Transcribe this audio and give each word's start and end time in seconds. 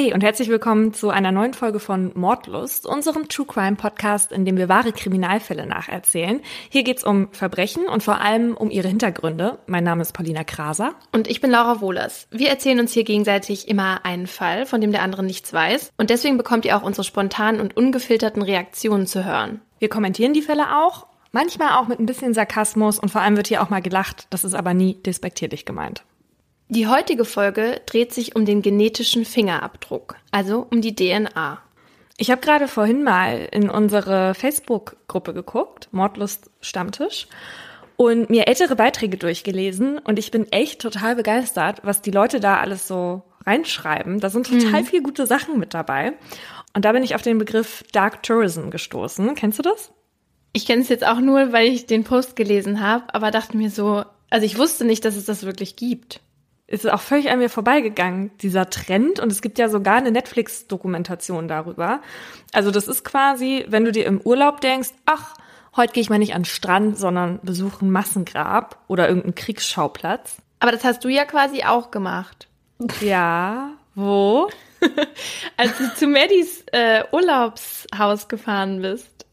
Hey 0.00 0.14
und 0.14 0.22
herzlich 0.22 0.48
willkommen 0.48 0.94
zu 0.94 1.10
einer 1.10 1.32
neuen 1.32 1.54
Folge 1.54 1.80
von 1.80 2.12
Mordlust, 2.14 2.86
unserem 2.86 3.28
True 3.28 3.46
Crime 3.46 3.74
Podcast, 3.74 4.30
in 4.30 4.44
dem 4.44 4.56
wir 4.56 4.68
wahre 4.68 4.92
Kriminalfälle 4.92 5.66
nacherzählen. 5.66 6.40
Hier 6.68 6.84
geht's 6.84 7.02
um 7.02 7.32
Verbrechen 7.32 7.88
und 7.88 8.04
vor 8.04 8.20
allem 8.20 8.56
um 8.56 8.70
ihre 8.70 8.86
Hintergründe. 8.86 9.58
Mein 9.66 9.82
Name 9.82 10.02
ist 10.02 10.12
Paulina 10.12 10.44
Kraser. 10.44 10.92
Und 11.10 11.26
ich 11.26 11.40
bin 11.40 11.50
Laura 11.50 11.80
Wohlers. 11.80 12.28
Wir 12.30 12.48
erzählen 12.48 12.78
uns 12.78 12.92
hier 12.92 13.02
gegenseitig 13.02 13.66
immer 13.66 14.04
einen 14.04 14.28
Fall, 14.28 14.66
von 14.66 14.80
dem 14.80 14.92
der 14.92 15.02
andere 15.02 15.24
nichts 15.24 15.52
weiß. 15.52 15.90
Und 15.96 16.10
deswegen 16.10 16.36
bekommt 16.36 16.64
ihr 16.64 16.76
auch 16.76 16.84
unsere 16.84 17.02
spontanen 17.02 17.60
und 17.60 17.76
ungefilterten 17.76 18.42
Reaktionen 18.42 19.08
zu 19.08 19.24
hören. 19.24 19.62
Wir 19.80 19.88
kommentieren 19.88 20.32
die 20.32 20.42
Fälle 20.42 20.76
auch, 20.76 21.08
manchmal 21.32 21.70
auch 21.70 21.88
mit 21.88 21.98
ein 21.98 22.06
bisschen 22.06 22.34
Sarkasmus 22.34 23.00
und 23.00 23.08
vor 23.08 23.22
allem 23.22 23.36
wird 23.36 23.48
hier 23.48 23.64
auch 23.64 23.70
mal 23.70 23.82
gelacht. 23.82 24.28
Das 24.30 24.44
ist 24.44 24.54
aber 24.54 24.74
nie 24.74 24.94
despektierlich 25.02 25.64
gemeint. 25.64 26.04
Die 26.70 26.86
heutige 26.86 27.24
Folge 27.24 27.80
dreht 27.86 28.12
sich 28.12 28.36
um 28.36 28.44
den 28.44 28.60
genetischen 28.60 29.24
Fingerabdruck, 29.24 30.16
also 30.32 30.66
um 30.70 30.82
die 30.82 30.94
DNA. 30.94 31.62
Ich 32.18 32.30
habe 32.30 32.42
gerade 32.42 32.68
vorhin 32.68 33.02
mal 33.02 33.48
in 33.52 33.70
unsere 33.70 34.34
Facebook-Gruppe 34.34 35.32
geguckt, 35.32 35.88
Mordlust 35.92 36.50
Stammtisch, 36.60 37.26
und 37.96 38.28
mir 38.28 38.48
ältere 38.48 38.76
Beiträge 38.76 39.16
durchgelesen 39.16 39.98
und 39.98 40.18
ich 40.18 40.30
bin 40.30 40.52
echt 40.52 40.82
total 40.82 41.16
begeistert, 41.16 41.80
was 41.84 42.02
die 42.02 42.10
Leute 42.10 42.38
da 42.38 42.58
alles 42.58 42.86
so 42.86 43.22
reinschreiben. 43.46 44.20
Da 44.20 44.28
sind 44.28 44.46
total 44.46 44.82
mhm. 44.82 44.86
viele 44.86 45.02
gute 45.02 45.26
Sachen 45.26 45.58
mit 45.58 45.72
dabei. 45.72 46.12
Und 46.74 46.84
da 46.84 46.92
bin 46.92 47.02
ich 47.02 47.14
auf 47.14 47.22
den 47.22 47.38
Begriff 47.38 47.82
Dark 47.92 48.22
Tourism 48.22 48.68
gestoßen. 48.68 49.34
Kennst 49.34 49.58
du 49.58 49.62
das? 49.62 49.90
Ich 50.52 50.66
kenne 50.66 50.82
es 50.82 50.90
jetzt 50.90 51.06
auch 51.06 51.20
nur, 51.20 51.50
weil 51.52 51.68
ich 51.68 51.86
den 51.86 52.04
Post 52.04 52.36
gelesen 52.36 52.82
habe, 52.82 53.04
aber 53.14 53.30
dachte 53.30 53.56
mir 53.56 53.70
so, 53.70 54.04
also 54.28 54.44
ich 54.44 54.58
wusste 54.58 54.84
nicht, 54.84 55.06
dass 55.06 55.16
es 55.16 55.24
das 55.24 55.44
wirklich 55.44 55.74
gibt 55.76 56.20
ist 56.68 56.88
auch 56.88 57.00
völlig 57.00 57.30
an 57.30 57.38
mir 57.38 57.48
vorbeigegangen, 57.48 58.30
dieser 58.38 58.68
Trend. 58.68 59.20
Und 59.20 59.32
es 59.32 59.40
gibt 59.42 59.58
ja 59.58 59.68
sogar 59.68 59.96
eine 59.96 60.10
Netflix-Dokumentation 60.10 61.48
darüber. 61.48 62.00
Also 62.52 62.70
das 62.70 62.86
ist 62.88 63.04
quasi, 63.04 63.64
wenn 63.68 63.84
du 63.84 63.92
dir 63.92 64.06
im 64.06 64.20
Urlaub 64.20 64.60
denkst, 64.60 64.90
ach, 65.06 65.34
heute 65.76 65.94
gehe 65.94 66.02
ich 66.02 66.10
mal 66.10 66.18
nicht 66.18 66.34
an 66.34 66.42
den 66.42 66.46
Strand, 66.46 66.98
sondern 66.98 67.40
besuche 67.42 67.84
ein 67.84 67.90
Massengrab 67.90 68.78
oder 68.86 69.08
irgendeinen 69.08 69.34
Kriegsschauplatz. 69.34 70.36
Aber 70.60 70.72
das 70.72 70.84
hast 70.84 71.04
du 71.04 71.08
ja 71.08 71.24
quasi 71.24 71.64
auch 71.64 71.90
gemacht. 71.90 72.48
Ja, 73.00 73.70
wo? 73.94 74.50
Als 75.56 75.78
du 75.78 75.94
zu 75.94 76.06
Maddys 76.06 76.64
äh, 76.72 77.02
Urlaubshaus 77.12 78.28
gefahren 78.28 78.82
bist. 78.82 79.26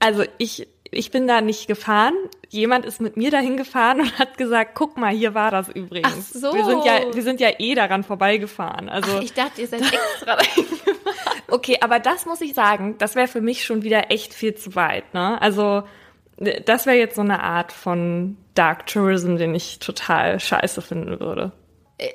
Also 0.00 0.24
ich 0.38 0.66
ich 0.90 1.10
bin 1.10 1.26
da 1.26 1.40
nicht 1.40 1.66
gefahren. 1.66 2.14
Jemand 2.48 2.84
ist 2.84 3.00
mit 3.00 3.16
mir 3.16 3.30
dahin 3.30 3.56
gefahren 3.56 4.00
und 4.00 4.18
hat 4.18 4.36
gesagt, 4.38 4.72
guck 4.74 4.96
mal, 4.96 5.12
hier 5.14 5.34
war 5.34 5.50
das 5.50 5.68
übrigens. 5.68 6.32
Ach 6.34 6.40
so. 6.40 6.54
Wir 6.54 6.64
sind 6.64 6.84
ja, 6.84 7.14
wir 7.14 7.22
sind 7.22 7.40
ja 7.40 7.50
eh 7.58 7.74
daran 7.74 8.02
vorbeigefahren. 8.02 8.88
Also 8.88 9.12
Ach, 9.18 9.22
ich 9.22 9.32
dachte, 9.32 9.60
ihr 9.60 9.68
seid 9.68 9.82
extra 9.92 10.36
dahin 10.36 10.64
gefahren. 10.84 11.42
Okay, 11.48 11.78
aber 11.80 11.98
das 11.98 12.26
muss 12.26 12.40
ich 12.40 12.54
sagen, 12.54 12.96
das 12.98 13.14
wäre 13.14 13.28
für 13.28 13.40
mich 13.40 13.64
schon 13.64 13.82
wieder 13.82 14.10
echt 14.10 14.34
viel 14.34 14.54
zu 14.54 14.74
weit. 14.74 15.14
Ne? 15.14 15.40
Also 15.40 15.84
das 16.64 16.86
wäre 16.86 16.96
jetzt 16.96 17.16
so 17.16 17.22
eine 17.22 17.42
Art 17.42 17.70
von 17.70 18.36
Dark 18.54 18.86
Tourism, 18.86 19.36
den 19.36 19.54
ich 19.54 19.78
total 19.78 20.40
scheiße 20.40 20.82
finden 20.82 21.20
würde 21.20 21.52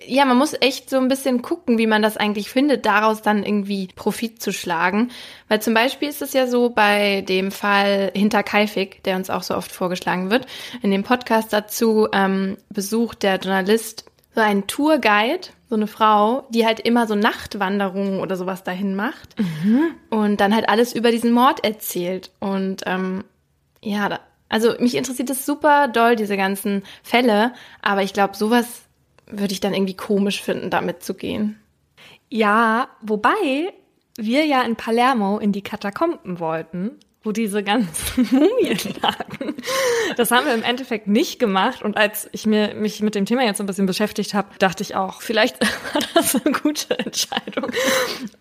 ja, 0.06 0.26
man 0.26 0.38
muss 0.38 0.56
echt 0.60 0.90
so 0.90 0.98
ein 0.98 1.08
bisschen 1.08 1.42
gucken, 1.42 1.78
wie 1.78 1.88
man 1.88 2.02
das 2.02 2.18
eigentlich 2.18 2.50
findet, 2.50 2.86
daraus 2.86 3.22
dann 3.22 3.44
irgendwie 3.44 3.88
Profit 3.96 4.42
zu 4.42 4.52
schlagen. 4.52 5.12
Weil 5.48 5.62
zum 5.62 5.74
Beispiel 5.74 6.10
ist 6.10 6.22
es 6.22 6.34
ja 6.34 6.48
so 6.48 6.70
bei 6.70 7.22
dem 7.22 7.52
Fall 7.52 8.12
Hinter 8.16 8.44
Kaifig, 8.44 9.04
der 9.04 9.16
uns 9.16 9.30
auch 9.30 9.44
so 9.44 9.56
oft 9.56 9.72
vorgeschlagen 9.72 10.32
wird, 10.32 10.46
in 10.82 10.92
dem 10.92 11.04
Podcast 11.04 11.54
dazu 11.54 12.08
ähm, 12.14 12.58
besucht 12.70 13.24
der 13.24 13.38
Journalist 13.38 14.06
so 14.34 14.42
einen 14.42 14.68
Tourguide, 14.68 15.48
so 15.70 15.76
eine 15.76 15.88
Frau, 15.88 16.46
die 16.50 16.66
halt 16.66 16.80
immer 16.82 17.08
so 17.08 17.16
Nachtwanderungen 17.16 18.20
oder 18.20 18.36
sowas 18.36 18.64
dahin 18.64 18.96
macht 18.96 19.40
mhm. 19.40 19.96
und 20.10 20.42
dann 20.42 20.54
halt 20.54 20.70
alles 20.70 20.94
über 20.94 21.12
diesen 21.12 21.32
Mord 21.32 21.64
erzählt. 21.64 22.32
Und 22.40 22.84
ähm, 22.86 23.24
ja, 23.82 24.10
da, 24.10 24.20
also 24.50 24.74
mich 24.80 24.96
interessiert 24.96 25.30
es 25.30 25.46
super 25.46 25.88
doll, 25.88 26.16
diese 26.16 26.38
ganzen 26.38 26.84
Fälle, 27.02 27.54
aber 27.82 28.04
ich 28.04 28.14
glaube, 28.14 28.36
sowas 28.36 28.85
würde 29.28 29.54
ich 29.54 29.60
dann 29.60 29.74
irgendwie 29.74 29.96
komisch 29.96 30.42
finden, 30.42 30.70
damit 30.70 31.04
zu 31.04 31.14
gehen. 31.14 31.60
Ja, 32.30 32.90
wobei 33.02 33.74
wir 34.18 34.46
ja 34.46 34.62
in 34.64 34.76
Palermo 34.76 35.40
in 35.40 35.52
die 35.52 35.62
Katakomben 35.62 36.40
wollten 36.40 37.00
wo 37.26 37.32
diese 37.32 37.64
ganzen 37.64 38.28
Mumien 38.32 38.78
lagen. 39.02 39.56
Das 40.16 40.32
haben 40.32 40.46
wir 40.46 40.54
im 40.54 40.64
Endeffekt 40.64 41.08
nicht 41.08 41.40
gemacht. 41.40 41.82
Und 41.82 41.98
als 41.98 42.30
ich 42.32 42.46
mir, 42.46 42.76
mich 42.76 43.02
mit 43.02 43.16
dem 43.16 43.26
Thema 43.26 43.44
jetzt 43.44 43.60
ein 43.60 43.66
bisschen 43.66 43.88
beschäftigt 43.88 44.34
habe, 44.34 44.48
dachte 44.60 44.84
ich 44.84 44.96
auch, 44.96 45.22
vielleicht 45.22 45.60
war 45.94 46.02
das 46.14 46.36
eine 46.36 46.54
gute 46.54 46.98
Entscheidung. 47.00 47.72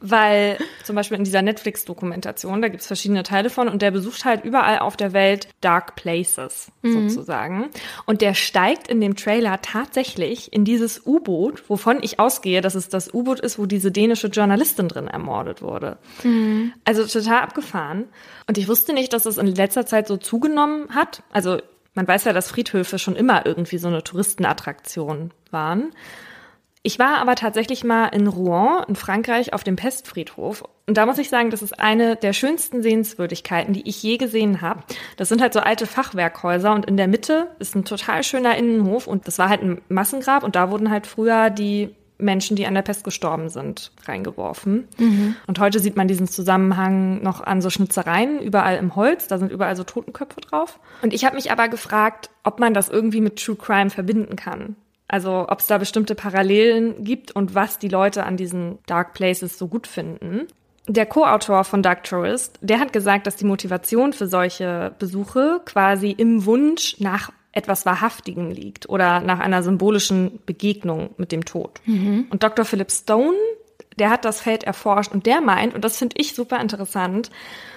Weil 0.01 0.59
zum 0.85 0.97
Beispiel 0.97 1.17
in 1.17 1.25
dieser 1.25 1.43
Netflix-Dokumentation, 1.43 2.61
da 2.61 2.69
gibt's 2.69 2.87
verschiedene 2.87 3.23
Teile 3.23 3.49
von 3.49 3.69
und 3.69 3.81
der 3.81 3.91
besucht 3.91 4.25
halt 4.25 4.45
überall 4.45 4.81
auf 4.81 4.97
der 4.97 5.13
Welt 5.15 5.49
Dark 5.63 5.97
Places 5.97 6.71
mhm. 6.83 7.09
sozusagen. 7.09 7.71
Und 8.05 8.21
der 8.21 8.35
steigt 8.35 8.89
in 8.89 9.01
dem 9.01 9.17
Trailer 9.17 9.63
tatsächlich 9.63 10.53
in 10.53 10.65
dieses 10.65 11.07
U-Boot, 11.07 11.69
wovon 11.69 12.03
ich 12.03 12.21
ausgehe, 12.21 12.61
dass 12.61 12.75
es 12.75 12.91
das 12.91 13.13
U-Boot 13.13 13.41
ist, 13.41 13.59
wo 13.59 13.65
diese 13.65 13.91
dänische 13.91 14.27
Journalistin 14.29 14.89
drin 14.89 15.09
ermordet 15.09 15.63
wurde. 15.63 15.97
Mhm. 16.23 16.75
Also 16.85 17.07
total 17.07 17.43
abgefahren. 17.43 18.05
Und 18.47 18.59
ich 18.59 18.69
wusste 18.69 18.74
nicht, 18.93 19.13
dass 19.13 19.27
es 19.27 19.39
in 19.39 19.47
letzter 19.47 19.87
Zeit 19.87 20.07
so 20.09 20.17
zugenommen 20.17 20.95
hat. 20.95 21.23
Also 21.33 21.59
man 21.95 22.09
weiß 22.09 22.25
ja, 22.25 22.33
dass 22.33 22.51
Friedhöfe 22.51 22.99
schon 22.99 23.17
immer 23.17 23.47
irgendwie 23.47 23.79
so 23.79 23.89
eine 23.89 24.03
Touristenattraktion 24.03 25.33
waren. 25.51 25.93
Ich 26.83 26.99
war 26.99 27.19
aber 27.19 27.35
tatsächlich 27.35 27.83
mal 27.83 28.09
in 28.09 28.27
Rouen 28.27 28.85
in 28.89 28.97
Frankreich 28.97 29.55
auf 29.55 29.65
dem 29.65 29.77
Pestfriedhof 29.77 30.65
und 30.87 30.99
da 30.99 31.07
muss 31.07 31.17
ich 31.17 31.31
sagen, 31.31 31.49
das 31.49 31.63
ist 31.63 31.81
eine 31.81 32.15
der 32.17 32.35
schönsten 32.35 32.83
Sehenswürdigkeiten, 32.83 33.73
die 33.73 33.89
ich 33.89 34.03
je 34.03 34.19
gesehen 34.19 34.61
habe. 34.61 34.83
Das 35.17 35.31
sind 35.31 35.41
halt 35.41 35.55
so 35.55 35.61
alte 35.61 35.87
Fachwerkhäuser 35.87 36.75
und 36.75 36.85
in 36.85 36.99
der 36.99 37.09
Mitte 37.09 37.49
ist 37.59 37.75
ein 37.75 37.87
total 37.87 38.23
schöner 38.23 38.59
Innenhof 38.59 39.07
und 39.07 39.27
das 39.27 39.39
war 39.39 39.49
halt 39.49 39.63
ein 39.63 39.81
Massengrab 39.89 40.43
und 40.43 40.57
da 40.57 40.71
wurden 40.71 40.91
halt 40.91 41.07
früher 41.07 41.49
die 41.49 41.95
Menschen, 42.19 42.57
die 42.57 42.67
an 42.67 42.75
der 42.75 42.83
Pest 42.83 43.05
gestorben 43.05 43.49
sind, 43.49 43.91
reingeworfen. 44.07 44.89
Mhm. 44.99 45.37
Und 45.47 45.59
heute 45.59 45.81
sieht 45.81 45.97
man 45.97 46.09
diesen 46.09 46.29
Zusammenhang 46.29 47.23
noch 47.23 47.43
an 47.43 47.61
so 47.61 47.71
Schnitzereien, 47.71 48.41
überall 48.41 48.77
im 48.77 48.95
Holz, 48.97 49.27
da 49.27 49.39
sind 49.39 49.51
überall 49.51 49.77
so 49.77 49.85
Totenköpfe 49.85 50.41
drauf. 50.41 50.79
Und 51.03 51.13
ich 51.13 51.25
habe 51.25 51.37
mich 51.37 51.51
aber 51.51 51.69
gefragt, 51.69 52.31
ob 52.45 52.61
man 52.61 52.75
das 52.75 52.89
irgendwie 52.89 53.21
mit 53.21 53.43
True 53.43 53.57
Crime 53.57 53.91
verbinden 53.91 54.37
kann. 54.37 54.77
Also 55.09 55.47
ob 55.49 55.61
es 55.61 55.67
da 55.67 55.79
bestimmte 55.79 56.15
Parallelen 56.15 57.05
gibt 57.05 57.33
und 57.33 57.55
was 57.55 57.79
die 57.79 57.89
Leute 57.89 58.25
an 58.25 58.37
diesen 58.37 58.79
Dark 58.87 59.13
Places 59.13 59.59
so 59.59 59.69
gut 59.69 59.87
finden. 59.87 60.47
Der 60.87 61.07
Co-Autor 61.07 61.65
von 61.65 61.83
Dark 61.83 62.05
Tourist, 62.05 62.59
der 62.61 62.79
hat 62.79 62.93
gesagt, 62.93 63.27
dass 63.27 63.37
die 63.37 63.47
Motivation 63.47 64.13
für 64.13 64.27
solche 64.27 64.95
Besuche 64.99 65.61
quasi 65.65 66.11
im 66.11 66.45
Wunsch 66.45 66.97
nach 67.01 67.31
etwas 67.55 67.87
Wahrhaftigem 67.87 68.51
liegt 68.51 68.89
oder 68.89 69.21
nach 69.21 69.41
einer 69.41 69.63
symbolischen 69.63 70.41
Begegnung 70.45 71.11
mit 71.17 71.33
dem 71.33 71.45
Tod. 71.45 71.81
Mhm. 71.87 72.27
Und 72.31 72.43
Dr. 72.43 72.65
Philip 72.65 72.91
Stone, 72.91 73.37
der 73.99 74.11
hat 74.11 74.25
das 74.25 74.41
Feld 74.41 74.65
erforscht 74.65 75.13
und 75.13 75.27
der 75.27 75.41
meint, 75.41 75.75
und 75.75 75.85
das 75.85 75.99
finde 75.99 76.17
ich 76.19 76.35
super 76.35 76.61
interessant, 76.61 77.31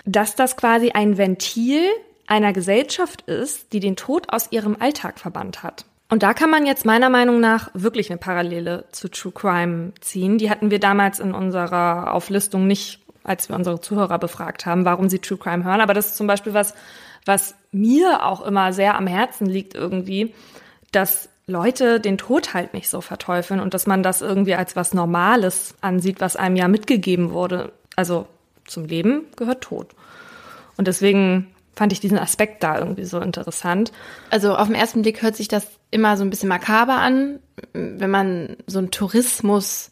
dass 0.05 0.35
das 0.35 0.57
quasi 0.57 0.91
ein 0.91 1.17
Ventil 1.17 1.83
einer 2.25 2.53
Gesellschaft 2.53 3.21
ist, 3.21 3.71
die 3.71 3.79
den 3.79 3.95
Tod 3.95 4.33
aus 4.33 4.51
ihrem 4.51 4.75
Alltag 4.79 5.19
verbannt 5.19 5.63
hat. 5.63 5.85
Und 6.09 6.23
da 6.23 6.33
kann 6.33 6.49
man 6.49 6.65
jetzt 6.65 6.85
meiner 6.85 7.09
Meinung 7.09 7.39
nach 7.39 7.69
wirklich 7.73 8.09
eine 8.09 8.17
Parallele 8.17 8.85
zu 8.91 9.09
True 9.09 9.33
Crime 9.33 9.91
ziehen. 9.99 10.38
Die 10.38 10.49
hatten 10.49 10.71
wir 10.71 10.79
damals 10.79 11.19
in 11.19 11.33
unserer 11.33 12.13
Auflistung 12.13 12.65
nicht, 12.65 13.01
als 13.23 13.49
wir 13.49 13.55
unsere 13.55 13.81
Zuhörer 13.81 14.17
befragt 14.17 14.65
haben, 14.65 14.85
warum 14.85 15.09
sie 15.09 15.19
True 15.19 15.38
Crime 15.38 15.65
hören. 15.65 15.81
Aber 15.81 15.94
das 15.94 16.07
ist 16.07 16.18
zum 16.18 16.27
Beispiel 16.27 16.53
was, 16.53 16.73
was 17.27 17.56
mir 17.71 18.25
auch 18.25 18.41
immer 18.41 18.74
sehr 18.74 18.95
am 18.95 19.07
Herzen 19.07 19.47
liegt 19.47 19.75
irgendwie, 19.75 20.33
dass 20.91 21.29
Leute 21.47 22.00
den 22.00 22.18
Tod 22.18 22.53
halt 22.53 22.74
nicht 22.74 22.89
so 22.89 23.01
verteufeln 23.01 23.59
und 23.59 23.74
dass 23.74 23.88
man 23.88 24.03
das 24.03 24.21
irgendwie 24.21 24.56
als 24.56 24.75
was 24.75 24.94
Normales 24.94 25.75
ansieht, 25.81 26.19
was 26.19 26.35
einem 26.35 26.56
ja 26.56 26.68
mitgegeben 26.68 27.31
wurde. 27.31 27.71
Also 27.95 28.27
zum 28.65 28.85
Leben 28.85 29.25
gehört 29.35 29.62
Tod. 29.62 29.91
Und 30.75 30.88
deswegen 30.88 31.47
fand 31.74 31.94
ich 31.94 32.00
diesen 32.00 32.18
Aspekt 32.18 32.63
da 32.63 32.79
irgendwie 32.79 33.06
so 33.06 33.19
interessant. 33.19 33.91
Also 34.30 34.56
auf 34.56 34.68
den 34.68 34.75
ersten 34.75 35.03
Blick 35.03 35.21
hört 35.21 35.35
sich 35.35 35.47
das 35.47 35.68
immer 35.91 36.18
so 36.18 36.23
ein 36.23 36.30
bisschen 36.30 36.50
makaber 36.50 36.95
an, 36.95 37.39
wenn 37.73 38.09
man 38.09 38.57
so 38.68 38.80
einen 38.80 38.91
Tourismus 38.91 39.91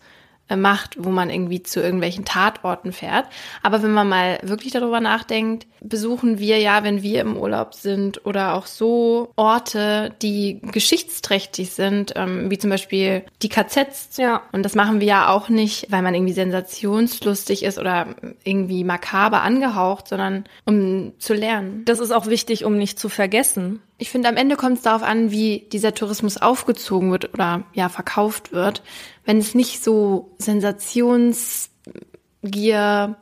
macht, 0.56 1.03
wo 1.03 1.09
man 1.09 1.30
irgendwie 1.30 1.63
zu 1.63 1.81
irgendwelchen 1.81 2.25
Tatorten 2.25 2.92
fährt. 2.92 3.25
Aber 3.63 3.81
wenn 3.81 3.92
man 3.92 4.07
mal 4.07 4.39
wirklich 4.44 4.74
darüber 4.74 5.00
nachdenkt, 5.00 5.65
besuchen 5.81 6.39
wir 6.39 6.59
ja, 6.59 6.83
wenn 6.83 7.01
wir 7.01 7.21
im 7.21 7.38
Urlaub 7.38 7.74
sind 7.74 8.25
oder 8.25 8.53
auch 8.53 8.68
so 8.68 9.31
Orte, 9.36 10.13
die 10.21 10.62
geschichtsträchtig 10.62 11.71
sind, 11.71 12.13
ähm, 12.15 12.50
wie 12.51 12.57
zum 12.57 12.69
Beispiel 12.69 13.24
die 13.42 13.50
KZs. 13.50 14.18
Ja. 14.18 14.42
Und 14.51 14.63
das 14.63 14.75
machen 14.75 15.00
wir 15.00 15.07
ja 15.07 15.30
auch 15.30 15.50
nicht, 15.50 15.92
weil 15.92 16.01
man 16.01 16.13
irgendwie 16.13 16.33
sensationslustig 16.33 17.63
ist 17.63 17.80
oder 17.80 18.07
irgendwie 18.44 18.83
makaber 18.83 19.41
angehaucht, 19.41 20.07
sondern 20.07 20.45
um 20.65 21.13
zu 21.19 21.33
lernen. 21.33 21.83
Das 21.86 22.00
ist 22.00 22.12
auch 22.12 22.27
wichtig, 22.27 22.65
um 22.65 22.77
nicht 22.77 23.00
zu 23.00 23.09
vergessen 23.09 23.81
Ich 23.98 24.09
finde, 24.09 24.30
am 24.30 24.38
Ende 24.38 24.56
kommt 24.56 24.77
es 24.77 24.83
darauf 24.83 25.03
an, 25.03 25.31
wie 25.31 25.68
dieser 25.71 25.94
Tourismus 25.94 26.38
aufgezogen 26.38 27.12
wird 27.12 27.33
oder 27.33 27.63
ja 27.74 27.89
verkauft 27.89 28.51
wird. 28.51 28.81
Wenn 29.25 29.38
es 29.38 29.56
nicht 29.56 29.83
so 29.83 30.36
Sensationsgier 30.38 33.18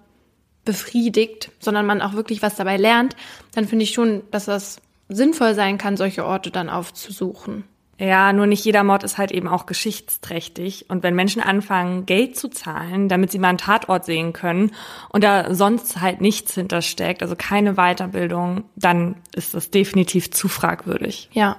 befriedigt, 0.65 1.51
sondern 1.59 1.85
man 1.85 2.01
auch 2.01 2.13
wirklich 2.13 2.41
was 2.41 2.55
dabei 2.55 2.77
lernt, 2.77 3.15
dann 3.53 3.67
finde 3.67 3.83
ich 3.83 3.91
schon, 3.91 4.23
dass 4.31 4.45
das 4.45 4.81
sinnvoll 5.09 5.55
sein 5.55 5.77
kann, 5.77 5.97
solche 5.97 6.25
Orte 6.25 6.51
dann 6.51 6.69
aufzusuchen. 6.69 7.65
Ja, 7.99 8.33
nur 8.33 8.47
nicht 8.47 8.65
jeder 8.65 8.83
Mord 8.83 9.03
ist 9.03 9.17
halt 9.17 9.31
eben 9.31 9.47
auch 9.47 9.65
geschichtsträchtig. 9.65 10.89
Und 10.89 11.03
wenn 11.03 11.15
Menschen 11.15 11.41
anfangen, 11.41 12.05
Geld 12.05 12.35
zu 12.35 12.49
zahlen, 12.49 13.07
damit 13.07 13.31
sie 13.31 13.39
mal 13.39 13.49
einen 13.49 13.59
Tatort 13.59 14.03
sehen 14.03 14.33
können 14.33 14.71
und 15.09 15.23
da 15.23 15.53
sonst 15.53 16.01
halt 16.01 16.19
nichts 16.19 16.55
hintersteckt, 16.55 17.21
also 17.21 17.35
keine 17.37 17.75
Weiterbildung, 17.75 18.63
dann 18.75 19.15
ist 19.35 19.53
das 19.53 19.69
definitiv 19.69 20.31
zu 20.31 20.47
fragwürdig. 20.47 21.29
Ja, 21.33 21.57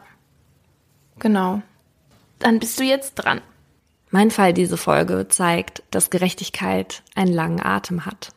genau. 1.19 1.63
Dann 2.41 2.59
bist 2.59 2.81
du 2.81 2.85
jetzt 2.85 3.15
dran. 3.15 3.41
Mein 4.15 4.31
Fall 4.31 4.53
diese 4.53 4.77
Folge 4.77 5.27
zeigt, 5.27 5.83
dass 5.91 6.09
Gerechtigkeit 6.09 7.03
einen 7.17 7.33
langen 7.33 7.61
Atem 7.61 8.07
hat. 8.07 8.29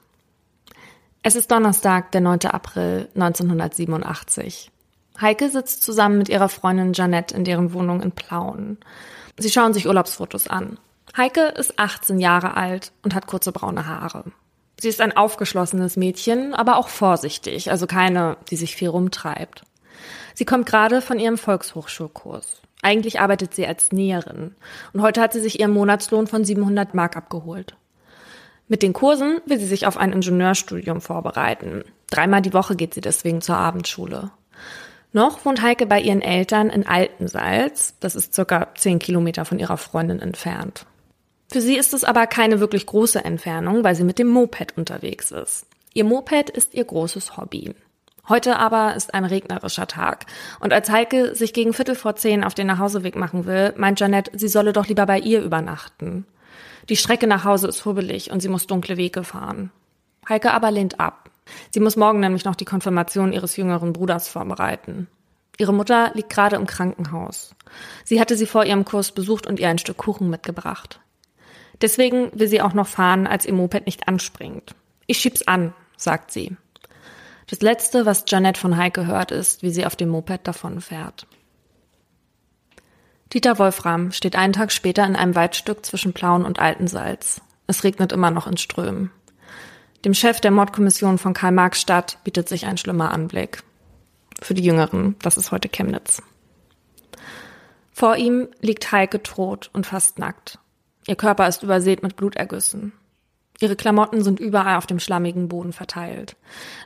Es 1.21 1.35
ist 1.35 1.51
Donnerstag, 1.51 2.11
der 2.13 2.21
9. 2.21 2.47
April 2.47 3.07
1987. 3.13 4.71
Heike 5.21 5.51
sitzt 5.51 5.83
zusammen 5.83 6.17
mit 6.17 6.29
ihrer 6.29 6.49
Freundin 6.49 6.93
Janette 6.93 7.35
in 7.35 7.43
deren 7.43 7.73
Wohnung 7.73 8.01
in 8.01 8.11
Plauen. 8.11 8.79
Sie 9.37 9.51
schauen 9.51 9.75
sich 9.75 9.85
Urlaubsfotos 9.85 10.47
an. 10.47 10.79
Heike 11.15 11.49
ist 11.49 11.77
18 11.77 12.17
Jahre 12.17 12.57
alt 12.57 12.91
und 13.03 13.13
hat 13.13 13.27
kurze 13.27 13.51
braune 13.51 13.85
Haare. 13.85 14.23
Sie 14.79 14.89
ist 14.89 14.99
ein 14.99 15.15
aufgeschlossenes 15.15 15.95
Mädchen, 15.95 16.55
aber 16.55 16.77
auch 16.77 16.87
vorsichtig, 16.87 17.69
also 17.69 17.85
keine, 17.85 18.37
die 18.49 18.55
sich 18.55 18.75
viel 18.75 18.89
rumtreibt. 18.89 19.61
Sie 20.33 20.45
kommt 20.45 20.65
gerade 20.65 21.03
von 21.03 21.19
ihrem 21.19 21.37
Volkshochschulkurs. 21.37 22.63
Eigentlich 22.81 23.19
arbeitet 23.19 23.53
sie 23.53 23.65
als 23.65 23.91
Näherin 23.91 24.55
und 24.93 25.01
heute 25.01 25.21
hat 25.21 25.33
sie 25.33 25.41
sich 25.41 25.59
ihren 25.59 25.71
Monatslohn 25.71 26.27
von 26.27 26.45
700 26.45 26.93
Mark 26.93 27.17
abgeholt. 27.17 27.75
Mit 28.67 28.83
den 28.83 28.93
Kursen 28.93 29.39
will 29.45 29.59
sie 29.59 29.65
sich 29.65 29.87
auf 29.87 29.97
ein 29.97 30.11
Ingenieurstudium 30.11 31.01
vorbereiten. 31.01 31.83
Dreimal 32.09 32.41
die 32.41 32.53
Woche 32.53 32.75
geht 32.75 32.93
sie 32.93 33.01
deswegen 33.01 33.41
zur 33.41 33.57
Abendschule. 33.57 34.31
Noch 35.13 35.45
wohnt 35.45 35.61
Heike 35.61 35.85
bei 35.85 36.01
ihren 36.01 36.21
Eltern 36.21 36.69
in 36.69 36.85
Altensalz. 36.85 37.95
Das 37.99 38.15
ist 38.15 38.33
circa 38.33 38.67
zehn 38.75 38.99
Kilometer 38.99 39.45
von 39.45 39.57
ihrer 39.57 39.77
Freundin 39.77 40.19
entfernt. 40.19 40.85
Für 41.49 41.61
sie 41.61 41.77
ist 41.77 41.93
es 41.93 42.03
aber 42.03 42.27
keine 42.27 42.59
wirklich 42.59 42.85
große 42.85 43.23
Entfernung, 43.23 43.83
weil 43.83 43.95
sie 43.95 44.03
mit 44.03 44.19
dem 44.19 44.27
Moped 44.27 44.77
unterwegs 44.77 45.31
ist. 45.31 45.65
Ihr 45.93 46.03
Moped 46.03 46.49
ist 46.49 46.73
ihr 46.73 46.83
großes 46.83 47.37
Hobby. 47.37 47.73
Heute 48.29 48.57
aber 48.57 48.95
ist 48.95 49.13
ein 49.13 49.23
regnerischer 49.23 49.87
Tag. 49.87 50.25
Und 50.59 50.73
als 50.73 50.89
Heike 50.89 51.33
sich 51.33 51.53
gegen 51.53 51.73
Viertel 51.73 51.95
vor 51.95 52.15
zehn 52.15 52.43
auf 52.43 52.53
den 52.53 52.67
Nachhauseweg 52.67 53.15
machen 53.15 53.45
will, 53.45 53.73
meint 53.77 53.99
Janette, 53.99 54.37
sie 54.37 54.49
solle 54.49 54.73
doch 54.73 54.87
lieber 54.87 55.05
bei 55.05 55.19
ihr 55.19 55.41
übernachten. 55.41 56.25
Die 56.89 56.97
Strecke 56.97 57.27
nach 57.27 57.45
Hause 57.45 57.67
ist 57.67 57.85
hubbelig 57.85 58.31
und 58.31 58.41
sie 58.41 58.49
muss 58.49 58.67
dunkle 58.67 58.97
Wege 58.97 59.23
fahren. 59.23 59.71
Heike 60.27 60.53
aber 60.53 60.71
lehnt 60.71 60.99
ab. 60.99 61.29
Sie 61.71 61.79
muss 61.79 61.95
morgen 61.95 62.19
nämlich 62.19 62.43
noch 62.43 62.55
die 62.55 62.65
Konfirmation 62.65 63.31
ihres 63.31 63.55
jüngeren 63.55 63.93
Bruders 63.93 64.27
vorbereiten. 64.27 65.07
Ihre 65.57 65.73
Mutter 65.73 66.11
liegt 66.13 66.29
gerade 66.29 66.57
im 66.57 66.67
Krankenhaus. 66.67 67.55
Sie 68.03 68.19
hatte 68.19 68.35
sie 68.35 68.45
vor 68.45 68.65
ihrem 68.65 68.85
Kurs 68.85 69.11
besucht 69.11 69.47
und 69.47 69.59
ihr 69.59 69.69
ein 69.69 69.79
Stück 69.79 69.97
Kuchen 69.97 70.29
mitgebracht. 70.29 70.99
Deswegen 71.81 72.31
will 72.37 72.47
sie 72.47 72.61
auch 72.61 72.73
noch 72.73 72.87
fahren, 72.87 73.27
als 73.27 73.45
ihr 73.45 73.53
Moped 73.53 73.85
nicht 73.85 74.07
anspringt. 74.07 74.75
Ich 75.05 75.19
schieb's 75.19 75.47
an, 75.47 75.73
sagt 75.95 76.31
sie. 76.31 76.57
Das 77.49 77.61
letzte, 77.61 78.05
was 78.05 78.25
Janette 78.27 78.59
von 78.59 78.77
Heike 78.77 79.07
hört, 79.07 79.31
ist, 79.31 79.63
wie 79.63 79.71
sie 79.71 79.85
auf 79.85 79.95
dem 79.95 80.09
Moped 80.09 80.45
davonfährt. 80.47 81.27
Dieter 83.33 83.57
Wolfram 83.59 84.11
steht 84.11 84.35
einen 84.35 84.53
Tag 84.53 84.71
später 84.71 85.05
in 85.05 85.15
einem 85.15 85.35
Waldstück 85.35 85.85
zwischen 85.85 86.13
Plauen 86.13 86.45
und 86.45 86.59
Altensalz. 86.59 87.41
Es 87.67 87.83
regnet 87.83 88.11
immer 88.11 88.31
noch 88.31 88.47
in 88.47 88.57
Strömen. 88.57 89.11
Dem 90.05 90.13
Chef 90.13 90.39
der 90.39 90.51
Mordkommission 90.51 91.17
von 91.17 91.33
Karl-Marx-Stadt 91.33 92.19
bietet 92.23 92.47
sich 92.47 92.65
ein 92.65 92.77
schlimmer 92.77 93.11
Anblick. 93.11 93.63
Für 94.41 94.53
die 94.53 94.63
Jüngeren, 94.63 95.15
das 95.21 95.37
ist 95.37 95.51
heute 95.51 95.67
Chemnitz. 95.67 96.21
Vor 97.91 98.15
ihm 98.15 98.47
liegt 98.61 98.91
Heike 98.91 99.23
tot 99.23 99.69
und 99.73 99.87
fast 99.87 100.19
nackt. 100.19 100.59
Ihr 101.07 101.15
Körper 101.15 101.47
ist 101.47 101.63
übersät 101.63 102.03
mit 102.03 102.15
Blutergüssen. 102.15 102.93
Ihre 103.59 103.75
Klamotten 103.75 104.23
sind 104.23 104.39
überall 104.39 104.77
auf 104.77 104.85
dem 104.85 104.99
schlammigen 104.99 105.47
Boden 105.47 105.73
verteilt. 105.73 106.35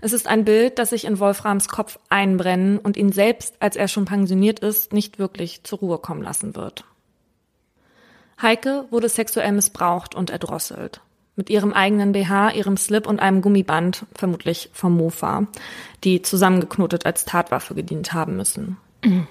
Es 0.02 0.14
ist 0.14 0.28
ein 0.28 0.46
Bild, 0.46 0.80
das 0.80 0.92
sich 0.92 1.06
in 1.06 1.20
Wolframs 1.20 1.68
Kopf 1.68 2.00
einbrennen 2.10 2.78
und 2.78 2.98
ihn 2.98 3.12
selbst, 3.12 3.56
als 3.60 3.76
er 3.76 3.88
schon 3.88 4.06
pensioniert 4.06 4.60
ist, 4.60 4.94
nicht 4.94 5.20
wirklich 5.20 5.64
zur 5.64 5.80
Ruhe 5.80 5.98
kommen 5.98 6.22
lassen 6.22 6.56
wird. 6.56 6.86
Heike 8.42 8.86
wurde 8.90 9.10
sexuell 9.10 9.52
missbraucht 9.52 10.16
und 10.16 10.30
erdrosselt 10.30 11.02
mit 11.36 11.50
ihrem 11.50 11.74
eigenen 11.74 12.12
BH, 12.12 12.52
ihrem 12.52 12.78
Slip 12.78 13.08
und 13.08 13.20
einem 13.20 13.42
Gummiband, 13.42 14.06
vermutlich 14.14 14.70
vom 14.74 14.96
Mofa, 14.96 15.48
die 16.04 16.22
zusammengeknotet 16.22 17.06
als 17.06 17.26
Tatwaffe 17.26 17.74
gedient 17.74 18.14
haben 18.14 18.36
müssen. 18.36 18.78
Mhm. 19.04 19.28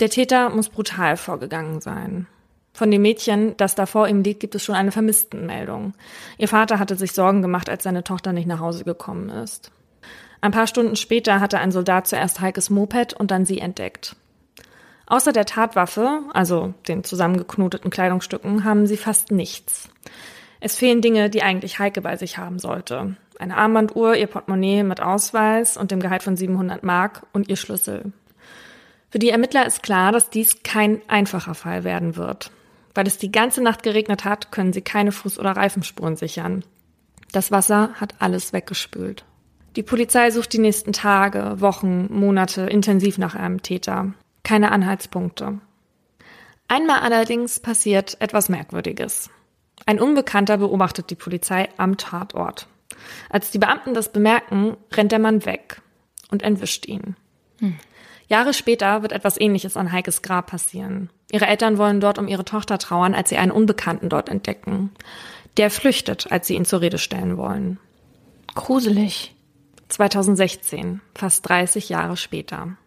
Der 0.00 0.08
Täter 0.08 0.50
muss 0.50 0.68
brutal 0.68 1.16
vorgegangen 1.16 1.80
sein. 1.80 2.26
Von 2.74 2.90
dem 2.90 3.02
Mädchen, 3.02 3.56
das 3.58 3.74
da 3.74 3.86
vor 3.86 4.08
ihm 4.08 4.22
liegt, 4.22 4.40
gibt 4.40 4.54
es 4.54 4.64
schon 4.64 4.74
eine 4.74 4.92
Vermisstenmeldung. 4.92 5.92
Ihr 6.38 6.48
Vater 6.48 6.78
hatte 6.78 6.96
sich 6.96 7.12
Sorgen 7.12 7.42
gemacht, 7.42 7.68
als 7.68 7.82
seine 7.82 8.02
Tochter 8.02 8.32
nicht 8.32 8.46
nach 8.46 8.60
Hause 8.60 8.84
gekommen 8.84 9.28
ist. 9.28 9.70
Ein 10.40 10.52
paar 10.52 10.66
Stunden 10.66 10.96
später 10.96 11.40
hatte 11.40 11.58
ein 11.58 11.70
Soldat 11.70 12.06
zuerst 12.06 12.40
Heikes 12.40 12.70
Moped 12.70 13.12
und 13.12 13.30
dann 13.30 13.44
sie 13.44 13.58
entdeckt. 13.58 14.16
Außer 15.06 15.32
der 15.32 15.44
Tatwaffe, 15.44 16.22
also 16.32 16.72
den 16.88 17.04
zusammengeknoteten 17.04 17.90
Kleidungsstücken, 17.90 18.64
haben 18.64 18.86
sie 18.86 18.96
fast 18.96 19.30
nichts. 19.30 19.88
Es 20.60 20.76
fehlen 20.76 21.02
Dinge, 21.02 21.28
die 21.28 21.42
eigentlich 21.42 21.78
Heike 21.78 22.00
bei 22.00 22.16
sich 22.16 22.38
haben 22.38 22.58
sollte. 22.58 23.16
Eine 23.38 23.56
Armbanduhr, 23.56 24.14
ihr 24.14 24.28
Portemonnaie 24.28 24.82
mit 24.84 25.00
Ausweis 25.00 25.76
und 25.76 25.90
dem 25.90 26.00
Gehalt 26.00 26.22
von 26.22 26.36
700 26.36 26.82
Mark 26.82 27.26
und 27.32 27.48
ihr 27.48 27.56
Schlüssel. 27.56 28.12
Für 29.10 29.18
die 29.18 29.30
Ermittler 29.30 29.66
ist 29.66 29.82
klar, 29.82 30.12
dass 30.12 30.30
dies 30.30 30.62
kein 30.62 31.02
einfacher 31.08 31.54
Fall 31.54 31.84
werden 31.84 32.16
wird. 32.16 32.50
Weil 32.94 33.06
es 33.06 33.18
die 33.18 33.32
ganze 33.32 33.62
Nacht 33.62 33.82
geregnet 33.82 34.24
hat, 34.24 34.52
können 34.52 34.72
sie 34.72 34.82
keine 34.82 35.10
Fuß- 35.10 35.38
oder 35.38 35.52
Reifenspuren 35.52 36.16
sichern. 36.16 36.64
Das 37.32 37.50
Wasser 37.50 37.94
hat 37.94 38.14
alles 38.18 38.52
weggespült. 38.52 39.24
Die 39.76 39.82
Polizei 39.82 40.30
sucht 40.30 40.52
die 40.52 40.58
nächsten 40.58 40.92
Tage, 40.92 41.60
Wochen, 41.60 42.12
Monate 42.12 42.62
intensiv 42.62 43.16
nach 43.16 43.34
einem 43.34 43.62
Täter. 43.62 44.12
Keine 44.42 44.70
Anhaltspunkte. 44.70 45.60
Einmal 46.68 47.00
allerdings 47.00 47.60
passiert 47.60 48.16
etwas 48.20 48.48
Merkwürdiges. 48.48 49.30
Ein 49.86 49.98
Unbekannter 49.98 50.58
beobachtet 50.58 51.10
die 51.10 51.14
Polizei 51.14 51.68
am 51.78 51.96
Tatort. 51.96 52.66
Als 53.30 53.50
die 53.50 53.58
Beamten 53.58 53.94
das 53.94 54.12
bemerken, 54.12 54.76
rennt 54.92 55.12
der 55.12 55.18
Mann 55.18 55.44
weg 55.46 55.80
und 56.30 56.42
entwischt 56.42 56.86
ihn. 56.86 57.16
Hm. 57.60 57.78
Jahre 58.32 58.54
später 58.54 59.02
wird 59.02 59.12
etwas 59.12 59.38
Ähnliches 59.38 59.76
an 59.76 59.92
Heikes 59.92 60.22
Grab 60.22 60.46
passieren. 60.46 61.10
Ihre 61.30 61.46
Eltern 61.46 61.76
wollen 61.76 62.00
dort 62.00 62.18
um 62.18 62.28
ihre 62.28 62.46
Tochter 62.46 62.78
trauern, 62.78 63.14
als 63.14 63.28
sie 63.28 63.36
einen 63.36 63.52
Unbekannten 63.52 64.08
dort 64.08 64.30
entdecken. 64.30 64.90
Der 65.58 65.70
flüchtet, 65.70 66.32
als 66.32 66.46
sie 66.46 66.54
ihn 66.54 66.64
zur 66.64 66.80
Rede 66.80 66.96
stellen 66.96 67.36
wollen. 67.36 67.78
Gruselig. 68.54 69.34
2016, 69.88 71.02
fast 71.14 71.46
30 71.46 71.90
Jahre 71.90 72.16
später. 72.16 72.78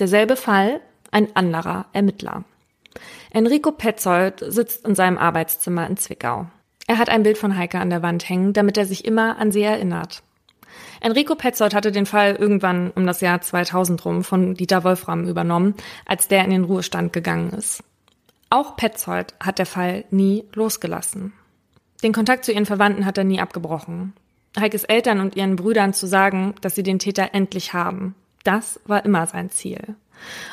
Derselbe 0.00 0.36
Fall, 0.36 0.80
ein 1.10 1.36
anderer 1.36 1.84
Ermittler. 1.92 2.44
Enrico 3.30 3.72
Petzold 3.72 4.42
sitzt 4.48 4.86
in 4.86 4.94
seinem 4.94 5.18
Arbeitszimmer 5.18 5.86
in 5.86 5.98
Zwickau. 5.98 6.46
Er 6.86 6.96
hat 6.96 7.10
ein 7.10 7.24
Bild 7.24 7.36
von 7.36 7.58
Heike 7.58 7.78
an 7.78 7.90
der 7.90 8.02
Wand 8.02 8.26
hängen, 8.26 8.54
damit 8.54 8.78
er 8.78 8.86
sich 8.86 9.04
immer 9.04 9.36
an 9.36 9.52
sie 9.52 9.60
erinnert. 9.60 10.22
Enrico 11.00 11.34
Petzold 11.34 11.74
hatte 11.74 11.92
den 11.92 12.06
Fall 12.06 12.36
irgendwann 12.36 12.90
um 12.90 13.06
das 13.06 13.20
Jahr 13.20 13.40
2000 13.40 14.04
rum 14.04 14.24
von 14.24 14.54
Dieter 14.54 14.84
Wolfram 14.84 15.28
übernommen, 15.28 15.74
als 16.06 16.28
der 16.28 16.44
in 16.44 16.50
den 16.50 16.64
Ruhestand 16.64 17.12
gegangen 17.12 17.50
ist. 17.50 17.82
Auch 18.50 18.76
Petzold 18.76 19.34
hat 19.40 19.58
der 19.58 19.66
Fall 19.66 20.04
nie 20.10 20.44
losgelassen. 20.54 21.32
Den 22.02 22.12
Kontakt 22.12 22.44
zu 22.44 22.52
ihren 22.52 22.66
Verwandten 22.66 23.04
hat 23.04 23.18
er 23.18 23.24
nie 23.24 23.40
abgebrochen. 23.40 24.14
Heikes 24.58 24.84
Eltern 24.84 25.20
und 25.20 25.36
ihren 25.36 25.56
Brüdern 25.56 25.92
zu 25.92 26.06
sagen, 26.06 26.54
dass 26.60 26.74
sie 26.74 26.82
den 26.82 26.98
Täter 26.98 27.30
endlich 27.34 27.74
haben. 27.74 28.14
Das 28.44 28.80
war 28.86 29.04
immer 29.04 29.26
sein 29.26 29.50
Ziel 29.50 29.96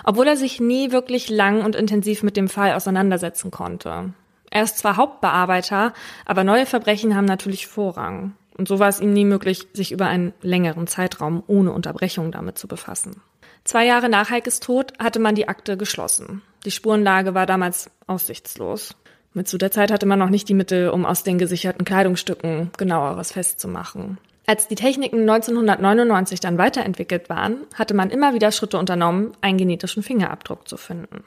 obwohl 0.04 0.28
er 0.28 0.38
sich 0.38 0.60
nie 0.60 0.92
wirklich 0.92 1.30
lang 1.30 1.64
und 1.64 1.76
intensiv 1.76 2.24
mit 2.24 2.38
dem 2.38 2.50
Fall 2.50 2.74
auseinandersetzen 2.74 3.52
konnte. 3.52 4.14
Er 4.50 4.64
ist 4.64 4.78
zwar 4.78 4.98
Hauptbearbeiter, 4.98 5.94
aber 6.26 6.44
neue 6.44 6.66
Verbrechen 6.66 7.16
haben 7.16 7.26
natürlich 7.26 7.68
Vorrang. 7.68 8.34
Und 8.58 8.68
so 8.68 8.80
war 8.80 8.90
es 8.90 9.00
ihm 9.00 9.14
nie 9.14 9.26
möglich, 9.26 9.68
sich 9.74 9.92
über 9.92 10.08
einen 10.08 10.34
längeren 10.42 10.88
Zeitraum 10.88 11.44
ohne 11.48 11.72
Unterbrechung 11.72 12.32
damit 12.32 12.58
zu 12.58 12.68
befassen. 12.68 13.22
Zwei 13.66 13.86
Jahre 13.86 14.10
nach 14.10 14.30
Heikes 14.30 14.60
Tod 14.60 14.94
hatte 15.00 15.20
man 15.20 15.36
die 15.36 15.48
Akte 15.48 15.76
geschlossen. 15.76 16.42
Die 16.66 16.72
Spurenlage 16.72 17.34
war 17.34 17.46
damals 17.46 17.90
aussichtslos. 18.08 18.96
Mit 19.34 19.48
zu 19.48 19.58
der 19.58 19.72
Zeit 19.72 19.92
hatte 19.92 20.06
man 20.06 20.20
noch 20.20 20.30
nicht 20.30 20.48
die 20.48 20.54
Mittel, 20.54 20.90
um 20.90 21.06
aus 21.06 21.24
den 21.24 21.38
gesicherten 21.38 21.84
Kleidungsstücken 21.84 22.72
genaueres 22.78 23.34
festzumachen. 23.34 24.18
Als 24.48 24.68
die 24.68 24.76
Techniken 24.76 25.22
1999 25.22 26.40
dann 26.40 26.58
weiterentwickelt 26.58 27.30
waren, 27.30 27.58
hatte 27.74 27.96
man 27.96 28.12
immer 28.12 28.34
wieder 28.34 28.52
Schritte 28.52 28.78
unternommen, 28.78 29.32
einen 29.42 29.58
genetischen 29.58 30.04
Fingerabdruck 30.04 30.68
zu 30.68 30.78
finden. 30.78 31.24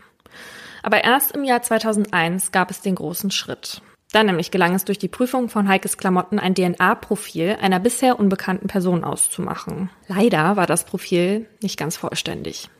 Aber 0.82 1.02
erst 1.02 1.32
im 1.32 1.44
Jahr 1.44 1.60
2001 1.60 2.52
gab 2.52 2.70
es 2.70 2.80
den 2.80 2.94
großen 2.94 3.30
Schritt. 3.30 3.82
Dann 4.12 4.26
nämlich 4.26 4.50
gelang 4.50 4.74
es 4.74 4.84
durch 4.84 4.98
die 4.98 5.08
Prüfung 5.08 5.48
von 5.48 5.68
Heikes 5.68 5.98
Klamotten 5.98 6.38
ein 6.38 6.54
DNA-Profil 6.54 7.58
einer 7.60 7.78
bisher 7.78 8.18
unbekannten 8.18 8.66
Person 8.66 9.04
auszumachen. 9.04 9.90
Leider 10.06 10.56
war 10.56 10.66
das 10.66 10.84
Profil 10.84 11.46
nicht 11.62 11.78
ganz 11.78 11.96
vollständig. 11.96 12.70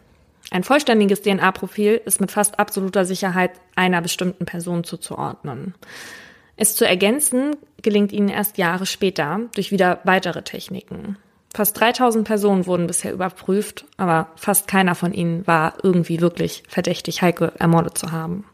Ein 0.51 0.65
vollständiges 0.65 1.21
DNA-Profil 1.21 2.01
ist 2.07 2.21
mit 2.21 2.31
fast 2.31 2.59
absoluter 2.59 3.05
Sicherheit 3.05 3.51
einer 3.75 4.01
bestimmten 4.01 4.47
Person 4.47 4.85
zuzuordnen. 4.85 5.75
Es 6.57 6.75
zu 6.75 6.87
ergänzen 6.87 7.57
gelingt 7.83 8.13
ihnen 8.13 8.31
erst 8.31 8.59
Jahre 8.59 8.87
später 8.87 9.41
durch 9.55 9.71
wieder 9.71 10.01
weitere 10.05 10.43
Techniken. 10.43 11.19
Fast 11.55 11.79
3000 11.79 12.27
Personen 12.27 12.67
wurden 12.67 12.87
bisher 12.87 13.13
überprüft, 13.13 13.85
aber 13.97 14.33
fast 14.37 14.67
keiner 14.67 14.95
von 14.95 15.13
ihnen 15.13 15.47
war 15.47 15.75
irgendwie 15.83 16.21
wirklich 16.21 16.63
verdächtig, 16.69 17.23
Heike 17.23 17.53
ermordet 17.59 17.97
zu 17.97 18.13
haben. 18.13 18.45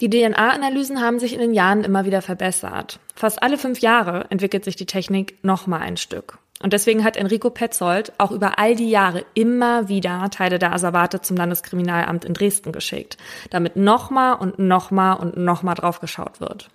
Die 0.00 0.10
DNA-Analysen 0.10 1.00
haben 1.00 1.20
sich 1.20 1.34
in 1.34 1.40
den 1.40 1.54
Jahren 1.54 1.84
immer 1.84 2.04
wieder 2.04 2.20
verbessert. 2.20 2.98
Fast 3.14 3.42
alle 3.42 3.58
fünf 3.58 3.78
Jahre 3.78 4.26
entwickelt 4.30 4.64
sich 4.64 4.74
die 4.74 4.86
Technik 4.86 5.38
noch 5.42 5.68
mal 5.68 5.80
ein 5.80 5.96
Stück. 5.96 6.38
Und 6.62 6.72
deswegen 6.72 7.04
hat 7.04 7.16
Enrico 7.16 7.50
Petzold 7.50 8.12
auch 8.18 8.30
über 8.30 8.58
all 8.58 8.74
die 8.74 8.90
Jahre 8.90 9.24
immer 9.34 9.88
wieder 9.88 10.28
Teile 10.30 10.58
der 10.58 10.72
Asservate 10.72 11.20
zum 11.20 11.36
Landeskriminalamt 11.36 12.24
in 12.24 12.34
Dresden 12.34 12.72
geschickt, 12.72 13.18
damit 13.50 13.76
nochmal 13.76 14.36
und 14.36 14.58
nochmal 14.58 15.16
und 15.18 15.36
nochmal 15.36 15.74
draufgeschaut 15.74 16.40
wird. 16.40 16.70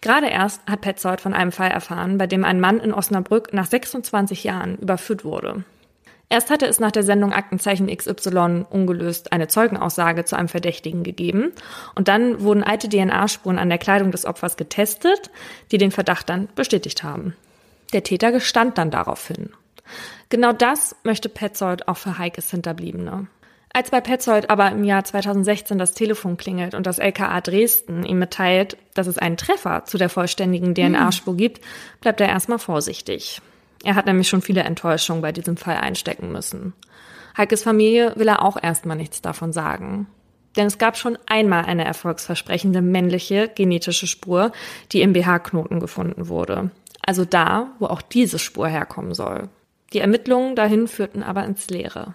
Gerade 0.00 0.28
erst 0.28 0.62
hat 0.66 0.82
Petzold 0.82 1.20
von 1.20 1.34
einem 1.34 1.50
Fall 1.50 1.70
erfahren, 1.70 2.18
bei 2.18 2.26
dem 2.26 2.44
ein 2.44 2.60
Mann 2.60 2.78
in 2.78 2.92
Osnabrück 2.92 3.52
nach 3.52 3.66
26 3.66 4.44
Jahren 4.44 4.76
überführt 4.76 5.24
wurde. 5.24 5.64
Erst 6.28 6.50
hatte 6.50 6.66
es 6.66 6.80
nach 6.80 6.90
der 6.90 7.02
Sendung 7.02 7.32
Aktenzeichen 7.32 7.94
XY 7.94 8.64
ungelöst 8.70 9.32
eine 9.32 9.48
Zeugenaussage 9.48 10.24
zu 10.24 10.36
einem 10.36 10.48
Verdächtigen 10.48 11.02
gegeben 11.02 11.52
und 11.94 12.08
dann 12.08 12.40
wurden 12.40 12.64
alte 12.64 12.88
DNA-Spuren 12.88 13.58
an 13.58 13.68
der 13.68 13.78
Kleidung 13.78 14.10
des 14.10 14.24
Opfers 14.24 14.56
getestet, 14.56 15.30
die 15.70 15.78
den 15.78 15.90
Verdacht 15.90 16.28
dann 16.28 16.48
bestätigt 16.54 17.02
haben. 17.02 17.36
Der 17.92 18.02
Täter 18.02 18.32
gestand 18.32 18.78
dann 18.78 18.90
daraufhin. 18.90 19.50
Genau 20.28 20.52
das 20.52 20.96
möchte 21.04 21.28
Petzold 21.28 21.86
auch 21.86 21.98
für 21.98 22.18
Heikes 22.18 22.50
Hinterbliebene. 22.50 23.28
Als 23.72 23.90
bei 23.90 24.00
Petzold 24.00 24.50
aber 24.50 24.70
im 24.70 24.84
Jahr 24.84 25.04
2016 25.04 25.78
das 25.78 25.94
Telefon 25.94 26.36
klingelt 26.36 26.74
und 26.74 26.86
das 26.86 26.98
LKA 26.98 27.40
Dresden 27.40 28.04
ihm 28.04 28.20
mitteilt, 28.20 28.76
dass 28.94 29.08
es 29.08 29.18
einen 29.18 29.36
Treffer 29.36 29.84
zu 29.84 29.98
der 29.98 30.08
vollständigen 30.08 30.74
DNA-Spur 30.74 31.36
gibt, 31.36 31.60
bleibt 32.00 32.20
er 32.20 32.28
erstmal 32.28 32.60
vorsichtig. 32.60 33.42
Er 33.84 33.94
hat 33.94 34.06
nämlich 34.06 34.28
schon 34.28 34.42
viele 34.42 34.62
Enttäuschungen 34.62 35.22
bei 35.22 35.30
diesem 35.30 35.56
Fall 35.56 35.76
einstecken 35.76 36.32
müssen. 36.32 36.72
Heikes 37.36 37.62
Familie 37.62 38.12
will 38.16 38.28
er 38.28 38.42
auch 38.42 38.56
erstmal 38.60 38.96
nichts 38.96 39.20
davon 39.20 39.52
sagen. 39.52 40.06
Denn 40.56 40.66
es 40.66 40.78
gab 40.78 40.96
schon 40.96 41.18
einmal 41.26 41.64
eine 41.64 41.84
erfolgsversprechende 41.84 42.80
männliche 42.80 43.48
genetische 43.48 44.06
Spur, 44.06 44.52
die 44.92 45.02
im 45.02 45.12
BH-Knoten 45.12 45.80
gefunden 45.80 46.28
wurde. 46.28 46.70
Also 47.02 47.24
da, 47.24 47.72
wo 47.78 47.86
auch 47.86 48.02
diese 48.02 48.38
Spur 48.38 48.68
herkommen 48.68 49.14
soll. 49.14 49.48
Die 49.92 49.98
Ermittlungen 49.98 50.56
dahin 50.56 50.88
führten 50.88 51.22
aber 51.22 51.44
ins 51.44 51.68
Leere. 51.68 52.14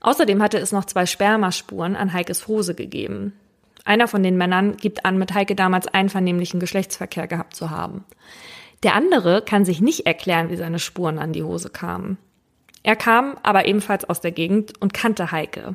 Außerdem 0.00 0.42
hatte 0.42 0.58
es 0.58 0.72
noch 0.72 0.84
zwei 0.84 1.06
Spermaspuren 1.06 1.94
an 1.94 2.12
Heikes 2.12 2.48
Hose 2.48 2.74
gegeben. 2.74 3.34
Einer 3.84 4.08
von 4.08 4.22
den 4.22 4.36
Männern 4.36 4.76
gibt 4.76 5.04
an, 5.04 5.16
mit 5.16 5.32
Heike 5.32 5.54
damals 5.54 5.86
einvernehmlichen 5.86 6.58
Geschlechtsverkehr 6.58 7.28
gehabt 7.28 7.54
zu 7.54 7.70
haben. 7.70 8.04
Der 8.82 8.94
andere 8.94 9.42
kann 9.42 9.64
sich 9.64 9.80
nicht 9.80 10.06
erklären, 10.06 10.50
wie 10.50 10.56
seine 10.56 10.78
Spuren 10.78 11.18
an 11.18 11.32
die 11.32 11.42
Hose 11.42 11.70
kamen. 11.70 12.18
Er 12.82 12.96
kam 12.96 13.36
aber 13.42 13.66
ebenfalls 13.66 14.04
aus 14.04 14.20
der 14.20 14.32
Gegend 14.32 14.80
und 14.80 14.94
kannte 14.94 15.32
Heike. 15.32 15.74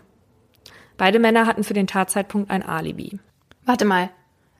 Beide 0.97 1.19
Männer 1.19 1.45
hatten 1.45 1.63
für 1.63 1.73
den 1.73 1.87
Tatzeitpunkt 1.87 2.51
ein 2.51 2.63
Alibi. 2.63 3.19
Warte 3.65 3.85
mal. 3.85 4.09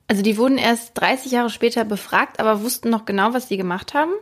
Also 0.08 0.22
die 0.22 0.36
wurden 0.36 0.58
erst 0.58 1.00
30 1.00 1.32
Jahre 1.32 1.50
später 1.50 1.84
befragt, 1.84 2.40
aber 2.40 2.62
wussten 2.62 2.90
noch 2.90 3.04
genau, 3.04 3.32
was 3.32 3.48
sie 3.48 3.56
gemacht 3.56 3.94
haben? 3.94 4.12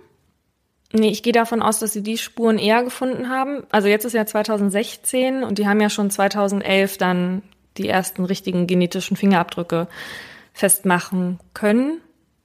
Nee, 0.92 1.10
ich 1.10 1.22
gehe 1.22 1.32
davon 1.32 1.62
aus, 1.62 1.78
dass 1.78 1.92
sie 1.92 2.02
die 2.02 2.18
Spuren 2.18 2.58
eher 2.58 2.82
gefunden 2.82 3.28
haben. 3.28 3.64
Also 3.70 3.88
jetzt 3.88 4.04
ist 4.04 4.12
ja 4.12 4.26
2016 4.26 5.44
und 5.44 5.58
die 5.58 5.66
haben 5.66 5.80
ja 5.80 5.88
schon 5.88 6.10
2011 6.10 6.98
dann 6.98 7.42
die 7.76 7.88
ersten 7.88 8.24
richtigen 8.24 8.66
genetischen 8.66 9.16
Fingerabdrücke 9.16 9.88
festmachen 10.52 11.38
können. 11.54 12.00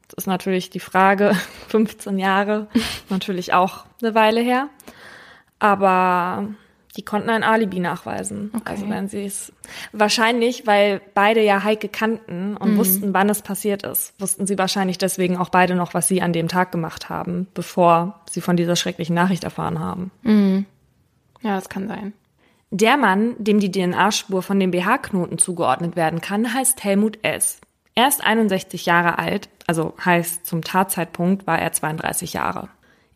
Das 0.07 0.24
ist 0.24 0.27
natürlich 0.27 0.69
die 0.69 0.79
Frage, 0.79 1.35
15 1.69 2.17
Jahre, 2.17 2.67
natürlich 3.09 3.53
auch 3.53 3.85
eine 4.01 4.15
Weile 4.15 4.41
her. 4.41 4.69
Aber 5.59 6.47
die 6.95 7.03
konnten 7.03 7.29
ein 7.29 7.43
Alibi 7.43 7.79
nachweisen. 7.79 8.51
Okay. 8.53 8.63
Also 8.65 8.89
wenn 8.89 9.07
sie 9.07 9.25
es 9.25 9.51
wahrscheinlich, 9.91 10.65
weil 10.65 11.01
beide 11.13 11.41
ja 11.43 11.63
Heike 11.63 11.89
kannten 11.89 12.55
und 12.55 12.74
mhm. 12.74 12.77
wussten, 12.77 13.13
wann 13.13 13.29
es 13.29 13.41
passiert 13.41 13.83
ist, 13.83 14.13
wussten 14.19 14.47
sie 14.47 14.57
wahrscheinlich 14.57 14.97
deswegen 14.97 15.38
auch 15.38 15.50
beide 15.50 15.75
noch, 15.75 15.93
was 15.93 16.07
sie 16.07 16.21
an 16.21 16.33
dem 16.33 16.47
Tag 16.47 16.71
gemacht 16.71 17.09
haben, 17.09 17.47
bevor 17.53 18.21
sie 18.29 18.41
von 18.41 18.55
dieser 18.55 18.75
schrecklichen 18.75 19.15
Nachricht 19.15 19.43
erfahren 19.43 19.79
haben. 19.79 20.12
Mhm. 20.21 20.65
Ja, 21.41 21.55
das 21.55 21.69
kann 21.69 21.88
sein. 21.88 22.13
Der 22.71 22.97
Mann, 22.97 23.35
dem 23.38 23.59
die 23.59 23.71
DNA-Spur 23.71 24.41
von 24.41 24.59
dem 24.59 24.71
BH-Knoten 24.71 25.38
zugeordnet 25.38 25.95
werden 25.95 26.21
kann, 26.21 26.53
heißt 26.53 26.83
Helmut 26.83 27.19
S. 27.24 27.62
Er 27.95 28.09
ist 28.09 28.23
61 28.23 28.85
Jahre 28.85 29.17
alt, 29.17 29.47
also 29.67 29.93
heißt 30.03 30.45
zum 30.45 30.63
Tatzeitpunkt 30.63 31.47
war 31.47 31.59
er 31.59 31.71
32 31.71 32.33
Jahre. 32.33 32.67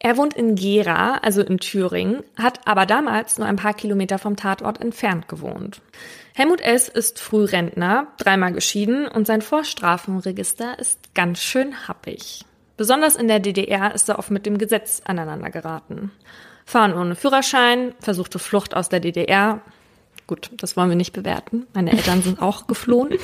Er 0.02 0.16
wohnt 0.16 0.34
in 0.34 0.56
Gera, 0.56 1.16
also 1.18 1.42
in 1.42 1.58
Thüringen, 1.58 2.24
hat 2.38 2.66
aber 2.66 2.86
damals 2.86 3.38
nur 3.38 3.48
ein 3.48 3.58
paar 3.58 3.74
Kilometer 3.74 4.18
vom 4.18 4.38
Tatort 4.38 4.80
entfernt 4.80 5.28
gewohnt. 5.28 5.82
Helmut 6.34 6.62
S. 6.62 6.88
ist 6.88 7.20
Frührentner, 7.20 8.08
dreimal 8.18 8.54
geschieden 8.54 9.10
und 9.10 9.28
sein 9.28 9.42
Vorstrafenregister 9.42 10.80
ist 10.80 11.14
ganz 11.14 11.42
schön 11.42 11.90
happig. 11.90 12.46
Besonders 12.78 13.18
in 13.18 13.28
der 13.28 13.42
DDR 13.42 13.94
ist 13.94 14.08
er 14.08 14.20
oft 14.20 14.32
mit 14.32 14.46
dem 14.46 14.58
Gesetz 14.58 15.02
aneinander 15.04 15.50
geraten. 15.50 16.12
Fahren 16.64 16.94
ohne 16.94 17.16
Führerschein, 17.16 17.94
versuchte 18.00 18.40
Flucht 18.40 18.74
aus 18.74 18.88
der 18.88 19.02
DDR. 19.02 19.60
Gut, 20.28 20.52
das 20.56 20.78
wollen 20.78 20.88
wir 20.88 20.96
nicht 20.96 21.12
bewerten. 21.12 21.68
Meine 21.74 21.92
Eltern 21.92 22.22
sind 22.22 22.42
auch 22.42 22.68
geflohen. 22.68 23.18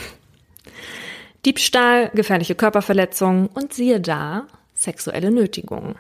Diebstahl, 1.46 2.10
gefährliche 2.16 2.56
Körperverletzung 2.56 3.48
und 3.54 3.74
siehe 3.74 4.02
da, 4.02 4.48
sexuelle 4.74 5.32
Nötigung. 5.32 5.96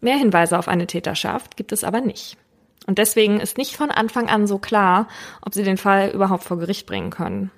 Mehr 0.00 0.16
Hinweise 0.16 0.58
auf 0.58 0.68
eine 0.68 0.86
Täterschaft 0.86 1.56
gibt 1.56 1.72
es 1.72 1.84
aber 1.84 2.00
nicht. 2.00 2.36
Und 2.86 2.98
deswegen 2.98 3.38
ist 3.38 3.58
nicht 3.58 3.76
von 3.76 3.90
Anfang 3.90 4.28
an 4.28 4.46
so 4.46 4.58
klar, 4.58 5.08
ob 5.42 5.54
sie 5.54 5.62
den 5.62 5.76
Fall 5.76 6.10
überhaupt 6.10 6.44
vor 6.44 6.58
Gericht 6.58 6.86
bringen 6.86 7.10
können. 7.10 7.50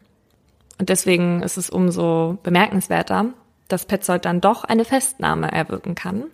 Und 0.79 0.89
deswegen 0.89 1.43
ist 1.43 1.57
es 1.57 1.71
umso 1.71 2.39
bemerkenswerter, 2.43 3.27
dass 3.69 3.87
Petzold 3.87 4.25
dann 4.25 4.41
doch 4.41 4.65
eine 4.65 4.85
Festnahme 4.85 5.53
erwirken 5.53 5.95
kann. 5.95 6.25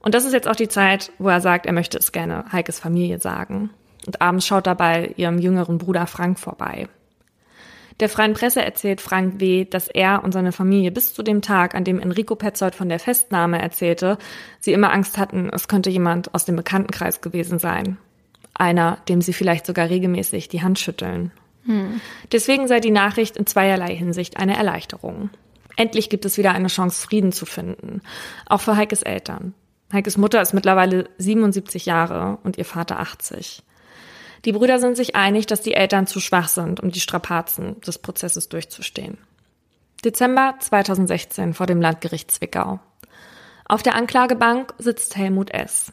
Und 0.00 0.14
das 0.14 0.24
ist 0.24 0.32
jetzt 0.32 0.48
auch 0.48 0.56
die 0.56 0.68
Zeit, 0.68 1.12
wo 1.18 1.28
er 1.28 1.40
sagt, 1.40 1.64
er 1.64 1.72
möchte 1.72 1.96
es 1.96 2.12
gerne 2.12 2.44
Heikes 2.50 2.80
Familie 2.80 3.18
sagen. 3.20 3.70
Und 4.04 4.20
abends 4.20 4.46
schaut 4.46 4.66
er 4.66 4.74
bei 4.74 5.14
ihrem 5.16 5.38
jüngeren 5.38 5.78
Bruder 5.78 6.06
Frank 6.06 6.40
vorbei. 6.40 6.88
Der 8.00 8.08
Freien 8.08 8.34
Presse 8.34 8.62
erzählt 8.62 9.00
Frank 9.00 9.40
W., 9.40 9.64
dass 9.64 9.88
er 9.88 10.24
und 10.24 10.32
seine 10.32 10.52
Familie 10.52 10.90
bis 10.90 11.14
zu 11.14 11.22
dem 11.22 11.42
Tag, 11.42 11.74
an 11.74 11.84
dem 11.84 12.00
Enrico 12.00 12.34
Petzold 12.34 12.74
von 12.74 12.88
der 12.88 12.98
Festnahme 12.98 13.60
erzählte, 13.60 14.18
sie 14.60 14.72
immer 14.72 14.92
Angst 14.92 15.18
hatten, 15.18 15.50
es 15.52 15.68
könnte 15.68 15.90
jemand 15.90 16.34
aus 16.34 16.44
dem 16.44 16.56
Bekanntenkreis 16.56 17.20
gewesen 17.20 17.58
sein. 17.58 17.98
Einer, 18.54 18.98
dem 19.08 19.20
sie 19.20 19.32
vielleicht 19.32 19.66
sogar 19.66 19.88
regelmäßig 19.88 20.48
die 20.48 20.62
Hand 20.62 20.78
schütteln. 20.78 21.32
Hm. 21.64 22.00
Deswegen 22.30 22.68
sei 22.68 22.80
die 22.80 22.90
Nachricht 22.90 23.36
in 23.36 23.46
zweierlei 23.46 23.94
Hinsicht 23.94 24.36
eine 24.36 24.56
Erleichterung. 24.56 25.30
Endlich 25.76 26.10
gibt 26.10 26.24
es 26.24 26.38
wieder 26.38 26.52
eine 26.52 26.68
Chance, 26.68 27.06
Frieden 27.06 27.32
zu 27.32 27.46
finden. 27.46 28.02
Auch 28.46 28.60
für 28.60 28.76
Heikes 28.76 29.02
Eltern. 29.02 29.54
Heikes 29.92 30.16
Mutter 30.16 30.40
ist 30.40 30.54
mittlerweile 30.54 31.08
77 31.18 31.86
Jahre 31.86 32.38
und 32.42 32.58
ihr 32.58 32.64
Vater 32.64 32.98
80. 32.98 33.62
Die 34.44 34.52
Brüder 34.52 34.78
sind 34.78 34.96
sich 34.96 35.14
einig, 35.14 35.46
dass 35.46 35.60
die 35.60 35.74
Eltern 35.74 36.06
zu 36.06 36.20
schwach 36.20 36.48
sind, 36.48 36.80
um 36.80 36.90
die 36.90 37.00
Strapazen 37.00 37.80
des 37.80 37.98
Prozesses 37.98 38.48
durchzustehen. 38.48 39.18
Dezember 40.04 40.56
2016 40.58 41.54
vor 41.54 41.66
dem 41.66 41.80
Landgericht 41.80 42.30
Zwickau. 42.30 42.80
Auf 43.66 43.82
der 43.82 43.94
Anklagebank 43.94 44.74
sitzt 44.78 45.16
Helmut 45.16 45.50
S. 45.52 45.92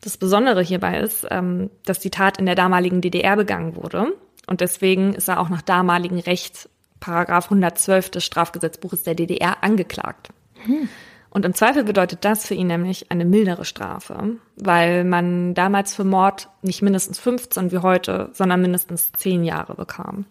Das 0.00 0.16
Besondere 0.16 0.62
hierbei 0.62 1.00
ist, 1.00 1.26
ähm, 1.30 1.70
dass 1.84 1.98
die 1.98 2.10
Tat 2.10 2.38
in 2.38 2.46
der 2.46 2.54
damaligen 2.54 3.00
DDR 3.00 3.34
begangen 3.36 3.74
wurde 3.74 4.14
und 4.46 4.60
deswegen 4.60 5.14
ist 5.14 5.28
er 5.28 5.40
auch 5.40 5.48
nach 5.48 5.62
damaligem 5.62 6.18
Recht 6.18 6.68
Paragraph 7.00 7.46
112 7.46 8.10
des 8.10 8.24
Strafgesetzbuches 8.24 9.02
der 9.02 9.14
DDR 9.14 9.62
angeklagt. 9.62 10.28
Hm. 10.64 10.88
Und 11.30 11.44
im 11.44 11.54
Zweifel 11.54 11.84
bedeutet 11.84 12.24
das 12.24 12.46
für 12.46 12.54
ihn 12.54 12.68
nämlich 12.68 13.10
eine 13.10 13.24
mildere 13.24 13.64
Strafe, 13.64 14.36
weil 14.56 15.04
man 15.04 15.54
damals 15.54 15.94
für 15.94 16.04
Mord 16.04 16.48
nicht 16.62 16.82
mindestens 16.82 17.18
15 17.18 17.70
wie 17.70 17.78
heute, 17.78 18.30
sondern 18.32 18.62
mindestens 18.62 19.12
10 19.12 19.44
Jahre 19.44 19.74
bekam. 19.74 20.24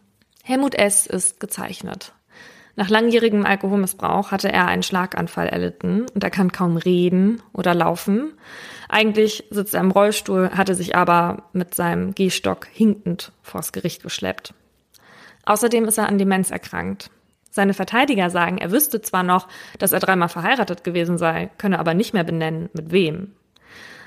Helmut 0.44 0.75
S. 0.75 1.06
ist 1.06 1.39
gezeichnet. 1.39 2.13
Nach 2.77 2.89
langjährigem 2.89 3.44
Alkoholmissbrauch 3.44 4.32
hatte 4.32 4.51
er 4.51 4.68
einen 4.68 4.84
Schlaganfall 4.84 5.48
erlitten 5.48 6.06
und 6.13 6.24
er 6.24 6.30
kann 6.30 6.51
kaum 6.51 6.77
reden 6.77 7.42
oder 7.51 7.74
laufen. 7.74 8.34
Eigentlich 8.88 9.46
sitzt 9.50 9.74
er 9.74 9.82
im 9.82 9.89
Rollstuhl, 9.89 10.51
hatte 10.51 10.75
sich 10.75 10.96
aber 10.96 11.50
mit 11.54 11.74
seinem 11.74 12.13
Gehstock 12.13 12.68
hinkend 12.72 13.32
vors 13.42 13.72
Gericht 13.72 14.04
geschleppt. 14.04 14.54
Außerdem 15.46 15.86
ist 15.86 15.98
er 15.98 16.08
an 16.08 16.20
Demenz 16.20 16.51
erkrankt. 16.51 17.10
Seine 17.51 17.74
Verteidiger 17.74 18.30
sagen, 18.30 18.58
er 18.58 18.72
wüsste 18.72 19.01
zwar 19.01 19.24
noch, 19.24 19.48
dass 19.80 19.92
er 19.92 20.00
dreimal 20.00 20.30
verheiratet 20.30 20.84
gewesen 20.84 21.18
sei, 21.18 21.50
könne 21.58 21.80
aber 21.80 21.94
nicht 21.94 22.13
mehr 22.13 22.24
benennen, 22.24 22.70
mit 22.74 22.92
wem. 22.92 23.34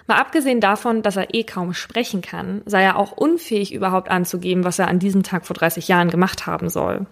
Mal 0.06 0.18
abgesehen 0.18 0.60
davon, 0.60 1.02
dass 1.02 1.16
er 1.16 1.34
eh 1.34 1.44
kaum 1.44 1.72
sprechen 1.72 2.20
kann, 2.20 2.62
sei 2.66 2.82
er 2.82 2.96
auch 2.96 3.12
unfähig 3.12 3.72
überhaupt 3.72 4.10
anzugeben, 4.10 4.64
was 4.64 4.78
er 4.78 4.88
an 4.88 4.98
diesem 4.98 5.22
Tag 5.22 5.46
vor 5.46 5.54
30 5.54 5.88
Jahren 5.88 6.10
gemacht 6.10 6.46
haben 6.46 6.68
soll. 6.68 7.06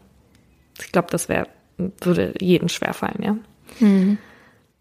Ich 0.80 0.92
glaube, 0.92 1.08
das 1.10 1.28
wäre, 1.28 1.46
würde 1.76 2.34
jedem 2.40 2.68
schwerfallen, 2.68 3.22
ja. 3.22 3.36
Mhm. 3.78 4.18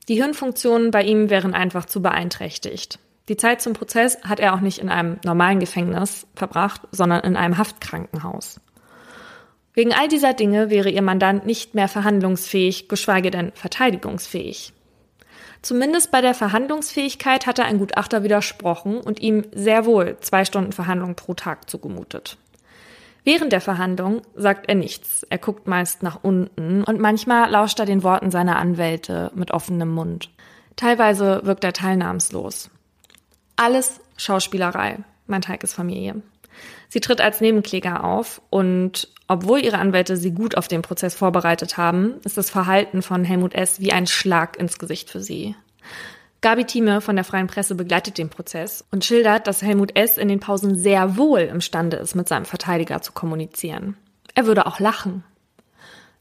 Die 0.07 0.15
Hirnfunktionen 0.15 0.91
bei 0.91 1.03
ihm 1.03 1.29
wären 1.29 1.53
einfach 1.53 1.85
zu 1.85 2.01
beeinträchtigt. 2.01 2.97
Die 3.29 3.35
Zeit 3.35 3.61
zum 3.61 3.73
Prozess 3.73 4.17
hat 4.23 4.39
er 4.39 4.53
auch 4.53 4.61
nicht 4.61 4.79
in 4.79 4.89
einem 4.89 5.19
normalen 5.25 5.59
Gefängnis 5.59 6.25
verbracht, 6.33 6.81
sondern 6.91 7.21
in 7.21 7.35
einem 7.35 7.57
Haftkrankenhaus. 7.57 8.61
Wegen 9.77 9.93
all 9.93 10.07
dieser 10.07 10.33
Dinge 10.33 10.71
wäre 10.71 10.89
ihr 10.89 11.03
Mandant 11.03 11.45
nicht 11.45 11.75
mehr 11.75 11.87
verhandlungsfähig, 11.87 12.89
geschweige 12.89 13.29
denn 13.29 13.51
verteidigungsfähig. 13.53 14.73
Zumindest 15.61 16.09
bei 16.09 16.19
der 16.19 16.33
Verhandlungsfähigkeit 16.33 17.45
hat 17.45 17.59
er 17.59 17.65
ein 17.65 17.77
Gutachter 17.77 18.23
widersprochen 18.23 18.97
und 18.99 19.19
ihm 19.19 19.43
sehr 19.53 19.85
wohl 19.85 20.17
zwei 20.19 20.45
Stunden 20.45 20.71
Verhandlung 20.71 21.13
pro 21.13 21.35
Tag 21.35 21.69
zugemutet. 21.69 22.37
Während 23.23 23.51
der 23.51 23.61
Verhandlung 23.61 24.23
sagt 24.33 24.67
er 24.67 24.73
nichts. 24.73 25.21
Er 25.29 25.37
guckt 25.37 25.67
meist 25.67 26.01
nach 26.01 26.23
unten 26.23 26.83
und 26.83 26.99
manchmal 26.99 27.47
lauscht 27.51 27.79
er 27.79 27.85
den 27.85 28.01
Worten 28.01 28.31
seiner 28.31 28.55
Anwälte 28.55 29.31
mit 29.35 29.51
offenem 29.51 29.89
Mund. 29.89 30.31
Teilweise 30.75 31.41
wirkt 31.43 31.63
er 31.63 31.73
teilnahmslos. 31.73 32.71
Alles 33.57 33.99
Schauspielerei, 34.17 34.97
meint 35.27 35.47
Heikes 35.47 35.75
Familie. 35.75 36.23
Sie 36.89 37.01
tritt 37.01 37.21
als 37.21 37.41
Nebenkläger 37.41 38.03
auf 38.03 38.41
und 38.49 39.09
obwohl 39.27 39.59
ihre 39.59 39.77
Anwälte 39.77 40.15
sie 40.15 40.31
gut 40.31 40.55
auf 40.55 40.67
den 40.67 40.81
Prozess 40.81 41.15
vorbereitet 41.15 41.77
haben, 41.77 42.15
ist 42.23 42.37
das 42.37 42.49
Verhalten 42.49 43.01
von 43.01 43.25
Helmut 43.25 43.53
S. 43.53 43.81
wie 43.81 43.91
ein 43.91 44.07
Schlag 44.07 44.57
ins 44.57 44.79
Gesicht 44.79 45.09
für 45.09 45.19
sie. 45.19 45.55
Gabi 46.39 46.65
Thieme 46.65 47.01
von 47.01 47.15
der 47.15 47.25
Freien 47.25 47.47
Presse 47.47 47.75
begleitet 47.75 48.17
den 48.17 48.29
Prozess 48.29 48.85
und 48.91 49.03
schildert, 49.03 49.47
dass 49.47 49.61
Helmut 49.61 49.97
S. 49.97 50.17
in 50.17 50.27
den 50.27 50.39
Pausen 50.39 50.77
sehr 50.77 51.17
wohl 51.17 51.41
imstande 51.41 51.97
ist, 51.97 52.15
mit 52.15 52.27
seinem 52.27 52.45
Verteidiger 52.45 53.01
zu 53.01 53.11
kommunizieren. 53.11 53.97
Er 54.35 54.45
würde 54.45 54.65
auch 54.65 54.79
lachen. 54.79 55.23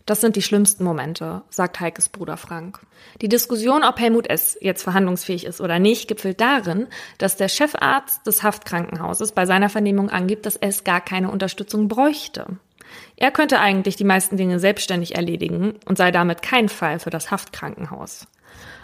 Das 0.06 0.20
sind 0.20 0.36
die 0.36 0.42
schlimmsten 0.42 0.84
Momente, 0.84 1.42
sagt 1.50 1.80
Heikes 1.80 2.08
Bruder 2.08 2.36
Frank. 2.36 2.78
Die 3.22 3.28
Diskussion, 3.28 3.82
ob 3.82 3.98
Helmut 3.98 4.30
S. 4.30 4.56
jetzt 4.60 4.84
verhandlungsfähig 4.84 5.44
ist 5.44 5.60
oder 5.60 5.80
nicht, 5.80 6.06
gipfelt 6.06 6.40
darin, 6.40 6.86
dass 7.18 7.36
der 7.36 7.48
Chefarzt 7.48 8.24
des 8.24 8.44
Haftkrankenhauses 8.44 9.32
bei 9.32 9.46
seiner 9.46 9.68
Vernehmung 9.68 10.08
angibt, 10.08 10.46
dass 10.46 10.54
S. 10.54 10.84
gar 10.84 11.00
keine 11.00 11.28
Unterstützung 11.28 11.88
bräuchte. 11.88 12.46
Er 13.16 13.32
könnte 13.32 13.58
eigentlich 13.58 13.96
die 13.96 14.04
meisten 14.04 14.36
Dinge 14.36 14.60
selbstständig 14.60 15.16
erledigen 15.16 15.74
und 15.86 15.98
sei 15.98 16.12
damit 16.12 16.40
kein 16.40 16.68
Fall 16.68 17.00
für 17.00 17.10
das 17.10 17.32
Haftkrankenhaus. 17.32 18.28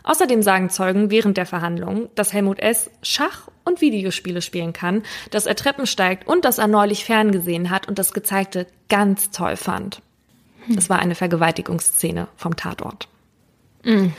Außerdem 0.03 0.43
sagen 0.43 0.71
Zeugen 0.71 1.13
während 1.13 1.37
der 1.37 1.47
Verhandlung, 1.47 2.09
dass 2.17 2.33
Helmut 2.33 2.59
S. 2.59 2.91
Schach 3.03 3.49
und 3.65 3.81
Videospiele 3.81 4.43
spielen 4.43 4.73
kann, 4.73 5.05
dass 5.31 5.47
er 5.47 5.55
Treppen 5.55 5.87
steigt 5.87 6.27
und 6.27 6.45
dass 6.45 6.59
er 6.59 6.67
neulich 6.67 7.05
ferngesehen 7.05 7.71
hat 7.71 7.87
und 7.87 8.01
das 8.01 8.13
Gezeigte 8.13 8.67
ganz 8.89 9.31
toll 9.31 9.57
fand. 9.57 10.03
Es 10.77 10.89
war 10.91 10.99
eine 10.99 11.15
Vergewaltigungsszene 11.15 12.29
vom 12.37 12.57
Tatort. 12.57 13.09
Mhm. 13.85 14.13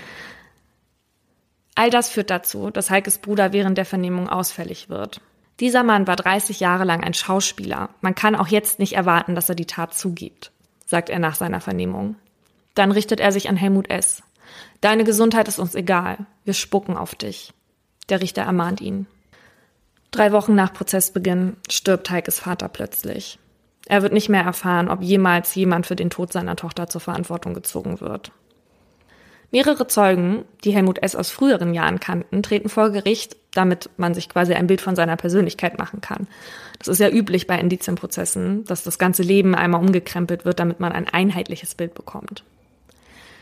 All 1.76 1.90
das 1.90 2.10
führt 2.10 2.30
dazu, 2.30 2.70
dass 2.70 2.90
Heikes 2.90 3.18
Bruder 3.18 3.54
während 3.54 3.78
der 3.78 3.86
Vernehmung 3.86 4.30
ausfällig 4.30 4.90
wird. 4.90 5.22
Dieser 5.60 5.84
Mann 5.84 6.08
war 6.08 6.16
30 6.16 6.60
Jahre 6.60 6.84
lang 6.84 7.04
ein 7.04 7.14
Schauspieler. 7.14 7.90
Man 8.02 8.16
kann 8.16 8.36
auch 8.36 8.48
jetzt 8.48 8.80
nicht 8.80 8.94
erwarten, 8.94 9.36
dass 9.36 9.50
er 9.50 9.56
die 9.56 9.66
Tat 9.66 9.94
zugibt, 9.94 10.52
sagt 10.86 11.10
er 11.10 11.20
nach 11.20 11.36
seiner 11.36 11.62
Vernehmung. 11.62 12.16
Dann 12.76 12.92
richtet 12.92 13.20
er 13.20 13.32
sich 13.32 13.50
an 13.50 13.56
Helmut 13.56 13.90
S. 13.90 14.24
Deine 14.82 15.04
Gesundheit 15.04 15.48
ist 15.48 15.60
uns 15.60 15.76
egal. 15.76 16.26
Wir 16.44 16.54
spucken 16.54 16.98
auf 16.98 17.16
dich. 17.16 17.54
Der 18.10 18.22
Richter 18.22 18.44
ermahnt 18.44 18.82
ihn. 18.82 19.08
Drei 20.12 20.32
Wochen 20.32 20.54
nach 20.54 20.74
Prozessbeginn 20.74 21.58
stirbt 21.70 22.10
Heikes 22.10 22.40
Vater 22.40 22.68
plötzlich. 22.68 23.40
Er 23.88 24.02
wird 24.02 24.14
nicht 24.14 24.30
mehr 24.30 24.44
erfahren, 24.44 24.90
ob 24.90 25.02
jemals 25.02 25.54
jemand 25.56 25.86
für 25.86 25.96
den 25.96 26.10
Tod 26.10 26.32
seiner 26.32 26.56
Tochter 26.56 26.88
zur 26.88 27.02
Verantwortung 27.02 27.54
gezogen 27.54 28.00
wird. 28.00 28.32
Mehrere 29.52 29.86
Zeugen, 29.86 30.46
die 30.64 30.72
Helmut 30.72 31.04
S. 31.04 31.16
aus 31.16 31.30
früheren 31.30 31.76
Jahren 31.76 32.00
kannten, 32.00 32.42
treten 32.42 32.70
vor 32.70 32.90
Gericht, 32.90 33.38
damit 33.52 33.88
man 33.98 34.16
sich 34.16 34.28
quasi 34.28 34.54
ein 34.54 34.66
Bild 34.66 34.82
von 34.82 34.96
seiner 34.96 35.16
Persönlichkeit 35.16 35.78
machen 35.78 36.02
kann. 36.02 36.28
Das 36.80 36.88
ist 36.88 36.98
ja 36.98 37.10
üblich 37.10 37.46
bei 37.46 37.60
Indizienprozessen, 37.60 38.64
dass 38.64 38.84
das 38.84 38.98
ganze 38.98 39.22
Leben 39.22 39.54
einmal 39.54 39.82
umgekrempelt 39.82 40.44
wird, 40.44 40.60
damit 40.60 40.80
man 40.80 40.92
ein 40.92 41.08
einheitliches 41.08 41.76
Bild 41.76 41.94
bekommt. 41.94 42.44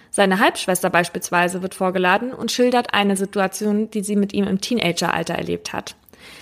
Seine 0.09 0.39
Halbschwester 0.39 0.89
beispielsweise 0.89 1.61
wird 1.61 1.75
vorgeladen 1.75 2.33
und 2.33 2.51
schildert 2.51 2.93
eine 2.93 3.15
Situation, 3.15 3.89
die 3.89 4.03
sie 4.03 4.17
mit 4.17 4.33
ihm 4.33 4.45
im 4.45 4.59
Teenageralter 4.59 5.35
erlebt 5.35 5.71
hat. 5.71 5.95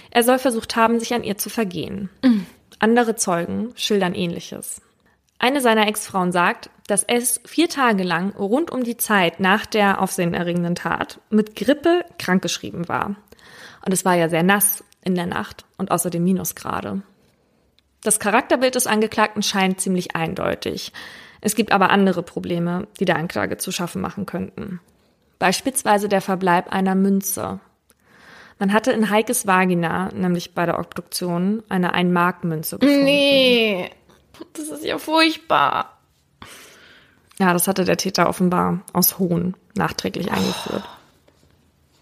Er 0.10 0.24
soll 0.24 0.40
versucht 0.40 0.76
haben, 0.76 1.00
sich 1.00 1.14
an 1.14 1.24
ihr 1.24 1.38
zu 1.38 1.52
vergehen. 1.52 2.10
Mhm. 2.24 2.48
Andere 2.80 3.16
Zeugen 3.16 3.74
schildern 3.76 4.16
ähnliches. 4.16 4.82
Eine 5.38 5.62
seiner 5.62 5.88
Ex-Frauen 5.88 6.32
sagt, 6.32 6.70
dass 6.88 7.04
es 7.04 7.40
vier 7.46 7.70
Tage 7.70 8.04
lang 8.04 8.36
rund 8.36 8.72
um 8.72 8.84
die 8.84 8.98
Zeit 8.98 9.40
nach 9.40 9.66
der 9.66 10.02
aufsehenerregenden 10.02 10.76
Tat 10.76 11.22
mit 11.30 11.56
Grippe 11.56 12.04
krankgeschrieben 12.18 12.90
war. 12.90 13.16
Und 13.86 13.94
es 13.94 14.04
war 14.04 14.16
ja 14.16 14.28
sehr 14.28 14.44
nass 14.44 14.84
in 15.04 15.16
der 15.16 15.26
Nacht 15.26 15.66
und 15.78 15.92
außerdem 15.92 16.24
Minusgrade. 16.24 17.02
Das 18.04 18.20
Charakterbild 18.20 18.76
des 18.76 18.88
Angeklagten 18.88 19.44
scheint 19.44 19.80
ziemlich 19.80 20.16
eindeutig. 20.16 20.94
Es 21.42 21.56
gibt 21.56 21.72
aber 21.72 21.90
andere 21.90 22.24
Probleme, 22.24 22.88
die 23.00 23.06
der 23.06 23.18
Anklage 23.18 23.58
zu 23.58 23.72
schaffen 23.72 24.02
machen 24.02 24.26
könnten. 24.26 24.80
Beispielsweise 25.38 26.10
der 26.10 26.22
Verbleib 26.22 26.70
einer 26.72 26.96
Münze. 26.96 27.60
Man 28.60 28.74
hatte 28.74 28.92
in 28.92 29.10
Heikes 29.10 29.48
Vagina, 29.48 30.10
nämlich 30.14 30.54
bei 30.54 30.66
der 30.66 30.80
Obduktion, 30.80 31.64
eine 31.70 31.94
Einmarkmünze 31.94 32.78
gefunden. 32.78 33.06
Nee, 33.06 33.90
das 34.54 34.68
ist 34.68 34.84
ja 34.84 34.98
furchtbar. 34.98 35.98
Ja, 37.40 37.54
das 37.54 37.70
hatte 37.70 37.86
der 37.86 37.96
Täter 37.96 38.28
offenbar 38.28 38.82
aus 38.92 39.18
Hohn 39.18 39.56
nachträglich 39.76 40.30
eingeführt. 40.30 40.84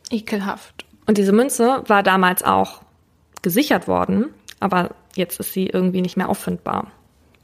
Ekelhaft. 0.10 0.86
Und 1.06 1.20
diese 1.20 1.32
Münze 1.32 1.84
war 1.86 2.02
damals 2.02 2.42
auch 2.42 2.82
gesichert 3.44 3.88
worden, 3.88 4.34
aber 4.60 4.96
jetzt 5.16 5.40
ist 5.40 5.54
sie 5.54 5.68
irgendwie 5.68 6.02
nicht 6.02 6.18
mehr 6.18 6.28
auffindbar. 6.28 6.92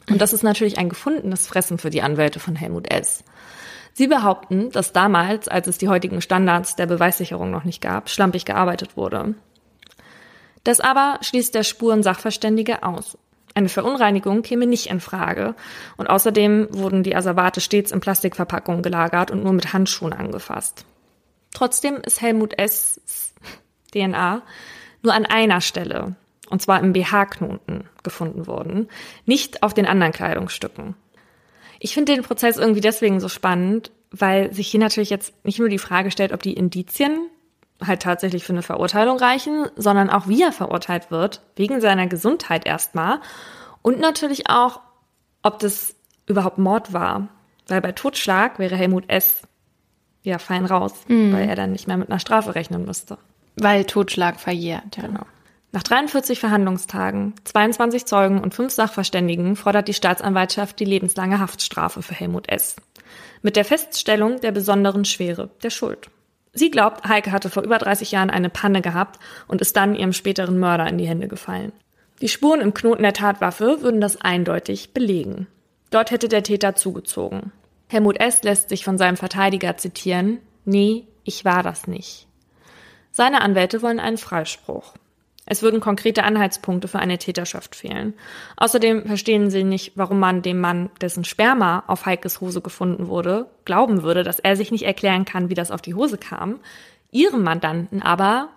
Und 0.10 0.22
das 0.22 0.34
ist 0.34 0.44
natürlich 0.44 0.80
ein 0.80 0.90
gefundenes 0.90 1.48
Fressen 1.48 1.78
für 1.78 1.92
die 1.92 2.02
Anwälte 2.02 2.40
von 2.40 2.56
Helmut 2.56 2.92
S. 2.92 3.24
Sie 3.94 4.08
behaupten, 4.08 4.72
dass 4.72 4.92
damals, 4.92 5.48
als 5.48 5.68
es 5.68 5.78
die 5.78 5.88
heutigen 5.88 6.22
Standards 6.22 6.76
der 6.76 6.88
Beweissicherung 6.88 7.52
noch 7.52 7.64
nicht 7.64 7.82
gab, 7.82 8.10
schlampig 8.10 8.46
gearbeitet 8.46 8.98
wurde. 8.98 9.36
Das 10.64 10.80
aber 10.80 11.20
schließt 11.22 11.54
der 11.54 11.64
Spurensachverständige 11.64 12.84
aus. 12.84 13.18
Eine 13.56 13.70
Verunreinigung 13.70 14.42
käme 14.42 14.66
nicht 14.66 14.88
in 14.88 15.00
Frage. 15.00 15.56
Und 15.98 16.10
außerdem 16.10 16.70
wurden 16.72 17.04
die 17.04 17.16
Asservate 17.16 17.62
stets 17.62 17.92
in 17.92 18.00
Plastikverpackungen 18.00 18.82
gelagert 18.82 19.30
und 19.30 19.44
nur 19.44 19.54
mit 19.54 19.74
Handschuhen 19.74 20.14
angefasst. 20.14 20.86
Trotzdem 21.54 21.98
ist 21.98 22.22
Helmut 22.22 22.58
S. 22.58 23.00
DNA 23.94 24.42
nur 25.04 25.14
an 25.14 25.26
einer 25.26 25.62
Stelle, 25.62 26.16
und 26.50 26.62
zwar 26.62 26.80
im 26.80 26.94
BH-Knoten, 26.94 27.84
gefunden 28.02 28.48
worden, 28.48 28.88
nicht 29.26 29.62
auf 29.62 29.74
den 29.74 29.86
anderen 29.86 30.14
Kleidungsstücken. 30.14 30.96
Ich 31.84 31.94
finde 31.94 32.14
den 32.14 32.24
Prozess 32.24 32.56
irgendwie 32.56 32.80
deswegen 32.80 33.20
so 33.20 33.28
spannend, 33.28 33.92
weil 34.10 34.54
sich 34.54 34.70
hier 34.70 34.80
natürlich 34.80 35.10
jetzt 35.10 35.34
nicht 35.44 35.60
nur 35.60 35.68
die 35.68 35.78
Frage 35.78 36.12
stellt, 36.12 36.32
ob 36.32 36.42
die 36.42 36.54
Indizien 36.54 37.30
halt 37.86 38.02
tatsächlich 38.02 38.46
für 38.46 38.54
eine 38.54 38.62
Verurteilung 38.62 39.18
reichen, 39.18 39.68
sondern 39.76 40.10
auch 40.10 40.30
wie 40.30 40.42
er 40.42 40.54
verurteilt 40.54 41.12
wird, 41.12 41.42
wegen 41.58 41.82
seiner 41.82 42.08
Gesundheit 42.08 42.66
erstmal. 42.66 43.20
Und 43.82 44.00
natürlich 44.00 44.50
auch, 44.50 44.80
ob 45.42 45.60
das 45.60 45.98
überhaupt 46.26 46.58
Mord 46.58 46.94
war. 46.94 47.28
Weil 47.68 47.82
bei 47.82 47.92
Totschlag 47.92 48.60
wäre 48.60 48.78
Helmut 48.78 49.10
S. 49.10 49.42
ja 50.22 50.38
fein 50.38 50.64
raus, 50.64 50.94
mhm. 51.10 51.34
weil 51.34 51.50
er 51.50 51.58
dann 51.58 51.74
nicht 51.74 51.90
mehr 51.90 51.98
mit 51.98 52.10
einer 52.10 52.20
Strafe 52.20 52.56
rechnen 52.56 52.86
müsste. 52.86 53.18
Weil 53.58 53.84
Totschlag 53.84 54.40
verjährt, 54.40 54.96
ja. 54.96 55.08
Genau. 55.08 55.26
Nach 55.76 55.82
43 55.82 56.40
Verhandlungstagen, 56.40 57.34
22 57.46 58.06
Zeugen 58.06 58.40
und 58.40 58.54
5 58.54 58.72
Sachverständigen 58.72 59.56
fordert 59.56 59.88
die 59.88 59.96
Staatsanwaltschaft 59.96 60.80
die 60.80 60.86
lebenslange 60.86 61.40
Haftstrafe 61.40 62.04
für 62.04 62.14
Helmut 62.14 62.48
S. 62.48 62.76
Mit 63.42 63.56
der 63.56 63.66
Feststellung 63.66 64.40
der 64.40 64.52
besonderen 64.52 65.04
Schwere 65.04 65.50
der 65.64 65.72
Schuld. 65.72 66.12
Sie 66.54 66.70
glaubt, 66.70 67.08
Heike 67.08 67.32
hatte 67.32 67.50
vor 67.50 67.64
über 67.64 67.80
30 67.80 68.12
Jahren 68.12 68.30
eine 68.30 68.52
Panne 68.52 68.84
gehabt 68.84 69.20
und 69.48 69.62
ist 69.62 69.76
dann 69.76 69.96
ihrem 69.96 70.14
späteren 70.14 70.60
Mörder 70.60 70.86
in 70.86 71.00
die 71.00 71.08
Hände 71.08 71.28
gefallen. 71.28 71.72
Die 72.22 72.30
Spuren 72.30 72.62
im 72.62 72.76
Knoten 72.76 73.02
der 73.02 73.14
Tatwaffe 73.14 73.82
würden 73.82 74.00
das 74.00 74.22
eindeutig 74.22 74.94
belegen. 74.94 75.48
Dort 75.90 76.12
hätte 76.12 76.28
der 76.28 76.44
Täter 76.44 76.76
zugezogen. 76.76 77.52
Helmut 77.90 78.20
S. 78.20 78.44
lässt 78.44 78.70
sich 78.70 78.86
von 78.86 79.00
seinem 79.00 79.18
Verteidiger 79.18 79.76
zitieren, 79.78 80.38
nee, 80.66 81.08
ich 81.24 81.46
war 81.46 81.64
das 81.64 81.88
nicht. 81.88 82.28
Seine 83.12 83.42
Anwälte 83.42 83.82
wollen 83.82 84.00
einen 84.00 84.18
Freispruch. 84.20 84.94
Es 85.46 85.62
würden 85.62 85.82
konkrete 85.82 86.24
Anhaltspunkte 86.24 86.88
für 86.88 87.00
eine 87.00 87.18
Täterschaft 87.18 87.76
fehlen. 87.76 88.14
Außerdem 88.56 89.06
verstehen 89.06 89.50
sie 89.50 89.64
nicht, 89.64 89.94
warum 89.96 90.20
man 90.20 90.42
dem 90.42 90.62
Mann, 90.62 90.90
dessen 91.02 91.26
Sperma 91.26 91.84
auf 91.88 92.06
Heikes 92.06 92.40
Hose 92.40 92.62
gefunden 92.62 93.08
wurde, 93.08 93.48
glauben 93.66 94.04
würde, 94.04 94.24
dass 94.24 94.40
er 94.40 94.56
sich 94.56 94.72
nicht 94.72 94.86
erklären 94.86 95.26
kann, 95.26 95.50
wie 95.50 95.56
das 95.56 95.72
auf 95.72 95.82
die 95.82 95.96
Hose 95.96 96.18
kam, 96.18 96.60
ihrem 97.12 97.44
Mandanten 97.44 98.02
aber 98.02 98.50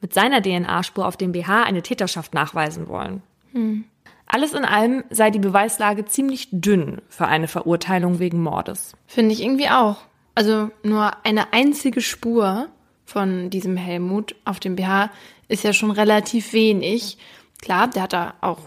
mit 0.00 0.14
seiner 0.14 0.42
DNA-Spur 0.42 1.06
auf 1.06 1.16
dem 1.16 1.32
BH 1.32 1.62
eine 1.62 1.82
Täterschaft 1.82 2.34
nachweisen 2.34 2.88
wollen. 2.88 3.22
Hm. 3.52 3.84
Alles 4.26 4.54
in 4.54 4.64
allem 4.64 5.04
sei 5.10 5.30
die 5.30 5.38
Beweislage 5.38 6.06
ziemlich 6.06 6.48
dünn 6.50 7.02
für 7.08 7.26
eine 7.26 7.48
Verurteilung 7.48 8.18
wegen 8.18 8.42
Mordes. 8.42 8.94
Finde 9.06 9.32
ich 9.32 9.42
irgendwie 9.42 9.68
auch. 9.68 9.98
Also 10.34 10.70
nur 10.82 11.12
eine 11.24 11.52
einzige 11.52 12.00
Spur 12.00 12.68
von 13.04 13.50
diesem 13.50 13.76
Helmut 13.76 14.34
auf 14.44 14.60
dem 14.60 14.76
BH 14.76 15.10
ist 15.48 15.64
ja 15.64 15.72
schon 15.72 15.90
relativ 15.90 16.52
wenig. 16.52 17.18
Klar, 17.60 17.88
der 17.88 18.02
hat 18.02 18.12
da 18.12 18.34
auch 18.40 18.60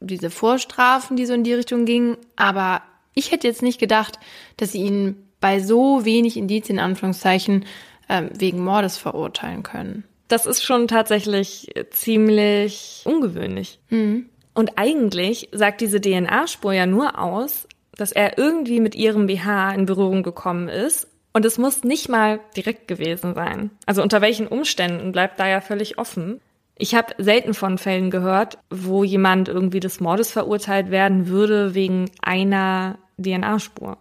diese 0.00 0.30
Vorstrafen, 0.30 1.16
die 1.16 1.26
so 1.26 1.34
in 1.34 1.44
die 1.44 1.54
Richtung 1.54 1.84
gingen, 1.84 2.16
aber 2.36 2.82
ich 3.14 3.30
hätte 3.30 3.46
jetzt 3.46 3.62
nicht 3.62 3.78
gedacht, 3.78 4.18
dass 4.56 4.72
sie 4.72 4.82
ihn 4.82 5.16
bei 5.40 5.60
so 5.60 6.04
wenig 6.04 6.36
Indizien, 6.36 6.78
in 6.78 6.84
Anführungszeichen, 6.84 7.66
ähm, 8.08 8.30
wegen 8.32 8.64
Mordes 8.64 8.96
verurteilen 8.96 9.62
können. 9.62 10.04
Das 10.28 10.46
ist 10.46 10.62
schon 10.62 10.88
tatsächlich 10.88 11.70
ziemlich 11.90 13.02
ungewöhnlich. 13.04 13.80
Mhm. 13.90 14.26
Und 14.54 14.78
eigentlich 14.78 15.48
sagt 15.52 15.80
diese 15.80 16.00
DNA-Spur 16.00 16.72
ja 16.72 16.86
nur 16.86 17.18
aus, 17.18 17.66
dass 17.96 18.12
er 18.12 18.38
irgendwie 18.38 18.80
mit 18.80 18.94
ihrem 18.94 19.26
BH 19.26 19.72
in 19.72 19.86
Berührung 19.86 20.22
gekommen 20.22 20.68
ist 20.68 21.08
und 21.32 21.44
es 21.44 21.58
muss 21.58 21.84
nicht 21.84 22.08
mal 22.08 22.40
direkt 22.56 22.88
gewesen 22.88 23.34
sein. 23.34 23.70
Also 23.86 24.02
unter 24.02 24.20
welchen 24.20 24.46
Umständen 24.46 25.12
bleibt 25.12 25.40
da 25.40 25.48
ja 25.48 25.60
völlig 25.60 25.98
offen. 25.98 26.40
Ich 26.76 26.94
habe 26.94 27.14
selten 27.18 27.54
von 27.54 27.78
Fällen 27.78 28.10
gehört, 28.10 28.58
wo 28.70 29.04
jemand 29.04 29.48
irgendwie 29.48 29.80
des 29.80 30.00
Mordes 30.00 30.30
verurteilt 30.30 30.90
werden 30.90 31.28
würde 31.28 31.74
wegen 31.74 32.10
einer 32.20 32.98
DNA-Spur. 33.18 33.98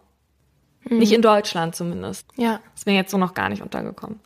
Mhm. 0.89 0.97
Nicht 0.97 1.13
in 1.13 1.21
Deutschland 1.21 1.75
zumindest. 1.75 2.27
Ja. 2.35 2.59
Ist 2.75 2.85
mir 2.85 2.95
jetzt 2.95 3.11
so 3.11 3.17
noch 3.17 3.33
gar 3.33 3.49
nicht 3.49 3.61
untergekommen. 3.61 4.19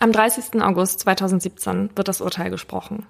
Am 0.00 0.12
30. 0.12 0.62
August 0.62 1.00
2017 1.00 1.90
wird 1.96 2.08
das 2.08 2.20
Urteil 2.20 2.50
gesprochen. 2.50 3.06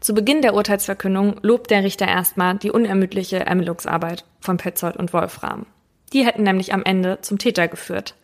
Zu 0.00 0.14
Beginn 0.14 0.42
der 0.42 0.54
Urteilsverkündung 0.54 1.36
lobt 1.42 1.70
der 1.70 1.84
Richter 1.84 2.06
erstmal 2.06 2.56
die 2.56 2.70
unermüdliche 2.70 3.40
Ermittlungsarbeit 3.40 4.24
von 4.40 4.56
Petzold 4.56 4.96
und 4.96 5.12
Wolfram. 5.12 5.66
Die 6.12 6.24
hätten 6.26 6.42
nämlich 6.42 6.74
am 6.74 6.84
Ende 6.84 7.20
zum 7.22 7.38
Täter 7.38 7.68
geführt, 7.68 8.14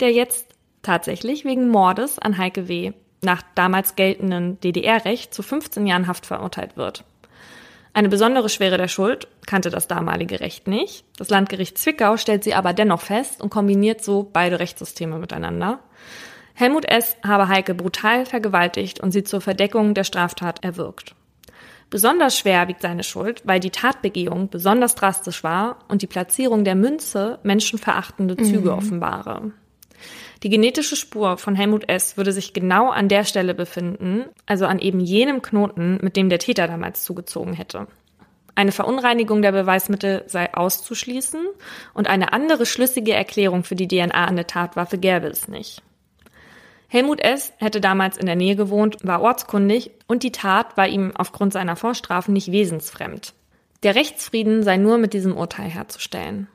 der 0.00 0.12
jetzt 0.12 0.46
tatsächlich 0.82 1.44
wegen 1.44 1.68
Mordes 1.68 2.18
an 2.18 2.38
Heike 2.38 2.68
W. 2.68 2.92
nach 3.22 3.42
damals 3.54 3.96
geltendem 3.96 4.60
DDR-Recht 4.60 5.32
zu 5.32 5.42
15 5.42 5.86
Jahren 5.86 6.06
Haft 6.06 6.26
verurteilt 6.26 6.76
wird. 6.76 7.04
Eine 7.94 8.08
besondere 8.08 8.48
Schwere 8.48 8.76
der 8.76 8.88
Schuld 8.88 9.28
kannte 9.46 9.70
das 9.70 9.86
damalige 9.86 10.40
Recht 10.40 10.66
nicht. 10.66 11.04
Das 11.16 11.30
Landgericht 11.30 11.78
Zwickau 11.78 12.16
stellt 12.16 12.42
sie 12.42 12.54
aber 12.54 12.72
dennoch 12.72 13.00
fest 13.00 13.40
und 13.40 13.50
kombiniert 13.50 14.02
so 14.02 14.28
beide 14.30 14.58
Rechtssysteme 14.58 15.18
miteinander. 15.18 15.78
Helmut 16.54 16.84
S. 16.86 17.16
habe 17.24 17.48
Heike 17.48 17.74
brutal 17.74 18.26
vergewaltigt 18.26 19.00
und 19.00 19.12
sie 19.12 19.22
zur 19.22 19.40
Verdeckung 19.40 19.94
der 19.94 20.04
Straftat 20.04 20.64
erwürgt. 20.64 21.14
Besonders 21.88 22.36
schwer 22.36 22.66
wiegt 22.66 22.82
seine 22.82 23.04
Schuld, 23.04 23.42
weil 23.44 23.60
die 23.60 23.70
Tatbegehung 23.70 24.48
besonders 24.48 24.96
drastisch 24.96 25.44
war 25.44 25.78
und 25.86 26.02
die 26.02 26.08
Platzierung 26.08 26.64
der 26.64 26.74
Münze 26.74 27.38
menschenverachtende 27.44 28.36
Züge 28.36 28.72
mhm. 28.72 28.78
offenbare. 28.78 29.52
Die 30.44 30.50
genetische 30.50 30.94
Spur 30.94 31.38
von 31.38 31.54
Helmut 31.54 31.88
S. 31.88 32.18
würde 32.18 32.30
sich 32.30 32.52
genau 32.52 32.90
an 32.90 33.08
der 33.08 33.24
Stelle 33.24 33.54
befinden, 33.54 34.26
also 34.44 34.66
an 34.66 34.78
eben 34.78 35.00
jenem 35.00 35.40
Knoten, 35.40 35.98
mit 36.02 36.16
dem 36.16 36.28
der 36.28 36.38
Täter 36.38 36.66
damals 36.66 37.02
zugezogen 37.02 37.54
hätte. 37.54 37.86
Eine 38.54 38.70
Verunreinigung 38.70 39.40
der 39.40 39.52
Beweismittel 39.52 40.22
sei 40.26 40.52
auszuschließen 40.52 41.40
und 41.94 42.08
eine 42.08 42.34
andere 42.34 42.66
schlüssige 42.66 43.14
Erklärung 43.14 43.64
für 43.64 43.74
die 43.74 43.88
DNA 43.88 44.26
an 44.26 44.36
der 44.36 44.46
Tatwaffe 44.46 44.98
gäbe 44.98 45.28
es 45.28 45.48
nicht. 45.48 45.82
Helmut 46.88 47.22
S. 47.22 47.54
hätte 47.56 47.80
damals 47.80 48.18
in 48.18 48.26
der 48.26 48.36
Nähe 48.36 48.54
gewohnt, 48.54 48.98
war 49.02 49.22
ortskundig 49.22 49.92
und 50.08 50.22
die 50.22 50.30
Tat 50.30 50.76
war 50.76 50.86
ihm 50.86 51.12
aufgrund 51.16 51.54
seiner 51.54 51.74
Vorstrafen 51.74 52.34
nicht 52.34 52.52
wesensfremd. 52.52 53.32
Der 53.82 53.94
Rechtsfrieden 53.94 54.62
sei 54.62 54.76
nur 54.76 54.98
mit 54.98 55.14
diesem 55.14 55.34
Urteil 55.34 55.70
herzustellen. 55.70 56.48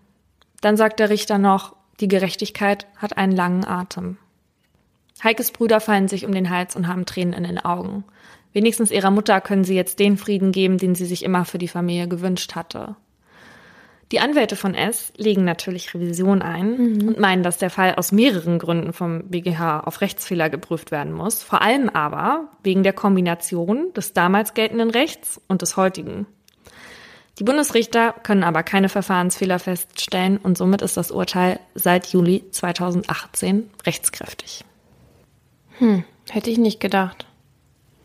Dann 0.61 0.77
sagt 0.77 0.99
der 0.99 1.09
Richter 1.09 1.39
noch, 1.39 1.78
die 1.99 2.07
Gerechtigkeit 2.07 2.87
hat 2.97 3.17
einen 3.17 3.33
langen 3.33 3.65
Atem. 3.65 4.17
Heikes 5.23 5.51
Brüder 5.51 5.81
fallen 5.81 6.07
sich 6.07 6.25
um 6.25 6.31
den 6.31 6.49
Hals 6.49 6.75
und 6.75 6.87
haben 6.87 7.05
Tränen 7.05 7.33
in 7.33 7.43
den 7.43 7.59
Augen. 7.59 8.05
Wenigstens 8.53 8.91
ihrer 8.91 9.11
Mutter 9.11 9.41
können 9.41 9.63
sie 9.63 9.75
jetzt 9.75 9.99
den 9.99 10.17
Frieden 10.17 10.51
geben, 10.51 10.77
den 10.77 10.95
sie 10.95 11.05
sich 11.05 11.23
immer 11.23 11.45
für 11.45 11.57
die 11.57 11.67
Familie 11.67 12.07
gewünscht 12.07 12.55
hatte. 12.55 12.95
Die 14.11 14.19
Anwälte 14.19 14.55
von 14.55 14.73
S 14.73 15.13
legen 15.17 15.43
natürlich 15.43 15.93
Revision 15.93 16.41
ein 16.41 16.77
mhm. 16.77 17.07
und 17.09 17.19
meinen, 17.19 17.43
dass 17.43 17.59
der 17.59 17.69
Fall 17.69 17.93
aus 17.93 18.11
mehreren 18.11 18.57
Gründen 18.57 18.91
vom 18.91 19.29
BGH 19.29 19.81
auf 19.81 20.01
Rechtsfehler 20.01 20.49
geprüft 20.49 20.89
werden 20.89 21.13
muss, 21.13 21.43
vor 21.43 21.61
allem 21.61 21.89
aber 21.89 22.49
wegen 22.63 22.81
der 22.81 22.93
Kombination 22.93 23.93
des 23.93 24.13
damals 24.13 24.55
geltenden 24.55 24.89
Rechts 24.89 25.39
und 25.47 25.61
des 25.61 25.77
heutigen. 25.77 26.25
Die 27.39 27.45
Bundesrichter 27.45 28.13
können 28.23 28.43
aber 28.43 28.63
keine 28.63 28.89
Verfahrensfehler 28.89 29.59
feststellen 29.59 30.37
und 30.37 30.57
somit 30.57 30.81
ist 30.81 30.97
das 30.97 31.09
Urteil 31.09 31.59
seit 31.73 32.07
Juli 32.07 32.43
2018 32.51 33.69
rechtskräftig. 33.85 34.65
Hm, 35.77 36.03
hätte 36.29 36.49
ich 36.49 36.57
nicht 36.57 36.81
gedacht. 36.81 37.25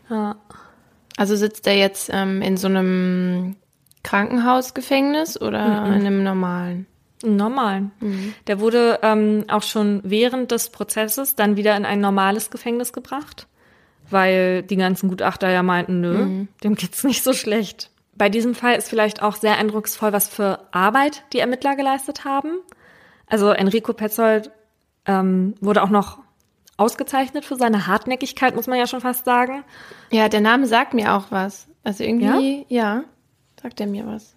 Ja. 0.09 0.37
Also 1.17 1.35
sitzt 1.35 1.67
er 1.67 1.77
jetzt 1.77 2.09
ähm, 2.13 2.41
in 2.41 2.55
so 2.55 2.67
einem 2.67 3.57
Krankenhausgefängnis 4.03 5.39
oder 5.39 5.81
mhm. 5.81 5.93
in 5.93 5.93
einem 5.93 6.23
normalen? 6.23 6.87
Normalen. 7.23 7.91
Mhm. 7.99 8.33
Der 8.47 8.59
wurde 8.59 8.99
ähm, 9.01 9.45
auch 9.49 9.63
schon 9.63 9.99
während 10.03 10.51
des 10.51 10.69
Prozesses 10.69 11.35
dann 11.35 11.57
wieder 11.57 11.75
in 11.75 11.85
ein 11.85 11.99
normales 11.99 12.51
Gefängnis 12.51 12.93
gebracht, 12.93 13.47
weil 14.09 14.63
die 14.63 14.75
ganzen 14.77 15.09
Gutachter 15.09 15.49
ja 15.49 15.63
meinten, 15.63 15.99
nö, 15.99 16.13
mhm. 16.13 16.47
dem 16.63 16.75
geht's 16.75 17.03
nicht 17.03 17.23
so 17.23 17.33
schlecht. 17.33 17.89
Bei 18.15 18.29
diesem 18.29 18.55
Fall 18.55 18.75
ist 18.75 18.89
vielleicht 18.89 19.21
auch 19.21 19.35
sehr 19.35 19.57
eindrucksvoll, 19.57 20.13
was 20.13 20.27
für 20.29 20.67
Arbeit 20.71 21.23
die 21.33 21.39
Ermittler 21.39 21.75
geleistet 21.75 22.25
haben. 22.25 22.59
Also 23.27 23.49
Enrico 23.49 23.93
Petzold 23.93 24.51
ähm, 25.05 25.55
wurde 25.59 25.83
auch 25.83 25.89
noch 25.89 26.19
ausgezeichnet 26.77 27.45
für 27.45 27.55
seine 27.55 27.87
Hartnäckigkeit, 27.87 28.55
muss 28.55 28.67
man 28.67 28.79
ja 28.79 28.87
schon 28.87 29.01
fast 29.01 29.25
sagen. 29.25 29.63
Ja, 30.11 30.29
der 30.29 30.41
Name 30.41 30.65
sagt 30.67 30.93
mir 30.93 31.13
auch 31.13 31.25
was. 31.29 31.67
Also 31.83 32.03
irgendwie, 32.03 32.65
ja, 32.69 32.97
ja 32.97 33.03
sagt 33.61 33.79
er 33.79 33.87
mir 33.87 34.05
was. 34.05 34.35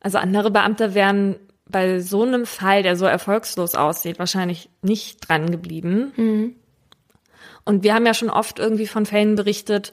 Also 0.00 0.18
andere 0.18 0.50
Beamte 0.50 0.94
wären 0.94 1.36
bei 1.66 2.00
so 2.00 2.22
einem 2.22 2.46
Fall, 2.46 2.82
der 2.82 2.96
so 2.96 3.06
erfolgslos 3.06 3.74
aussieht, 3.74 4.18
wahrscheinlich 4.18 4.70
nicht 4.82 5.28
dran 5.28 5.50
geblieben. 5.50 6.12
Mhm. 6.16 6.54
Und 7.64 7.84
wir 7.84 7.94
haben 7.94 8.06
ja 8.06 8.14
schon 8.14 8.30
oft 8.30 8.58
irgendwie 8.58 8.86
von 8.86 9.06
Fällen 9.06 9.36
berichtet, 9.36 9.92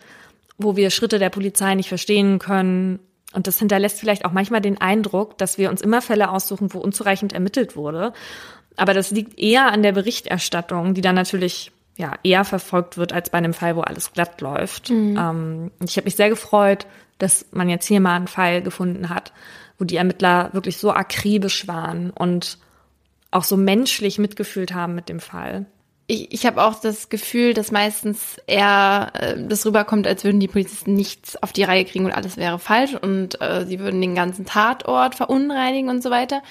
wo 0.58 0.76
wir 0.76 0.90
Schritte 0.90 1.20
der 1.20 1.30
Polizei 1.30 1.76
nicht 1.76 1.90
verstehen 1.90 2.40
können. 2.40 3.00
Und 3.34 3.48
das 3.48 3.60
hinterlässt 3.60 4.00
vielleicht 4.00 4.26
auch 4.26 4.32
manchmal 4.32 4.62
den 4.62 4.80
Eindruck, 4.80 5.38
dass 5.38 5.58
wir 5.58 5.70
uns 5.70 5.82
immer 5.82 6.02
Fälle 6.02 6.32
aussuchen, 6.32 6.74
wo 6.74 6.80
unzureichend 6.80 7.34
ermittelt 7.34 7.76
wurde. 7.76 8.14
Aber 8.76 8.94
das 8.94 9.12
liegt 9.12 9.38
eher 9.40 9.72
an 9.72 9.84
der 9.84 9.92
Berichterstattung, 9.92 10.94
die 10.94 11.02
dann 11.02 11.16
natürlich 11.16 11.72
ja 11.98 12.14
eher 12.24 12.46
verfolgt 12.46 12.98
wird 12.98 13.12
als 13.12 13.30
bei 13.30 13.40
einem 13.40 13.54
Fall, 13.54 13.76
wo 13.76 13.82
alles 13.82 14.14
glatt 14.14 14.40
läuft. 14.42 14.90
Mhm. 14.90 15.18
Ähm, 15.18 15.72
ich 15.84 15.98
habe 15.98 16.06
mich 16.06 16.16
sehr 16.16 16.30
gefreut, 16.30 16.86
dass 17.18 17.48
man 17.52 17.70
jetzt 17.70 17.88
hier 17.88 18.00
mal 18.00 18.16
einen 18.16 18.28
Fall 18.28 18.62
gefunden 18.62 19.10
hat, 19.10 19.34
wo 19.80 19.86
die 19.86 19.98
Ermittler 19.98 20.54
wirklich 20.54 20.78
so 20.78 20.92
akribisch 20.92 21.68
waren 21.68 22.12
und 22.12 22.60
auch 23.32 23.44
so 23.44 23.58
menschlich 23.58 24.20
mitgefühlt 24.20 24.74
haben 24.74 24.96
mit 24.96 25.10
dem 25.10 25.20
Fall 25.20 25.66
ich, 26.08 26.34
ich 26.34 26.46
habe 26.46 26.64
auch 26.64 26.80
das 26.80 27.10
Gefühl, 27.10 27.54
dass 27.54 27.72
meistens 27.72 28.38
eher 28.48 29.12
äh, 29.14 29.36
das 29.38 29.66
rüberkommt, 29.66 30.08
als 30.08 30.24
würden 30.24 30.40
die 30.40 30.48
Polizisten 30.48 30.94
nichts 30.94 31.42
auf 31.44 31.52
die 31.52 31.64
Reihe 31.64 31.86
kriegen 31.86 32.06
und 32.06 32.14
alles 32.14 32.38
wäre 32.38 32.60
falsch 32.60 32.96
und 32.96 33.40
äh, 33.42 33.66
sie 33.66 33.80
würden 33.80 34.02
den 34.02 34.16
ganzen 34.16 34.46
Tatort 34.46 35.16
verunreinigen 35.16 35.90
und 35.90 36.02
so 36.02 36.10
weiter. 36.10 36.42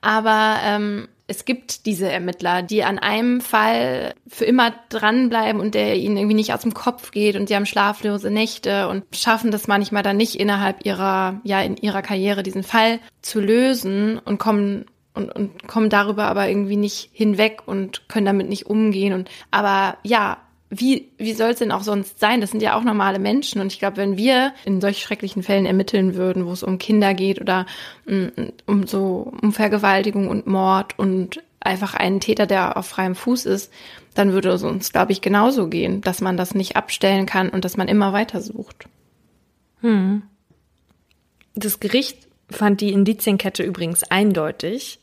Aber 0.00 0.56
ähm, 0.64 1.08
es 1.26 1.44
gibt 1.44 1.86
diese 1.86 2.10
Ermittler, 2.10 2.62
die 2.62 2.84
an 2.84 2.98
einem 2.98 3.40
Fall 3.40 4.14
für 4.26 4.46
immer 4.46 4.74
dranbleiben 4.88 5.60
und 5.60 5.74
der 5.74 5.96
ihnen 5.96 6.16
irgendwie 6.16 6.34
nicht 6.34 6.52
aus 6.52 6.62
dem 6.62 6.74
Kopf 6.74 7.10
geht 7.10 7.36
und 7.36 7.48
die 7.48 7.54
haben 7.54 7.66
schlaflose 7.66 8.30
Nächte 8.30 8.88
und 8.88 9.04
schaffen 9.14 9.50
das 9.50 9.68
manchmal 9.68 10.02
dann 10.02 10.16
nicht 10.16 10.36
innerhalb 10.36 10.84
ihrer, 10.84 11.40
ja, 11.44 11.60
in 11.60 11.76
ihrer 11.76 12.02
Karriere 12.02 12.42
diesen 12.42 12.64
Fall 12.64 12.98
zu 13.20 13.40
lösen 13.40 14.18
und 14.18 14.38
kommen 14.38 14.86
und, 15.14 15.30
und 15.30 15.66
kommen 15.68 15.90
darüber 15.90 16.24
aber 16.24 16.48
irgendwie 16.48 16.76
nicht 16.76 17.10
hinweg 17.12 17.62
und 17.66 18.08
können 18.08 18.26
damit 18.26 18.48
nicht 18.48 18.66
umgehen. 18.66 19.12
Und 19.12 19.30
aber 19.50 19.98
ja, 20.02 20.38
wie, 20.74 21.10
wie 21.18 21.34
soll 21.34 21.50
es 21.50 21.58
denn 21.58 21.70
auch 21.70 21.82
sonst 21.82 22.18
sein? 22.18 22.40
Das 22.40 22.50
sind 22.50 22.62
ja 22.62 22.76
auch 22.76 22.82
normale 22.82 23.18
Menschen. 23.18 23.60
Und 23.60 23.72
ich 23.72 23.78
glaube, 23.78 23.98
wenn 23.98 24.16
wir 24.16 24.54
in 24.64 24.80
solch 24.80 25.02
schrecklichen 25.02 25.42
Fällen 25.42 25.66
ermitteln 25.66 26.14
würden, 26.14 26.46
wo 26.46 26.52
es 26.52 26.62
um 26.62 26.78
Kinder 26.78 27.12
geht 27.12 27.42
oder 27.42 27.66
um, 28.06 28.24
mm, 28.24 28.52
um 28.66 28.86
so 28.86 29.32
um 29.42 29.52
Vergewaltigung 29.52 30.28
und 30.28 30.46
Mord 30.46 30.98
und 30.98 31.42
einfach 31.60 31.92
einen 31.92 32.20
Täter, 32.20 32.46
der 32.46 32.78
auf 32.78 32.86
freiem 32.86 33.14
Fuß 33.14 33.44
ist, 33.44 33.70
dann 34.14 34.32
würde 34.32 34.48
es 34.48 34.62
uns, 34.62 34.92
glaube 34.92 35.12
ich, 35.12 35.20
genauso 35.20 35.68
gehen, 35.68 36.00
dass 36.00 36.22
man 36.22 36.38
das 36.38 36.54
nicht 36.54 36.74
abstellen 36.74 37.26
kann 37.26 37.50
und 37.50 37.66
dass 37.66 37.76
man 37.76 37.88
immer 37.88 38.14
weiter 38.14 38.40
sucht. 38.40 38.86
Hm. 39.82 40.22
Das 41.54 41.80
Gericht 41.80 42.28
fand 42.50 42.80
die 42.80 42.92
Indizienkette 42.92 43.62
übrigens 43.62 44.04
eindeutig, 44.04 45.00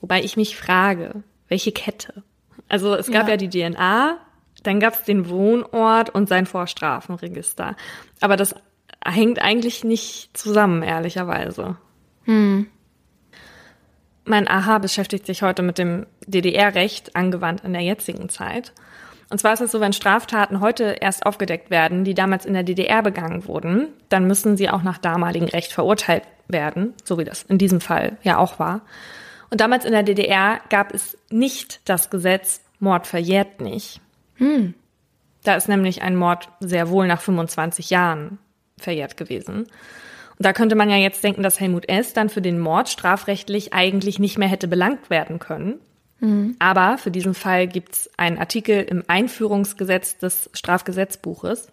wobei 0.00 0.22
ich 0.22 0.36
mich 0.36 0.56
frage, 0.56 1.22
welche 1.48 1.72
Kette? 1.72 2.22
Also 2.68 2.94
es 2.94 3.10
gab 3.10 3.28
ja, 3.28 3.34
ja 3.34 3.36
die 3.36 3.48
DNA, 3.48 4.18
dann 4.62 4.80
gab 4.80 4.94
es 4.94 5.04
den 5.04 5.28
Wohnort 5.28 6.10
und 6.10 6.28
sein 6.28 6.46
Vorstrafenregister. 6.46 7.76
Aber 8.20 8.36
das 8.36 8.54
hängt 9.04 9.40
eigentlich 9.40 9.84
nicht 9.84 10.36
zusammen, 10.36 10.82
ehrlicherweise. 10.82 11.76
Hm. 12.24 12.66
Mein 14.24 14.48
Aha 14.48 14.78
beschäftigt 14.78 15.26
sich 15.26 15.42
heute 15.42 15.62
mit 15.62 15.78
dem 15.78 16.06
DDR-Recht 16.26 17.14
angewandt 17.14 17.62
in 17.62 17.72
der 17.72 17.82
jetzigen 17.82 18.28
Zeit. 18.28 18.72
Und 19.30 19.38
zwar 19.38 19.52
ist 19.52 19.60
es 19.60 19.72
so, 19.72 19.80
wenn 19.80 19.92
Straftaten 19.92 20.60
heute 20.60 20.96
erst 21.00 21.26
aufgedeckt 21.26 21.70
werden, 21.70 22.04
die 22.04 22.14
damals 22.14 22.44
in 22.44 22.54
der 22.54 22.62
DDR 22.62 23.02
begangen 23.02 23.46
wurden, 23.46 23.88
dann 24.08 24.26
müssen 24.26 24.56
sie 24.56 24.70
auch 24.70 24.82
nach 24.82 24.98
damaligem 24.98 25.48
Recht 25.48 25.72
verurteilt 25.72 26.24
werden, 26.48 26.94
so 27.04 27.18
wie 27.18 27.24
das 27.24 27.42
in 27.44 27.58
diesem 27.58 27.80
Fall 27.80 28.18
ja 28.22 28.38
auch 28.38 28.58
war. 28.58 28.82
Und 29.56 29.62
damals 29.62 29.86
in 29.86 29.92
der 29.92 30.02
DDR 30.02 30.60
gab 30.68 30.92
es 30.92 31.16
nicht 31.30 31.80
das 31.88 32.10
Gesetz 32.10 32.60
Mord 32.78 33.06
verjährt 33.06 33.62
nicht. 33.62 34.02
Hm. 34.34 34.74
Da 35.44 35.54
ist 35.54 35.66
nämlich 35.66 36.02
ein 36.02 36.14
Mord 36.14 36.50
sehr 36.60 36.90
wohl 36.90 37.06
nach 37.06 37.22
25 37.22 37.88
Jahren 37.88 38.36
verjährt 38.76 39.16
gewesen. 39.16 39.60
Und 39.60 39.66
da 40.36 40.52
könnte 40.52 40.76
man 40.76 40.90
ja 40.90 40.98
jetzt 40.98 41.24
denken, 41.24 41.42
dass 41.42 41.58
Helmut 41.58 41.88
S. 41.88 42.12
dann 42.12 42.28
für 42.28 42.42
den 42.42 42.58
Mord 42.58 42.90
strafrechtlich 42.90 43.72
eigentlich 43.72 44.18
nicht 44.18 44.36
mehr 44.36 44.48
hätte 44.48 44.68
belangt 44.68 45.08
werden 45.08 45.38
können. 45.38 45.80
Mhm. 46.20 46.56
Aber 46.58 46.98
für 46.98 47.10
diesen 47.10 47.32
Fall 47.32 47.66
gibt 47.66 47.94
es 47.94 48.10
einen 48.18 48.36
Artikel 48.36 48.82
im 48.82 49.04
Einführungsgesetz 49.06 50.18
des 50.18 50.50
Strafgesetzbuches. 50.52 51.68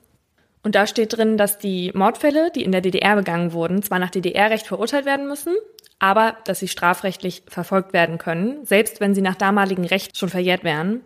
Und 0.63 0.75
da 0.75 0.87
steht 0.87 1.17
drin, 1.17 1.35
dass 1.37 1.57
die 1.57 1.91
Mordfälle, 1.93 2.49
die 2.55 2.63
in 2.63 2.71
der 2.71 2.79
DDR 2.79 3.17
begangen 3.17 3.51
wurden, 3.51 3.83
zwar 3.83 3.99
nach 3.99 4.09
DDR-Recht 4.09 4.67
verurteilt 4.67 5.05
werden 5.05 5.27
müssen, 5.27 5.53
aber 5.99 6.37
dass 6.45 6.59
sie 6.59 6.67
strafrechtlich 6.67 7.43
verfolgt 7.47 7.93
werden 7.93 8.17
können, 8.17 8.65
selbst 8.65 8.99
wenn 8.99 9.15
sie 9.15 9.21
nach 9.21 9.35
damaligem 9.35 9.85
Recht 9.85 10.17
schon 10.17 10.29
verjährt 10.29 10.63
wären. 10.63 11.01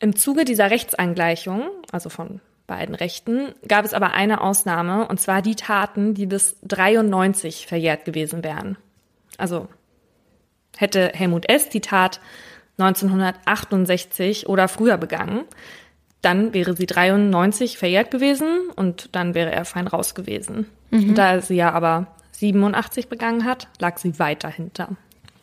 Im 0.00 0.16
Zuge 0.16 0.44
dieser 0.44 0.70
Rechtsangleichung, 0.70 1.68
also 1.92 2.08
von 2.08 2.40
beiden 2.66 2.94
Rechten, 2.94 3.54
gab 3.68 3.84
es 3.84 3.94
aber 3.94 4.12
eine 4.12 4.40
Ausnahme, 4.40 5.06
und 5.06 5.20
zwar 5.20 5.42
die 5.42 5.54
Taten, 5.54 6.14
die 6.14 6.26
bis 6.26 6.56
93 6.62 7.66
verjährt 7.66 8.04
gewesen 8.04 8.42
wären. 8.42 8.76
Also 9.36 9.68
hätte 10.76 11.12
Helmut 11.14 11.48
S. 11.48 11.68
die 11.68 11.80
Tat 11.80 12.20
1968 12.78 14.48
oder 14.48 14.68
früher 14.68 14.96
begangen, 14.96 15.44
dann 16.22 16.54
wäre 16.54 16.74
sie 16.74 16.86
93 16.86 17.78
verjährt 17.78 18.10
gewesen 18.10 18.70
und 18.76 19.10
dann 19.12 19.34
wäre 19.34 19.52
er 19.52 19.64
fein 19.64 19.86
raus 19.86 20.14
gewesen. 20.14 20.66
Mhm. 20.90 21.14
Da 21.14 21.40
sie 21.40 21.56
ja 21.56 21.72
aber 21.72 22.06
87 22.36 23.08
begangen 23.08 23.44
hat, 23.44 23.68
lag 23.80 23.98
sie 23.98 24.18
weiter 24.18 24.48
hinter. 24.48 24.96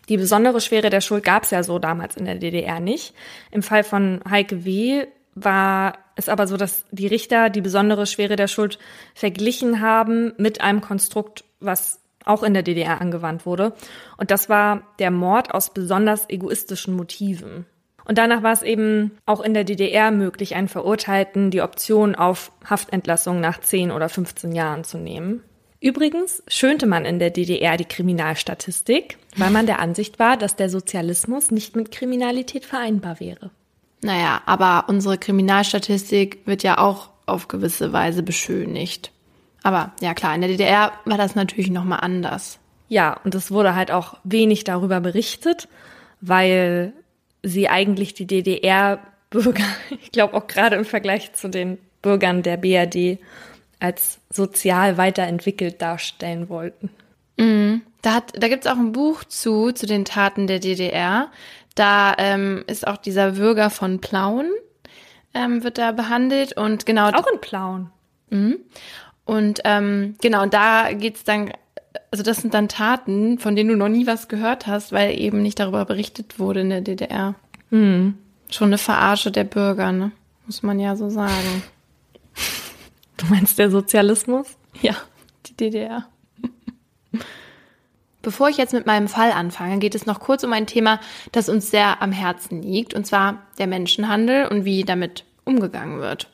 Die 0.10 0.18
besondere 0.18 0.62
Schwere 0.62 0.90
der 0.90 1.02
Schuld 1.02 1.24
gab 1.24 1.44
es 1.44 1.52
ja 1.52 1.64
so 1.64 1.80
damals 1.80 2.18
in 2.18 2.26
der 2.26 2.36
DDR 2.36 2.80
nicht. 2.80 3.14
Im 3.52 3.64
Fall 3.64 3.84
von 3.84 4.22
Heike 4.30 4.66
W. 4.66 5.08
war 5.36 5.98
es 6.16 6.28
aber 6.28 6.48
so, 6.48 6.58
dass 6.58 6.86
die 6.92 7.08
Richter 7.08 7.50
die 7.50 7.62
besondere 7.62 8.06
Schwere 8.06 8.36
der 8.36 8.48
Schuld 8.48 8.78
verglichen 9.14 9.80
haben 9.80 10.34
mit 10.38 10.62
einem 10.62 10.82
Konstrukt, 10.82 11.46
was 11.60 12.00
auch 12.26 12.44
in 12.44 12.54
der 12.54 12.64
DDR 12.64 13.00
angewandt 13.02 13.46
wurde. 13.46 13.74
Und 14.18 14.32
das 14.32 14.50
war 14.50 14.84
der 15.00 15.12
Mord 15.12 15.54
aus 15.54 15.74
besonders 15.74 16.30
egoistischen 16.30 16.96
Motiven. 16.96 17.66
Und 18.04 18.18
danach 18.18 18.44
war 18.44 18.52
es 18.52 18.64
eben 18.64 19.18
auch 19.26 19.42
in 19.42 19.54
der 19.54 19.64
DDR 19.64 20.12
möglich, 20.12 20.56
einen 20.56 20.68
Verurteilten 20.68 21.52
die 21.52 21.62
Option 21.62 22.16
auf 22.16 22.52
Haftentlassung 22.70 23.40
nach 23.40 23.60
10 23.60 23.92
oder 23.92 24.10
15 24.10 24.54
Jahren 24.54 24.84
zu 24.84 24.98
nehmen. 24.98 25.44
Übrigens 25.82 26.44
schönte 26.48 26.86
man 26.86 27.06
in 27.06 27.18
der 27.18 27.32
DDR 27.32 27.76
die 27.76 27.86
Kriminalstatistik, 27.86 29.18
weil 29.36 29.50
man 29.50 29.66
der 29.66 29.80
Ansicht 29.80 30.20
war, 30.20 30.38
dass 30.38 30.56
der 30.56 30.70
Sozialismus 30.70 31.50
nicht 31.50 31.76
mit 31.76 31.92
Kriminalität 31.92 32.66
vereinbar 32.66 33.20
wäre. 33.20 33.50
Naja, 34.04 34.42
aber 34.46 34.86
unsere 34.88 35.18
Kriminalstatistik 35.18 36.40
wird 36.46 36.62
ja 36.62 36.78
auch 36.78 37.10
auf 37.26 37.48
gewisse 37.48 37.92
Weise 37.94 38.22
beschönigt. 38.22 39.12
Aber 39.64 39.92
ja 40.02 40.14
klar, 40.14 40.36
in 40.36 40.42
der 40.42 40.52
DDR 40.52 40.92
war 41.06 41.18
das 41.18 41.34
natürlich 41.34 41.72
nochmal 41.72 42.00
anders. 42.02 42.60
Ja, 42.88 43.20
und 43.24 43.34
es 43.34 43.52
wurde 43.52 43.76
halt 43.76 43.90
auch 43.92 44.18
wenig 44.24 44.64
darüber 44.64 45.00
berichtet, 45.00 45.68
weil 46.20 46.94
sie 47.42 47.70
eigentlich 47.70 48.14
die 48.14 48.28
DDR-Bürger, 48.28 49.64
ich 50.02 50.12
glaube 50.12 50.36
auch 50.36 50.46
gerade 50.46 50.76
im 50.76 50.86
Vergleich 50.86 51.34
zu 51.34 51.50
den 51.50 51.80
Bürgern 52.04 52.44
der 52.44 52.58
BRD, 52.58 53.20
als 53.82 54.20
sozial 54.30 54.98
weiterentwickelt 54.98 55.82
darstellen 55.82 56.50
wollten. 56.50 56.90
Mhm. 57.38 57.82
Da, 58.02 58.14
hat, 58.16 58.34
da 58.38 58.48
gibt 58.48 58.66
es 58.66 58.72
auch 58.72 58.78
ein 58.78 58.92
Buch 58.92 59.24
zu, 59.24 59.72
zu 59.72 59.86
den 59.86 60.06
Taten 60.06 60.48
der 60.48 60.60
DDR. 60.60 61.30
Da 61.76 62.16
ähm, 62.18 62.64
ist 62.68 62.88
auch 62.88 62.98
dieser 62.98 63.32
Bürger 63.32 63.70
von 63.70 64.00
Plauen, 64.00 64.52
ähm, 65.34 65.64
wird 65.64 65.78
da 65.78 65.92
behandelt 65.92 66.54
und 66.58 66.86
genau. 66.86 67.10
Auch 67.10 67.28
in 67.28 67.42
Plauen. 67.42 67.90
Mhm. 68.30 68.60
Und 69.26 69.62
ähm, 69.64 70.16
genau, 70.22 70.46
da 70.46 70.94
geht's 70.94 71.24
dann, 71.24 71.52
also 72.12 72.24
das 72.24 72.38
sind 72.38 72.54
dann 72.54 72.68
Taten, 72.68 73.40
von 73.40 73.56
denen 73.56 73.70
du 73.70 73.76
noch 73.78 73.90
nie 73.90 74.08
was 74.08 74.28
gehört 74.28 74.68
hast, 74.68 74.92
weil 74.92 75.18
eben 75.18 75.42
nicht 75.42 75.60
darüber 75.60 75.86
berichtet 75.86 76.38
wurde 76.38 76.62
in 76.62 76.70
der 76.70 76.82
DDR. 76.82 77.36
Mhm. 77.70 78.18
Schon 78.50 78.68
eine 78.68 78.78
Verarsche 78.78 79.32
der 79.32 79.46
Bürger, 79.46 79.92
ne? 79.92 80.12
Muss 80.46 80.62
man 80.62 80.80
ja 80.80 80.96
so 80.96 81.10
sagen. 81.10 81.64
Du 83.22 83.28
meinst 83.28 83.60
der 83.60 83.70
Sozialismus? 83.70 84.48
Ja, 84.82 84.96
die 85.46 85.56
DDR. 85.56 86.08
Bevor 88.24 88.50
ich 88.50 88.58
jetzt 88.58 88.74
mit 88.74 88.86
meinem 88.86 89.08
Fall 89.08 89.32
anfange, 89.32 89.80
geht 89.80 89.96
es 89.96 90.06
noch 90.06 90.20
kurz 90.20 90.44
um 90.44 90.54
ein 90.54 90.68
Thema, 90.68 91.00
das 91.32 91.50
uns 91.50 91.70
sehr 91.70 92.02
am 92.02 92.12
Herzen 92.12 92.62
liegt, 92.64 92.94
und 92.94 93.06
zwar 93.06 93.44
der 93.58 93.68
Menschenhandel 93.68 94.48
und 94.48 94.66
wie 94.66 94.84
damit 94.84 95.26
umgegangen 95.44 96.00
wird. 96.00 96.30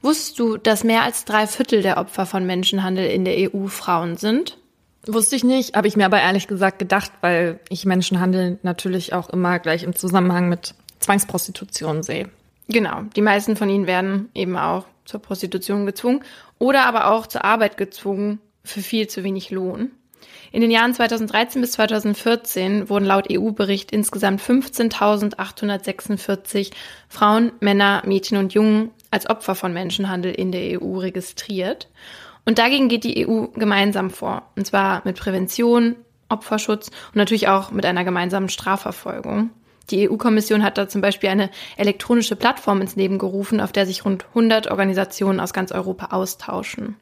Wusstest 0.00 0.38
du, 0.38 0.56
dass 0.56 0.84
mehr 0.84 1.02
als 1.02 1.24
drei 1.24 1.46
Viertel 1.46 1.82
der 1.82 1.98
Opfer 1.98 2.26
von 2.26 2.46
Menschenhandel 2.46 3.06
in 3.06 3.24
der 3.24 3.54
EU 3.54 3.66
Frauen 3.66 4.16
sind? 4.16 4.58
Wusste 5.06 5.36
ich 5.36 5.44
nicht, 5.44 5.74
habe 5.74 5.88
ich 5.88 5.96
mir 5.96 6.06
aber 6.06 6.20
ehrlich 6.20 6.48
gesagt 6.48 6.78
gedacht, 6.78 7.12
weil 7.20 7.60
ich 7.68 7.84
Menschenhandel 7.84 8.58
natürlich 8.62 9.12
auch 9.12 9.28
immer 9.30 9.58
gleich 9.58 9.82
im 9.82 9.94
Zusammenhang 9.94 10.48
mit 10.48 10.74
Zwangsprostitution 10.98 12.02
sehe. 12.02 12.30
Genau, 12.68 13.02
die 13.14 13.22
meisten 13.22 13.56
von 13.56 13.68
ihnen 13.68 13.86
werden 13.86 14.28
eben 14.34 14.56
auch 14.56 14.84
zur 15.06 15.20
Prostitution 15.20 15.86
gezwungen 15.86 16.22
oder 16.58 16.84
aber 16.84 17.10
auch 17.10 17.26
zur 17.26 17.44
Arbeit 17.44 17.76
gezwungen 17.76 18.40
für 18.64 18.80
viel 18.80 19.08
zu 19.08 19.24
wenig 19.24 19.50
Lohn. 19.50 19.90
In 20.52 20.60
den 20.60 20.70
Jahren 20.70 20.94
2013 20.94 21.60
bis 21.60 21.72
2014 21.72 22.88
wurden 22.88 23.04
laut 23.04 23.26
EU-Bericht 23.30 23.90
insgesamt 23.90 24.40
15.846 24.40 26.70
Frauen, 27.08 27.52
Männer, 27.60 28.02
Mädchen 28.06 28.38
und 28.38 28.54
Jungen 28.54 28.90
als 29.10 29.28
Opfer 29.28 29.54
von 29.54 29.72
Menschenhandel 29.72 30.32
in 30.32 30.52
der 30.52 30.80
EU 30.80 30.98
registriert. 30.98 31.88
Und 32.44 32.58
dagegen 32.58 32.88
geht 32.88 33.04
die 33.04 33.26
EU 33.26 33.46
gemeinsam 33.54 34.10
vor. 34.10 34.50
Und 34.56 34.66
zwar 34.66 35.02
mit 35.04 35.18
Prävention, 35.18 35.96
Opferschutz 36.28 36.90
und 37.08 37.16
natürlich 37.16 37.48
auch 37.48 37.70
mit 37.70 37.84
einer 37.84 38.04
gemeinsamen 38.04 38.48
Strafverfolgung. 38.48 39.50
Die 39.90 40.08
EU-Kommission 40.10 40.62
hat 40.62 40.78
da 40.78 40.88
zum 40.88 41.00
Beispiel 41.00 41.28
eine 41.28 41.50
elektronische 41.76 42.36
Plattform 42.36 42.80
ins 42.80 42.96
Leben 42.96 43.18
gerufen, 43.18 43.60
auf 43.60 43.72
der 43.72 43.86
sich 43.86 44.04
rund 44.04 44.26
100 44.28 44.70
Organisationen 44.70 45.40
aus 45.40 45.52
ganz 45.52 45.72
Europa 45.72 46.06
austauschen. 46.06 46.96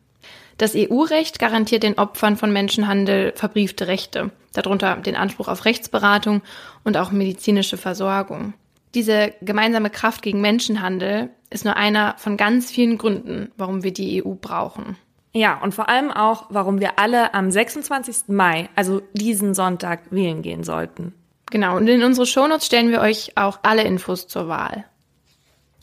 Das 0.58 0.74
EU-Recht 0.76 1.38
garantiert 1.38 1.82
den 1.82 1.98
Opfern 1.98 2.36
von 2.36 2.52
Menschenhandel 2.52 3.32
verbriefte 3.34 3.88
Rechte, 3.88 4.30
darunter 4.52 4.96
den 4.96 5.16
Anspruch 5.16 5.48
auf 5.48 5.64
Rechtsberatung 5.64 6.42
und 6.84 6.96
auch 6.96 7.10
medizinische 7.10 7.76
Versorgung. 7.76 8.54
Diese 8.94 9.34
gemeinsame 9.42 9.90
Kraft 9.90 10.22
gegen 10.22 10.40
Menschenhandel 10.40 11.30
ist 11.50 11.64
nur 11.64 11.76
einer 11.76 12.14
von 12.18 12.36
ganz 12.36 12.70
vielen 12.70 12.98
Gründen, 12.98 13.50
warum 13.56 13.82
wir 13.82 13.92
die 13.92 14.24
EU 14.24 14.34
brauchen. 14.40 14.96
Ja, 15.32 15.60
und 15.60 15.74
vor 15.74 15.88
allem 15.88 16.12
auch, 16.12 16.46
warum 16.50 16.78
wir 16.78 17.00
alle 17.00 17.34
am 17.34 17.50
26. 17.50 18.28
Mai, 18.28 18.68
also 18.76 19.02
diesen 19.14 19.54
Sonntag, 19.54 20.12
wählen 20.12 20.42
gehen 20.42 20.62
sollten. 20.62 21.12
Genau, 21.54 21.76
und 21.76 21.86
in 21.86 22.02
unsere 22.02 22.26
Shownotes 22.26 22.66
stellen 22.66 22.90
wir 22.90 23.00
euch 23.00 23.36
auch 23.36 23.60
alle 23.62 23.84
Infos 23.84 24.26
zur 24.26 24.48
Wahl. 24.48 24.86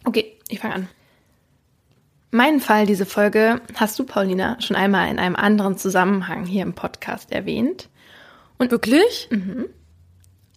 Okay, 0.03 0.37
ich 0.49 0.59
fange 0.59 0.75
an. 0.75 0.89
Meinen 2.29 2.59
Fall, 2.59 2.85
diese 2.85 3.05
Folge, 3.05 3.61
hast 3.75 3.97
du, 3.97 4.03
Paulina, 4.03 4.59
schon 4.59 4.75
einmal 4.75 5.09
in 5.09 5.17
einem 5.17 5.37
anderen 5.37 5.77
Zusammenhang 5.77 6.45
hier 6.45 6.63
im 6.63 6.73
Podcast 6.73 7.31
erwähnt. 7.31 7.87
Und 8.57 8.71
wirklich? 8.71 9.29
Mhm. 9.31 9.69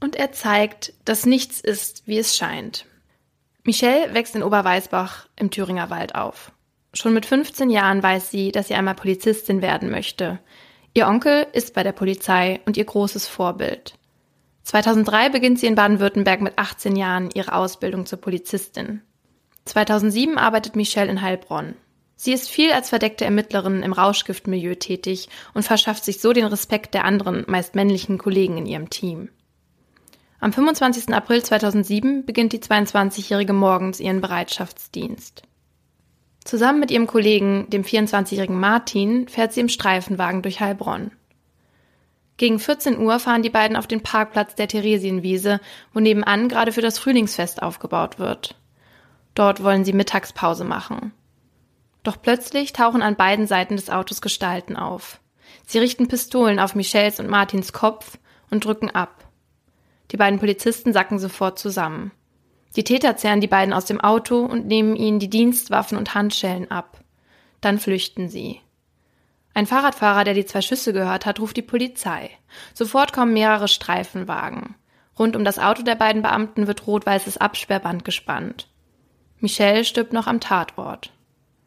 Und 0.00 0.16
er 0.16 0.32
zeigt, 0.32 0.92
dass 1.04 1.26
nichts 1.26 1.60
ist, 1.60 2.08
wie 2.08 2.18
es 2.18 2.36
scheint. 2.36 2.84
Michelle 3.62 4.14
wächst 4.14 4.34
in 4.34 4.42
Oberweißbach 4.42 5.28
im 5.36 5.52
Thüringer 5.52 5.90
Wald 5.90 6.16
auf. 6.16 6.50
Schon 6.92 7.14
mit 7.14 7.24
15 7.24 7.70
Jahren 7.70 8.02
weiß 8.02 8.32
sie, 8.32 8.50
dass 8.50 8.66
sie 8.66 8.74
einmal 8.74 8.96
Polizistin 8.96 9.62
werden 9.62 9.92
möchte. 9.92 10.40
Ihr 10.92 11.06
Onkel 11.06 11.46
ist 11.52 11.72
bei 11.72 11.84
der 11.84 11.92
Polizei 11.92 12.62
und 12.66 12.76
ihr 12.76 12.84
großes 12.84 13.28
Vorbild. 13.28 13.96
2003 14.64 15.28
beginnt 15.28 15.58
sie 15.58 15.66
in 15.66 15.74
Baden-Württemberg 15.74 16.40
mit 16.40 16.58
18 16.58 16.96
Jahren 16.96 17.30
ihre 17.34 17.54
Ausbildung 17.54 18.06
zur 18.06 18.20
Polizistin. 18.20 19.02
2007 19.66 20.38
arbeitet 20.38 20.74
Michelle 20.74 21.10
in 21.10 21.22
Heilbronn. 21.22 21.74
Sie 22.16 22.32
ist 22.32 22.48
viel 22.48 22.72
als 22.72 22.88
verdeckte 22.88 23.24
Ermittlerin 23.24 23.82
im 23.82 23.92
Rauschgiftmilieu 23.92 24.76
tätig 24.76 25.28
und 25.52 25.64
verschafft 25.64 26.04
sich 26.04 26.20
so 26.20 26.32
den 26.32 26.46
Respekt 26.46 26.94
der 26.94 27.04
anderen, 27.04 27.44
meist 27.46 27.74
männlichen 27.74 28.18
Kollegen 28.18 28.56
in 28.56 28.66
ihrem 28.66 28.88
Team. 28.88 29.28
Am 30.40 30.52
25. 30.52 31.12
April 31.14 31.42
2007 31.42 32.24
beginnt 32.24 32.52
die 32.52 32.60
22-Jährige 32.60 33.52
morgens 33.52 34.00
ihren 34.00 34.20
Bereitschaftsdienst. 34.20 35.42
Zusammen 36.44 36.80
mit 36.80 36.90
ihrem 36.90 37.06
Kollegen, 37.06 37.68
dem 37.70 37.82
24-jährigen 37.82 38.60
Martin, 38.60 39.28
fährt 39.28 39.52
sie 39.52 39.60
im 39.60 39.70
Streifenwagen 39.70 40.42
durch 40.42 40.60
Heilbronn. 40.60 41.12
Gegen 42.36 42.58
14 42.58 42.98
Uhr 42.98 43.20
fahren 43.20 43.42
die 43.42 43.50
beiden 43.50 43.76
auf 43.76 43.86
den 43.86 44.02
Parkplatz 44.02 44.54
der 44.54 44.66
Theresienwiese, 44.66 45.60
wo 45.92 46.00
nebenan 46.00 46.48
gerade 46.48 46.72
für 46.72 46.82
das 46.82 46.98
Frühlingsfest 46.98 47.62
aufgebaut 47.62 48.18
wird. 48.18 48.56
Dort 49.34 49.62
wollen 49.62 49.84
sie 49.84 49.92
Mittagspause 49.92 50.64
machen. 50.64 51.12
Doch 52.02 52.20
plötzlich 52.20 52.72
tauchen 52.72 53.02
an 53.02 53.16
beiden 53.16 53.46
Seiten 53.46 53.76
des 53.76 53.88
Autos 53.88 54.20
Gestalten 54.20 54.76
auf. 54.76 55.20
Sie 55.66 55.78
richten 55.78 56.08
Pistolen 56.08 56.58
auf 56.58 56.74
Michels 56.74 57.20
und 57.20 57.28
Martins 57.28 57.72
Kopf 57.72 58.18
und 58.50 58.64
drücken 58.64 58.90
ab. 58.90 59.24
Die 60.10 60.16
beiden 60.16 60.38
Polizisten 60.38 60.92
sacken 60.92 61.18
sofort 61.18 61.58
zusammen. 61.58 62.12
Die 62.76 62.84
Täter 62.84 63.16
zerren 63.16 63.40
die 63.40 63.46
beiden 63.46 63.72
aus 63.72 63.84
dem 63.84 64.00
Auto 64.00 64.40
und 64.40 64.66
nehmen 64.66 64.96
ihnen 64.96 65.20
die 65.20 65.30
Dienstwaffen 65.30 65.96
und 65.96 66.14
Handschellen 66.14 66.70
ab. 66.70 66.98
Dann 67.60 67.78
flüchten 67.78 68.28
sie. 68.28 68.60
Ein 69.54 69.66
Fahrradfahrer, 69.66 70.24
der 70.24 70.34
die 70.34 70.44
zwei 70.44 70.60
Schüsse 70.60 70.92
gehört 70.92 71.26
hat, 71.26 71.38
ruft 71.38 71.56
die 71.56 71.62
Polizei. 71.62 72.30
Sofort 72.74 73.12
kommen 73.12 73.32
mehrere 73.32 73.68
Streifenwagen. 73.68 74.74
Rund 75.16 75.36
um 75.36 75.44
das 75.44 75.60
Auto 75.60 75.82
der 75.82 75.94
beiden 75.94 76.22
Beamten 76.22 76.66
wird 76.66 76.88
rot-weißes 76.88 77.38
Absperrband 77.38 78.04
gespannt. 78.04 78.68
Michelle 79.38 79.84
stirbt 79.84 80.12
noch 80.12 80.26
am 80.26 80.40
Tatort. 80.40 81.12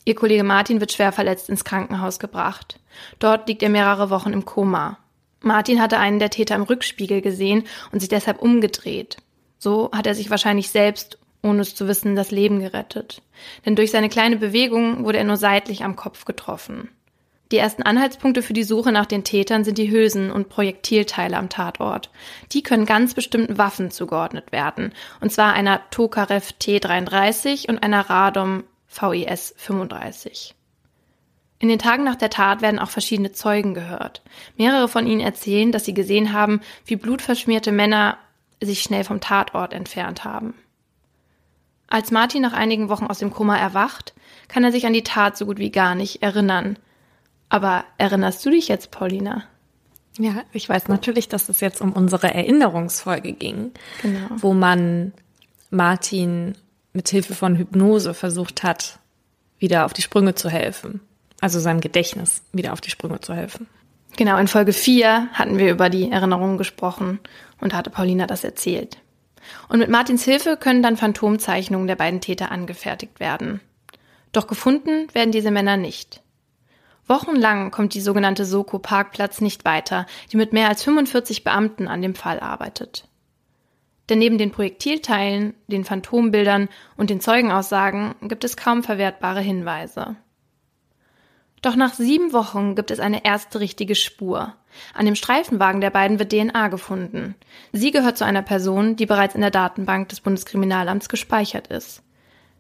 Ihr 0.04 0.16
Kollege 0.16 0.44
Martin 0.44 0.82
wird 0.82 0.92
schwer 0.92 1.14
verletzt 1.14 1.50
ins 1.50 1.64
Krankenhaus 1.64 2.20
gebracht. 2.20 2.80
Dort 3.20 3.48
liegt 3.48 3.64
er 3.64 3.70
mehrere 3.70 4.10
Wochen 4.10 4.34
im 4.34 4.46
Koma. 4.46 4.98
Martin 5.42 5.82
hatte 5.82 5.98
einen 5.98 6.20
der 6.20 6.30
Täter 6.30 6.56
im 6.56 6.64
Rückspiegel 6.64 7.22
gesehen 7.22 7.64
und 7.92 8.00
sich 8.00 8.10
deshalb 8.10 8.42
umgedreht. 8.42 9.18
So 9.60 9.92
hat 9.94 10.08
er 10.08 10.16
sich 10.16 10.30
wahrscheinlich 10.30 10.70
selbst, 10.70 11.20
ohne 11.42 11.62
es 11.62 11.76
zu 11.76 11.88
wissen, 11.88 12.16
das 12.16 12.32
Leben 12.32 12.60
gerettet. 12.60 13.22
Denn 13.66 13.76
durch 13.76 13.92
seine 13.92 14.10
kleine 14.10 14.38
Bewegung 14.38 15.06
wurde 15.06 15.20
er 15.20 15.24
nur 15.24 15.38
seitlich 15.38 15.84
am 15.84 15.96
Kopf 15.96 16.26
getroffen. 16.26 16.90
Die 17.52 17.58
ersten 17.58 17.84
Anhaltspunkte 17.84 18.42
für 18.42 18.54
die 18.54 18.64
Suche 18.64 18.92
nach 18.92 19.06
den 19.06 19.24
Tätern 19.24 19.64
sind 19.64 19.78
die 19.78 19.90
Hülsen 19.90 20.32
und 20.32 20.50
Projektilteile 20.50 21.38
am 21.38 21.50
Tatort. 21.50 22.10
Die 22.52 22.62
können 22.62 22.86
ganz 22.86 23.14
bestimmten 23.14 23.58
Waffen 23.58 23.90
zugeordnet 23.90 24.52
werden, 24.52 24.94
und 25.22 25.32
zwar 25.32 25.54
einer 25.54 25.82
Tokarev 25.90 26.54
T33 26.60 27.70
und 27.70 27.82
einer 27.82 28.10
Radom 28.10 28.64
VIS 28.90 29.54
35. 29.58 30.56
In 31.60 31.70
den 31.70 31.80
Tagen 31.80 32.04
nach 32.04 32.16
der 32.16 32.30
Tat 32.30 32.62
werden 32.62 32.80
auch 32.80 32.90
verschiedene 32.90 33.32
Zeugen 33.32 33.74
gehört. 33.74 34.22
Mehrere 34.58 34.88
von 34.88 35.08
ihnen 35.08 35.22
erzählen, 35.22 35.72
dass 35.72 35.86
sie 35.86 35.94
gesehen 35.94 36.34
haben, 36.34 36.62
wie 36.86 36.98
blutverschmierte 36.98 37.72
Männer 37.72 38.18
sich 38.62 38.82
schnell 38.82 39.04
vom 39.04 39.22
Tatort 39.22 39.74
entfernt 39.74 40.24
haben. 40.24 40.54
Als 41.88 42.12
Martin 42.12 42.42
nach 42.42 42.54
einigen 42.54 42.90
Wochen 42.90 43.08
aus 43.08 43.20
dem 43.20 43.32
Koma 43.32 43.58
erwacht, 43.58 44.14
kann 44.50 44.64
er 44.64 44.72
sich 44.72 44.86
an 44.86 44.94
die 44.94 45.04
Tat 45.04 45.38
so 45.38 45.46
gut 45.46 45.58
wie 45.58 45.72
gar 45.72 45.96
nicht 45.96 46.22
erinnern. 46.22 46.78
Aber 47.50 47.86
erinnerst 47.98 48.46
du 48.46 48.50
dich 48.50 48.68
jetzt, 48.68 48.92
Paulina? 48.92 49.44
Ja, 50.18 50.44
ich 50.52 50.68
weiß 50.68 50.88
natürlich, 50.88 51.30
dass 51.30 51.48
es 51.48 51.60
jetzt 51.60 51.82
um 51.82 51.94
unsere 51.94 52.34
Erinnerungsfolge 52.34 53.34
ging, 53.34 53.72
genau. 54.02 54.28
wo 54.38 54.54
man 54.54 55.14
Martin 55.70 56.56
mit 56.94 57.10
Hilfe 57.10 57.36
von 57.36 57.56
Hypnose 57.56 58.14
versucht 58.14 58.64
hat, 58.64 59.00
wieder 59.60 59.86
auf 59.86 59.94
die 59.94 60.02
Sprünge 60.02 60.34
zu 60.34 60.50
helfen 60.50 61.02
also 61.42 61.60
seinem 61.60 61.82
Gedächtnis 61.82 62.42
wieder 62.52 62.74
auf 62.74 62.82
die 62.82 62.90
Sprünge 62.90 63.20
zu 63.20 63.34
helfen. 63.34 63.68
Genau, 64.16 64.38
in 64.38 64.48
Folge 64.48 64.74
4 64.74 65.30
hatten 65.34 65.58
wir 65.58 65.72
über 65.72 65.90
die 65.90 66.10
Erinnerungen 66.10 66.58
gesprochen 66.58 67.20
und 67.62 67.74
hatte 67.74 67.90
Paulina 67.90 68.26
das 68.26 68.44
erzählt. 68.44 68.98
Und 69.70 69.80
mit 69.80 69.90
Martins 69.90 70.24
Hilfe 70.24 70.58
können 70.58 70.82
dann 70.82 70.98
Phantomzeichnungen 70.98 71.88
der 71.88 71.96
beiden 71.96 72.22
Täter 72.22 72.52
angefertigt 72.52 73.20
werden. 73.20 73.62
Doch 74.32 74.48
gefunden 74.48 75.08
werden 75.14 75.32
diese 75.32 75.52
Männer 75.52 75.78
nicht. 75.78 76.22
Wochenlang 77.08 77.72
kommt 77.72 77.94
die 77.94 78.02
sogenannte 78.02 78.46
Soko 78.46 78.80
Parkplatz 78.80 79.42
nicht 79.42 79.66
weiter, 79.66 80.06
die 80.32 80.38
mit 80.38 80.54
mehr 80.54 80.68
als 80.68 80.84
45 80.84 81.44
Beamten 81.44 81.88
an 81.88 82.02
dem 82.02 82.16
Fall 82.16 82.40
arbeitet. 82.40 83.08
Denn 84.10 84.20
neben 84.20 84.38
den 84.38 84.52
Projektilteilen, 84.52 85.54
den 85.68 85.84
Phantombildern 85.84 86.70
und 86.96 87.10
den 87.10 87.20
Zeugenaussagen 87.20 88.16
gibt 88.22 88.44
es 88.44 88.58
kaum 88.58 88.84
verwertbare 88.84 89.42
Hinweise. 89.42 90.16
Doch 91.62 91.76
nach 91.76 91.94
sieben 91.94 92.34
Wochen 92.34 92.76
gibt 92.76 92.92
es 92.92 93.00
eine 93.00 93.26
erste 93.26 93.60
richtige 93.60 93.96
Spur. 93.96 94.54
An 94.94 95.06
dem 95.06 95.16
Streifenwagen 95.16 95.82
der 95.82 95.90
beiden 95.90 96.20
wird 96.20 96.32
DNA 96.32 96.68
gefunden. 96.68 97.36
Sie 97.74 97.92
gehört 97.92 98.18
zu 98.18 98.26
einer 98.26 98.44
Person, 98.44 98.96
die 98.96 99.08
bereits 99.08 99.34
in 99.34 99.42
der 99.42 99.52
Datenbank 99.52 100.10
des 100.10 100.22
Bundeskriminalamts 100.22 101.10
gespeichert 101.10 101.68
ist. 101.68 102.04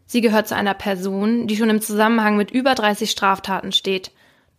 Sie 0.07 0.21
gehört 0.21 0.47
zu 0.47 0.55
einer 0.55 0.73
Person, 0.73 1.47
die 1.47 1.57
schon 1.57 1.69
im 1.69 1.81
Zusammenhang 1.81 2.37
mit 2.37 2.49
über 2.49 2.73
30 2.73 3.11
Straftaten 3.11 3.71
steht. 3.71 4.11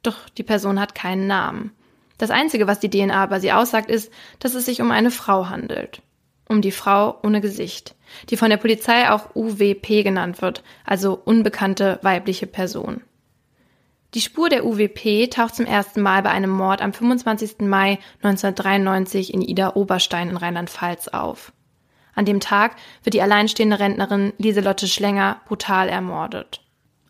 Doch 0.03 0.29
die 0.31 0.43
Person 0.43 0.81
hat 0.81 0.95
keinen 0.95 1.27
Namen. 1.27 1.73
Das 2.19 2.31
Einzige, 2.31 2.67
was 2.67 2.81
die 2.81 2.91
DNA 2.91 3.25
über 3.25 3.41
sie 3.41 3.53
aussagt, 3.53 3.91
ist, 3.91 4.13
dass 4.41 4.55
es 4.55 4.65
sich 4.65 4.81
um 4.81 4.91
eine 4.91 5.11
Frau 5.11 5.49
handelt. 5.49 6.03
Um 6.49 6.63
die 6.63 6.73
Frau 6.73 7.19
ohne 7.23 7.41
Gesicht, 7.41 7.95
die 8.31 8.37
von 8.37 8.51
der 8.51 8.57
Polizei 8.57 9.11
auch 9.11 9.35
UWP 9.37 10.03
genannt 10.03 10.43
wird, 10.43 10.63
also 10.85 11.21
unbekannte 11.25 11.99
weibliche 12.03 12.47
Person. 12.47 13.03
Die 14.15 14.23
Spur 14.23 14.49
der 14.49 14.65
UWP 14.65 15.29
taucht 15.29 15.55
zum 15.55 15.67
ersten 15.67 16.01
Mal 16.01 16.23
bei 16.23 16.31
einem 16.31 16.51
Mord 16.51 16.81
am 16.81 16.95
25. 16.95 17.61
Mai 17.61 17.99
1993 18.23 19.35
in 19.35 19.43
Ida 19.43 19.75
Oberstein 19.75 20.31
in 20.31 20.39
Rheinland-Pfalz 20.39 21.09
auf. 21.09 21.53
An 22.15 22.25
dem 22.25 22.41
Tag 22.41 22.77
wird 23.05 23.13
die 23.13 23.23
alleinstehende 23.23 23.79
Rentnerin 23.79 24.33
Lieselotte 24.39 24.89
Schlenger 24.89 25.43
brutal 25.47 25.91
ermordet. 25.91 26.63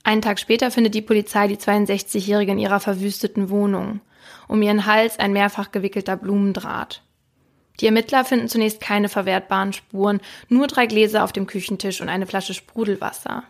Einen 0.09 0.23
Tag 0.23 0.40
später 0.40 0.71
findet 0.71 0.94
die 0.94 1.03
Polizei 1.03 1.49
die 1.49 1.59
62-Jährige 1.59 2.53
in 2.53 2.59
ihrer 2.59 2.81
verwüsteten 2.81 3.51
Wohnung. 3.51 4.01
Um 4.49 4.62
ihren 4.62 4.87
Hals 4.87 5.18
ein 5.18 5.35
mehrfach 5.35 5.71
gewickelter 5.71 6.16
Blumendraht. 6.16 7.03
Die 7.79 7.85
Ermittler 7.85 8.25
finden 8.25 8.49
zunächst 8.49 8.81
keine 8.81 9.11
verwertbaren 9.11 9.75
Spuren, 9.75 10.23
nur 10.49 10.66
drei 10.66 10.87
Gläser 10.87 11.25
auf 11.25 11.33
dem 11.33 11.47
Küchentisch 11.47 12.01
und 12.01 12.09
eine 12.09 12.27
Flasche 12.27 12.55
Sprudelwasser. 12.55 13.42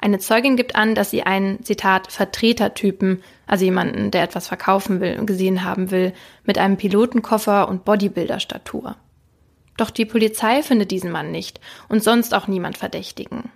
Eine 0.00 0.18
Zeugin 0.18 0.56
gibt 0.56 0.74
an, 0.74 0.96
dass 0.96 1.12
sie 1.12 1.22
einen, 1.22 1.62
Zitat, 1.62 2.10
Vertretertypen, 2.10 3.22
also 3.46 3.64
jemanden, 3.64 4.10
der 4.10 4.24
etwas 4.24 4.48
verkaufen 4.48 4.98
will 5.00 5.16
und 5.20 5.26
gesehen 5.26 5.62
haben 5.62 5.92
will, 5.92 6.12
mit 6.42 6.58
einem 6.58 6.76
Pilotenkoffer 6.76 7.68
und 7.68 7.84
Bodybuilder-Statur. 7.84 8.96
Doch 9.76 9.90
die 9.90 10.06
Polizei 10.06 10.64
findet 10.64 10.90
diesen 10.90 11.12
Mann 11.12 11.30
nicht 11.30 11.60
und 11.88 12.02
sonst 12.02 12.34
auch 12.34 12.48
niemand 12.48 12.78
verdächtigen. 12.78 13.52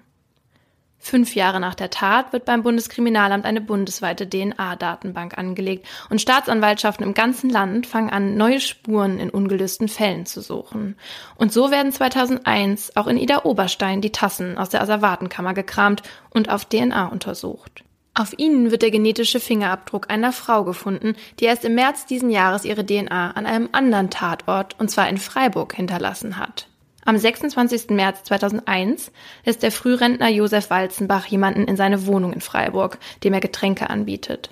Fünf 1.09 1.35
Jahre 1.35 1.59
nach 1.59 1.75
der 1.75 1.89
Tat 1.89 2.35
wird 2.35 2.45
beim 2.45 2.63
Bundeskriminalamt 2.63 3.47
eine 3.47 3.63
bundesweite 3.63 4.29
DNA-Datenbank 4.29 5.39
angelegt 5.39 5.87
und 6.11 6.21
Staatsanwaltschaften 6.21 7.03
im 7.03 7.15
ganzen 7.15 7.49
Land 7.49 7.87
fangen 7.87 8.11
an, 8.11 8.37
neue 8.37 8.61
Spuren 8.61 9.19
in 9.19 9.31
ungelösten 9.31 9.89
Fällen 9.89 10.27
zu 10.27 10.43
suchen. 10.43 10.97
Und 11.37 11.51
so 11.51 11.71
werden 11.71 11.93
2001 11.93 12.95
auch 12.95 13.07
in 13.07 13.17
Ida 13.17 13.45
Oberstein 13.45 14.03
die 14.03 14.13
Tassen 14.13 14.59
aus 14.59 14.69
der 14.69 14.83
Asservatenkammer 14.83 15.55
gekramt 15.55 16.03
und 16.29 16.51
auf 16.51 16.67
DNA 16.67 17.07
untersucht. 17.07 17.85
Auf 18.13 18.35
ihnen 18.37 18.71
wird 18.71 18.83
der 18.83 18.91
genetische 18.91 19.41
Fingerabdruck 19.41 20.11
einer 20.11 20.33
Frau 20.33 20.63
gefunden, 20.65 21.17
die 21.41 21.47
erst 21.47 21.65
im 21.65 21.75
März 21.75 22.05
diesen 22.05 22.29
Jahres 22.29 22.67
ihre 22.67 22.85
DNA 22.85 23.31
an 23.31 23.47
einem 23.47 23.71
anderen 23.73 24.11
Tatort, 24.11 24.79
und 24.79 24.91
zwar 24.91 25.09
in 25.09 25.17
Freiburg, 25.17 25.75
hinterlassen 25.75 26.37
hat. 26.37 26.69
Am 27.09 27.17
26. 27.17 27.89
März 27.89 28.25
2001 28.25 29.13
lässt 29.47 29.63
der 29.63 29.73
Frührentner 29.73 30.29
Josef 30.29 30.69
Walzenbach 30.69 31.25
jemanden 31.25 31.65
in 31.65 31.75
seine 31.75 32.05
Wohnung 32.05 32.35
in 32.35 32.43
Freiburg, 32.43 32.99
dem 33.25 33.33
er 33.33 33.41
Getränke 33.41 33.89
anbietet. 33.89 34.51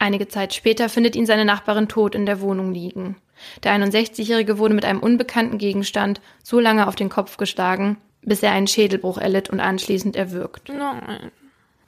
Einige 0.00 0.26
Zeit 0.26 0.54
später 0.54 0.88
findet 0.88 1.14
ihn 1.14 1.24
seine 1.24 1.44
Nachbarin 1.44 1.86
tot 1.86 2.16
in 2.16 2.26
der 2.26 2.40
Wohnung 2.40 2.74
liegen. 2.74 3.14
Der 3.62 3.76
61-Jährige 3.76 4.58
wurde 4.58 4.74
mit 4.74 4.84
einem 4.84 4.98
unbekannten 4.98 5.56
Gegenstand 5.56 6.20
so 6.42 6.58
lange 6.58 6.88
auf 6.88 6.96
den 6.96 7.10
Kopf 7.10 7.36
geschlagen, 7.36 7.96
bis 8.22 8.42
er 8.42 8.50
einen 8.50 8.66
Schädelbruch 8.66 9.18
erlitt 9.18 9.48
und 9.48 9.60
anschließend 9.60 10.16
erwürgt. 10.16 10.70
Nein. 10.70 11.30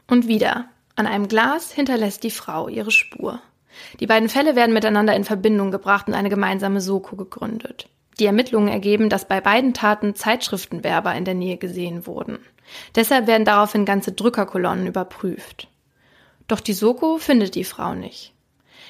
Und 0.07 0.29
wieder. 0.29 0.67
An 0.95 1.09
einem 1.09 1.27
Glas 1.27 1.73
hinterlässt 1.73 2.23
die 2.23 2.31
Frau 2.31 2.69
ihre 2.69 2.93
Spur. 2.93 3.41
Die 3.99 4.07
beiden 4.07 4.29
Fälle 4.29 4.55
werden 4.55 4.73
miteinander 4.73 5.17
in 5.17 5.25
Verbindung 5.25 5.73
gebracht 5.73 6.07
und 6.07 6.15
eine 6.15 6.31
gemeinsame 6.31 6.81
Soko 6.81 7.17
gegründet. 7.17 7.89
Die 8.21 8.27
Ermittlungen 8.27 8.69
ergeben, 8.69 9.09
dass 9.09 9.27
bei 9.27 9.41
beiden 9.41 9.73
Taten 9.73 10.15
Zeitschriftenwerber 10.15 11.15
in 11.15 11.25
der 11.25 11.33
Nähe 11.33 11.57
gesehen 11.57 12.07
wurden. 12.07 12.39
Deshalb 12.95 13.27
werden 13.27 13.47
daraufhin 13.47 13.87
ganze 13.87 14.13
Drückerkolonnen 14.13 14.87
überprüft. 14.87 15.69
Doch 16.47 16.61
die 16.61 16.75
Soko 16.75 17.17
findet 17.17 17.55
die 17.55 17.65
Frau 17.65 17.95
nicht. 17.95 18.35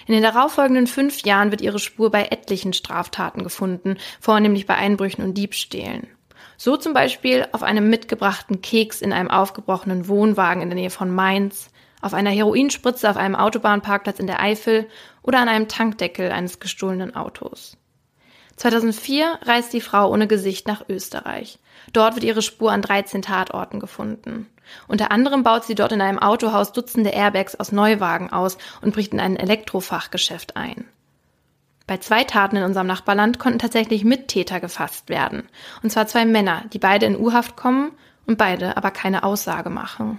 In 0.08 0.14
den 0.14 0.24
darauffolgenden 0.24 0.88
fünf 0.88 1.22
Jahren 1.22 1.52
wird 1.52 1.60
ihre 1.60 1.78
Spur 1.78 2.10
bei 2.10 2.26
etlichen 2.26 2.72
Straftaten 2.72 3.44
gefunden, 3.44 3.98
vornehmlich 4.18 4.66
bei 4.66 4.74
Einbrüchen 4.74 5.22
und 5.22 5.34
Diebstählen. 5.38 6.08
So 6.56 6.76
zum 6.76 6.92
Beispiel 6.92 7.46
auf 7.52 7.62
einem 7.62 7.88
mitgebrachten 7.88 8.60
Keks 8.62 9.00
in 9.00 9.12
einem 9.12 9.30
aufgebrochenen 9.30 10.08
Wohnwagen 10.08 10.60
in 10.60 10.70
der 10.70 10.76
Nähe 10.76 10.90
von 10.90 11.14
Mainz, 11.14 11.70
auf 12.00 12.14
einer 12.14 12.30
Heroinspritze 12.30 13.08
auf 13.08 13.16
einem 13.16 13.36
Autobahnparkplatz 13.36 14.18
in 14.18 14.26
der 14.26 14.40
Eifel 14.40 14.88
oder 15.22 15.38
an 15.38 15.48
einem 15.48 15.68
Tankdeckel 15.68 16.32
eines 16.32 16.58
gestohlenen 16.58 17.14
Autos. 17.14 17.76
2004 18.60 19.38
reist 19.42 19.72
die 19.72 19.80
Frau 19.80 20.12
ohne 20.12 20.26
Gesicht 20.26 20.68
nach 20.68 20.84
Österreich. 20.86 21.58
Dort 21.94 22.14
wird 22.14 22.24
ihre 22.24 22.42
Spur 22.42 22.70
an 22.70 22.82
13 22.82 23.22
Tatorten 23.22 23.80
gefunden. 23.80 24.50
Unter 24.86 25.10
anderem 25.10 25.42
baut 25.42 25.64
sie 25.64 25.74
dort 25.74 25.92
in 25.92 26.02
einem 26.02 26.18
Autohaus 26.18 26.72
Dutzende 26.72 27.08
Airbags 27.08 27.54
aus 27.54 27.72
Neuwagen 27.72 28.30
aus 28.30 28.58
und 28.82 28.92
bricht 28.92 29.14
in 29.14 29.20
ein 29.20 29.36
Elektrofachgeschäft 29.36 30.56
ein. 30.56 30.84
Bei 31.86 31.96
zwei 31.96 32.22
Taten 32.22 32.56
in 32.56 32.62
unserem 32.62 32.86
Nachbarland 32.86 33.38
konnten 33.38 33.58
tatsächlich 33.58 34.04
Mittäter 34.04 34.60
gefasst 34.60 35.08
werden. 35.08 35.48
Und 35.82 35.90
zwar 35.90 36.06
zwei 36.06 36.26
Männer, 36.26 36.64
die 36.70 36.78
beide 36.78 37.06
in 37.06 37.18
U-Haft 37.18 37.56
kommen 37.56 37.92
und 38.26 38.36
beide 38.36 38.76
aber 38.76 38.90
keine 38.90 39.22
Aussage 39.22 39.70
machen. 39.70 40.18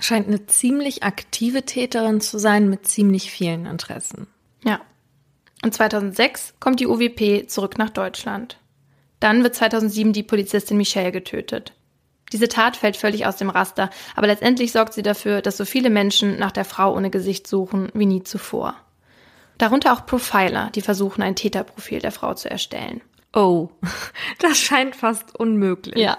Scheint 0.00 0.26
eine 0.26 0.46
ziemlich 0.46 1.04
aktive 1.04 1.62
Täterin 1.62 2.20
zu 2.20 2.40
sein 2.40 2.68
mit 2.68 2.88
ziemlich 2.88 3.30
vielen 3.30 3.66
Interessen. 3.66 4.26
Ja. 4.64 4.80
Und 5.62 5.74
2006 5.74 6.54
kommt 6.60 6.80
die 6.80 6.86
UWP 6.86 7.48
zurück 7.48 7.78
nach 7.78 7.90
Deutschland. 7.90 8.58
Dann 9.20 9.42
wird 9.42 9.54
2007 9.54 10.12
die 10.12 10.22
Polizistin 10.22 10.76
Michelle 10.76 11.12
getötet. 11.12 11.72
Diese 12.32 12.48
Tat 12.48 12.76
fällt 12.76 12.96
völlig 12.96 13.26
aus 13.26 13.36
dem 13.36 13.50
Raster, 13.50 13.90
aber 14.14 14.26
letztendlich 14.26 14.72
sorgt 14.72 14.92
sie 14.92 15.02
dafür, 15.02 15.40
dass 15.40 15.56
so 15.56 15.64
viele 15.64 15.90
Menschen 15.90 16.38
nach 16.38 16.52
der 16.52 16.64
Frau 16.64 16.94
ohne 16.94 17.10
Gesicht 17.10 17.46
suchen 17.46 17.88
wie 17.94 18.06
nie 18.06 18.22
zuvor. 18.22 18.74
Darunter 19.56 19.92
auch 19.92 20.06
Profiler, 20.06 20.70
die 20.74 20.82
versuchen, 20.82 21.22
ein 21.22 21.34
Täterprofil 21.34 22.00
der 22.00 22.12
Frau 22.12 22.34
zu 22.34 22.50
erstellen. 22.50 23.00
Oh, 23.34 23.70
das 24.40 24.58
scheint 24.58 24.94
fast 24.94 25.34
unmöglich. 25.34 25.96
Ja. 25.96 26.18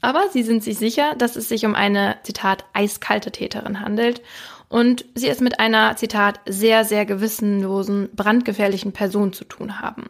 Aber 0.00 0.28
sie 0.32 0.42
sind 0.42 0.62
sich 0.62 0.78
sicher, 0.78 1.14
dass 1.16 1.34
es 1.34 1.48
sich 1.48 1.64
um 1.66 1.74
eine, 1.74 2.18
Zitat, 2.22 2.64
eiskalte 2.72 3.32
Täterin 3.32 3.80
handelt 3.80 4.22
und 4.68 5.04
sie 5.14 5.28
es 5.28 5.40
mit 5.40 5.60
einer, 5.60 5.96
Zitat, 5.96 6.40
sehr, 6.46 6.84
sehr 6.84 7.06
gewissenlosen, 7.06 8.10
brandgefährlichen 8.14 8.92
Person 8.92 9.32
zu 9.32 9.44
tun 9.44 9.80
haben. 9.80 10.04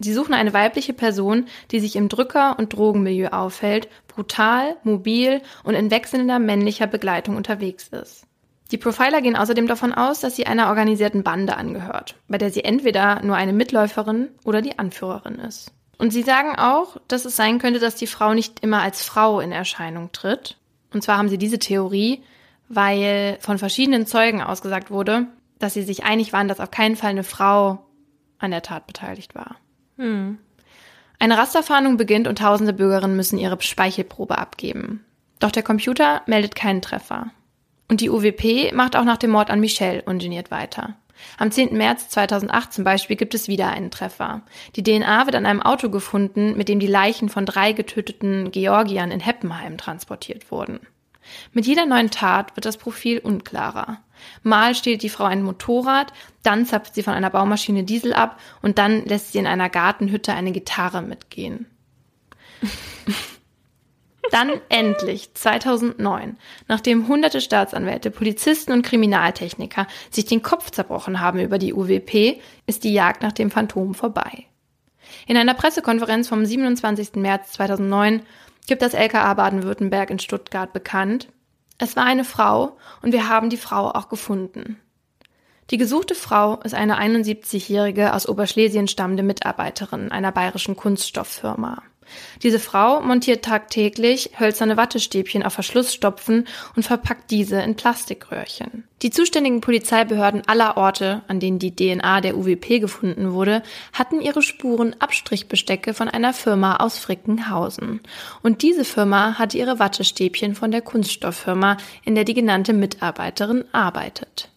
Sie 0.00 0.12
suchen 0.12 0.34
eine 0.34 0.52
weibliche 0.52 0.92
Person, 0.92 1.46
die 1.70 1.78
sich 1.80 1.96
im 1.96 2.08
Drücker- 2.08 2.58
und 2.58 2.72
Drogenmilieu 2.72 3.28
aufhält, 3.28 3.88
brutal, 4.08 4.76
mobil 4.82 5.40
und 5.62 5.74
in 5.74 5.90
wechselnder 5.90 6.38
männlicher 6.38 6.86
Begleitung 6.86 7.36
unterwegs 7.36 7.88
ist. 7.88 8.26
Die 8.70 8.78
Profiler 8.78 9.20
gehen 9.20 9.36
außerdem 9.36 9.68
davon 9.68 9.92
aus, 9.92 10.20
dass 10.20 10.36
sie 10.36 10.46
einer 10.46 10.68
organisierten 10.68 11.22
Bande 11.22 11.56
angehört, 11.56 12.16
bei 12.28 12.38
der 12.38 12.50
sie 12.50 12.64
entweder 12.64 13.22
nur 13.22 13.36
eine 13.36 13.52
Mitläuferin 13.52 14.30
oder 14.44 14.62
die 14.62 14.78
Anführerin 14.78 15.36
ist. 15.36 15.70
Und 15.96 16.12
sie 16.12 16.22
sagen 16.22 16.56
auch, 16.56 16.96
dass 17.06 17.24
es 17.24 17.36
sein 17.36 17.58
könnte, 17.58 17.78
dass 17.78 17.94
die 17.94 18.08
Frau 18.08 18.34
nicht 18.34 18.60
immer 18.60 18.82
als 18.82 19.04
Frau 19.04 19.38
in 19.38 19.52
Erscheinung 19.52 20.10
tritt. 20.10 20.56
Und 20.92 21.02
zwar 21.02 21.18
haben 21.18 21.28
sie 21.28 21.38
diese 21.38 21.58
Theorie, 21.58 22.22
weil 22.74 23.38
von 23.40 23.58
verschiedenen 23.58 24.06
Zeugen 24.06 24.42
ausgesagt 24.42 24.90
wurde, 24.90 25.26
dass 25.58 25.74
sie 25.74 25.82
sich 25.82 26.04
einig 26.04 26.32
waren, 26.32 26.48
dass 26.48 26.60
auf 26.60 26.70
keinen 26.70 26.96
Fall 26.96 27.10
eine 27.10 27.24
Frau 27.24 27.84
an 28.38 28.50
der 28.50 28.62
Tat 28.62 28.86
beteiligt 28.86 29.34
war. 29.34 29.56
Hm. 29.96 30.38
Eine 31.18 31.38
Rasterfahndung 31.38 31.96
beginnt 31.96 32.28
und 32.28 32.38
tausende 32.38 32.72
Bürgerinnen 32.72 33.16
müssen 33.16 33.38
ihre 33.38 33.60
Speichelprobe 33.60 34.36
abgeben. 34.36 35.04
Doch 35.38 35.50
der 35.50 35.62
Computer 35.62 36.22
meldet 36.26 36.54
keinen 36.54 36.82
Treffer. 36.82 37.30
Und 37.88 38.00
die 38.00 38.10
UWP 38.10 38.72
macht 38.72 38.96
auch 38.96 39.04
nach 39.04 39.18
dem 39.18 39.30
Mord 39.30 39.50
an 39.50 39.60
Michelle 39.60 40.02
ungeniert 40.02 40.50
weiter. 40.50 40.96
Am 41.38 41.50
10. 41.50 41.76
März 41.76 42.08
2008 42.08 42.72
zum 42.72 42.84
Beispiel 42.84 43.16
gibt 43.16 43.34
es 43.34 43.48
wieder 43.48 43.70
einen 43.70 43.90
Treffer. 43.90 44.42
Die 44.76 44.82
DNA 44.82 45.26
wird 45.26 45.36
an 45.36 45.46
einem 45.46 45.62
Auto 45.62 45.90
gefunden, 45.90 46.56
mit 46.56 46.68
dem 46.68 46.80
die 46.80 46.86
Leichen 46.86 47.28
von 47.28 47.46
drei 47.46 47.72
getöteten 47.72 48.50
Georgiern 48.50 49.10
in 49.10 49.20
Heppenheim 49.20 49.78
transportiert 49.78 50.50
wurden. 50.50 50.80
Mit 51.52 51.66
jeder 51.66 51.86
neuen 51.86 52.10
Tat 52.10 52.56
wird 52.56 52.64
das 52.64 52.76
Profil 52.76 53.18
unklarer. 53.18 53.98
Mal 54.42 54.74
steht 54.74 55.02
die 55.02 55.08
Frau 55.08 55.24
ein 55.24 55.42
Motorrad, 55.42 56.12
dann 56.42 56.66
zapft 56.66 56.94
sie 56.94 57.02
von 57.02 57.14
einer 57.14 57.30
Baumaschine 57.30 57.84
Diesel 57.84 58.14
ab 58.14 58.38
und 58.62 58.78
dann 58.78 59.04
lässt 59.04 59.32
sie 59.32 59.38
in 59.38 59.46
einer 59.46 59.68
Gartenhütte 59.68 60.32
eine 60.32 60.52
Gitarre 60.52 61.02
mitgehen. 61.02 61.66
Dann 64.30 64.52
endlich 64.68 65.34
2009, 65.34 66.38
nachdem 66.66 67.08
hunderte 67.08 67.40
Staatsanwälte, 67.40 68.10
Polizisten 68.10 68.72
und 68.72 68.82
Kriminaltechniker 68.82 69.86
sich 70.10 70.24
den 70.24 70.42
Kopf 70.42 70.70
zerbrochen 70.70 71.20
haben 71.20 71.40
über 71.40 71.58
die 71.58 71.74
UWP, 71.74 72.40
ist 72.66 72.84
die 72.84 72.94
Jagd 72.94 73.22
nach 73.22 73.32
dem 73.32 73.50
Phantom 73.50 73.94
vorbei. 73.94 74.46
In 75.26 75.36
einer 75.36 75.54
Pressekonferenz 75.54 76.28
vom 76.28 76.44
27. 76.44 77.16
März 77.16 77.52
2009 77.52 78.22
gibt 78.66 78.82
das 78.82 78.94
LKA 78.94 79.34
Baden-Württemberg 79.34 80.10
in 80.10 80.18
Stuttgart 80.18 80.72
bekannt, 80.72 81.28
es 81.78 81.96
war 81.96 82.04
eine 82.04 82.24
Frau 82.24 82.76
und 83.02 83.12
wir 83.12 83.28
haben 83.28 83.50
die 83.50 83.56
Frau 83.56 83.90
auch 83.90 84.08
gefunden. 84.08 84.78
Die 85.70 85.78
gesuchte 85.78 86.14
Frau 86.14 86.60
ist 86.60 86.74
eine 86.74 87.00
71-jährige 87.00 88.12
aus 88.14 88.28
Oberschlesien 88.28 88.86
stammende 88.86 89.22
Mitarbeiterin 89.22 90.12
einer 90.12 90.30
bayerischen 90.30 90.76
Kunststofffirma. 90.76 91.82
Diese 92.42 92.58
Frau 92.58 93.00
montiert 93.00 93.44
tagtäglich 93.44 94.30
hölzerne 94.38 94.76
Wattestäbchen 94.76 95.42
auf 95.42 95.54
Verschlussstopfen 95.54 96.46
und 96.76 96.82
verpackt 96.82 97.30
diese 97.30 97.60
in 97.60 97.76
Plastikröhrchen. 97.76 98.84
Die 99.02 99.10
zuständigen 99.10 99.60
Polizeibehörden 99.60 100.42
aller 100.46 100.76
Orte, 100.76 101.22
an 101.28 101.38
denen 101.38 101.58
die 101.58 101.76
DNA 101.76 102.22
der 102.22 102.38
UWP 102.38 102.80
gefunden 102.80 103.32
wurde, 103.32 103.62
hatten 103.92 104.20
ihre 104.20 104.40
Spuren 104.40 104.96
Abstrichbestecke 104.98 105.92
von 105.92 106.08
einer 106.08 106.32
Firma 106.32 106.76
aus 106.76 106.98
Frickenhausen. 106.98 108.00
Und 108.42 108.62
diese 108.62 108.84
Firma 108.84 109.38
hatte 109.38 109.58
ihre 109.58 109.78
Wattestäbchen 109.78 110.54
von 110.54 110.70
der 110.70 110.80
Kunststofffirma, 110.80 111.76
in 112.04 112.14
der 112.14 112.24
die 112.24 112.34
genannte 112.34 112.72
Mitarbeiterin 112.72 113.64
arbeitet. 113.72 114.53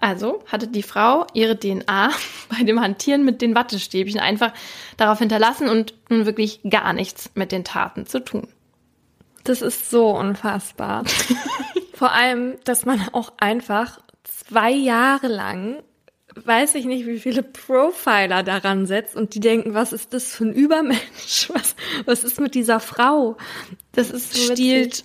Also 0.00 0.42
hatte 0.46 0.68
die 0.68 0.82
Frau 0.82 1.26
ihre 1.32 1.58
DNA 1.58 2.10
bei 2.48 2.62
dem 2.64 2.80
Hantieren 2.80 3.24
mit 3.24 3.42
den 3.42 3.54
Wattestäbchen 3.54 4.20
einfach 4.20 4.52
darauf 4.96 5.18
hinterlassen 5.18 5.68
und 5.68 5.94
nun 6.08 6.26
wirklich 6.26 6.60
gar 6.68 6.92
nichts 6.92 7.30
mit 7.34 7.52
den 7.52 7.64
Taten 7.64 8.06
zu 8.06 8.22
tun. 8.24 8.48
Das 9.44 9.62
ist 9.62 9.90
so 9.90 10.10
unfassbar. 10.10 11.04
Vor 11.94 12.12
allem, 12.12 12.56
dass 12.64 12.84
man 12.84 13.00
auch 13.12 13.32
einfach 13.38 14.00
zwei 14.24 14.70
Jahre 14.70 15.28
lang, 15.28 15.82
weiß 16.34 16.74
ich 16.74 16.84
nicht, 16.84 17.06
wie 17.06 17.20
viele 17.20 17.42
Profiler 17.42 18.42
daran 18.42 18.86
setzt 18.86 19.16
und 19.16 19.34
die 19.34 19.40
denken, 19.40 19.72
was 19.72 19.92
ist 19.92 20.12
das 20.12 20.34
für 20.34 20.44
ein 20.44 20.52
Übermensch? 20.52 21.50
Was, 21.54 21.76
was 22.04 22.24
ist 22.24 22.40
mit 22.40 22.54
dieser 22.54 22.80
Frau? 22.80 23.36
Das 23.92 24.10
ist 24.10 24.34
so 24.34 24.52
stiehlt 24.52 25.04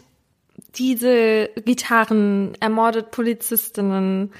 diese 0.75 1.49
Gitarren, 1.65 2.53
ermordet 2.59 3.11
Polizistinnen, 3.11 4.31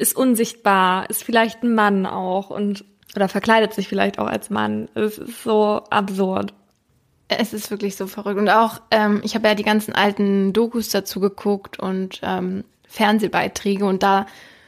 ist 0.00 0.16
unsichtbar, 0.16 1.08
ist 1.10 1.22
vielleicht 1.22 1.62
ein 1.62 1.74
Mann 1.74 2.06
auch 2.06 2.50
und 2.50 2.84
oder 3.16 3.28
verkleidet 3.28 3.74
sich 3.74 3.88
vielleicht 3.88 4.18
auch 4.18 4.26
als 4.26 4.50
Mann. 4.50 4.88
Es 4.94 5.18
ist 5.18 5.42
so 5.42 5.82
absurd. 5.90 6.54
Es 7.28 7.52
ist 7.52 7.70
wirklich 7.70 7.96
so 7.96 8.06
verrückt. 8.06 8.38
Und 8.38 8.48
auch, 8.48 8.80
ähm, 8.90 9.20
ich 9.24 9.34
habe 9.34 9.48
ja 9.48 9.54
die 9.54 9.64
ganzen 9.64 9.94
alten 9.94 10.52
Dokus 10.52 10.90
dazu 10.90 11.20
geguckt 11.20 11.78
und 11.78 12.20
ähm, 12.22 12.64
Fernsehbeiträge 12.86 13.84
und 13.84 14.02
da 14.02 14.26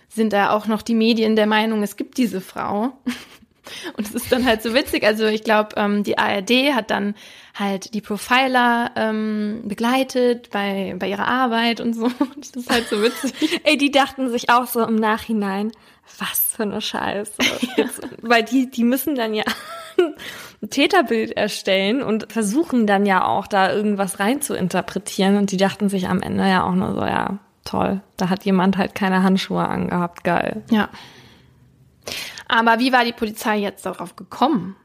sind 0.09 0.33
da 0.33 0.51
auch 0.51 0.67
noch 0.67 0.83
die 0.83 0.95
Medien 0.95 1.37
der 1.37 1.47
Meinung, 1.47 1.83
es 1.83 1.97
gibt 1.97 2.19
diese 2.19 2.41
Frau. 2.41 2.93
Und 3.97 4.09
es 4.09 4.13
ist 4.13 4.33
dann 4.33 4.45
halt 4.45 4.61
so 4.61 4.75
witzig. 4.75 5.05
Also 5.05 5.27
ich 5.27 5.45
glaube, 5.45 5.77
ähm, 5.77 6.03
die 6.03 6.19
ARD 6.19 6.75
hat 6.75 6.91
dann 6.91 7.15
halt 7.55 7.95
die 7.95 8.01
Profiler 8.01 8.91
ähm, 8.97 9.63
begleitet 9.65 10.51
bei, 10.51 10.95
bei 10.99 11.09
ihrer 11.09 11.29
Arbeit 11.29 11.81
und 11.81 11.95
so. 11.95 12.11
Das 12.37 12.65
ist 12.65 12.71
halt 12.71 12.89
so 12.89 13.03
witzig. 13.03 13.61
Ey, 13.65 13.77
die 13.77 13.91
dachten 13.91 14.31
sich 14.31 14.51
auch 14.51 14.67
so 14.67 14.85
im 14.85 14.97
Nachhinein, 14.97 15.73
was 16.19 16.55
für 16.57 16.65
eine 16.65 16.81
Scheiße. 16.81 17.33
Jetzt, 17.77 18.01
weil 18.21 18.43
die, 18.43 18.71
die 18.71 18.85
müssen 18.85 19.15
dann 19.15 19.35
ja 19.35 19.45
ein 19.97 20.71
Täterbild 20.71 21.37
erstellen 21.37 22.03
und 22.03 22.33
versuchen 22.33 22.87
dann 22.87 23.07
ja 23.07 23.25
auch 23.25 23.47
da 23.47 23.73
irgendwas 23.73 24.19
rein 24.19 24.41
zu 24.41 24.55
interpretieren. 24.55 25.37
Und 25.37 25.53
die 25.53 25.57
dachten 25.57 25.89
sich 25.89 26.09
am 26.09 26.23
Ende 26.23 26.49
ja 26.49 26.65
auch 26.65 26.75
nur 26.75 26.95
so, 26.95 27.01
ja, 27.01 27.39
toll, 27.65 28.01
da 28.17 28.29
hat 28.29 28.45
jemand 28.45 28.77
halt 28.77 28.95
keine 28.95 29.23
Handschuhe 29.23 29.67
angehabt, 29.67 30.25
geil. 30.25 30.63
Ja. 30.71 30.89
Aber 32.49 32.79
wie 32.79 32.93
war 32.93 33.05
die 33.05 33.13
Polizei 33.13 33.59
jetzt 33.59 33.87
darauf 33.87 34.17
gekommen? 34.17 34.77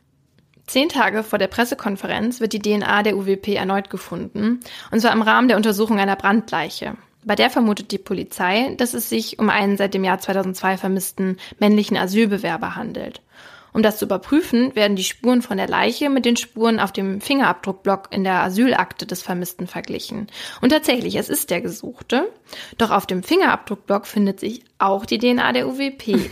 Zehn 0.68 0.90
Tage 0.90 1.24
vor 1.24 1.40
der 1.40 1.48
Pressekonferenz 1.48 2.42
wird 2.42 2.52
die 2.52 2.60
DNA 2.60 3.04
der 3.04 3.18
UWP 3.18 3.56
erneut 3.56 3.90
gefunden, 3.90 4.60
und 4.92 5.00
zwar 5.00 5.14
im 5.14 5.22
Rahmen 5.22 5.48
der 5.48 5.56
Untersuchung 5.56 5.98
einer 5.98 6.18
Brandleiche. 6.18 6.96
Bei 7.24 7.36
der 7.36 7.50
vermutet 7.50 7.92
die 7.92 7.98
Polizei, 7.98 8.76
dass 8.78 8.94
es 8.94 9.10
sich 9.10 9.40
um 9.40 9.50
einen 9.50 9.78
seit 9.78 9.94
dem 9.94 10.04
Jahr 10.04 10.20
2002 10.20 10.78
vermissten 10.78 11.38
männlichen 11.58 11.98
Asylbewerber 11.98 12.76
handelt. 12.76 13.22
Um 13.74 13.82
das 13.82 13.98
zu 13.98 14.06
überprüfen, 14.06 14.76
werden 14.76 14.96
die 14.96 15.04
Spuren 15.04 15.42
von 15.42 15.58
der 15.58 15.68
Leiche 15.68 16.10
mit 16.10 16.26
den 16.26 16.36
Spuren 16.36 16.80
auf 16.80 16.92
dem 16.92 17.22
Fingerabdruckblock 17.22 18.08
in 18.12 18.24
der 18.24 18.44
Asylakte 18.44 19.06
des 19.06 19.22
Vermissten 19.22 19.68
verglichen. 19.68 20.28
Und 20.62 20.70
tatsächlich, 20.70 21.16
es 21.16 21.30
ist 21.30 21.50
der 21.50 21.62
Gesuchte. 21.62 22.32
Doch 22.78 22.92
auf 22.92 23.06
dem 23.06 23.24
Fingerabdruckblock 23.24 24.08
findet 24.08 24.40
sich 24.40 24.64
auch 24.80 25.06
die 25.06 25.20
DNA 25.20 25.52
der 25.52 25.68
UWP. 25.68 26.30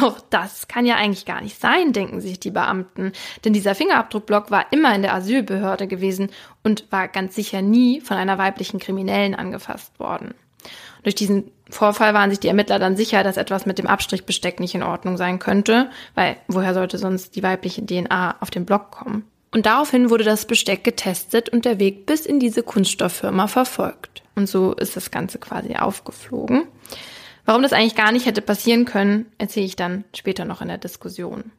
Doch 0.00 0.20
das 0.30 0.66
kann 0.66 0.86
ja 0.86 0.96
eigentlich 0.96 1.24
gar 1.24 1.40
nicht 1.40 1.60
sein, 1.60 1.92
denken 1.92 2.20
sich 2.20 2.40
die 2.40 2.50
Beamten. 2.50 3.12
Denn 3.44 3.52
dieser 3.52 3.74
Fingerabdruckblock 3.74 4.50
war 4.50 4.66
immer 4.72 4.94
in 4.94 5.02
der 5.02 5.14
Asylbehörde 5.14 5.86
gewesen 5.86 6.30
und 6.62 6.90
war 6.90 7.08
ganz 7.08 7.34
sicher 7.34 7.62
nie 7.62 8.00
von 8.00 8.16
einer 8.16 8.38
weiblichen 8.38 8.80
Kriminellen 8.80 9.34
angefasst 9.34 9.98
worden. 10.00 10.34
Durch 11.04 11.14
diesen 11.14 11.50
Vorfall 11.70 12.14
waren 12.14 12.30
sich 12.30 12.40
die 12.40 12.48
Ermittler 12.48 12.78
dann 12.78 12.96
sicher, 12.96 13.22
dass 13.22 13.36
etwas 13.36 13.66
mit 13.66 13.78
dem 13.78 13.86
Abstrichbesteck 13.86 14.58
nicht 14.58 14.74
in 14.74 14.82
Ordnung 14.82 15.16
sein 15.16 15.38
könnte, 15.38 15.90
weil 16.14 16.36
woher 16.48 16.74
sollte 16.74 16.98
sonst 16.98 17.36
die 17.36 17.42
weibliche 17.42 17.84
DNA 17.84 18.36
auf 18.40 18.50
den 18.50 18.64
Block 18.64 18.90
kommen? 18.90 19.24
Und 19.52 19.66
daraufhin 19.66 20.10
wurde 20.10 20.24
das 20.24 20.46
Besteck 20.46 20.82
getestet 20.82 21.48
und 21.48 21.64
der 21.64 21.78
Weg 21.78 22.06
bis 22.06 22.26
in 22.26 22.40
diese 22.40 22.62
Kunststofffirma 22.62 23.46
verfolgt. 23.46 24.22
Und 24.34 24.48
so 24.48 24.72
ist 24.72 24.96
das 24.96 25.12
Ganze 25.12 25.38
quasi 25.38 25.76
aufgeflogen. 25.76 26.66
Warum 27.44 27.62
das 27.62 27.72
eigentlich 27.72 27.94
gar 27.94 28.12
nicht 28.12 28.26
hätte 28.26 28.42
passieren 28.42 28.84
können, 28.84 29.26
erzähle 29.38 29.66
ich 29.66 29.76
dann 29.76 30.04
später 30.14 30.44
noch 30.44 30.62
in 30.62 30.68
der 30.68 30.78
Diskussion. 30.78 31.52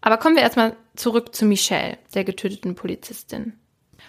Aber 0.00 0.16
kommen 0.16 0.36
wir 0.36 0.42
erstmal 0.42 0.76
zurück 0.96 1.34
zu 1.34 1.44
Michelle, 1.44 1.98
der 2.14 2.24
getöteten 2.24 2.74
Polizistin. 2.74 3.54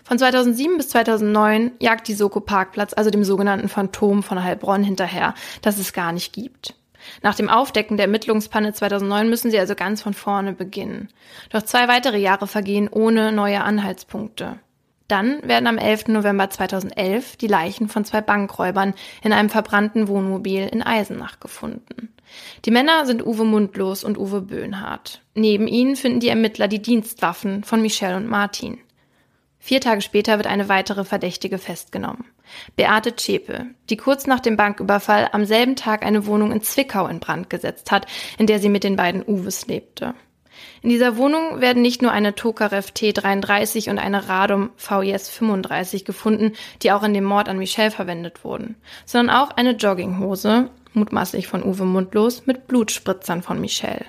Von 0.03 0.17
2007 0.17 0.77
bis 0.77 0.89
2009 0.89 1.71
jagt 1.79 2.07
die 2.07 2.13
Soko 2.13 2.39
Parkplatz 2.39 2.93
also 2.93 3.09
dem 3.09 3.23
sogenannten 3.23 3.69
Phantom 3.69 4.23
von 4.23 4.43
Heilbronn 4.43 4.83
hinterher, 4.83 5.33
das 5.61 5.77
es 5.77 5.93
gar 5.93 6.11
nicht 6.11 6.33
gibt. 6.33 6.75
Nach 7.21 7.35
dem 7.35 7.49
Aufdecken 7.49 7.97
der 7.97 8.05
Ermittlungspanne 8.05 8.73
2009 8.73 9.29
müssen 9.29 9.51
sie 9.51 9.59
also 9.59 9.75
ganz 9.75 10.01
von 10.01 10.13
vorne 10.13 10.53
beginnen. 10.53 11.09
Doch 11.49 11.61
zwei 11.61 11.87
weitere 11.87 12.17
Jahre 12.17 12.47
vergehen 12.47 12.89
ohne 12.89 13.31
neue 13.31 13.61
Anhaltspunkte. 13.61 14.59
Dann 15.09 15.41
werden 15.41 15.65
am 15.65 15.79
11. 15.79 16.09
November 16.09 16.49
2011 16.51 17.35
die 17.35 17.47
Leichen 17.47 17.89
von 17.89 18.05
zwei 18.05 18.21
Bankräubern 18.21 18.93
in 19.23 19.33
einem 19.33 19.49
verbrannten 19.49 20.07
Wohnmobil 20.07 20.67
in 20.67 20.83
Eisenach 20.83 21.39
gefunden. 21.39 22.13
Die 22.65 22.71
Männer 22.71 23.07
sind 23.07 23.25
Uwe 23.25 23.43
Mundlos 23.43 24.03
und 24.03 24.19
Uwe 24.19 24.41
Böhnhardt. 24.41 25.23
Neben 25.33 25.67
ihnen 25.67 25.95
finden 25.95 26.19
die 26.19 26.29
Ermittler 26.29 26.67
die 26.67 26.81
Dienstwaffen 26.81 27.63
von 27.63 27.81
Michelle 27.81 28.17
und 28.17 28.27
Martin. 28.27 28.77
Vier 29.57 29.81
Tage 29.81 30.01
später 30.01 30.37
wird 30.37 30.47
eine 30.47 30.69
weitere 30.69 31.03
Verdächtige 31.03 31.57
festgenommen. 31.57 32.25
Beate 32.75 33.15
Zschäpe, 33.15 33.65
die 33.89 33.97
kurz 33.97 34.27
nach 34.27 34.39
dem 34.39 34.57
Banküberfall 34.57 35.29
am 35.31 35.43
selben 35.45 35.75
Tag 35.75 36.05
eine 36.05 36.27
Wohnung 36.27 36.51
in 36.51 36.61
Zwickau 36.61 37.07
in 37.07 37.19
Brand 37.19 37.49
gesetzt 37.49 37.89
hat, 37.89 38.05
in 38.37 38.45
der 38.45 38.59
sie 38.59 38.69
mit 38.69 38.83
den 38.83 38.95
beiden 38.95 39.23
Uwes 39.27 39.65
lebte. 39.65 40.13
In 40.81 40.89
dieser 40.89 41.17
Wohnung 41.17 41.59
werden 41.59 41.81
nicht 41.81 42.01
nur 42.01 42.11
eine 42.11 42.35
Tokarev 42.35 42.91
T33 42.91 43.89
und 43.89 43.99
eine 43.99 44.29
Radom 44.29 44.69
VIS 44.77 45.29
35 45.29 46.05
gefunden, 46.05 46.53
die 46.81 46.91
auch 46.91 47.03
in 47.03 47.13
dem 47.13 47.25
Mord 47.25 47.49
an 47.49 47.57
Michelle 47.57 47.91
verwendet 47.91 48.43
wurden, 48.43 48.75
sondern 49.05 49.35
auch 49.35 49.51
eine 49.51 49.71
Jogginghose, 49.71 50.69
mutmaßlich 50.93 51.47
von 51.47 51.63
Uwe 51.63 51.85
Mundlos, 51.85 52.45
mit 52.45 52.67
Blutspritzern 52.67 53.43
von 53.43 53.59
Michelle. 53.59 54.05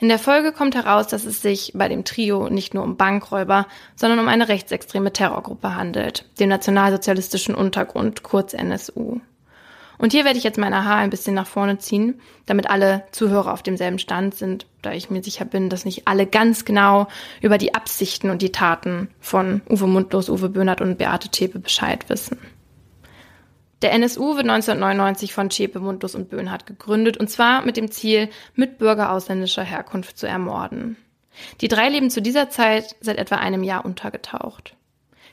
In 0.00 0.08
der 0.08 0.18
Folge 0.18 0.52
kommt 0.52 0.74
heraus, 0.74 1.08
dass 1.08 1.24
es 1.24 1.40
sich 1.40 1.72
bei 1.74 1.88
dem 1.88 2.04
Trio 2.04 2.48
nicht 2.50 2.74
nur 2.74 2.84
um 2.84 2.96
Bankräuber, 2.96 3.66
sondern 3.96 4.18
um 4.18 4.28
eine 4.28 4.48
rechtsextreme 4.48 5.12
Terrorgruppe 5.12 5.76
handelt, 5.76 6.24
dem 6.38 6.48
nationalsozialistischen 6.48 7.54
Untergrund, 7.54 8.22
kurz 8.22 8.54
NSU. 8.54 9.20
Und 9.98 10.12
hier 10.12 10.24
werde 10.24 10.38
ich 10.38 10.44
jetzt 10.44 10.58
meine 10.58 10.84
Haar 10.84 10.96
ein 10.96 11.10
bisschen 11.10 11.34
nach 11.34 11.46
vorne 11.46 11.78
ziehen, 11.78 12.20
damit 12.46 12.68
alle 12.68 13.04
Zuhörer 13.12 13.52
auf 13.52 13.62
demselben 13.62 13.98
Stand 13.98 14.34
sind, 14.34 14.66
da 14.82 14.92
ich 14.92 15.10
mir 15.10 15.22
sicher 15.22 15.44
bin, 15.44 15.70
dass 15.70 15.84
nicht 15.84 16.06
alle 16.06 16.26
ganz 16.26 16.64
genau 16.64 17.08
über 17.40 17.58
die 17.58 17.74
Absichten 17.74 18.30
und 18.30 18.42
die 18.42 18.52
Taten 18.52 19.08
von 19.20 19.62
Uwe 19.68 19.86
Mundlos, 19.86 20.28
Uwe 20.28 20.48
Böhnert 20.48 20.80
und 20.80 20.98
Beate 20.98 21.30
Zschäpe 21.30 21.58
Bescheid 21.58 22.08
wissen. 22.08 22.38
Der 23.82 23.92
NSU 23.92 24.36
wird 24.36 24.48
1999 24.48 25.34
von 25.34 25.50
Zschäpe, 25.50 25.78
Mundlos 25.78 26.14
und 26.14 26.30
Böhnhardt 26.30 26.64
gegründet, 26.64 27.18
und 27.18 27.28
zwar 27.28 27.64
mit 27.64 27.76
dem 27.76 27.90
Ziel, 27.90 28.30
Mitbürger 28.54 29.12
ausländischer 29.12 29.62
Herkunft 29.62 30.16
zu 30.16 30.26
ermorden. 30.26 30.96
Die 31.60 31.68
drei 31.68 31.88
leben 31.88 32.10
zu 32.10 32.22
dieser 32.22 32.48
Zeit 32.48 32.96
seit 33.00 33.18
etwa 33.18 33.36
einem 33.36 33.62
Jahr 33.62 33.84
untergetaucht. 33.84 34.74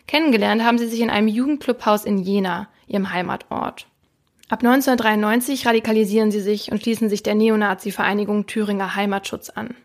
Kennengelernt 0.08 0.64
haben 0.64 0.78
sie 0.78 0.88
sich 0.88 1.00
in 1.00 1.10
einem 1.10 1.28
Jugendclubhaus 1.28 2.06
in 2.06 2.18
Jena, 2.18 2.68
ihrem 2.88 3.14
Heimatort. 3.14 3.88
Ab 4.52 4.66
1993 4.66 5.66
radikalisieren 5.66 6.30
sie 6.30 6.42
sich 6.42 6.74
und 6.74 6.82
schließen 6.82 7.08
sich 7.08 7.24
der 7.24 7.36
Neonazi-Vereinigung 7.36 8.48
Thüringer 8.48 8.96
Heimatschutz 8.98 9.50
an. 9.50 9.78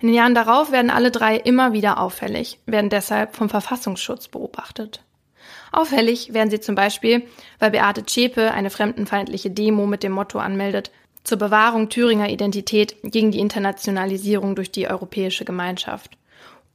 In 0.00 0.06
den 0.06 0.14
Jahren 0.14 0.36
darauf 0.36 0.70
werden 0.70 0.92
alle 0.92 1.10
drei 1.10 1.38
immer 1.38 1.72
wieder 1.72 1.98
auffällig, 1.98 2.60
werden 2.66 2.88
deshalb 2.88 3.34
vom 3.34 3.48
Verfassungsschutz 3.48 4.28
beobachtet. 4.28 5.02
Auffällig 5.72 6.32
werden 6.32 6.50
sie 6.50 6.60
zum 6.60 6.76
Beispiel, 6.76 7.24
weil 7.58 7.72
Beate 7.72 8.06
Zschäpe 8.06 8.52
eine 8.52 8.70
fremdenfeindliche 8.70 9.50
Demo 9.50 9.86
mit 9.86 10.04
dem 10.04 10.12
Motto 10.12 10.38
anmeldet, 10.38 10.92
zur 11.24 11.38
Bewahrung 11.38 11.88
Thüringer 11.88 12.28
Identität 12.28 12.94
gegen 13.02 13.32
die 13.32 13.40
Internationalisierung 13.40 14.54
durch 14.54 14.70
die 14.70 14.86
europäische 14.86 15.44
Gemeinschaft. 15.44 16.16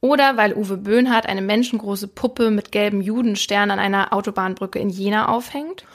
Oder 0.02 0.36
weil 0.36 0.52
Uwe 0.52 0.76
Böhnhardt 0.76 1.24
eine 1.24 1.40
menschengroße 1.40 2.08
Puppe 2.08 2.50
mit 2.50 2.72
gelbem 2.72 3.00
Judenstern 3.00 3.70
an 3.70 3.78
einer 3.78 4.12
Autobahnbrücke 4.12 4.78
in 4.78 4.90
Jena 4.90 5.30
aufhängt 5.30 5.86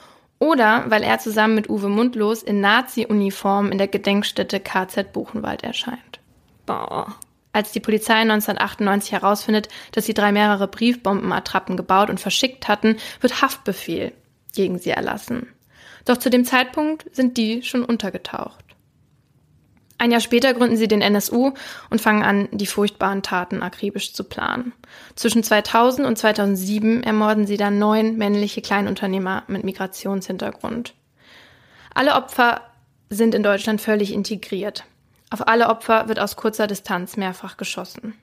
oder 0.44 0.84
weil 0.90 1.04
er 1.04 1.20
zusammen 1.20 1.56
mit 1.56 1.70
Uwe 1.70 1.88
Mundlos 1.88 2.44
in 2.44 2.60
Nazi-Uniform 2.60 3.72
in 3.72 3.78
der 3.78 3.88
Gedenkstätte 3.88 4.60
KZ 4.60 5.14
Buchenwald 5.14 5.64
erscheint. 5.64 6.20
Boah. 6.66 7.16
Als 7.54 7.72
die 7.72 7.80
Polizei 7.80 8.16
1998 8.16 9.14
herausfindet, 9.14 9.70
dass 9.94 10.06
die 10.06 10.14
drei 10.14 10.34
mehrere 10.34 10.68
Briefbombenattrappen 10.68 11.78
gebaut 11.78 12.10
und 12.10 12.20
verschickt 12.20 12.68
hatten, 12.68 12.98
wird 13.22 13.42
Haftbefehl 13.42 14.12
gegen 14.54 14.80
sie 14.80 14.90
erlassen. 14.90 15.48
Doch 16.04 16.18
zu 16.18 16.30
dem 16.30 16.44
Zeitpunkt 16.44 17.06
sind 17.16 17.38
die 17.38 17.64
schon 17.64 17.86
untergetaucht. 17.86 18.63
Ein 19.98 20.12
Jahr 20.12 20.22
später 20.22 20.54
gründen 20.54 20.76
sie 20.76 20.88
den 20.88 21.02
NSU 21.02 21.54
und 21.90 22.02
fangen 22.02 22.24
an, 22.24 22.50
die 22.52 22.66
furchtbaren 22.66 23.24
Taten 23.24 23.62
akribisch 23.62 24.14
zu 24.14 24.24
planen. 24.24 24.74
Zwischen 25.16 25.44
2000 25.44 26.06
und 26.08 26.18
2007 26.18 27.04
ermorden 27.04 27.48
sie 27.48 27.58
dann 27.58 27.80
neun 27.80 28.18
männliche 28.18 28.62
Kleinunternehmer 28.62 29.44
mit 29.48 29.64
Migrationshintergrund. 29.64 30.94
Alle 31.94 32.16
Opfer 32.16 32.62
sind 33.10 33.36
in 33.36 33.44
Deutschland 33.44 33.82
völlig 33.82 34.12
integriert. 34.12 34.84
Auf 35.30 35.48
alle 35.48 35.70
Opfer 35.70 36.08
wird 36.08 36.20
aus 36.20 36.36
kurzer 36.36 36.68
Distanz 36.68 37.18
mehrfach 37.18 37.58
geschossen. 37.58 38.16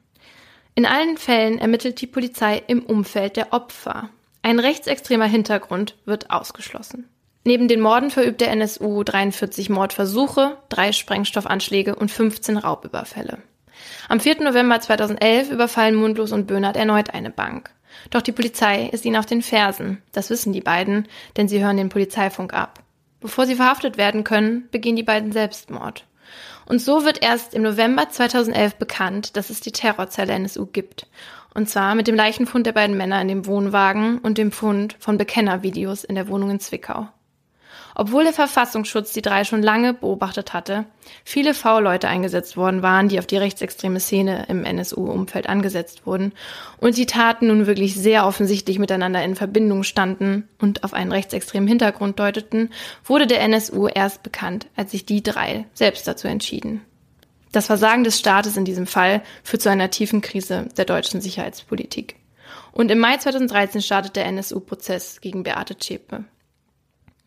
In 0.75 0.87
allen 0.87 1.17
Fällen 1.17 1.59
ermittelt 1.59 2.01
die 2.01 2.07
Polizei 2.07 2.63
im 2.67 2.83
Umfeld 2.85 3.37
der 3.37 3.53
Opfer. 3.53 4.11
Ein 4.43 4.59
rechtsextremer 4.59 5.27
Hintergrund 5.27 5.97
wird 6.05 6.31
ausgeschlossen. 6.31 7.09
Neben 7.43 7.69
den 7.69 7.81
Morden 7.81 8.11
verübt 8.11 8.43
der 8.43 8.51
NSU 8.51 9.03
43 9.03 9.71
Mordversuche, 9.71 10.59
drei 10.69 10.93
Sprengstoffanschläge 10.93 11.97
und 11.97 12.11
15 12.11 12.59
Raubüberfälle. 12.59 13.39
Am 14.09 14.21
4. 14.21 14.43
November 14.43 14.79
2011 14.79 15.51
überfallen 15.51 15.95
Mundlos 15.95 16.33
und 16.33 16.47
Böhnert 16.47 16.77
erneut 16.77 17.15
eine 17.15 17.31
Bank. 17.31 17.71
Doch 18.11 18.21
die 18.21 18.33
Polizei 18.33 18.89
ist 18.93 19.07
ihnen 19.07 19.17
auf 19.17 19.25
den 19.25 19.41
Fersen. 19.41 20.03
Das 20.13 20.29
wissen 20.29 20.53
die 20.53 20.61
beiden, 20.61 21.09
denn 21.37 21.49
sie 21.49 21.65
hören 21.65 21.79
den 21.79 21.89
Polizeifunk 21.89 22.53
ab. 22.53 22.81
Bevor 23.21 23.47
sie 23.47 23.55
verhaftet 23.55 23.97
werden 23.97 24.23
können, 24.23 24.69
begehen 24.71 24.97
die 24.97 25.03
beiden 25.03 25.33
Selbstmord. 25.33 26.05
Und 26.67 26.81
so 26.81 27.05
wird 27.05 27.23
erst 27.23 27.55
im 27.55 27.63
November 27.63 28.09
2011 28.09 28.77
bekannt, 28.77 29.37
dass 29.37 29.51
es 29.51 29.61
die 29.61 29.73
Terrorzelle 29.73 30.35
NSU 30.35 30.67
gibt. 30.67 31.07
Und 31.55 31.69
zwar 31.69 31.95
mit 31.95 32.07
dem 32.07 32.15
Leichenfund 32.15 32.67
der 32.67 32.73
beiden 32.73 32.97
Männer 32.97 33.21
in 33.21 33.29
dem 33.29 33.47
Wohnwagen 33.47 34.19
und 34.19 34.39
dem 34.39 34.53
Fund 34.53 34.97
von 35.01 35.19
Bekennervideos 35.19 36.05
in 36.05 36.15
der 36.15 36.29
Wohnung 36.29 36.51
in 36.51 36.61
Zwickau. 36.61 37.09
Obwohl 37.95 38.25
der 38.25 38.33
Verfassungsschutz 38.33 39.13
die 39.13 39.23
drei 39.23 39.45
schon 39.45 39.63
lange 39.63 39.95
beobachtet 39.95 40.53
hatte, 40.53 40.85
viele 41.25 41.55
V-Leute 41.55 42.09
eingesetzt 42.09 42.57
worden 42.57 42.83
waren, 42.83 43.09
die 43.09 43.19
auf 43.19 43.27
die 43.27 43.37
rechtsextreme 43.37 44.01
Szene 44.01 44.47
im 44.49 44.65
NSU-Umfeld 44.65 45.49
angesetzt 45.49 46.07
wurden 46.07 46.33
und 46.79 46.97
die 46.97 47.07
Taten 47.07 47.49
nun 47.49 47.67
wirklich 47.67 47.95
sehr 47.95 48.27
offensichtlich 48.27 48.79
miteinander 48.79 49.23
in 49.25 49.35
Verbindung 49.35 49.83
standen 49.83 50.49
und 50.59 50.85
auf 50.85 50.95
einen 50.95 51.13
rechtsextremen 51.13 51.69
Hintergrund 51.69 52.19
deuteten, 52.19 52.71
wurde 53.05 53.27
der 53.27 53.41
NSU 53.41 53.89
erst 53.89 54.23
bekannt, 54.23 54.67
als 54.77 54.93
sich 54.93 55.07
die 55.07 55.23
drei 55.23 55.67
selbst 55.75 56.07
dazu 56.07 56.29
entschieden. 56.29 56.83
Das 57.53 57.67
Versagen 57.67 58.05
des 58.05 58.19
Staates 58.19 58.57
in 58.57 58.65
diesem 58.65 58.87
Fall 58.87 59.23
führt 59.43 59.63
zu 59.63 59.71
einer 59.71 59.91
tiefen 59.91 60.21
Krise 60.21 60.69
der 60.77 60.85
deutschen 60.85 61.21
Sicherheitspolitik. 61.21 62.17
Und 62.73 62.91
im 62.91 62.99
Mai 62.99 63.17
2013 63.17 63.83
startet 63.83 64.17
der 64.17 64.27
NSU-Prozess 64.27 65.21
gegen 65.21 65.43
Beate 65.43 65.77
Zschäpe. 65.77 66.25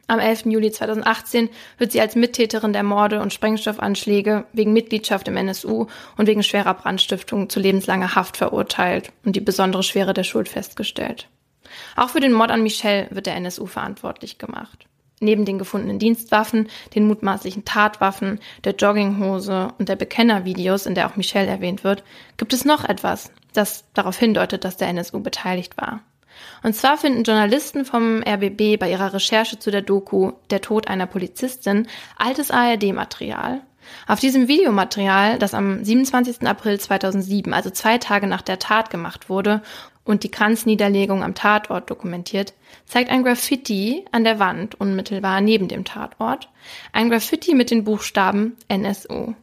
Am 0.08 0.20
11. 0.20 0.46
Juli 0.48 0.70
2018 0.72 1.50
wird 1.78 1.94
sie 1.94 2.02
als 2.02 2.16
Mittäterin 2.16 2.74
der 2.74 2.84
Morde 2.84 3.22
und 3.22 3.32
Sprengstoffanschläge 3.32 4.46
wegen 4.52 4.74
Mitgliedschaft 4.74 5.28
im 5.30 5.38
NSU 5.38 5.88
und 6.18 6.28
wegen 6.28 6.44
schwerer 6.44 6.74
Brandstiftung 6.74 7.50
zu 7.50 7.60
lebenslanger 7.62 8.14
Haft 8.14 8.36
verurteilt 8.36 9.14
und 9.24 9.36
die 9.36 9.42
besondere 9.42 9.82
Schwere 9.82 10.14
der 10.14 10.24
Schuld 10.24 10.50
festgestellt. 10.50 11.30
Auch 11.96 12.10
für 12.10 12.20
den 12.20 12.34
Mord 12.34 12.52
an 12.52 12.64
Michelle 12.64 13.08
wird 13.12 13.26
der 13.28 13.36
NSU 13.36 13.66
verantwortlich 13.66 14.38
gemacht. 14.38 14.88
neben 15.24 15.46
den 15.46 15.58
gefundenen 15.58 16.00
Dienstwaffen, 16.00 16.68
den 16.96 17.08
mutmaßlichen 17.08 17.64
Tatwaffen, 17.64 18.40
der 18.66 18.76
Jogginghose 18.76 19.70
und 19.80 19.88
der 19.88 19.96
Bekennervideos, 19.96 20.86
in 20.86 20.96
der 20.96 21.08
auch 21.08 21.16
Michelle 21.16 21.48
erwähnt 21.48 21.86
wird, 21.86 22.04
gibt 22.36 22.52
es 22.52 22.66
noch 22.66 22.84
etwas, 22.84 23.32
das 23.54 23.86
darauf 23.94 24.18
hindeutet, 24.18 24.66
dass 24.66 24.76
der 24.76 24.90
NSU 24.90 25.22
beteiligt 25.22 25.78
war. 25.78 26.02
Und 26.64 26.76
zwar 26.76 26.98
finden 26.98 27.24
Journalisten 27.24 27.86
vom 27.86 28.24
RBB 28.24 28.78
bei 28.80 28.90
ihrer 28.90 29.14
Recherche 29.14 29.60
zu 29.60 29.72
der 29.72 29.82
Doku 29.82 30.34
Der 30.50 30.62
Tod 30.62 30.88
einer 30.88 31.06
Polizistin 31.08 31.88
altes 32.18 32.52
ARD-Material. 32.52 33.62
Auf 34.08 34.20
diesem 34.20 34.48
Videomaterial, 34.48 35.38
das 35.40 35.54
am 35.54 35.84
27. 35.84 36.48
April 36.48 36.80
2007, 36.80 37.54
also 37.54 37.70
zwei 37.70 37.98
Tage 37.98 38.28
nach 38.28 38.42
der 38.42 38.60
Tat 38.60 38.90
gemacht 38.90 39.30
wurde 39.30 39.62
und 40.04 40.24
die 40.24 40.32
Kranzniederlegung 40.32 41.24
am 41.24 41.36
Tatort 41.36 41.90
dokumentiert, 41.90 42.54
zeigt 42.86 43.10
ein 43.10 43.24
Graffiti 43.24 44.06
an 44.12 44.24
der 44.24 44.40
Wand 44.40 44.76
unmittelbar 44.76 45.42
neben 45.42 45.68
dem 45.68 45.86
Tatort. 45.86 46.50
Ein 46.92 47.10
Graffiti 47.10 47.54
mit 47.54 47.72
den 47.72 47.84
Buchstaben 47.84 48.58
NSU. 48.68 49.34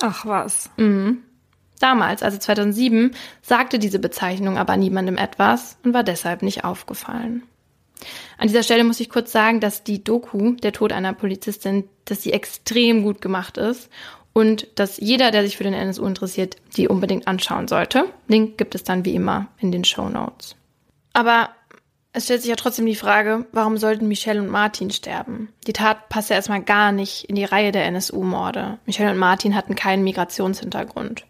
Ach 0.00 0.26
was. 0.26 0.70
Mhm. 0.76 1.24
Damals, 1.78 2.22
also 2.22 2.38
2007, 2.38 3.14
sagte 3.42 3.78
diese 3.78 3.98
Bezeichnung 3.98 4.58
aber 4.58 4.76
niemandem 4.76 5.16
etwas 5.16 5.78
und 5.84 5.94
war 5.94 6.04
deshalb 6.04 6.42
nicht 6.42 6.64
aufgefallen. 6.64 7.42
An 8.36 8.46
dieser 8.46 8.62
Stelle 8.62 8.84
muss 8.84 9.00
ich 9.00 9.10
kurz 9.10 9.32
sagen, 9.32 9.60
dass 9.60 9.82
die 9.82 10.02
Doku, 10.02 10.52
der 10.52 10.72
Tod 10.72 10.92
einer 10.92 11.12
Polizistin, 11.12 11.88
dass 12.04 12.22
sie 12.22 12.32
extrem 12.32 13.02
gut 13.02 13.20
gemacht 13.20 13.58
ist 13.58 13.90
und 14.32 14.68
dass 14.76 14.98
jeder, 14.98 15.30
der 15.30 15.42
sich 15.42 15.56
für 15.56 15.64
den 15.64 15.74
NSU 15.74 16.04
interessiert, 16.04 16.56
die 16.76 16.88
unbedingt 16.88 17.26
anschauen 17.26 17.66
sollte. 17.66 18.04
Link 18.28 18.56
gibt 18.56 18.74
es 18.74 18.84
dann 18.84 19.04
wie 19.04 19.14
immer 19.14 19.48
in 19.58 19.72
den 19.72 19.84
Show 19.84 20.08
Notes. 20.08 20.54
Aber 21.12 21.50
es 22.12 22.24
stellt 22.24 22.42
sich 22.42 22.50
ja 22.50 22.56
trotzdem 22.56 22.86
die 22.86 22.94
Frage, 22.94 23.46
warum 23.52 23.76
sollten 23.76 24.08
Michelle 24.08 24.40
und 24.40 24.48
Martin 24.48 24.90
sterben? 24.90 25.48
Die 25.66 25.72
Tat 25.72 26.08
passt 26.08 26.30
ja 26.30 26.36
erstmal 26.36 26.62
gar 26.62 26.92
nicht 26.92 27.24
in 27.24 27.36
die 27.36 27.44
Reihe 27.44 27.72
der 27.72 27.84
NSU-Morde. 27.86 28.78
Michelle 28.86 29.10
und 29.10 29.18
Martin 29.18 29.54
hatten 29.54 29.74
keinen 29.74 30.04
Migrationshintergrund. 30.04 31.24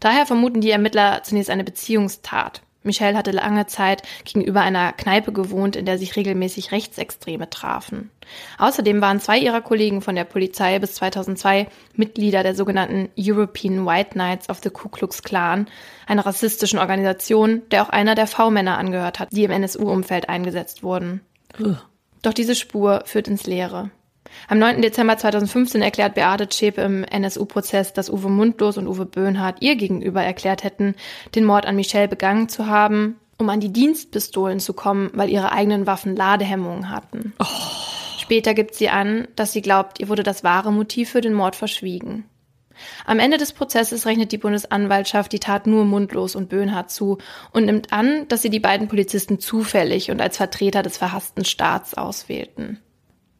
Daher 0.00 0.26
vermuten 0.26 0.60
die 0.60 0.70
Ermittler 0.70 1.22
zunächst 1.22 1.50
eine 1.50 1.64
Beziehungstat. 1.64 2.62
Michelle 2.82 3.16
hatte 3.16 3.30
lange 3.30 3.66
Zeit 3.66 4.02
gegenüber 4.24 4.62
einer 4.62 4.92
Kneipe 4.94 5.32
gewohnt, 5.32 5.76
in 5.76 5.84
der 5.84 5.98
sich 5.98 6.16
regelmäßig 6.16 6.72
Rechtsextreme 6.72 7.50
trafen. 7.50 8.10
Außerdem 8.58 9.02
waren 9.02 9.20
zwei 9.20 9.38
ihrer 9.38 9.60
Kollegen 9.60 10.00
von 10.00 10.14
der 10.14 10.24
Polizei 10.24 10.78
bis 10.78 10.94
2002 10.94 11.66
Mitglieder 11.94 12.42
der 12.42 12.54
sogenannten 12.54 13.10
European 13.18 13.86
White 13.86 14.10
Knights 14.10 14.48
of 14.48 14.60
the 14.62 14.70
Ku 14.70 14.88
Klux 14.88 15.22
Klan, 15.22 15.66
einer 16.06 16.24
rassistischen 16.24 16.78
Organisation, 16.78 17.62
der 17.70 17.82
auch 17.82 17.90
einer 17.90 18.14
der 18.14 18.26
V-Männer 18.26 18.78
angehört 18.78 19.18
hat, 19.18 19.28
die 19.30 19.44
im 19.44 19.50
NSU-Umfeld 19.50 20.30
eingesetzt 20.30 20.82
wurden. 20.82 21.20
Ugh. 21.58 21.76
Doch 22.22 22.32
diese 22.32 22.54
Spur 22.54 23.02
führt 23.04 23.28
ins 23.28 23.46
Leere. 23.46 23.90
Am 24.48 24.58
9. 24.58 24.82
Dezember 24.82 25.16
2015 25.16 25.82
erklärt 25.82 26.14
Beate 26.14 26.48
Zschäpe 26.48 26.80
im 26.82 27.04
NSU-Prozess, 27.04 27.92
dass 27.92 28.10
Uwe 28.10 28.28
Mundlos 28.28 28.78
und 28.78 28.86
Uwe 28.86 29.06
Böhnhardt 29.06 29.60
ihr 29.60 29.76
gegenüber 29.76 30.22
erklärt 30.22 30.64
hätten, 30.64 30.94
den 31.34 31.44
Mord 31.44 31.66
an 31.66 31.76
Michelle 31.76 32.08
begangen 32.08 32.48
zu 32.48 32.66
haben, 32.66 33.16
um 33.38 33.48
an 33.48 33.60
die 33.60 33.72
Dienstpistolen 33.72 34.60
zu 34.60 34.74
kommen, 34.74 35.10
weil 35.14 35.30
ihre 35.30 35.52
eigenen 35.52 35.86
Waffen 35.86 36.16
Ladehemmungen 36.16 36.90
hatten. 36.90 37.32
Oh. 37.38 37.44
Später 38.18 38.54
gibt 38.54 38.74
sie 38.74 38.88
an, 38.88 39.26
dass 39.34 39.52
sie 39.52 39.62
glaubt, 39.62 39.98
ihr 39.98 40.08
wurde 40.08 40.22
das 40.22 40.44
wahre 40.44 40.72
Motiv 40.72 41.10
für 41.10 41.20
den 41.20 41.32
Mord 41.32 41.56
verschwiegen. 41.56 42.24
Am 43.04 43.18
Ende 43.18 43.38
des 43.38 43.52
Prozesses 43.52 44.06
rechnet 44.06 44.32
die 44.32 44.38
Bundesanwaltschaft 44.38 45.32
die 45.32 45.40
Tat 45.40 45.66
nur 45.66 45.84
Mundlos 45.84 46.34
und 46.34 46.48
Böhnhardt 46.48 46.90
zu 46.90 47.18
und 47.52 47.66
nimmt 47.66 47.92
an, 47.92 48.26
dass 48.28 48.42
sie 48.42 48.50
die 48.50 48.60
beiden 48.60 48.88
Polizisten 48.88 49.38
zufällig 49.38 50.10
und 50.10 50.20
als 50.20 50.36
Vertreter 50.36 50.82
des 50.82 50.96
verhassten 50.96 51.44
Staats 51.44 51.94
auswählten. 51.94 52.78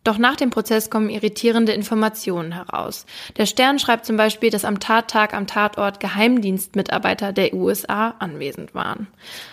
Doch 0.02 0.16
nach 0.16 0.36
dem 0.36 0.48
Prozess 0.48 0.88
kommen 0.88 1.10
irritierende 1.10 1.72
Informationen 1.72 2.52
heraus. 2.52 3.04
Der 3.36 3.44
Stern 3.44 3.78
schreibt 3.78 4.06
zum 4.06 4.16
Beispiel, 4.16 4.48
dass 4.50 4.64
am 4.64 4.80
Tattag 4.80 5.34
am 5.34 5.46
Tatort 5.46 6.00
Geheimdienstmitarbeiter 6.00 7.34
der 7.34 7.52
USA 7.52 8.14
anwesend 8.18 8.74
waren. 8.74 9.08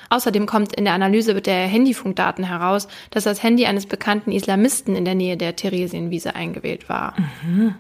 Außerdem 0.10 0.46
kommt 0.46 0.74
in 0.74 0.86
der 0.86 0.94
Analyse 0.94 1.34
der 1.42 1.68
Handyfunkdaten 1.68 2.46
heraus, 2.46 2.88
dass 3.10 3.26
das 3.26 3.44
Handy 3.44 3.66
eines 3.66 3.88
bekannten 3.88 4.32
Islamisten 4.32 4.96
in 4.96 5.04
der 5.04 5.16
Nähe 5.16 5.36
der 5.36 5.58
Theresienwiese 5.58 6.34
eingewählt 6.34 6.88
war. 6.88 7.14
Mhm. 7.44 7.76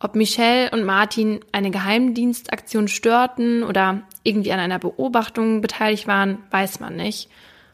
Ob 0.00 0.16
Michelle 0.16 0.70
und 0.70 0.84
Martin 0.84 1.40
eine 1.52 1.70
Geheimdienstaktion 1.70 2.88
störten 2.88 3.62
oder 3.62 4.02
irgendwie 4.22 4.52
an 4.52 4.60
einer 4.60 4.78
Beobachtung 4.78 5.60
beteiligt 5.60 6.06
waren, 6.06 6.38
weiß 6.50 6.80
man 6.80 6.96
nicht. 6.96 7.28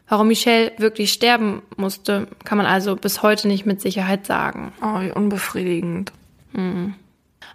Warum 0.07 0.27
Michelle 0.27 0.71
wirklich 0.77 1.11
sterben 1.11 1.63
musste, 1.77 2.27
kann 2.43 2.57
man 2.57 2.67
also 2.67 2.95
bis 2.95 3.23
heute 3.23 3.47
nicht 3.47 3.65
mit 3.65 3.81
Sicherheit 3.81 4.25
sagen. 4.25 4.71
Oh, 4.81 5.01
wie 5.01 5.11
unbefriedigend. 5.11 6.11
Mhm. 6.51 6.93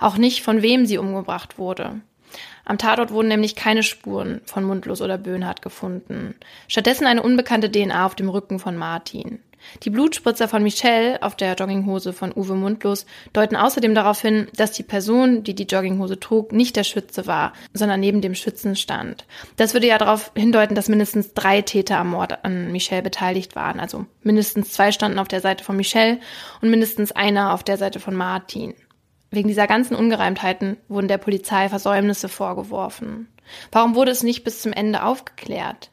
Auch 0.01 0.17
nicht, 0.17 0.43
von 0.43 0.63
wem 0.63 0.87
sie 0.87 0.99
umgebracht 0.99 1.59
wurde. 1.59 2.01
Am 2.65 2.79
Tatort 2.79 3.11
wurden 3.11 3.29
nämlich 3.29 3.57
keine 3.57 3.83
Spuren 3.83 4.41
von 4.45 4.65
Mundlos 4.65 5.03
oder 5.03 5.19
Böhnhardt 5.19 5.63
gefunden. 5.63 6.35
Stattdessen 6.69 7.07
eine 7.07 7.23
unbekannte 7.23 7.71
DNA 7.71 8.07
auf 8.07 8.15
dem 8.15 8.29
Rücken 8.29 8.59
von 8.59 8.77
Martin. 8.77 9.41
Die 9.83 9.91
Blutspritzer 9.91 10.49
von 10.49 10.63
Michelle 10.63 11.23
auf 11.23 11.37
der 11.37 11.55
Jogginghose 11.55 12.13
von 12.13 12.33
Uwe 12.35 12.55
Mundlos 12.55 13.07
deuten 13.33 13.57
außerdem 13.57 13.95
darauf 13.95 14.21
hin, 14.21 14.49
dass 14.57 14.73
die 14.73 14.83
Person, 14.83 15.43
die 15.45 15.55
die 15.55 15.65
Jogginghose 15.65 16.21
trug, 16.21 16.53
nicht 16.53 16.77
der 16.77 16.85
Schütze 16.85 17.27
war, 17.27 17.53
sondern 17.73 18.01
neben 18.01 18.21
dem 18.21 18.35
Schützen 18.35 18.77
stand. 18.77 19.27
Das 19.57 19.73
würde 19.73 19.87
ja 19.87 19.99
darauf 19.99 20.33
hindeuten, 20.37 20.75
dass 20.75 20.89
mindestens 20.89 21.35
drei 21.35 21.63
Täter 21.63 21.99
am 21.99 22.11
Mord 22.11 22.45
an 22.45 22.73
Michelle 22.73 23.03
beteiligt 23.03 23.57
waren. 23.57 23.81
Also 23.81 24.07
mindestens 24.23 24.73
zwei 24.73 24.93
standen 24.93 25.19
auf 25.19 25.29
der 25.29 25.41
Seite 25.41 25.65
von 25.65 25.77
Michelle 25.77 26.21
und 26.61 26.71
mindestens 26.71 27.13
einer 27.13 27.55
auf 27.55 27.63
der 27.63 27.77
Seite 27.77 28.01
von 28.01 28.15
Martin. 28.15 28.75
Wegen 29.31 29.49
dieser 29.49 29.69
ganzen 29.69 29.95
Ungereimtheiten 29.95 30.77
wurden 30.89 31.09
der 31.09 31.19
Polizei 31.19 31.69
Versäumnisse 31.69 32.29
vorgeworfen. 32.29 33.29
Warum 33.71 33.95
wurde 33.95 34.11
es 34.11 34.23
nicht 34.23 34.43
bis 34.45 34.63
zum 34.63 34.73
Ende 34.73 35.05
aufgeklärt? 35.05 35.91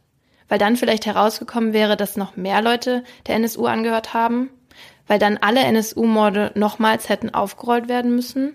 Weil 0.49 0.59
dann 0.59 0.75
vielleicht 0.75 1.05
herausgekommen 1.05 1.73
wäre, 1.73 1.97
dass 1.97 2.17
noch 2.17 2.35
mehr 2.35 2.61
Leute 2.61 3.03
der 3.27 3.35
NSU 3.35 3.65
angehört 3.65 4.13
haben, 4.13 4.49
weil 5.07 5.19
dann 5.19 5.37
alle 5.37 5.61
NSU-Morde 5.61 6.51
nochmals 6.55 7.09
hätten 7.09 7.33
aufgerollt 7.33 7.87
werden 7.87 8.15
müssen? 8.15 8.53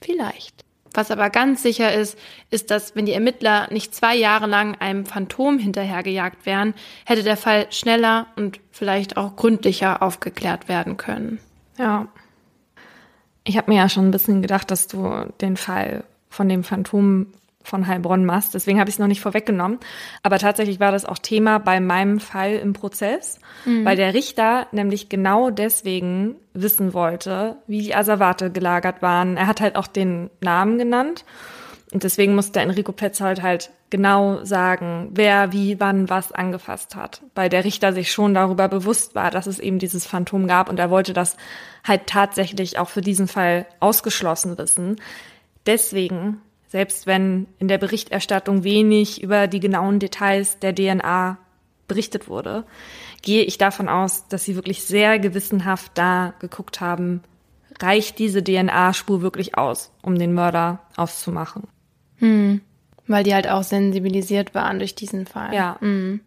Vielleicht. 0.00 0.64
Was 0.94 1.10
aber 1.10 1.30
ganz 1.30 1.62
sicher 1.62 1.92
ist, 1.92 2.18
ist, 2.50 2.70
dass 2.70 2.96
wenn 2.96 3.06
die 3.06 3.12
Ermittler 3.12 3.68
nicht 3.70 3.94
zwei 3.94 4.16
Jahre 4.16 4.46
lang 4.46 4.74
einem 4.80 5.04
Phantom 5.04 5.58
hinterhergejagt 5.58 6.46
wären, 6.46 6.74
hätte 7.04 7.22
der 7.22 7.36
Fall 7.36 7.66
schneller 7.70 8.26
und 8.36 8.58
vielleicht 8.70 9.16
auch 9.16 9.36
gründlicher 9.36 10.02
aufgeklärt 10.02 10.68
werden 10.68 10.96
können. 10.96 11.40
Ja. 11.78 12.08
Ich 13.44 13.56
habe 13.56 13.70
mir 13.70 13.78
ja 13.78 13.88
schon 13.88 14.08
ein 14.08 14.10
bisschen 14.10 14.42
gedacht, 14.42 14.70
dass 14.70 14.88
du 14.88 15.26
den 15.40 15.56
Fall 15.56 16.04
von 16.28 16.48
dem 16.48 16.64
Phantom 16.64 17.26
von 17.68 17.86
Heilbronn 17.86 18.24
machst. 18.24 18.54
Deswegen 18.54 18.80
habe 18.80 18.90
ich 18.90 18.96
es 18.96 18.98
noch 18.98 19.06
nicht 19.06 19.20
vorweggenommen. 19.20 19.78
Aber 20.22 20.38
tatsächlich 20.38 20.80
war 20.80 20.92
das 20.92 21.04
auch 21.04 21.18
Thema 21.18 21.58
bei 21.58 21.80
meinem 21.80 22.20
Fall 22.20 22.54
im 22.54 22.72
Prozess, 22.72 23.38
mhm. 23.64 23.84
weil 23.84 23.96
der 23.96 24.14
Richter 24.14 24.66
nämlich 24.72 25.08
genau 25.08 25.50
deswegen 25.50 26.36
wissen 26.54 26.94
wollte, 26.94 27.56
wie 27.66 27.82
die 27.82 27.94
Asservate 27.94 28.50
gelagert 28.50 29.02
waren. 29.02 29.36
Er 29.36 29.46
hat 29.46 29.60
halt 29.60 29.76
auch 29.76 29.86
den 29.86 30.30
Namen 30.40 30.78
genannt. 30.78 31.24
Und 31.92 32.04
deswegen 32.04 32.34
musste 32.34 32.60
Enrico 32.60 32.92
Petzold 32.92 33.42
halt 33.42 33.70
genau 33.90 34.44
sagen, 34.44 35.10
wer 35.12 35.52
wie 35.52 35.80
wann 35.80 36.10
was 36.10 36.32
angefasst 36.32 36.94
hat, 36.94 37.22
weil 37.34 37.48
der 37.48 37.64
Richter 37.64 37.92
sich 37.92 38.12
schon 38.12 38.34
darüber 38.34 38.68
bewusst 38.68 39.14
war, 39.14 39.30
dass 39.30 39.46
es 39.46 39.58
eben 39.58 39.78
dieses 39.78 40.06
Phantom 40.06 40.46
gab 40.46 40.68
und 40.68 40.78
er 40.78 40.90
wollte 40.90 41.14
das 41.14 41.36
halt 41.86 42.06
tatsächlich 42.06 42.78
auch 42.78 42.88
für 42.88 43.00
diesen 43.00 43.28
Fall 43.28 43.66
ausgeschlossen 43.80 44.58
wissen. 44.58 44.96
Deswegen 45.66 46.42
selbst 46.68 47.06
wenn 47.06 47.46
in 47.58 47.68
der 47.68 47.78
Berichterstattung 47.78 48.62
wenig 48.62 49.22
über 49.22 49.46
die 49.46 49.60
genauen 49.60 49.98
Details 49.98 50.58
der 50.60 50.74
DNA 50.74 51.38
berichtet 51.88 52.28
wurde, 52.28 52.64
gehe 53.22 53.42
ich 53.42 53.58
davon 53.58 53.88
aus, 53.88 54.28
dass 54.28 54.44
sie 54.44 54.54
wirklich 54.54 54.84
sehr 54.84 55.18
gewissenhaft 55.18 55.92
da 55.94 56.34
geguckt 56.38 56.80
haben, 56.80 57.22
reicht 57.80 58.18
diese 58.18 58.44
DNA-Spur 58.44 59.22
wirklich 59.22 59.56
aus, 59.56 59.90
um 60.02 60.18
den 60.18 60.34
Mörder 60.34 60.80
auszumachen. 60.96 61.64
Hm. 62.16 62.60
Weil 63.06 63.24
die 63.24 63.34
halt 63.34 63.48
auch 63.48 63.62
sensibilisiert 63.62 64.54
waren 64.54 64.78
durch 64.78 64.94
diesen 64.94 65.26
Fall. 65.26 65.54
Ja. 65.54 65.78
Hm. 65.80 66.20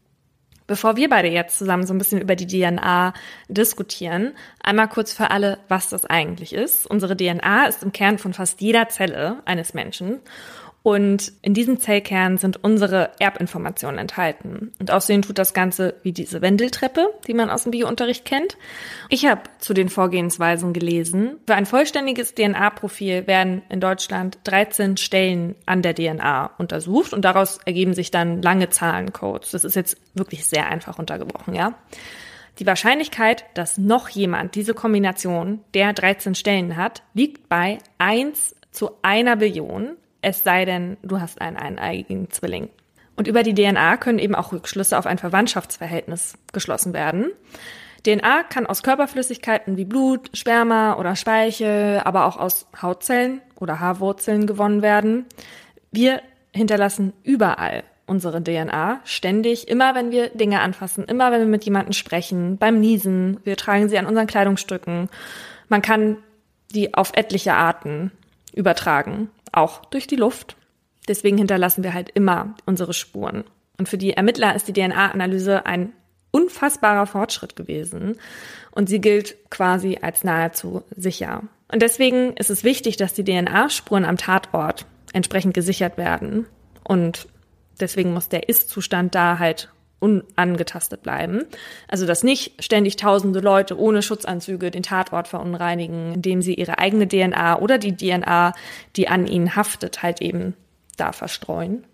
Bevor 0.72 0.96
wir 0.96 1.10
beide 1.10 1.28
jetzt 1.28 1.58
zusammen 1.58 1.86
so 1.86 1.94
ein 1.94 1.98
bisschen 1.98 2.22
über 2.22 2.38
die 2.38 2.48
DNA 2.48 3.12
diskutieren, 3.50 4.32
einmal 4.64 4.88
kurz 4.88 5.12
für 5.12 5.30
alle, 5.30 5.58
was 5.68 5.90
das 5.90 6.06
eigentlich 6.06 6.54
ist. 6.54 6.88
Unsere 6.88 7.18
DNA 7.18 7.66
ist 7.66 7.84
im 7.84 7.92
Kern 7.92 8.18
von 8.18 8.32
fast 8.32 8.62
jeder 8.62 8.88
Zelle 8.88 9.42
eines 9.44 9.74
Menschen 9.74 10.22
und 10.84 11.32
in 11.44 11.54
diesem 11.54 11.80
Zellkern 11.80 12.38
sind 12.38 12.64
unsere 12.64 13.12
Erbinformationen 13.20 14.00
enthalten. 14.00 14.72
Und 14.80 14.90
außerdem 14.90 15.22
tut 15.22 15.38
das 15.38 15.54
Ganze 15.54 15.94
wie 16.02 16.12
diese 16.12 16.42
Wendeltreppe, 16.42 17.14
die 17.28 17.36
man 17.36 17.52
aus 17.52 17.64
dem 17.64 17.72
Biounterricht 17.72 18.26
kennt. 18.26 18.58
Ich 19.10 19.28
habe 19.28 19.42
zu 19.60 19.76
den 19.76 19.90
Vorgehensweisen 19.90 20.74
gelesen. 20.74 21.38
Für 21.46 21.54
ein 21.54 21.68
vollständiges 21.68 22.34
DNA-Profil 22.34 23.28
werden 23.28 23.62
in 23.70 23.80
Deutschland 23.80 24.40
13 24.46 24.98
Stellen 24.98 25.56
an 25.68 25.84
der 25.84 25.94
DNA 25.94 26.52
untersucht 26.58 27.14
und 27.14 27.26
daraus 27.26 27.60
ergeben 27.66 27.94
sich 27.94 28.10
dann 28.10 28.42
lange 28.42 28.70
Zahlencodes. 28.70 29.52
Das 29.52 29.64
ist 29.64 29.76
jetzt 29.76 29.98
wirklich 30.16 30.48
sehr 30.48 30.68
einfach 30.68 30.98
untergebrochen, 30.98 31.54
ja. 31.54 31.76
Die 32.60 32.66
Wahrscheinlichkeit, 32.66 33.46
dass 33.54 33.78
noch 33.78 34.10
jemand 34.10 34.56
diese 34.56 34.74
Kombination 34.74 35.62
der 35.74 35.94
13 35.94 36.36
Stellen 36.36 36.76
hat, 36.76 37.02
liegt 37.14 37.50
bei 37.50 37.78
1 37.98 38.56
zu 38.72 38.92
einer 39.02 39.36
Billion, 39.36 39.96
es 40.22 40.44
sei 40.44 40.66
denn, 40.66 40.98
du 41.04 41.20
hast 41.20 41.42
einen 41.42 41.58
eineigigen 41.58 42.30
Zwilling. 42.30 42.70
Und 43.16 43.28
über 43.28 43.44
die 43.44 43.54
DNA 43.54 43.98
können 43.98 44.20
eben 44.20 44.36
auch 44.36 44.52
Rückschlüsse 44.52 44.98
auf 44.98 45.06
ein 45.06 45.18
Verwandtschaftsverhältnis 45.18 46.36
geschlossen 46.54 46.94
werden. 46.94 47.32
DNA 48.06 48.44
kann 48.44 48.66
aus 48.66 48.82
Körperflüssigkeiten 48.82 49.78
wie 49.78 49.86
Blut, 49.86 50.30
Sperma 50.34 50.98
oder 50.98 51.16
Speichel, 51.16 52.02
aber 52.04 52.26
auch 52.26 52.38
aus 52.38 52.68
Hautzellen 52.82 53.42
oder 53.60 53.80
Haarwurzeln 53.80 54.48
gewonnen 54.48 54.82
werden. 54.82 55.26
Wir 55.92 56.22
hinterlassen 56.52 57.14
überall 57.24 57.84
unsere 58.08 58.44
DNA 58.44 59.02
ständig, 59.06 59.68
immer 59.68 59.94
wenn 59.94 60.12
wir 60.12 60.30
Dinge 60.30 60.62
anfassen, 60.62 61.06
immer 61.06 61.32
wenn 61.32 61.42
wir 61.42 61.48
mit 61.48 61.64
jemandem 61.64 61.94
sprechen, 61.94 62.58
beim 62.58 62.80
Niesen, 62.80 63.40
wir 63.44 63.56
tragen 63.56 63.88
sie 63.88 63.98
an 63.98 64.08
unseren 64.08 64.28
Kleidungsstücken. 64.28 65.10
Man 65.70 65.82
kann 65.82 66.18
die 66.74 66.94
auf 66.94 67.12
etliche 67.16 67.54
Arten 67.54 68.12
übertragen, 68.54 69.30
auch 69.52 69.86
durch 69.86 70.08
die 70.08 70.16
Luft. 70.16 70.56
Deswegen 71.08 71.38
hinterlassen 71.38 71.84
wir 71.84 71.94
halt 71.94 72.10
immer 72.10 72.56
unsere 72.66 72.94
Spuren. 72.94 73.44
Und 73.78 73.90
für 73.90 73.98
die 73.98 74.14
Ermittler 74.14 74.56
ist 74.56 74.68
die 74.68 74.74
DNA-Analyse 74.74 75.66
ein 75.66 75.94
unfassbarer 76.32 77.08
Fortschritt 77.08 77.56
gewesen 77.56 78.18
und 78.72 78.88
sie 78.88 79.02
gilt 79.02 79.36
quasi 79.50 80.00
als 80.02 80.24
nahezu 80.24 80.84
sicher. 80.96 81.44
Und 81.72 81.82
deswegen 81.82 82.34
ist 82.38 82.50
es 82.50 82.64
wichtig, 82.64 82.98
dass 82.98 83.14
die 83.14 83.24
DNA-Spuren 83.24 84.06
am 84.06 84.18
Tatort 84.18 84.86
entsprechend 85.14 85.54
gesichert 85.54 85.98
werden. 85.98 86.46
Und 86.84 87.28
deswegen 87.80 88.14
muss 88.14 88.30
der 88.30 88.50
Ist-Zustand 88.50 89.16
da 89.16 89.40
halt 89.40 89.70
unangetastet 90.02 91.04
bleiben. 91.04 91.46
Also 91.88 92.06
dass 92.06 92.24
nicht 92.24 92.62
ständig 92.62 92.98
tausende 92.98 93.40
Leute 93.40 93.80
ohne 93.80 94.02
Schutzanzüge 94.02 94.72
den 94.72 94.84
Tatort 94.84 95.28
verunreinigen, 95.30 96.14
indem 96.16 96.42
sie 96.42 96.56
ihre 96.56 96.80
eigene 96.80 97.08
DNA 97.08 97.60
oder 97.60 97.78
die 97.78 97.96
DNA, 97.96 98.54
die 98.98 99.08
an 99.08 99.28
ihnen 99.28 99.56
haftet, 99.56 100.04
halt 100.04 100.22
eben 100.22 100.56
da 100.98 101.12
verstreuen. 101.12 101.86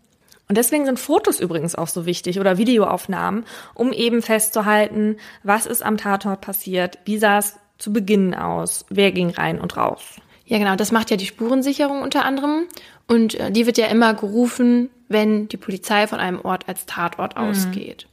Und 0.49 0.57
deswegen 0.57 0.85
sind 0.85 0.99
Fotos 0.99 1.41
übrigens 1.41 1.75
auch 1.75 1.89
so 1.89 2.05
wichtig 2.05 2.39
oder 2.39 2.57
Videoaufnahmen, 2.57 3.45
um 3.73 3.91
eben 3.91 4.21
festzuhalten, 4.21 5.17
was 5.43 5.65
ist 5.65 5.83
am 5.83 5.97
Tatort 5.97 6.39
passiert, 6.39 6.99
wie 7.03 7.17
sah 7.17 7.39
es 7.39 7.57
zu 7.77 7.91
Beginn 7.91 8.33
aus, 8.33 8.85
wer 8.89 9.11
ging 9.11 9.29
rein 9.29 9.59
und 9.59 9.75
raus. 9.75 10.21
Ja, 10.47 10.57
genau, 10.57 10.75
das 10.75 10.93
macht 10.93 11.11
ja 11.11 11.17
die 11.17 11.25
Spurensicherung 11.25 12.01
unter 12.01 12.25
anderem. 12.25 12.67
Und 13.07 13.35
äh, 13.35 13.51
die 13.51 13.65
wird 13.65 13.77
ja 13.77 13.87
immer 13.87 14.13
gerufen, 14.13 14.89
wenn 15.09 15.47
die 15.47 15.57
Polizei 15.57 16.07
von 16.07 16.19
einem 16.19 16.41
Ort 16.41 16.67
als 16.67 16.85
Tatort 16.85 17.37
mhm. 17.37 17.43
ausgeht. 17.43 18.07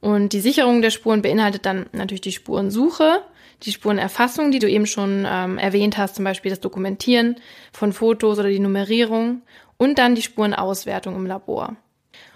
Und 0.00 0.32
die 0.32 0.40
Sicherung 0.40 0.82
der 0.82 0.90
Spuren 0.90 1.20
beinhaltet 1.20 1.66
dann 1.66 1.86
natürlich 1.92 2.22
die 2.22 2.32
Spurensuche, 2.32 3.22
die 3.64 3.72
Spurenerfassung, 3.72 4.50
die 4.50 4.58
du 4.58 4.70
eben 4.70 4.86
schon 4.86 5.26
ähm, 5.28 5.58
erwähnt 5.58 5.98
hast, 5.98 6.14
zum 6.14 6.24
Beispiel 6.24 6.50
das 6.50 6.60
Dokumentieren 6.60 7.36
von 7.72 7.92
Fotos 7.92 8.38
oder 8.38 8.48
die 8.48 8.60
Nummerierung 8.60 9.42
und 9.76 9.98
dann 9.98 10.14
die 10.14 10.22
Spurenauswertung 10.22 11.14
im 11.16 11.26
Labor. 11.26 11.76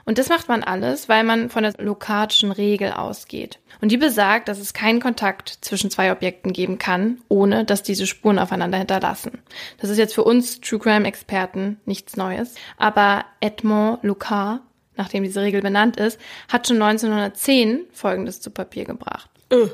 Und 0.04 0.18
das 0.18 0.28
macht 0.28 0.48
man 0.48 0.62
alles, 0.62 1.08
weil 1.08 1.24
man 1.24 1.48
von 1.48 1.62
der 1.62 1.72
Lokatschen 1.78 2.52
Regel 2.52 2.92
ausgeht. 2.92 3.58
Und 3.84 3.90
die 3.90 3.98
besagt, 3.98 4.48
dass 4.48 4.60
es 4.60 4.72
keinen 4.72 4.98
Kontakt 4.98 5.58
zwischen 5.60 5.90
zwei 5.90 6.10
Objekten 6.10 6.54
geben 6.54 6.78
kann, 6.78 7.18
ohne 7.28 7.66
dass 7.66 7.82
diese 7.82 8.06
Spuren 8.06 8.38
aufeinander 8.38 8.78
hinterlassen. 8.78 9.42
Das 9.76 9.90
ist 9.90 9.98
jetzt 9.98 10.14
für 10.14 10.24
uns 10.24 10.62
True 10.62 10.78
Crime 10.78 11.06
Experten 11.06 11.78
nichts 11.84 12.16
Neues. 12.16 12.54
Aber 12.78 13.26
Edmond 13.40 14.02
Lucas, 14.02 14.60
nachdem 14.96 15.22
diese 15.22 15.42
Regel 15.42 15.60
benannt 15.60 15.98
ist, 15.98 16.18
hat 16.48 16.66
schon 16.66 16.80
1910 16.80 17.84
Folgendes 17.92 18.40
zu 18.40 18.50
Papier 18.50 18.86
gebracht. 18.86 19.28
Äh. 19.50 19.66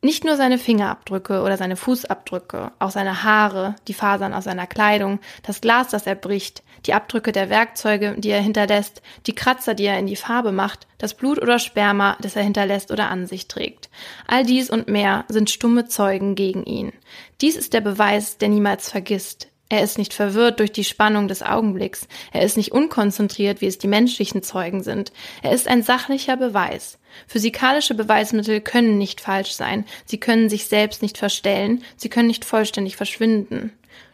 Nicht 0.00 0.24
nur 0.24 0.36
seine 0.36 0.56
Fingerabdrücke 0.56 1.42
oder 1.42 1.58
seine 1.58 1.76
Fußabdrücke, 1.76 2.72
auch 2.78 2.90
seine 2.90 3.24
Haare, 3.24 3.76
die 3.88 3.92
Fasern 3.92 4.32
aus 4.32 4.44
seiner 4.44 4.68
Kleidung, 4.68 5.20
das 5.42 5.60
Glas, 5.60 5.88
das 5.88 6.06
er 6.06 6.14
bricht, 6.14 6.62
die 6.86 6.94
Abdrücke 6.94 7.32
der 7.32 7.50
Werkzeuge, 7.50 8.14
die 8.18 8.30
er 8.30 8.40
hinterlässt, 8.40 9.02
die 9.26 9.34
Kratzer, 9.34 9.74
die 9.74 9.84
er 9.84 9.98
in 9.98 10.06
die 10.06 10.16
Farbe 10.16 10.52
macht, 10.52 10.86
das 10.98 11.14
Blut 11.14 11.40
oder 11.40 11.58
Sperma, 11.58 12.16
das 12.20 12.36
er 12.36 12.42
hinterlässt 12.42 12.90
oder 12.90 13.08
an 13.08 13.26
sich 13.26 13.48
trägt. 13.48 13.90
All 14.26 14.44
dies 14.44 14.70
und 14.70 14.88
mehr 14.88 15.24
sind 15.28 15.50
stumme 15.50 15.86
Zeugen 15.86 16.34
gegen 16.34 16.64
ihn. 16.64 16.92
Dies 17.40 17.56
ist 17.56 17.72
der 17.72 17.80
Beweis, 17.80 18.38
der 18.38 18.48
niemals 18.48 18.90
vergisst, 18.90 19.50
er 19.72 19.84
ist 19.84 19.98
nicht 19.98 20.12
verwirrt 20.12 20.58
durch 20.58 20.72
die 20.72 20.82
Spannung 20.82 21.28
des 21.28 21.44
Augenblicks. 21.44 22.08
Er 22.32 22.42
ist 22.42 22.56
nicht 22.56 22.72
unkonzentriert, 22.72 23.60
wie 23.60 23.66
es 23.66 23.78
die 23.78 23.86
menschlichen 23.86 24.42
Zeugen 24.42 24.82
sind. 24.82 25.12
Er 25.42 25.52
ist 25.52 25.68
ein 25.68 25.84
sachlicher 25.84 26.36
Beweis. 26.36 26.98
Physikalische 27.28 27.94
Beweismittel 27.94 28.60
können 28.60 28.98
nicht 28.98 29.20
falsch 29.20 29.52
sein. 29.52 29.84
Sie 30.04 30.18
können 30.18 30.48
sich 30.48 30.66
selbst 30.66 31.02
nicht 31.02 31.18
verstellen. 31.18 31.84
Sie 31.96 32.08
können 32.08 32.26
nicht 32.26 32.44
vollständig 32.44 32.96
verschwinden. 32.96 33.72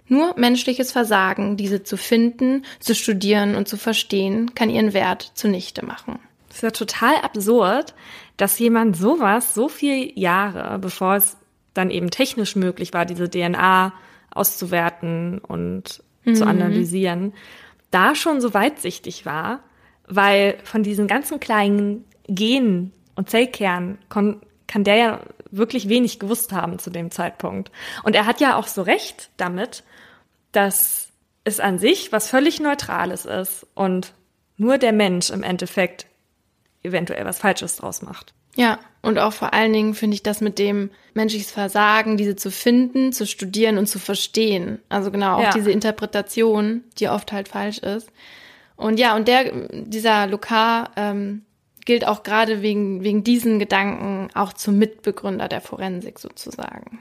Nur 0.08 0.34
menschliches 0.38 0.92
Versagen, 0.92 1.56
diese 1.56 1.82
zu 1.82 1.96
finden, 1.96 2.64
zu 2.78 2.94
studieren 2.94 3.56
und 3.56 3.68
zu 3.68 3.76
verstehen, 3.76 4.54
kann 4.54 4.70
ihren 4.70 4.92
Wert 4.92 5.32
zunichte 5.34 5.84
machen. 5.84 6.18
Das 6.48 6.58
ist 6.58 6.62
ja 6.62 6.70
total 6.70 7.16
absurd, 7.16 7.94
dass 8.36 8.58
jemand 8.58 8.96
sowas 8.96 9.54
so 9.54 9.68
viele 9.68 10.12
Jahre, 10.18 10.78
bevor 10.78 11.16
es 11.16 11.36
dann 11.74 11.90
eben 11.90 12.10
technisch 12.10 12.56
möglich 12.56 12.92
war, 12.92 13.04
diese 13.04 13.28
DNA 13.28 13.92
auszuwerten 14.30 15.38
und 15.38 16.02
mhm. 16.24 16.34
zu 16.34 16.46
analysieren, 16.46 17.32
da 17.90 18.14
schon 18.14 18.40
so 18.40 18.54
weitsichtig 18.54 19.26
war, 19.26 19.60
weil 20.06 20.58
von 20.64 20.82
diesen 20.82 21.06
ganzen 21.06 21.40
kleinen 21.40 22.04
Genen 22.28 22.92
und 23.14 23.30
Zellkernen 23.30 23.98
kann 24.08 24.40
der 24.74 24.96
ja 24.96 25.20
wirklich 25.50 25.88
wenig 25.88 26.18
gewusst 26.18 26.52
haben 26.52 26.78
zu 26.78 26.90
dem 26.90 27.10
Zeitpunkt. 27.10 27.70
Und 28.02 28.14
er 28.14 28.26
hat 28.26 28.40
ja 28.40 28.56
auch 28.56 28.66
so 28.66 28.82
recht 28.82 29.30
damit, 29.36 29.84
dass 30.56 31.08
es 31.44 31.60
an 31.60 31.78
sich 31.78 32.10
was 32.12 32.28
völlig 32.28 32.60
Neutrales 32.60 33.24
ist 33.24 33.66
und 33.74 34.14
nur 34.56 34.78
der 34.78 34.92
Mensch 34.92 35.30
im 35.30 35.42
Endeffekt 35.42 36.06
eventuell 36.82 37.24
was 37.24 37.38
Falsches 37.38 37.76
draus 37.76 38.02
macht. 38.02 38.32
Ja, 38.56 38.78
und 39.02 39.18
auch 39.18 39.34
vor 39.34 39.52
allen 39.52 39.72
Dingen 39.72 39.94
finde 39.94 40.14
ich 40.14 40.22
das 40.22 40.40
mit 40.40 40.58
dem 40.58 40.90
menschliches 41.12 41.50
Versagen, 41.50 42.16
diese 42.16 42.36
zu 42.36 42.50
finden, 42.50 43.12
zu 43.12 43.26
studieren 43.26 43.76
und 43.76 43.86
zu 43.86 43.98
verstehen. 43.98 44.80
Also 44.88 45.10
genau, 45.10 45.36
auch 45.36 45.42
ja. 45.42 45.50
diese 45.52 45.70
Interpretation, 45.70 46.82
die 46.98 47.08
oft 47.08 47.32
halt 47.32 47.48
falsch 47.48 47.78
ist. 47.78 48.10
Und 48.76 48.98
ja, 48.98 49.14
und 49.14 49.28
der, 49.28 49.68
dieser 49.70 50.26
Lokar 50.26 50.90
ähm, 50.96 51.42
gilt 51.84 52.06
auch 52.06 52.22
gerade 52.22 52.62
wegen, 52.62 53.04
wegen 53.04 53.24
diesen 53.24 53.58
Gedanken 53.58 54.28
auch 54.34 54.54
zum 54.54 54.78
Mitbegründer 54.78 55.48
der 55.48 55.60
Forensik 55.60 56.18
sozusagen. 56.18 56.98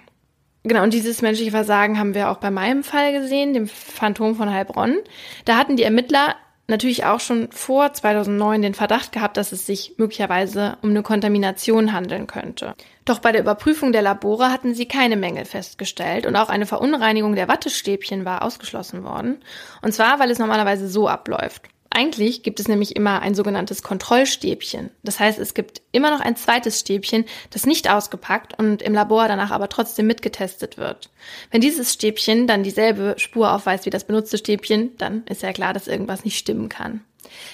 Genau, 0.68 0.82
und 0.82 0.93
dieses 0.95 1.22
menschliche 1.22 1.51
Versagen 1.51 1.99
haben 1.99 2.16
wir 2.16 2.32
auch 2.32 2.38
bei 2.38 2.49
meinem 2.49 2.84
Fall 2.84 3.13
gesehen, 3.13 3.53
dem 3.53 3.68
Phantom 3.68 4.36
von 4.36 4.51
Heilbronn. 4.51 4.97
Da 5.45 5.57
hatten 5.57 5.76
die 5.76 5.84
Ermittler 5.84 6.36
natürlich 6.68 7.05
auch 7.05 7.20
schon 7.20 7.51
vor 7.51 7.93
2009 7.93 8.63
den 8.63 8.74
Verdacht 8.74 9.11
gehabt, 9.11 9.38
dass 9.38 9.51
es 9.51 9.68
sich 9.68 9.93
möglicherweise 9.97 10.80
um 10.82 10.89
eine 10.89 11.03
Kontamination 11.03 11.93
handeln 11.93 12.26
könnte. 12.26 12.74
Doch 13.05 13.20
bei 13.20 13.32
der 13.32 13.41
Überprüfung 13.41 13.91
der 13.91 14.01
Labore 14.01 14.51
hatten 14.51 14.74
sie 14.74 14.88
keine 14.88 15.18
Mängel 15.18 15.45
festgestellt 15.45 16.26
und 16.26 16.36
auch 16.36 16.49
eine 16.49 16.66
Verunreinigung 16.66 17.36
der 17.36 17.47
Wattestäbchen 17.47 18.26
war 18.26 18.41
ausgeschlossen 18.41 19.03
worden. 19.03 19.43
Und 19.84 19.93
zwar, 19.93 20.18
weil 20.18 20.32
es 20.32 20.39
normalerweise 20.39 20.88
so 20.88 21.07
abläuft. 21.07 21.61
Eigentlich 21.95 22.43
gibt 22.43 22.59
es 22.59 22.67
nämlich 22.67 22.97
immer 22.97 23.21
ein 23.21 23.35
sogenanntes 23.35 23.81
Kontrollstäbchen. 23.81 24.89
Das 25.03 25.21
heißt, 25.21 25.39
es 25.39 25.53
gibt 25.53 25.81
immer 25.93 26.11
noch 26.11 26.19
ein 26.19 26.35
zweites 26.35 26.81
Stäbchen, 26.81 27.23
das 27.51 27.65
nicht 27.65 27.89
ausgepackt 27.89 28.59
und 28.59 28.81
im 28.81 28.93
Labor 28.93 29.29
danach 29.29 29.51
aber 29.51 29.69
trotzdem 29.69 30.05
mitgetestet 30.05 30.77
wird. 30.77 31.09
Wenn 31.51 31.61
dieses 31.61 31.93
Stäbchen 31.93 32.47
dann 32.47 32.63
dieselbe 32.63 33.15
Spur 33.17 33.53
aufweist 33.53 33.85
wie 33.85 33.91
das 33.91 34.03
benutzte 34.03 34.37
Stäbchen, 34.37 34.97
dann 34.97 35.23
ist 35.27 35.41
ja 35.41 35.53
klar, 35.53 35.71
dass 35.71 35.87
irgendwas 35.87 36.25
nicht 36.25 36.37
stimmen 36.37 36.67
kann. 36.67 36.99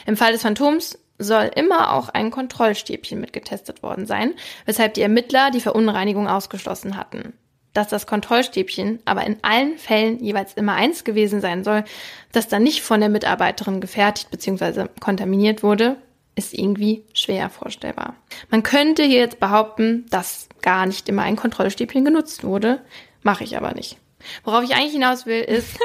Im 0.08 0.18
Fall 0.18 0.32
des 0.32 0.42
Phantoms 0.42 0.98
soll 1.20 1.52
immer 1.56 1.94
auch 1.94 2.10
ein 2.10 2.32
Kontrollstäbchen 2.32 3.22
mitgetestet 3.22 3.84
worden 3.84 4.08
sein, 4.08 4.34
weshalb 4.66 4.96
die 4.96 5.04
Ermittler 5.04 5.52
die 5.52 5.62
Verunreinigung 5.62 6.28
ausgeschlossen 6.28 6.98
hatten 6.98 7.34
dass 7.74 7.88
das 7.88 8.08
Kontrollstäbchen 8.08 9.00
aber 9.06 9.26
in 9.26 9.38
allen 9.42 9.78
Fällen 9.78 10.20
jeweils 10.24 10.54
immer 10.54 10.74
eins 10.74 11.04
gewesen 11.04 11.42
sein 11.42 11.64
soll, 11.64 11.84
das 12.32 12.48
dann 12.48 12.64
nicht 12.64 12.82
von 12.82 13.00
der 13.00 13.10
Mitarbeiterin 13.10 13.82
gefertigt 13.82 14.30
bzw. 14.32 14.88
kontaminiert 15.00 15.64
wurde, 15.64 15.98
ist 16.36 16.54
irgendwie 16.54 17.04
schwer 17.14 17.50
vorstellbar. 17.50 18.16
Man 18.50 18.64
könnte 18.64 19.04
hier 19.04 19.20
jetzt 19.20 19.40
behaupten, 19.40 20.06
dass 20.10 20.48
gar 20.62 20.86
nicht 20.86 21.08
immer 21.10 21.24
ein 21.24 21.36
Kontrollstäbchen 21.36 22.06
genutzt 22.06 22.44
wurde, 22.44 22.82
mache 23.24 23.44
ich 23.44 23.58
aber 23.58 23.74
nicht. 23.74 23.98
Worauf 24.44 24.64
ich 24.64 24.76
eigentlich 24.76 24.94
hinaus 24.94 25.26
will, 25.26 25.42
ist, 25.42 25.78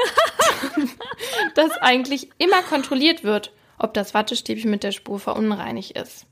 dass 1.55 1.71
eigentlich 1.81 2.29
immer 2.37 2.61
kontrolliert 2.63 3.23
wird, 3.23 3.51
ob 3.79 3.93
das 3.93 4.13
Wattestäbchen 4.13 4.71
mit 4.71 4.83
der 4.83 4.91
Spur 4.91 5.19
verunreinigt 5.19 5.97
ist. 5.97 6.25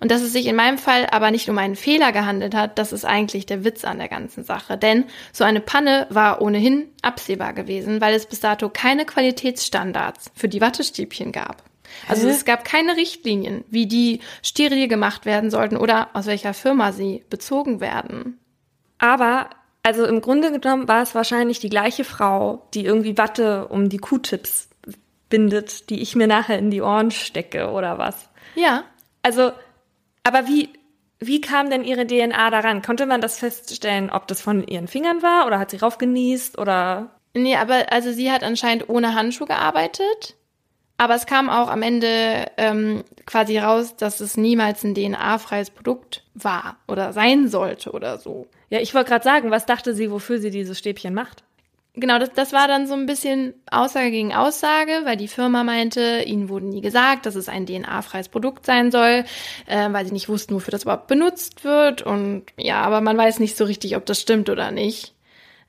Und 0.00 0.10
dass 0.10 0.22
es 0.22 0.32
sich 0.32 0.46
in 0.46 0.56
meinem 0.56 0.78
Fall 0.78 1.06
aber 1.10 1.30
nicht 1.30 1.48
um 1.48 1.58
einen 1.58 1.76
Fehler 1.76 2.12
gehandelt 2.12 2.54
hat, 2.54 2.78
das 2.78 2.92
ist 2.92 3.04
eigentlich 3.04 3.46
der 3.46 3.64
Witz 3.64 3.84
an 3.84 3.98
der 3.98 4.08
ganzen 4.08 4.44
Sache. 4.44 4.78
Denn 4.78 5.04
so 5.32 5.44
eine 5.44 5.60
Panne 5.60 6.06
war 6.10 6.40
ohnehin 6.40 6.88
absehbar 7.02 7.52
gewesen, 7.52 8.00
weil 8.00 8.14
es 8.14 8.26
bis 8.26 8.40
dato 8.40 8.68
keine 8.68 9.04
Qualitätsstandards 9.04 10.30
für 10.34 10.48
die 10.48 10.60
Wattestäbchen 10.60 11.32
gab. 11.32 11.64
Also 12.08 12.26
Hä? 12.26 12.32
es 12.32 12.44
gab 12.44 12.64
keine 12.64 12.96
Richtlinien, 12.96 13.64
wie 13.68 13.86
die 13.86 14.20
steril 14.42 14.88
gemacht 14.88 15.26
werden 15.26 15.50
sollten 15.50 15.76
oder 15.76 16.08
aus 16.14 16.26
welcher 16.26 16.54
Firma 16.54 16.92
sie 16.92 17.24
bezogen 17.30 17.80
werden. 17.80 18.38
Aber, 18.98 19.50
also 19.82 20.04
im 20.04 20.20
Grunde 20.20 20.58
genommen 20.58 20.88
war 20.88 21.02
es 21.02 21.14
wahrscheinlich 21.14 21.60
die 21.60 21.68
gleiche 21.68 22.04
Frau, 22.04 22.66
die 22.74 22.84
irgendwie 22.84 23.18
Watte 23.18 23.68
um 23.68 23.88
die 23.88 23.98
Q-Tips 23.98 24.68
bindet, 25.34 25.90
die 25.90 26.00
ich 26.00 26.14
mir 26.14 26.28
nachher 26.28 26.60
in 26.60 26.70
die 26.70 26.80
Ohren 26.80 27.10
stecke 27.10 27.72
oder 27.72 27.98
was. 27.98 28.28
Ja. 28.54 28.84
Also, 29.22 29.50
aber 30.22 30.46
wie, 30.46 30.68
wie 31.18 31.40
kam 31.40 31.70
denn 31.70 31.82
ihre 31.82 32.06
DNA 32.06 32.50
daran? 32.50 32.82
Konnte 32.82 33.04
man 33.04 33.20
das 33.20 33.40
feststellen, 33.40 34.10
ob 34.10 34.28
das 34.28 34.40
von 34.40 34.64
ihren 34.64 34.86
Fingern 34.86 35.24
war 35.24 35.48
oder 35.48 35.58
hat 35.58 35.72
sie 35.72 35.78
raufgenießt 35.78 36.56
oder? 36.56 37.10
Nee, 37.34 37.56
aber 37.56 37.90
also 37.90 38.12
sie 38.12 38.30
hat 38.30 38.44
anscheinend 38.44 38.88
ohne 38.88 39.16
Handschuh 39.16 39.46
gearbeitet. 39.46 40.36
Aber 40.98 41.16
es 41.16 41.26
kam 41.26 41.50
auch 41.50 41.68
am 41.68 41.82
Ende 41.82 42.46
ähm, 42.56 43.02
quasi 43.26 43.58
raus, 43.58 43.96
dass 43.96 44.20
es 44.20 44.36
niemals 44.36 44.84
ein 44.84 44.94
DNA-freies 44.94 45.70
Produkt 45.70 46.22
war 46.34 46.76
oder 46.86 47.12
sein 47.12 47.48
sollte 47.48 47.90
oder 47.90 48.18
so. 48.18 48.46
Ja, 48.70 48.78
ich 48.78 48.94
wollte 48.94 49.10
gerade 49.10 49.24
sagen, 49.24 49.50
was 49.50 49.66
dachte 49.66 49.94
sie, 49.94 50.12
wofür 50.12 50.38
sie 50.38 50.52
dieses 50.52 50.78
Stäbchen 50.78 51.12
macht? 51.12 51.42
Genau, 51.96 52.18
das, 52.18 52.32
das 52.32 52.52
war 52.52 52.66
dann 52.66 52.88
so 52.88 52.94
ein 52.94 53.06
bisschen 53.06 53.54
Aussage 53.70 54.10
gegen 54.10 54.34
Aussage, 54.34 55.02
weil 55.04 55.16
die 55.16 55.28
Firma 55.28 55.62
meinte, 55.62 56.24
ihnen 56.26 56.48
wurde 56.48 56.66
nie 56.66 56.80
gesagt, 56.80 57.24
dass 57.24 57.36
es 57.36 57.48
ein 57.48 57.66
DNA-freies 57.66 58.28
Produkt 58.28 58.66
sein 58.66 58.90
soll, 58.90 59.24
äh, 59.66 59.92
weil 59.92 60.04
sie 60.04 60.12
nicht 60.12 60.28
wussten, 60.28 60.54
wofür 60.54 60.72
das 60.72 60.82
überhaupt 60.82 61.06
benutzt 61.06 61.62
wird. 61.62 62.02
Und 62.02 62.46
ja, 62.56 62.82
aber 62.82 63.00
man 63.00 63.16
weiß 63.16 63.38
nicht 63.38 63.56
so 63.56 63.64
richtig, 63.64 63.96
ob 63.96 64.06
das 64.06 64.20
stimmt 64.20 64.50
oder 64.50 64.72
nicht. 64.72 65.14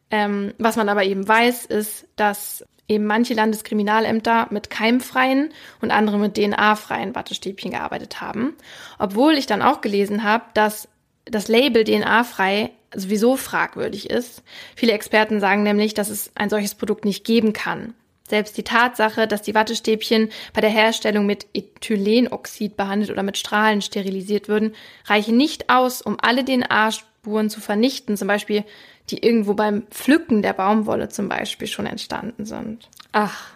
Ähm, 0.09 0.53
was 0.57 0.77
man 0.77 0.89
aber 0.89 1.03
eben 1.03 1.27
weiß, 1.27 1.65
ist, 1.67 2.07
dass 2.15 2.65
eben 2.87 3.05
manche 3.05 3.35
Landeskriminalämter 3.35 4.47
mit 4.49 4.71
keimfreien 4.71 5.49
und 5.81 5.91
andere 5.91 6.17
mit 6.17 6.35
DNA-freien 6.35 7.13
Wattestäbchen 7.13 7.71
gearbeitet 7.71 8.21
haben. 8.21 8.55
Obwohl 8.97 9.33
ich 9.33 9.45
dann 9.45 9.61
auch 9.61 9.81
gelesen 9.81 10.23
habe, 10.23 10.45
dass 10.55 10.87
das 11.25 11.47
Label 11.47 11.83
DNA-frei 11.83 12.71
sowieso 12.95 13.35
fragwürdig 13.37 14.09
ist. 14.09 14.43
Viele 14.75 14.93
Experten 14.93 15.39
sagen 15.39 15.63
nämlich, 15.63 15.93
dass 15.93 16.09
es 16.09 16.31
ein 16.35 16.49
solches 16.49 16.75
Produkt 16.75 17.05
nicht 17.05 17.23
geben 17.25 17.53
kann. 17.53 17.93
Selbst 18.27 18.57
die 18.57 18.63
Tatsache, 18.63 19.27
dass 19.27 19.43
die 19.43 19.53
Wattestäbchen 19.53 20.29
bei 20.53 20.61
der 20.61 20.71
Herstellung 20.71 21.27
mit 21.27 21.45
Ethylenoxid 21.53 22.75
behandelt 22.75 23.11
oder 23.11 23.21
mit 23.21 23.37
Strahlen 23.37 23.81
sterilisiert 23.81 24.47
würden, 24.47 24.73
reiche 25.05 25.31
nicht 25.31 25.69
aus, 25.69 26.01
um 26.01 26.17
alle 26.19 26.43
DNA-Spuren 26.43 27.51
zu 27.51 27.59
vernichten, 27.61 28.17
zum 28.17 28.27
Beispiel 28.27 28.63
die 29.11 29.23
irgendwo 29.23 29.53
beim 29.53 29.83
Pflücken 29.91 30.41
der 30.41 30.53
Baumwolle 30.53 31.09
zum 31.09 31.29
Beispiel 31.29 31.67
schon 31.67 31.85
entstanden 31.85 32.45
sind. 32.45 32.89
Ach, 33.11 33.53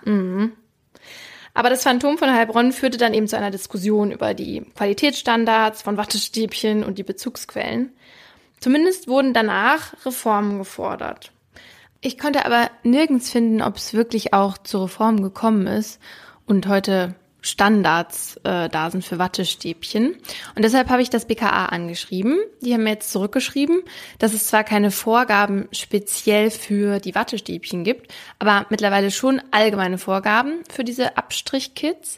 Aber 1.56 1.70
das 1.72 1.84
Phantom 1.84 2.18
von 2.18 2.32
Heilbronn 2.32 2.72
führte 2.72 2.98
dann 2.98 3.16
eben 3.16 3.28
zu 3.28 3.36
einer 3.36 3.50
Diskussion 3.50 4.12
über 4.12 4.36
die 4.36 4.62
Qualitätsstandards 4.76 5.82
von 5.82 5.98
Wattestäbchen 5.98 6.84
und 6.84 7.00
die 7.00 7.04
Bezugsquellen. 7.04 7.92
Zumindest 8.60 9.08
wurden 9.08 9.34
danach 9.34 9.94
Reformen 10.06 10.58
gefordert. 10.58 11.32
Ich 12.02 12.18
konnte 12.18 12.46
aber 12.46 12.70
nirgends 12.84 13.30
finden, 13.30 13.62
ob 13.62 13.76
es 13.76 13.94
wirklich 13.94 14.34
auch 14.34 14.58
zu 14.58 14.84
Reformen 14.84 15.22
gekommen 15.22 15.68
ist 15.68 16.00
und 16.46 16.68
heute 16.68 17.16
Standards 17.42 18.38
äh, 18.44 18.70
da 18.70 18.92
sind 18.92 19.04
für 19.04 19.18
Wattestäbchen. 19.18 20.16
Und 20.56 20.64
deshalb 20.64 20.90
habe 20.90 21.02
ich 21.02 21.10
das 21.10 21.26
BKA 21.26 21.68
angeschrieben. 21.68 22.38
Die 22.62 22.74
haben 22.74 22.84
mir 22.84 22.92
jetzt 22.92 23.12
zurückgeschrieben, 23.12 23.82
dass 24.18 24.34
es 24.34 24.48
zwar 24.48 24.64
keine 24.64 24.92
Vorgaben 24.92 25.68
speziell 25.72 26.52
für 26.52 27.00
die 27.00 27.16
Wattestäbchen 27.16 27.84
gibt, 27.84 28.14
aber 28.40 28.66
mittlerweile 28.70 29.12
schon 29.12 29.42
allgemeine 29.52 29.98
Vorgaben 29.98 30.64
für 30.70 30.84
diese 30.84 31.18
Abstrichkits. 31.18 32.18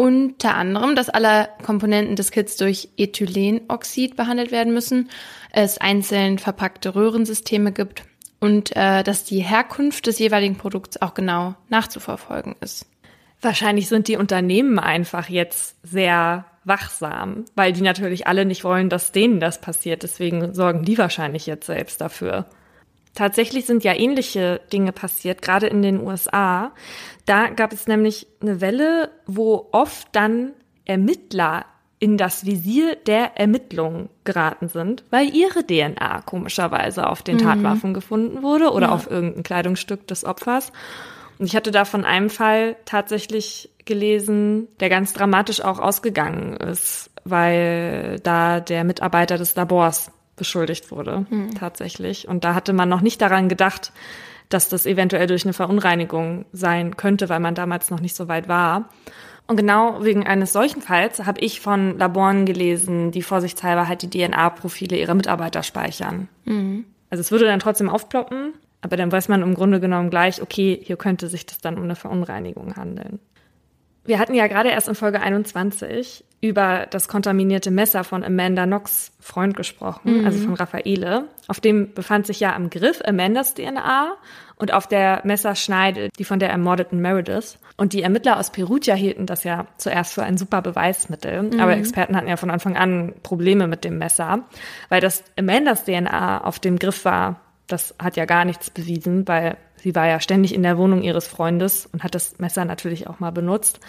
Unter 0.00 0.54
anderem, 0.54 0.94
dass 0.94 1.08
alle 1.08 1.48
Komponenten 1.66 2.14
des 2.14 2.30
Kits 2.30 2.56
durch 2.56 2.88
Ethylenoxid 2.96 4.14
behandelt 4.14 4.52
werden 4.52 4.72
müssen, 4.72 5.10
es 5.50 5.78
einzeln 5.78 6.38
verpackte 6.38 6.94
Röhrensysteme 6.94 7.72
gibt 7.72 8.04
und 8.38 8.76
äh, 8.76 9.02
dass 9.02 9.24
die 9.24 9.40
Herkunft 9.40 10.06
des 10.06 10.20
jeweiligen 10.20 10.54
Produkts 10.54 11.02
auch 11.02 11.14
genau 11.14 11.56
nachzuverfolgen 11.68 12.54
ist. 12.60 12.86
wahrscheinlich 13.40 13.88
sind 13.88 14.06
die 14.06 14.16
Unternehmen 14.16 14.78
einfach 14.78 15.28
jetzt 15.28 15.74
sehr 15.82 16.44
wachsam, 16.62 17.46
weil 17.56 17.72
die 17.72 17.82
natürlich 17.82 18.28
alle 18.28 18.44
nicht 18.44 18.62
wollen, 18.62 18.90
dass 18.90 19.10
denen 19.10 19.40
das 19.40 19.60
passiert. 19.60 20.04
Deswegen 20.04 20.54
sorgen 20.54 20.84
die 20.84 20.96
wahrscheinlich 20.96 21.46
jetzt 21.46 21.66
selbst 21.66 22.00
dafür. 22.00 22.46
Tatsächlich 23.14 23.66
sind 23.66 23.84
ja 23.84 23.94
ähnliche 23.94 24.60
Dinge 24.72 24.92
passiert, 24.92 25.42
gerade 25.42 25.66
in 25.66 25.82
den 25.82 26.00
USA. 26.00 26.72
Da 27.26 27.48
gab 27.48 27.72
es 27.72 27.86
nämlich 27.86 28.26
eine 28.40 28.60
Welle, 28.60 29.10
wo 29.26 29.68
oft 29.72 30.08
dann 30.12 30.52
Ermittler 30.84 31.66
in 32.00 32.16
das 32.16 32.46
Visier 32.46 32.94
der 32.94 33.38
Ermittlungen 33.38 34.08
geraten 34.24 34.68
sind, 34.68 35.04
weil 35.10 35.34
ihre 35.34 35.66
DNA 35.66 36.22
komischerweise 36.22 37.08
auf 37.08 37.22
den 37.22 37.38
Tatwaffen 37.38 37.92
gefunden 37.92 38.42
wurde 38.42 38.70
oder 38.70 38.92
auf 38.92 39.10
irgendein 39.10 39.42
Kleidungsstück 39.42 40.06
des 40.06 40.24
Opfers. 40.24 40.72
Und 41.38 41.46
ich 41.46 41.56
hatte 41.56 41.70
da 41.70 41.84
von 41.84 42.04
einem 42.04 42.30
Fall 42.30 42.76
tatsächlich 42.84 43.70
gelesen, 43.84 44.68
der 44.80 44.88
ganz 44.90 45.12
dramatisch 45.12 45.60
auch 45.60 45.78
ausgegangen 45.78 46.56
ist, 46.56 47.10
weil 47.24 48.20
da 48.22 48.60
der 48.60 48.84
Mitarbeiter 48.84 49.38
des 49.38 49.54
Labors 49.56 50.12
beschuldigt 50.38 50.90
wurde, 50.90 51.26
tatsächlich. 51.58 52.28
Und 52.28 52.44
da 52.44 52.54
hatte 52.54 52.72
man 52.72 52.88
noch 52.88 53.00
nicht 53.00 53.20
daran 53.20 53.48
gedacht, 53.48 53.92
dass 54.48 54.68
das 54.68 54.86
eventuell 54.86 55.26
durch 55.26 55.44
eine 55.44 55.52
Verunreinigung 55.52 56.46
sein 56.52 56.96
könnte, 56.96 57.28
weil 57.28 57.40
man 57.40 57.54
damals 57.54 57.90
noch 57.90 58.00
nicht 58.00 58.16
so 58.16 58.28
weit 58.28 58.48
war. 58.48 58.88
Und 59.46 59.56
genau 59.56 60.04
wegen 60.04 60.26
eines 60.26 60.52
solchen 60.52 60.82
Falls 60.82 61.24
habe 61.24 61.40
ich 61.40 61.60
von 61.60 61.98
Laboren 61.98 62.46
gelesen, 62.46 63.10
die 63.10 63.22
vorsichtshalber 63.22 63.88
halt 63.88 64.02
die 64.02 64.10
DNA-Profile 64.10 64.96
ihrer 64.96 65.14
Mitarbeiter 65.14 65.62
speichern. 65.62 66.28
Also 67.10 67.20
es 67.20 67.30
würde 67.30 67.46
dann 67.46 67.60
trotzdem 67.60 67.88
aufploppen, 67.88 68.52
aber 68.80 68.96
dann 68.96 69.10
weiß 69.10 69.28
man 69.28 69.42
im 69.42 69.54
Grunde 69.54 69.80
genommen 69.80 70.10
gleich, 70.10 70.42
okay, 70.42 70.78
hier 70.82 70.96
könnte 70.96 71.28
sich 71.28 71.46
das 71.46 71.58
dann 71.58 71.76
um 71.76 71.84
eine 71.84 71.96
Verunreinigung 71.96 72.76
handeln. 72.76 73.18
Wir 74.04 74.18
hatten 74.18 74.34
ja 74.34 74.46
gerade 74.46 74.70
erst 74.70 74.88
in 74.88 74.94
Folge 74.94 75.20
21 75.20 76.24
über 76.40 76.86
das 76.90 77.08
kontaminierte 77.08 77.70
Messer 77.70 78.04
von 78.04 78.22
Amanda 78.22 78.64
Knox 78.64 79.12
Freund 79.20 79.56
gesprochen, 79.56 80.24
also 80.24 80.38
von 80.38 80.54
Raffaele. 80.54 81.24
Auf 81.48 81.58
dem 81.58 81.92
befand 81.94 82.26
sich 82.26 82.38
ja 82.38 82.54
am 82.54 82.70
Griff 82.70 83.00
Amandas 83.04 83.54
DNA 83.54 84.14
und 84.56 84.72
auf 84.72 84.86
der 84.86 85.20
Messerschneide 85.24 86.10
die 86.16 86.24
von 86.24 86.38
der 86.38 86.50
ermordeten 86.50 87.00
Meredith. 87.00 87.58
Und 87.76 87.92
die 87.92 88.02
Ermittler 88.02 88.38
aus 88.38 88.50
Perugia 88.50 88.94
hielten 88.94 89.26
das 89.26 89.44
ja 89.44 89.66
zuerst 89.78 90.14
für 90.14 90.22
ein 90.22 90.38
super 90.38 90.62
Beweismittel. 90.62 91.50
Aber 91.60 91.76
Experten 91.76 92.16
hatten 92.16 92.28
ja 92.28 92.36
von 92.36 92.50
Anfang 92.50 92.76
an 92.76 93.14
Probleme 93.22 93.66
mit 93.66 93.84
dem 93.84 93.98
Messer, 93.98 94.44
weil 94.88 95.00
das 95.00 95.24
Amandas 95.36 95.84
DNA 95.84 96.44
auf 96.44 96.60
dem 96.60 96.78
Griff 96.78 97.04
war, 97.04 97.40
das 97.66 97.94
hat 97.98 98.16
ja 98.16 98.24
gar 98.24 98.44
nichts 98.44 98.70
bewiesen, 98.70 99.26
weil 99.28 99.56
sie 99.76 99.94
war 99.94 100.06
ja 100.06 100.20
ständig 100.20 100.54
in 100.54 100.62
der 100.62 100.78
Wohnung 100.78 101.02
ihres 101.02 101.26
Freundes 101.26 101.86
und 101.86 102.02
hat 102.02 102.14
das 102.14 102.38
Messer 102.38 102.64
natürlich 102.64 103.06
auch 103.06 103.20
mal 103.20 103.30
benutzt. 103.32 103.80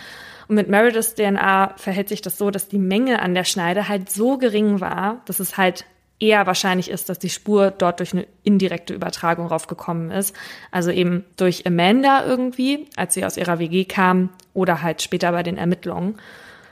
Und 0.50 0.56
mit 0.56 0.68
Merediths 0.68 1.14
DNA 1.14 1.76
verhält 1.78 2.10
sich 2.10 2.24
das 2.24 2.40
so, 2.40 2.50
dass 2.50 2.68
die 2.68 2.80
Menge 2.80 3.22
an 3.22 3.36
der 3.36 3.44
Schneide 3.44 3.88
halt 3.88 4.10
so 4.10 4.40
gering 4.40 4.82
war, 4.82 5.22
dass 5.26 5.40
es 5.40 5.58
halt 5.58 5.86
eher 6.20 6.48
wahrscheinlich 6.48 6.90
ist, 6.90 7.08
dass 7.08 7.20
die 7.20 7.30
Spur 7.30 7.70
dort 7.70 8.00
durch 8.00 8.14
eine 8.14 8.26
indirekte 8.44 8.96
Übertragung 8.96 9.46
raufgekommen 9.46 10.10
ist. 10.10 10.36
Also 10.72 10.90
eben 10.90 11.24
durch 11.38 11.68
Amanda 11.68 12.26
irgendwie, 12.26 12.88
als 12.96 13.14
sie 13.14 13.24
aus 13.26 13.38
ihrer 13.38 13.60
WG 13.60 13.86
kam, 13.86 14.30
oder 14.56 14.82
halt 14.82 15.04
später 15.04 15.32
bei 15.32 15.44
den 15.44 15.56
Ermittlungen. 15.58 16.16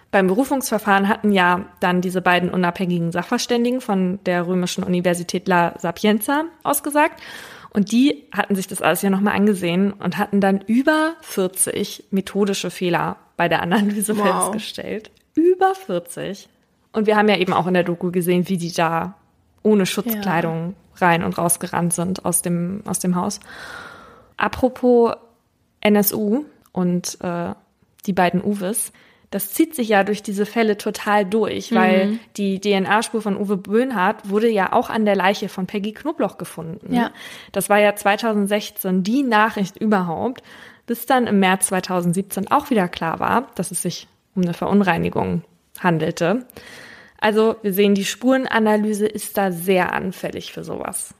Beim 0.09 0.25
Berufungsverfahren 0.25 1.07
hatten 1.07 1.31
ja 1.31 1.67
dann 1.79 2.01
diese 2.01 2.21
beiden 2.21 2.49
unabhängigen 2.49 3.11
Sachverständigen 3.11 3.79
von 3.79 4.19
der 4.25 4.47
römischen 4.47 4.83
Universität 4.83 5.47
La 5.47 5.75
Sapienza 5.77 6.45
ausgesagt. 6.63 7.21
Und 7.69 7.91
die 7.91 8.25
hatten 8.31 8.55
sich 8.55 8.67
das 8.67 8.81
alles 8.81 9.03
ja 9.03 9.11
nochmal 9.11 9.35
angesehen 9.35 9.93
und 9.93 10.17
hatten 10.17 10.41
dann 10.41 10.61
über 10.65 11.13
40 11.21 12.05
methodische 12.09 12.71
Fehler 12.71 13.17
bei 13.37 13.47
der 13.47 13.61
Analyse 13.61 14.17
Wow. 14.17 14.51
festgestellt. 14.51 15.11
Über 15.35 15.73
40. 15.75 16.49
Und 16.91 17.05
wir 17.07 17.15
haben 17.15 17.29
ja 17.29 17.37
eben 17.37 17.53
auch 17.53 17.67
in 17.67 17.73
der 17.75 17.83
Doku 17.83 18.11
gesehen, 18.11 18.49
wie 18.49 18.57
die 18.57 18.71
da 18.73 19.15
ohne 19.63 19.85
Schutzkleidung 19.85 20.75
rein 20.95 21.23
und 21.23 21.37
rausgerannt 21.37 21.93
sind 21.93 22.25
aus 22.25 22.41
dem, 22.41 22.81
aus 22.85 22.99
dem 22.99 23.15
Haus. 23.15 23.39
Apropos 24.35 25.13
NSU 25.81 26.45
und 26.71 27.17
äh, 27.21 27.53
die 28.05 28.13
beiden 28.13 28.43
Uwes, 28.43 28.91
das 29.29 29.51
zieht 29.53 29.75
sich 29.75 29.89
ja 29.89 30.03
durch 30.03 30.23
diese 30.23 30.45
Fälle 30.45 30.77
total 30.77 31.25
durch, 31.25 31.75
weil 31.75 32.19
die 32.37 32.61
DNA-Spur 32.61 33.21
von 33.21 33.35
Uwe 33.35 33.57
Böhnhardt 33.57 34.29
wurde 34.29 34.49
ja 34.49 34.71
auch 34.71 34.89
an 34.89 35.03
der 35.03 35.17
Leiche 35.17 35.49
von 35.49 35.67
Peggy 35.67 35.91
Knobloch 35.91 36.37
gefunden. 36.37 36.93
Ja. 36.93 37.11
Das 37.51 37.69
war 37.69 37.77
ja 37.79 37.93
2016 37.93 39.03
die 39.03 39.23
Nachricht 39.23 39.77
überhaupt, 39.77 40.43
bis 40.87 41.05
dann 41.05 41.27
im 41.27 41.39
März 41.39 41.67
2017 41.67 42.49
auch 42.49 42.71
wieder 42.71 42.87
klar 42.87 43.19
war, 43.19 43.51
dass 43.55 43.69
es 43.69 43.83
sich 43.83 44.07
um 44.35 44.41
eine 44.41 44.53
Verunreinigung 44.53 45.43
handelte. 45.79 46.47
Also 47.19 47.57
wir 47.61 47.73
sehen, 47.73 47.93
die 47.93 48.05
Spurenanalyse 48.05 49.05
ist 49.05 49.37
da 49.37 49.51
sehr 49.51 49.93
anfällig 49.93 50.53
für 50.53 50.63
sowas. 50.63 51.13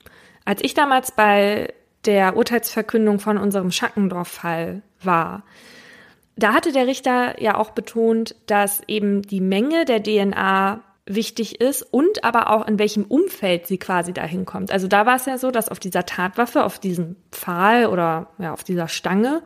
Als 0.45 0.63
ich 0.63 0.73
damals 0.73 1.11
bei 1.11 1.73
der 2.05 2.37
Urteilsverkündung 2.37 3.19
von 3.19 3.37
unserem 3.37 3.71
Schackendorf-Fall 3.71 4.81
war, 5.03 5.43
da 6.37 6.53
hatte 6.53 6.71
der 6.71 6.87
Richter 6.87 7.41
ja 7.41 7.57
auch 7.57 7.71
betont, 7.71 8.35
dass 8.45 8.81
eben 8.87 9.23
die 9.23 9.41
Menge 9.41 9.85
der 9.85 10.03
DNA 10.03 10.81
wichtig 11.07 11.61
ist 11.61 11.81
und 11.81 12.23
aber 12.23 12.49
auch 12.51 12.67
in 12.67 12.79
welchem 12.79 13.03
Umfeld 13.03 13.67
sie 13.67 13.77
quasi 13.77 14.13
dahin 14.13 14.45
kommt. 14.45 14.71
Also 14.71 14.87
da 14.87 15.05
war 15.05 15.15
es 15.15 15.25
ja 15.25 15.37
so, 15.37 15.51
dass 15.51 15.69
auf 15.69 15.79
dieser 15.79 16.05
Tatwaffe, 16.05 16.63
auf 16.63 16.79
diesem 16.79 17.15
Pfahl 17.31 17.87
oder 17.87 18.27
ja, 18.37 18.53
auf 18.53 18.63
dieser 18.63 18.87
Stange, 18.87 19.41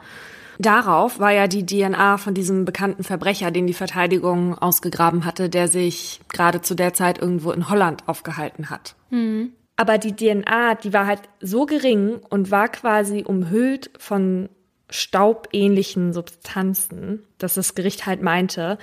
darauf 0.60 1.20
war 1.20 1.32
ja 1.32 1.48
die 1.48 1.66
DNA 1.66 2.18
von 2.18 2.34
diesem 2.34 2.66
bekannten 2.66 3.04
Verbrecher, 3.04 3.52
den 3.52 3.68
die 3.68 3.74
Verteidigung 3.74 4.58
ausgegraben 4.58 5.26
hatte, 5.26 5.50
der 5.50 5.68
sich 5.68 6.20
gerade 6.30 6.62
zu 6.62 6.76
der 6.76 6.94
Zeit 6.94 7.20
irgendwo 7.20 7.52
in 7.52 7.70
Holland 7.70 8.08
aufgehalten 8.08 8.70
hat. 8.70 8.96
Mhm. 9.10 9.54
Aber 9.76 9.98
die 9.98 10.16
DNA, 10.16 10.76
die 10.76 10.94
war 10.94 11.08
halt 11.08 11.22
so 11.40 11.66
gering 11.66 12.20
und 12.30 12.52
war 12.52 12.70
quasi 12.70 13.24
umhüllt 13.26 13.90
von 13.98 14.50
staubähnlichen 14.90 16.14
Substanzen, 16.14 17.24
dass 17.38 17.56
das 17.56 17.74
Gericht 17.76 18.06
halt 18.06 18.22
meinte, 18.22 18.78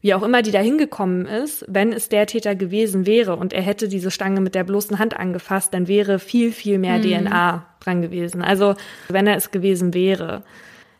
wie 0.00 0.14
auch 0.14 0.22
immer 0.22 0.42
die 0.42 0.50
da 0.50 0.60
hingekommen 0.60 1.26
ist, 1.26 1.64
wenn 1.68 1.92
es 1.92 2.08
der 2.08 2.26
Täter 2.26 2.54
gewesen 2.54 3.06
wäre 3.06 3.36
und 3.36 3.52
er 3.52 3.62
hätte 3.62 3.88
diese 3.88 4.10
Stange 4.10 4.40
mit 4.40 4.54
der 4.54 4.64
bloßen 4.64 4.98
Hand 4.98 5.16
angefasst, 5.18 5.74
dann 5.74 5.88
wäre 5.88 6.18
viel, 6.18 6.52
viel 6.52 6.78
mehr 6.78 6.98
mhm. 6.98 7.26
DNA 7.26 7.66
dran 7.80 8.02
gewesen. 8.02 8.42
Also 8.42 8.74
wenn 9.08 9.26
er 9.26 9.36
es 9.36 9.50
gewesen 9.50 9.92
wäre, 9.92 10.42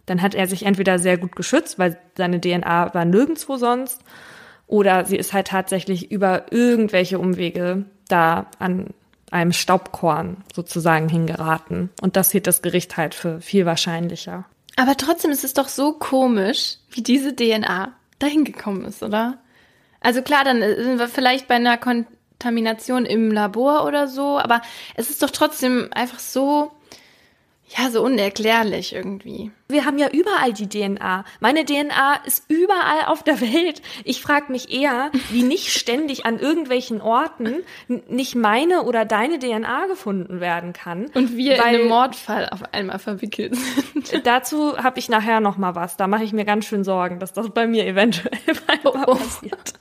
dann 0.07 0.23
hat 0.23 0.35
er 0.35 0.47
sich 0.47 0.67
entweder 0.67 0.99
sehr 0.99 1.19
gut 1.19 1.37
geschützt, 1.37 1.79
weil 1.79 1.99
seine 2.17 2.41
DNA 2.41 2.93
war 2.95 3.05
nirgendwo 3.05 3.57
sonst, 3.57 4.03
oder 4.67 5.05
sie 5.05 5.17
ist 5.17 5.33
halt 5.33 5.49
tatsächlich 5.49 6.13
über 6.13 6.53
irgendwelche 6.53 7.19
Umwege 7.19 7.87
da 8.09 8.47
an 8.61 8.91
einem 9.31 9.53
Staubkorn 9.53 10.39
sozusagen 10.55 11.09
hingeraten. 11.09 11.91
Und 12.01 12.17
das 12.17 12.31
hielt 12.31 12.47
das 12.47 12.63
Gericht 12.63 12.97
halt 12.97 13.15
für 13.15 13.41
viel 13.41 13.67
wahrscheinlicher. 13.67 14.45
Aber 14.77 14.97
trotzdem 14.97 15.31
ist 15.31 15.45
es 15.45 15.55
doch 15.55 15.69
so 15.69 15.93
komisch, 15.93 16.77
wie 16.91 17.03
diese 17.03 17.35
DNA 17.35 17.93
dahin 18.21 18.45
gekommen 18.45 18.85
ist, 18.85 19.03
oder? 19.03 19.39
Also 20.01 20.23
klar, 20.23 20.45
dann 20.45 20.61
sind 20.61 20.99
wir 20.99 21.09
vielleicht 21.09 21.49
bei 21.49 21.57
einer 21.57 21.77
Kontamination 21.77 23.05
im 23.05 23.33
Labor 23.33 23.85
oder 23.85 24.09
so, 24.09 24.39
aber 24.39 24.63
es 24.95 25.11
ist 25.11 25.23
doch 25.23 25.31
trotzdem 25.31 25.89
einfach 25.93 26.21
so 26.21 26.71
ja, 27.77 27.89
so 27.91 28.03
unerklärlich 28.03 28.95
irgendwie. 28.95 29.53
Wir 29.69 29.85
haben 29.85 29.99
ja 29.99 30.09
überall 30.11 30.53
die 30.53 30.69
DNA. 30.69 31.25
Meine 31.39 31.65
DNA 31.65 32.17
ist 32.27 32.45
überall 32.49 33.07
auf 33.07 33.23
der 33.23 33.41
Welt. 33.41 33.81
Ich 34.03 34.21
frage 34.21 34.51
mich 34.51 34.73
eher, 34.73 35.13
wie 35.31 35.45
nicht 35.45 35.69
ständig 35.69 36.27
an 36.27 36.41
irgendwelchen 36.41 37.01
Orten 37.01 37.63
nicht 38.09 38.35
meine 38.35 38.83
oder 38.83 39.05
deine 39.05 39.39
DNA 39.39 39.87
gefunden 39.87 40.41
werden 40.41 40.73
kann. 40.73 41.07
Und 41.15 41.37
wir 41.37 41.55
in 41.55 41.61
einem 41.61 41.89
Mordfall 41.89 42.49
auf 42.51 42.75
einmal 42.75 42.99
verwickelt 42.99 43.55
sind. 43.55 44.21
Dazu 44.27 44.77
habe 44.77 44.99
ich 44.99 45.09
nachher 45.09 45.39
noch 45.39 45.57
mal 45.57 45.77
was. 45.77 45.97
Da 45.97 46.09
mache 46.09 46.25
ich 46.25 46.33
mir 46.33 46.45
ganz 46.45 46.65
schön 46.65 46.83
Sorgen, 46.83 47.21
dass 47.21 47.33
das 47.33 47.51
bei 47.51 47.69
mir 47.69 47.87
eventuell 47.87 48.41
oh, 48.85 48.93
oh. 49.07 49.15
passiert. 49.15 49.75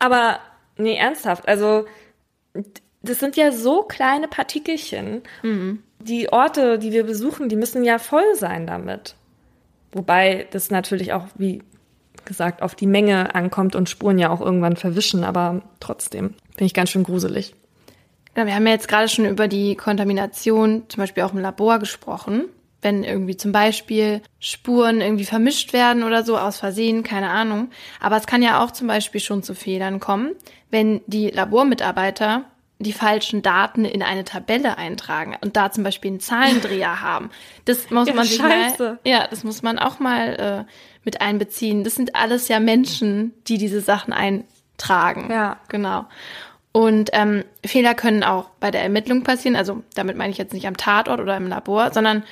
Aber 0.00 0.40
nee, 0.76 0.96
ernsthaft. 0.96 1.46
Also 1.46 1.86
das 3.02 3.20
sind 3.20 3.36
ja 3.36 3.52
so 3.52 3.82
kleine 3.82 4.26
Partikelchen. 4.26 5.22
Mhm 5.42 5.84
die 6.00 6.32
Orte, 6.32 6.78
die 6.78 6.92
wir 6.92 7.04
besuchen, 7.04 7.48
die 7.48 7.56
müssen 7.56 7.84
ja 7.84 7.98
voll 7.98 8.34
sein 8.34 8.66
damit. 8.66 9.14
Wobei 9.92 10.46
das 10.50 10.70
natürlich 10.70 11.12
auch, 11.12 11.26
wie 11.36 11.62
gesagt, 12.24 12.62
auf 12.62 12.74
die 12.74 12.86
Menge 12.86 13.34
ankommt 13.34 13.74
und 13.74 13.88
Spuren 13.88 14.18
ja 14.18 14.30
auch 14.30 14.40
irgendwann 14.40 14.76
verwischen, 14.76 15.24
aber 15.24 15.62
trotzdem 15.80 16.34
finde 16.50 16.66
ich 16.66 16.74
ganz 16.74 16.90
schön 16.90 17.04
gruselig. 17.04 17.54
Ja, 18.36 18.46
wir 18.46 18.54
haben 18.54 18.66
ja 18.66 18.72
jetzt 18.72 18.88
gerade 18.88 19.08
schon 19.08 19.24
über 19.24 19.48
die 19.48 19.74
Kontamination, 19.74 20.84
zum 20.88 21.02
Beispiel 21.02 21.24
auch 21.24 21.32
im 21.32 21.40
Labor 21.40 21.78
gesprochen. 21.78 22.44
Wenn 22.80 23.02
irgendwie 23.02 23.36
zum 23.36 23.50
Beispiel 23.50 24.22
Spuren 24.38 25.00
irgendwie 25.00 25.24
vermischt 25.24 25.72
werden 25.72 26.04
oder 26.04 26.22
so 26.22 26.38
aus 26.38 26.58
Versehen, 26.58 27.02
keine 27.02 27.30
Ahnung. 27.30 27.70
Aber 28.00 28.16
es 28.16 28.28
kann 28.28 28.40
ja 28.40 28.62
auch 28.62 28.70
zum 28.70 28.86
Beispiel 28.86 29.20
schon 29.20 29.42
zu 29.42 29.54
Fehlern 29.54 29.98
kommen, 29.98 30.36
wenn 30.70 31.00
die 31.06 31.30
Labormitarbeiter 31.30 32.44
die 32.78 32.92
falschen 32.92 33.42
Daten 33.42 33.84
in 33.84 34.02
eine 34.02 34.24
Tabelle 34.24 34.78
eintragen 34.78 35.36
und 35.40 35.56
da 35.56 35.70
zum 35.72 35.84
Beispiel 35.84 36.12
einen 36.12 36.20
Zahlendreher 36.20 37.00
haben. 37.02 37.30
Das 37.64 37.90
muss 37.90 38.08
ja, 38.08 38.14
man 38.14 38.24
sich 38.24 38.36
Scheiße. 38.36 38.82
mal, 38.82 38.98
ja, 39.04 39.26
das 39.28 39.44
muss 39.44 39.62
man 39.62 39.78
auch 39.78 39.98
mal 39.98 40.66
äh, 40.66 40.72
mit 41.04 41.20
einbeziehen. 41.20 41.84
Das 41.84 41.94
sind 41.94 42.14
alles 42.14 42.48
ja 42.48 42.60
Menschen, 42.60 43.34
die 43.48 43.58
diese 43.58 43.80
Sachen 43.80 44.12
eintragen. 44.12 45.30
Ja, 45.30 45.58
genau. 45.68 46.06
Und 46.70 47.10
ähm, 47.12 47.44
Fehler 47.64 47.94
können 47.94 48.22
auch 48.22 48.50
bei 48.60 48.70
der 48.70 48.82
Ermittlung 48.82 49.24
passieren. 49.24 49.56
Also 49.56 49.82
damit 49.94 50.16
meine 50.16 50.30
ich 50.30 50.38
jetzt 50.38 50.52
nicht 50.52 50.66
am 50.66 50.76
Tatort 50.76 51.18
oder 51.18 51.36
im 51.36 51.48
Labor, 51.48 51.92
sondern 51.92 52.22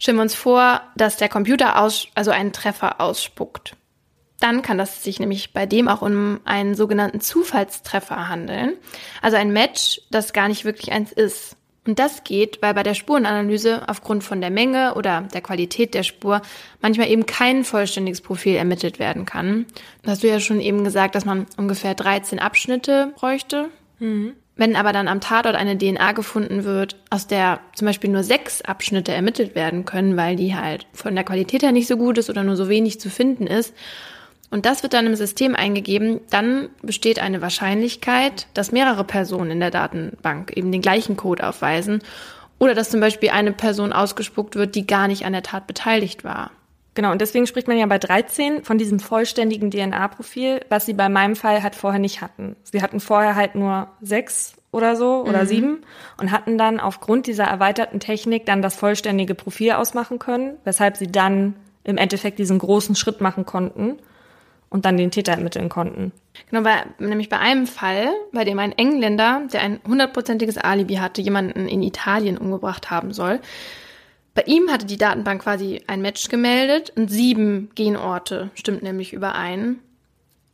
stellen 0.00 0.16
wir 0.16 0.22
uns 0.22 0.34
vor, 0.34 0.80
dass 0.96 1.16
der 1.16 1.28
Computer 1.28 1.80
aus, 1.80 2.08
also 2.14 2.32
einen 2.32 2.52
Treffer 2.52 3.00
ausspuckt 3.00 3.76
dann 4.42 4.62
kann 4.62 4.78
das 4.78 5.02
sich 5.02 5.20
nämlich 5.20 5.52
bei 5.52 5.66
dem 5.66 5.88
auch 5.88 6.02
um 6.02 6.40
einen 6.44 6.74
sogenannten 6.74 7.20
Zufallstreffer 7.20 8.28
handeln. 8.28 8.74
Also 9.20 9.36
ein 9.36 9.52
Match, 9.52 10.00
das 10.10 10.32
gar 10.32 10.48
nicht 10.48 10.64
wirklich 10.64 10.92
eins 10.92 11.12
ist. 11.12 11.56
Und 11.84 11.98
das 11.98 12.22
geht, 12.22 12.62
weil 12.62 12.74
bei 12.74 12.84
der 12.84 12.94
Spurenanalyse 12.94 13.88
aufgrund 13.88 14.22
von 14.22 14.40
der 14.40 14.50
Menge 14.50 14.94
oder 14.94 15.22
der 15.34 15.40
Qualität 15.40 15.94
der 15.94 16.04
Spur 16.04 16.40
manchmal 16.80 17.10
eben 17.10 17.26
kein 17.26 17.64
vollständiges 17.64 18.20
Profil 18.20 18.54
ermittelt 18.54 19.00
werden 19.00 19.26
kann. 19.26 19.66
Da 20.02 20.12
hast 20.12 20.22
du 20.22 20.28
ja 20.28 20.38
schon 20.38 20.60
eben 20.60 20.84
gesagt, 20.84 21.16
dass 21.16 21.24
man 21.24 21.46
ungefähr 21.56 21.94
13 21.94 22.38
Abschnitte 22.38 23.12
bräuchte. 23.16 23.68
Mhm. 23.98 24.34
Wenn 24.54 24.76
aber 24.76 24.92
dann 24.92 25.08
am 25.08 25.20
Tatort 25.20 25.56
eine 25.56 25.76
DNA 25.76 26.12
gefunden 26.12 26.64
wird, 26.64 26.96
aus 27.10 27.26
der 27.26 27.60
zum 27.74 27.86
Beispiel 27.86 28.10
nur 28.10 28.22
sechs 28.22 28.62
Abschnitte 28.62 29.12
ermittelt 29.12 29.54
werden 29.54 29.84
können, 29.84 30.16
weil 30.16 30.36
die 30.36 30.54
halt 30.54 30.86
von 30.92 31.14
der 31.14 31.24
Qualität 31.24 31.62
her 31.62 31.72
nicht 31.72 31.88
so 31.88 31.96
gut 31.96 32.18
ist 32.18 32.30
oder 32.30 32.44
nur 32.44 32.56
so 32.56 32.68
wenig 32.68 33.00
zu 33.00 33.10
finden 33.10 33.46
ist, 33.46 33.74
und 34.52 34.66
das 34.66 34.82
wird 34.82 34.92
dann 34.92 35.06
im 35.06 35.16
System 35.16 35.56
eingegeben, 35.56 36.20
dann 36.28 36.68
besteht 36.82 37.18
eine 37.18 37.40
Wahrscheinlichkeit, 37.40 38.46
dass 38.52 38.70
mehrere 38.70 39.02
Personen 39.02 39.50
in 39.50 39.60
der 39.60 39.70
Datenbank 39.70 40.54
eben 40.54 40.70
den 40.70 40.82
gleichen 40.82 41.16
Code 41.16 41.48
aufweisen 41.48 42.02
oder 42.58 42.74
dass 42.74 42.90
zum 42.90 43.00
Beispiel 43.00 43.30
eine 43.30 43.52
Person 43.52 43.94
ausgespuckt 43.94 44.54
wird, 44.54 44.74
die 44.74 44.86
gar 44.86 45.08
nicht 45.08 45.24
an 45.24 45.32
der 45.32 45.42
Tat 45.42 45.66
beteiligt 45.66 46.22
war. 46.22 46.50
Genau, 46.92 47.12
und 47.12 47.22
deswegen 47.22 47.46
spricht 47.46 47.66
man 47.66 47.78
ja 47.78 47.86
bei 47.86 47.98
13 47.98 48.62
von 48.62 48.76
diesem 48.76 49.00
vollständigen 49.00 49.70
DNA-Profil, 49.70 50.60
was 50.68 50.84
sie 50.84 50.92
bei 50.92 51.08
meinem 51.08 51.34
Fall 51.34 51.62
halt 51.62 51.74
vorher 51.74 51.98
nicht 51.98 52.20
hatten. 52.20 52.54
Sie 52.62 52.82
hatten 52.82 53.00
vorher 53.00 53.36
halt 53.36 53.54
nur 53.54 53.88
sechs 54.02 54.52
oder 54.70 54.96
so 54.96 55.22
oder 55.22 55.44
mhm. 55.44 55.46
sieben 55.46 55.78
und 56.20 56.30
hatten 56.30 56.58
dann 56.58 56.78
aufgrund 56.78 57.26
dieser 57.26 57.44
erweiterten 57.44 58.00
Technik 58.00 58.44
dann 58.44 58.60
das 58.60 58.76
vollständige 58.76 59.34
Profil 59.34 59.72
ausmachen 59.72 60.18
können, 60.18 60.58
weshalb 60.64 60.98
sie 60.98 61.10
dann 61.10 61.54
im 61.84 61.96
Endeffekt 61.96 62.38
diesen 62.38 62.58
großen 62.58 62.96
Schritt 62.96 63.22
machen 63.22 63.46
konnten 63.46 63.96
und 64.72 64.86
dann 64.86 64.96
den 64.96 65.10
Täter 65.10 65.32
ermitteln 65.32 65.68
konnten. 65.68 66.12
Genau, 66.48 66.62
bei, 66.62 66.84
nämlich 66.98 67.28
bei 67.28 67.38
einem 67.38 67.66
Fall, 67.66 68.08
bei 68.32 68.44
dem 68.44 68.58
ein 68.58 68.72
Engländer, 68.72 69.42
der 69.52 69.60
ein 69.60 69.80
hundertprozentiges 69.86 70.56
Alibi 70.56 70.94
hatte, 70.94 71.20
jemanden 71.20 71.68
in 71.68 71.82
Italien 71.82 72.38
umgebracht 72.38 72.90
haben 72.90 73.12
soll. 73.12 73.40
Bei 74.34 74.42
ihm 74.46 74.70
hatte 74.70 74.86
die 74.86 74.96
Datenbank 74.96 75.42
quasi 75.42 75.82
ein 75.86 76.00
Match 76.00 76.28
gemeldet 76.28 76.90
und 76.96 77.10
sieben 77.10 77.68
Genorte 77.74 78.50
stimmt 78.54 78.82
nämlich 78.82 79.12
überein. 79.12 79.78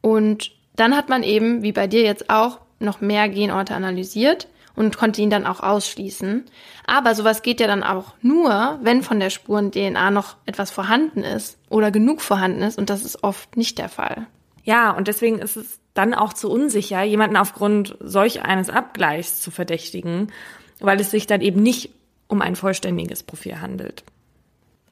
Und 0.01 0.51
dann 0.75 0.97
hat 0.97 1.09
man 1.09 1.23
eben, 1.23 1.63
wie 1.63 1.73
bei 1.73 1.87
dir 1.87 2.03
jetzt 2.03 2.29
auch, 2.29 2.59
noch 2.81 3.01
mehr 3.01 3.29
Genorte 3.29 3.75
analysiert 3.75 4.49
und 4.79 4.97
konnte 4.97 5.21
ihn 5.21 5.29
dann 5.29 5.45
auch 5.45 5.61
ausschließen. 5.61 6.45
Aber 6.87 7.15
sowas 7.17 7.43
geht 7.43 7.59
ja 7.59 7.67
dann 7.67 7.83
auch 7.83 8.15
nur, 8.23 8.79
wenn 8.81 9.03
von 9.03 9.19
der 9.19 9.31
Spuren-DNA 9.31 10.13
noch 10.13 10.37
etwas 10.47 10.71
vorhanden 10.71 11.25
ist 11.25 11.59
oder 11.69 11.91
genug 11.91 12.23
vorhanden 12.23 12.63
ist 12.63 12.79
und 12.79 12.89
das 12.89 13.05
ist 13.05 13.25
oft 13.25 13.57
nicht 13.57 13.79
der 13.79 13.89
Fall. 13.89 14.29
Ja, 14.63 14.93
und 14.93 15.09
deswegen 15.09 15.41
ist 15.41 15.57
es 15.57 15.81
dann 15.95 16.15
auch 16.15 16.33
zu 16.33 16.49
unsicher, 16.49 17.03
jemanden 17.03 17.37
aufgrund 17.37 17.97
solch 18.01 18.43
eines 18.43 18.71
Abgleichs 18.71 19.41
zu 19.41 19.51
verdächtigen, 19.51 20.33
weil 20.79 21.01
es 21.01 21.11
sich 21.11 21.27
dann 21.27 21.41
eben 21.41 21.61
nicht 21.61 21.91
um 22.29 22.41
ein 22.41 22.55
vollständiges 22.55 23.25
Profil 23.25 23.61
handelt. 23.61 24.05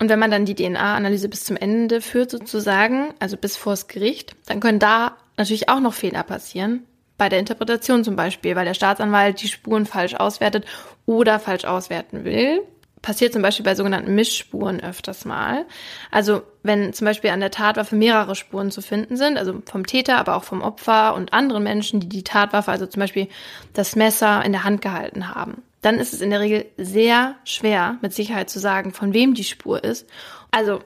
Und 0.01 0.09
wenn 0.09 0.19
man 0.19 0.33
dann 0.33 0.47
die 0.47 0.57
DNA-Analyse 0.57 1.29
bis 1.29 1.45
zum 1.45 1.57
Ende 1.57 2.01
führt 2.01 2.31
sozusagen, 2.31 3.15
also 3.21 3.37
bis 3.37 3.57
vors 3.57 3.87
Gericht, 3.87 4.35
dann 4.47 4.59
können 4.59 4.81
da 4.81 5.17
natürlich 5.37 5.69
auch 5.69 5.81
noch 5.81 5.95
Fehler 5.95 6.25
passieren 6.25 6.83
bei 7.19 7.29
der 7.29 7.39
Interpretation 7.39 8.05
zum 8.05 8.17
Beispiel, 8.17 8.57
weil 8.57 8.65
der 8.65 8.75
Staatsanwalt 8.75 9.41
die 9.41 9.49
Spuren 9.49 9.87
falsch 9.87 10.15
auswertet 10.15 10.65
oder 11.07 11.39
falsch 11.39 11.65
auswerten 11.65 12.25
will. 12.25 12.61
Passiert 13.03 13.33
zum 13.33 13.43
Beispiel 13.43 13.65
bei 13.65 13.75
sogenannten 13.75 14.15
Mischspuren 14.15 14.81
öfters 14.81 15.25
mal. 15.25 15.65
Also 16.11 16.43
wenn 16.63 16.93
zum 16.93 17.05
Beispiel 17.05 17.31
an 17.31 17.41
der 17.41 17.53
Tatwaffe 17.53 17.95
mehrere 17.95 18.35
Spuren 18.35 18.71
zu 18.71 18.83
finden 18.83 19.17
sind, 19.17 19.39
also 19.39 19.63
vom 19.65 19.87
Täter, 19.87 20.19
aber 20.19 20.35
auch 20.35 20.45
vom 20.45 20.61
Opfer 20.61 21.15
und 21.15 21.33
anderen 21.33 21.63
Menschen, 21.63 22.01
die 22.01 22.09
die 22.09 22.25
Tatwaffe, 22.25 22.73
also 22.73 22.87
zum 22.87 23.01
Beispiel 23.01 23.29
das 23.75 23.95
Messer 23.97 24.45
in 24.45 24.53
der 24.53 24.65
Hand 24.65 24.83
gehalten 24.83 25.35
haben, 25.35 25.63
dann 25.83 26.01
ist 26.01 26.15
es 26.15 26.21
in 26.21 26.31
der 26.31 26.41
Regel 26.41 26.67
sehr 26.77 27.37
schwer, 27.45 27.97
mit 28.03 28.13
Sicherheit 28.13 28.51
zu 28.51 28.59
sagen, 28.59 28.93
von 28.93 29.15
wem 29.15 29.35
die 29.35 29.45
Spur 29.45 29.85
ist. 29.85 30.09
Also 30.51 30.81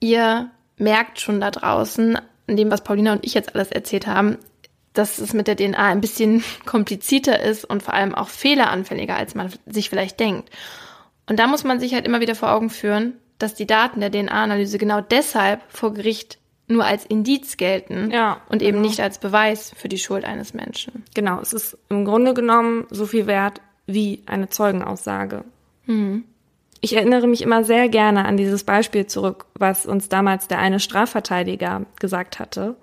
ihr 0.00 0.50
merkt 0.76 1.20
schon 1.20 1.40
da 1.40 1.52
draußen, 1.52 2.18
in 2.48 2.56
dem, 2.56 2.70
was 2.70 2.82
Paulina 2.82 3.12
und 3.12 3.24
ich 3.24 3.34
jetzt 3.34 3.54
alles 3.54 3.70
erzählt 3.70 4.06
haben, 4.06 4.38
dass 4.98 5.18
es 5.18 5.32
mit 5.32 5.46
der 5.46 5.56
DNA 5.56 5.86
ein 5.86 6.00
bisschen 6.00 6.42
komplizierter 6.66 7.40
ist 7.40 7.64
und 7.64 7.82
vor 7.82 7.94
allem 7.94 8.14
auch 8.14 8.28
fehleranfälliger, 8.28 9.16
als 9.16 9.34
man 9.34 9.52
sich 9.66 9.90
vielleicht 9.90 10.20
denkt. 10.20 10.50
Und 11.28 11.38
da 11.38 11.46
muss 11.46 11.64
man 11.64 11.80
sich 11.80 11.94
halt 11.94 12.06
immer 12.06 12.20
wieder 12.20 12.34
vor 12.34 12.52
Augen 12.52 12.70
führen, 12.70 13.14
dass 13.38 13.54
die 13.54 13.66
Daten 13.66 14.00
der 14.00 14.10
DNA-Analyse 14.10 14.78
genau 14.78 15.00
deshalb 15.00 15.60
vor 15.68 15.92
Gericht 15.92 16.38
nur 16.68 16.84
als 16.84 17.04
Indiz 17.04 17.56
gelten 17.56 18.10
Ja, 18.10 18.40
und 18.48 18.62
eben 18.62 18.78
genau. 18.78 18.88
nicht 18.88 19.00
als 19.00 19.18
Beweis 19.18 19.72
für 19.76 19.88
die 19.88 19.98
Schuld 19.98 20.24
eines 20.24 20.54
Menschen. 20.54 21.04
Genau, 21.14 21.40
es 21.40 21.52
ist 21.52 21.78
im 21.88 22.04
Grunde 22.04 22.34
genommen 22.34 22.86
so 22.90 23.06
viel 23.06 23.26
wert 23.26 23.60
wie 23.86 24.22
eine 24.26 24.48
Zeugenaussage. 24.48 25.44
Ich 26.80 26.96
erinnere 26.96 27.26
mich 27.28 27.42
immer 27.42 27.62
sehr 27.62 27.88
gerne 27.88 28.24
an 28.24 28.36
dieses 28.36 28.64
Beispiel 28.64 29.06
zurück, 29.06 29.46
was 29.54 29.86
uns 29.86 30.08
damals 30.08 30.48
der 30.48 30.58
eine 30.58 30.80
Strafverteidiger 30.80 31.86
gesagt 32.00 32.38
hatte. 32.40 32.76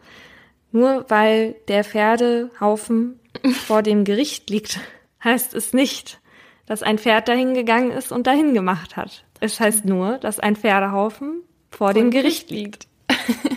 Nur 0.73 1.05
weil 1.07 1.55
der 1.67 1.83
Pferdehaufen 1.83 3.19
vor 3.65 3.83
dem 3.83 4.03
Gericht 4.03 4.49
liegt, 4.49 4.79
heißt 5.23 5.53
es 5.53 5.71
nicht, 5.71 6.19
dass 6.65 6.83
ein 6.83 6.97
Pferd 6.97 7.27
dahin 7.27 7.53
gegangen 7.53 7.91
ist 7.91 8.11
und 8.11 8.27
dahin 8.27 8.53
gemacht 8.53 8.97
hat. 8.97 9.23
Es 9.39 9.59
heißt 9.59 9.85
nur, 9.85 10.17
dass 10.17 10.39
ein 10.39 10.55
Pferdehaufen 10.55 11.43
vor 11.69 11.93
dem 11.93 12.09
Gericht 12.09 12.49
liegt. 12.49 12.87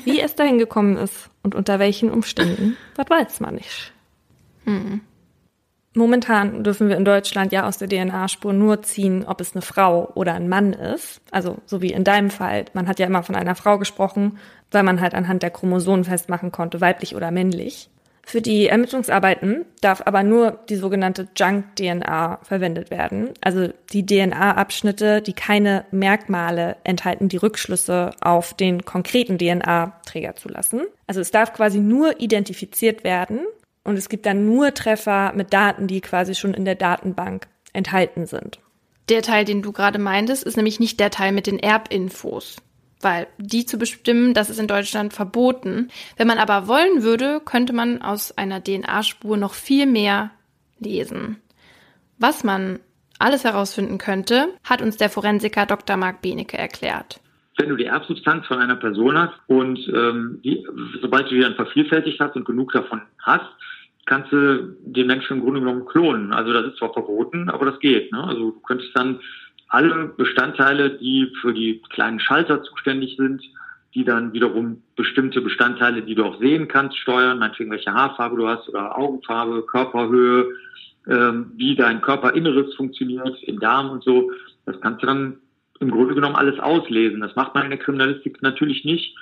Wie 0.05 0.21
es 0.21 0.35
dahin 0.35 0.59
gekommen 0.59 0.97
ist 0.97 1.31
und 1.43 1.55
unter 1.55 1.79
welchen 1.79 2.11
Umständen, 2.11 2.77
das 2.95 3.09
weiß 3.09 3.41
man 3.41 3.55
nicht. 3.55 3.93
Momentan 5.97 6.63
dürfen 6.63 6.91
wir 6.91 6.99
in 6.99 7.07
Deutschland 7.07 7.53
ja 7.53 7.67
aus 7.67 7.79
der 7.79 7.89
DNA-Spur 7.89 8.53
nur 8.53 8.83
ziehen, 8.83 9.25
ob 9.27 9.41
es 9.41 9.55
eine 9.55 9.63
Frau 9.63 10.13
oder 10.15 10.35
ein 10.35 10.47
Mann 10.47 10.75
ist. 10.75 11.23
Also 11.31 11.57
so 11.65 11.81
wie 11.81 11.91
in 11.91 12.05
deinem 12.05 12.29
Fall. 12.29 12.67
Man 12.75 12.87
hat 12.87 12.99
ja 12.99 13.07
immer 13.07 13.23
von 13.23 13.35
einer 13.35 13.55
Frau 13.55 13.79
gesprochen, 13.79 14.39
weil 14.71 14.83
man 14.83 15.01
halt 15.01 15.15
anhand 15.15 15.43
der 15.43 15.51
Chromosomen 15.51 16.05
festmachen 16.05 16.53
konnte, 16.53 16.83
weiblich 16.83 17.17
oder 17.17 17.31
männlich. 17.31 17.89
Für 18.27 18.43
die 18.43 18.67
Ermittlungsarbeiten 18.67 19.65
darf 19.81 20.03
aber 20.05 20.23
nur 20.23 20.59
die 20.69 20.77
sogenannte 20.77 21.29
Junk-DNA 21.35 22.41
verwendet 22.43 22.91
werden. 22.91 23.31
Also 23.41 23.71
die 23.91 24.05
DNA-Abschnitte, 24.05 25.23
die 25.23 25.33
keine 25.33 25.87
Merkmale 25.93 26.77
enthalten, 26.85 27.31
die 27.31 27.39
Rückschlüsse 27.39 28.11
auf 28.21 28.53
den 28.53 28.85
konkreten 28.85 29.39
DNA-Träger 29.39 30.37
zulassen. 30.37 30.83
Also 31.07 31.23
es 31.23 31.31
darf 31.31 31.55
quasi 31.55 31.79
nur 31.79 32.21
identifiziert 32.21 33.03
werden 33.03 33.47
und 33.87 33.97
es 33.97 34.09
gibt 34.09 34.27
dann 34.27 34.45
nur 34.45 34.75
Treffer 34.75 35.33
mit 35.35 35.53
Daten, 35.53 35.87
die 35.87 36.01
quasi 36.01 36.35
schon 36.35 36.55
in 36.55 36.65
der 36.65 36.75
Datenbank 36.75 37.47
enthalten 37.73 38.27
sind. 38.27 38.59
Der 39.09 39.23
Teil, 39.23 39.45
den 39.45 39.63
du 39.63 39.73
gerade 39.73 39.99
meintest, 39.99 40.43
ist 40.43 40.57
nämlich 40.57 40.81
nicht 40.81 40.99
der 40.99 41.11
Teil 41.11 41.33
mit 41.33 41.47
den 41.47 41.61
Erbinfos. 41.61 42.57
Weil 43.01 43.29
die 43.39 43.67
zu 43.67 43.79
bestimmen, 43.79 44.35
das 44.35 44.51
ist 44.51 44.59
in 44.59 44.67
Deutschland 44.67 45.13
verboten. 45.13 45.91
Wenn 46.17 46.27
man 46.27 46.39
aber 46.39 46.67
wollen 46.67 47.03
würde, 47.03 47.41
könnte 47.45 47.73
man 47.73 48.03
aus 48.03 48.37
einer 48.37 48.63
DNA-Spur 48.65 49.37
noch 49.37 49.55
viel 49.55 49.87
mehr 49.87 50.33
lesen. 50.81 51.37
Was 52.19 52.43
man 52.43 52.81
alles 53.19 53.45
herausfinden 53.45 53.99
könnte, 53.99 54.49
hat 54.65 54.83
uns 54.83 54.97
der 54.97 55.11
Forensiker 55.11 55.67
Dr. 55.67 55.97
Marc 55.97 56.23
Benecke 56.23 56.59
erklärt. 56.59 57.21
wenn 57.59 57.69
du 57.69 57.77
die 57.77 57.85
Erbsubstanz 57.85 58.47
von 58.47 58.59
einer 58.59 58.77
Person 58.77 59.17
hast 59.17 59.35
und 59.47 59.79
ähm, 59.89 60.41
die, 60.45 60.67
sobald 61.01 61.31
du 61.31 61.35
die 61.35 61.41
dann 61.41 61.55
vervielfältigt 61.55 62.21
hast 62.21 62.37
und 62.37 62.45
genug 62.45 62.73
davon 62.73 63.03
hast, 63.19 63.47
kannst 64.07 64.33
du 64.33 64.77
den 64.81 65.07
Menschen 65.07 65.39
im 65.39 65.43
Grunde 65.43 65.61
genommen 65.61 65.85
klonen. 65.85 66.33
Also 66.33 66.53
das 66.53 66.67
ist 66.67 66.79
zwar 66.79 66.93
verboten, 66.93 67.51
aber 67.51 67.67
das 67.67 67.79
geht. 67.81 68.11
Ne? 68.13 68.25
Also 68.25 68.53
du 68.53 68.61
könntest 68.61 68.91
dann 68.95 69.21
alle 69.69 70.07
Bestandteile, 70.17 70.91
die 70.91 71.33
für 71.41 71.53
die 71.53 71.83
kleinen 71.91 72.21
Schalter 72.21 72.63
zuständig 72.63 73.17
sind, 73.17 73.43
die 73.95 74.05
dann 74.05 74.33
wiederum 74.33 74.83
bestimmte 74.95 75.41
Bestandteile, 75.41 76.03
die 76.03 76.15
du 76.15 76.25
auch 76.25 76.39
sehen 76.39 76.69
kannst, 76.69 76.99
steuern, 76.99 77.39
meinetwegen 77.39 77.71
welche 77.71 77.93
Haarfarbe 77.93 78.37
du 78.37 78.47
hast 78.47 78.69
oder 78.69 78.97
Augenfarbe, 78.97 79.65
Körperhöhe, 79.67 80.47
ähm, 81.09 81.53
wie 81.57 81.75
dein 81.75 82.01
Körperinneres 82.01 82.75
funktioniert, 82.75 83.43
im 83.43 83.59
Darm 83.59 83.91
und 83.91 84.05
so. 84.05 84.31
Das 84.67 84.81
kannst 84.81 85.03
du 85.03 85.07
dann 85.07 85.37
im 85.81 85.91
Grunde 85.91 86.15
genommen 86.15 86.37
alles 86.37 86.59
auslesen. 86.61 87.21
Das 87.21 87.35
macht 87.37 87.55
man 87.55 87.65
in 87.65 87.71
der 87.71 87.79
Kriminalistik 87.79 88.43
natürlich 88.43 88.85
nicht. 88.85 89.17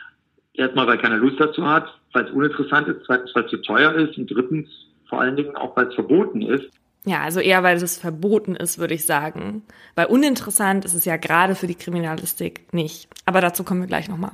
Erstmal, 0.54 0.86
weil 0.86 0.98
keiner 0.98 1.16
Lust 1.16 1.38
dazu 1.38 1.66
hat, 1.66 1.86
weil 2.12 2.24
es 2.24 2.30
uninteressant 2.30 2.88
ist, 2.88 3.04
zweitens, 3.06 3.34
weil 3.34 3.44
es 3.44 3.50
zu 3.50 3.56
teuer 3.58 3.94
ist 3.94 4.16
und 4.16 4.30
drittens 4.30 4.68
vor 5.08 5.20
allen 5.20 5.36
Dingen 5.36 5.56
auch, 5.56 5.76
weil 5.76 5.88
es 5.88 5.94
verboten 5.94 6.42
ist. 6.42 6.64
Ja, 7.06 7.20
also 7.20 7.40
eher, 7.40 7.62
weil 7.62 7.76
es 7.76 7.98
verboten 7.98 8.56
ist, 8.56 8.78
würde 8.78 8.94
ich 8.94 9.04
sagen. 9.04 9.62
Weil 9.94 10.06
uninteressant 10.06 10.84
ist 10.84 10.94
es 10.94 11.04
ja 11.04 11.16
gerade 11.16 11.54
für 11.54 11.66
die 11.66 11.74
Kriminalistik 11.74 12.72
nicht. 12.72 13.08
Aber 13.26 13.40
dazu 13.40 13.62
kommen 13.62 13.80
wir 13.80 13.86
gleich 13.86 14.08
nochmal. 14.08 14.32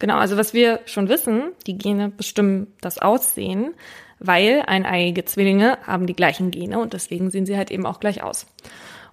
Genau, 0.00 0.16
also 0.16 0.36
was 0.36 0.54
wir 0.54 0.80
schon 0.86 1.08
wissen, 1.08 1.52
die 1.66 1.78
Gene 1.78 2.08
bestimmen 2.08 2.68
das 2.80 2.98
Aussehen, 2.98 3.74
weil 4.18 4.64
eineiige 4.66 5.24
Zwillinge 5.24 5.78
haben 5.86 6.06
die 6.06 6.16
gleichen 6.16 6.50
Gene 6.50 6.80
und 6.80 6.94
deswegen 6.94 7.30
sehen 7.30 7.46
sie 7.46 7.56
halt 7.56 7.70
eben 7.70 7.86
auch 7.86 8.00
gleich 8.00 8.22
aus. 8.22 8.46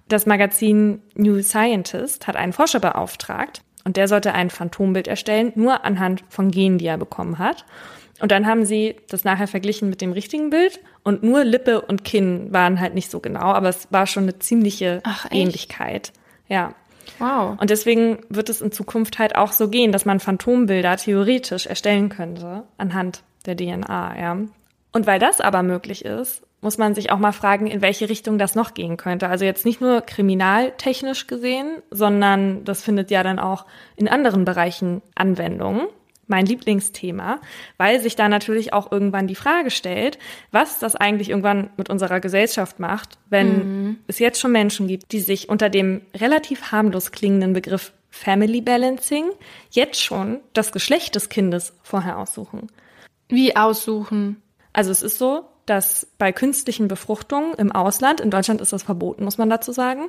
Das 0.08 0.24
Magazin 0.24 1.02
New 1.14 1.40
Scientist 1.42 2.26
hat 2.26 2.36
einen 2.36 2.54
Forscher 2.54 2.80
beauftragt 2.80 3.60
und 3.88 3.96
der 3.96 4.06
sollte 4.06 4.34
ein 4.34 4.50
Phantombild 4.50 5.08
erstellen, 5.08 5.50
nur 5.54 5.82
anhand 5.82 6.22
von 6.28 6.50
Genen, 6.50 6.76
die 6.76 6.84
er 6.84 6.98
bekommen 6.98 7.38
hat. 7.38 7.64
Und 8.20 8.32
dann 8.32 8.46
haben 8.46 8.66
sie 8.66 8.96
das 9.08 9.24
nachher 9.24 9.48
verglichen 9.48 9.88
mit 9.88 10.02
dem 10.02 10.12
richtigen 10.12 10.50
Bild 10.50 10.78
und 11.04 11.22
nur 11.22 11.42
Lippe 11.42 11.80
und 11.80 12.04
Kinn 12.04 12.52
waren 12.52 12.80
halt 12.80 12.92
nicht 12.92 13.10
so 13.10 13.20
genau, 13.20 13.46
aber 13.46 13.70
es 13.70 13.88
war 13.90 14.06
schon 14.06 14.24
eine 14.24 14.38
ziemliche 14.40 15.00
Ach? 15.04 15.24
Ähnlichkeit. 15.30 16.12
Ja. 16.48 16.74
Wow. 17.18 17.58
Und 17.58 17.70
deswegen 17.70 18.18
wird 18.28 18.50
es 18.50 18.60
in 18.60 18.72
Zukunft 18.72 19.18
halt 19.18 19.36
auch 19.36 19.52
so 19.52 19.70
gehen, 19.70 19.90
dass 19.90 20.04
man 20.04 20.20
Phantombilder 20.20 20.98
theoretisch 20.98 21.64
erstellen 21.64 22.10
könnte 22.10 22.64
anhand 22.76 23.22
der 23.46 23.56
DNA, 23.56 24.20
ja. 24.20 24.36
Und 24.92 25.06
weil 25.06 25.18
das 25.18 25.40
aber 25.40 25.62
möglich 25.62 26.04
ist, 26.04 26.42
muss 26.60 26.78
man 26.78 26.94
sich 26.94 27.10
auch 27.10 27.18
mal 27.18 27.32
fragen, 27.32 27.66
in 27.66 27.82
welche 27.82 28.08
Richtung 28.08 28.38
das 28.38 28.54
noch 28.54 28.74
gehen 28.74 28.96
könnte. 28.96 29.28
Also 29.28 29.44
jetzt 29.44 29.64
nicht 29.64 29.80
nur 29.80 30.00
kriminaltechnisch 30.00 31.26
gesehen, 31.26 31.82
sondern 31.90 32.64
das 32.64 32.82
findet 32.82 33.10
ja 33.10 33.22
dann 33.22 33.38
auch 33.38 33.64
in 33.96 34.08
anderen 34.08 34.44
Bereichen 34.44 35.02
Anwendung. 35.14 35.86
Mein 36.30 36.44
Lieblingsthema, 36.44 37.40
weil 37.78 38.02
sich 38.02 38.14
da 38.14 38.28
natürlich 38.28 38.74
auch 38.74 38.92
irgendwann 38.92 39.26
die 39.26 39.34
Frage 39.34 39.70
stellt, 39.70 40.18
was 40.52 40.78
das 40.78 40.94
eigentlich 40.94 41.30
irgendwann 41.30 41.70
mit 41.78 41.88
unserer 41.88 42.20
Gesellschaft 42.20 42.78
macht, 42.80 43.16
wenn 43.30 44.00
es 44.08 44.18
jetzt 44.18 44.38
schon 44.38 44.52
Menschen 44.52 44.88
gibt, 44.88 45.12
die 45.12 45.20
sich 45.20 45.48
unter 45.48 45.70
dem 45.70 46.02
relativ 46.14 46.70
harmlos 46.70 47.12
klingenden 47.12 47.54
Begriff 47.54 47.92
Family 48.10 48.60
Balancing 48.60 49.30
jetzt 49.70 50.02
schon 50.02 50.40
das 50.52 50.72
Geschlecht 50.72 51.14
des 51.14 51.30
Kindes 51.30 51.72
vorher 51.82 52.18
aussuchen. 52.18 52.66
Wie 53.28 53.56
aussuchen? 53.56 54.42
Also 54.74 54.90
es 54.90 55.02
ist 55.02 55.16
so, 55.16 55.46
dass 55.68 56.06
bei 56.18 56.32
künstlichen 56.32 56.88
Befruchtungen 56.88 57.54
im 57.54 57.72
Ausland, 57.72 58.20
in 58.20 58.30
Deutschland 58.30 58.60
ist 58.60 58.72
das 58.72 58.82
verboten, 58.82 59.24
muss 59.24 59.38
man 59.38 59.50
dazu 59.50 59.72
sagen, 59.72 60.06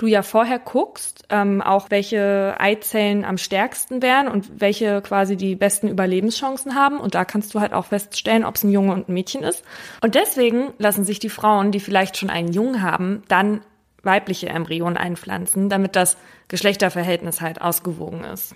du 0.00 0.06
ja 0.06 0.22
vorher 0.22 0.58
guckst, 0.58 1.24
ähm, 1.28 1.60
auch 1.60 1.90
welche 1.90 2.54
Eizellen 2.58 3.24
am 3.24 3.38
stärksten 3.38 4.02
wären 4.02 4.28
und 4.28 4.60
welche 4.60 5.02
quasi 5.02 5.36
die 5.36 5.54
besten 5.54 5.88
Überlebenschancen 5.88 6.74
haben. 6.74 6.98
Und 6.98 7.14
da 7.14 7.24
kannst 7.24 7.54
du 7.54 7.60
halt 7.60 7.72
auch 7.72 7.86
feststellen, 7.86 8.44
ob 8.44 8.56
es 8.56 8.64
ein 8.64 8.70
Junge 8.70 8.92
und 8.92 9.08
ein 9.08 9.14
Mädchen 9.14 9.42
ist. 9.42 9.62
Und 10.00 10.14
deswegen 10.14 10.72
lassen 10.78 11.04
sich 11.04 11.18
die 11.18 11.28
Frauen, 11.28 11.70
die 11.70 11.80
vielleicht 11.80 12.16
schon 12.16 12.30
einen 12.30 12.52
Jungen 12.52 12.82
haben, 12.82 13.22
dann 13.28 13.60
weibliche 14.02 14.48
Embryonen 14.48 14.96
einpflanzen, 14.96 15.68
damit 15.68 15.96
das 15.96 16.16
Geschlechterverhältnis 16.48 17.40
halt 17.40 17.60
ausgewogen 17.60 18.24
ist. 18.24 18.54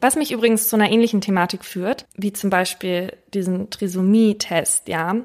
Was 0.00 0.16
mich 0.16 0.32
übrigens 0.32 0.68
zu 0.68 0.76
einer 0.76 0.90
ähnlichen 0.90 1.20
Thematik 1.20 1.64
führt, 1.64 2.06
wie 2.16 2.32
zum 2.32 2.50
Beispiel 2.50 3.12
diesen 3.34 3.70
Trisomie-Test, 3.70 4.88
ja. 4.88 5.16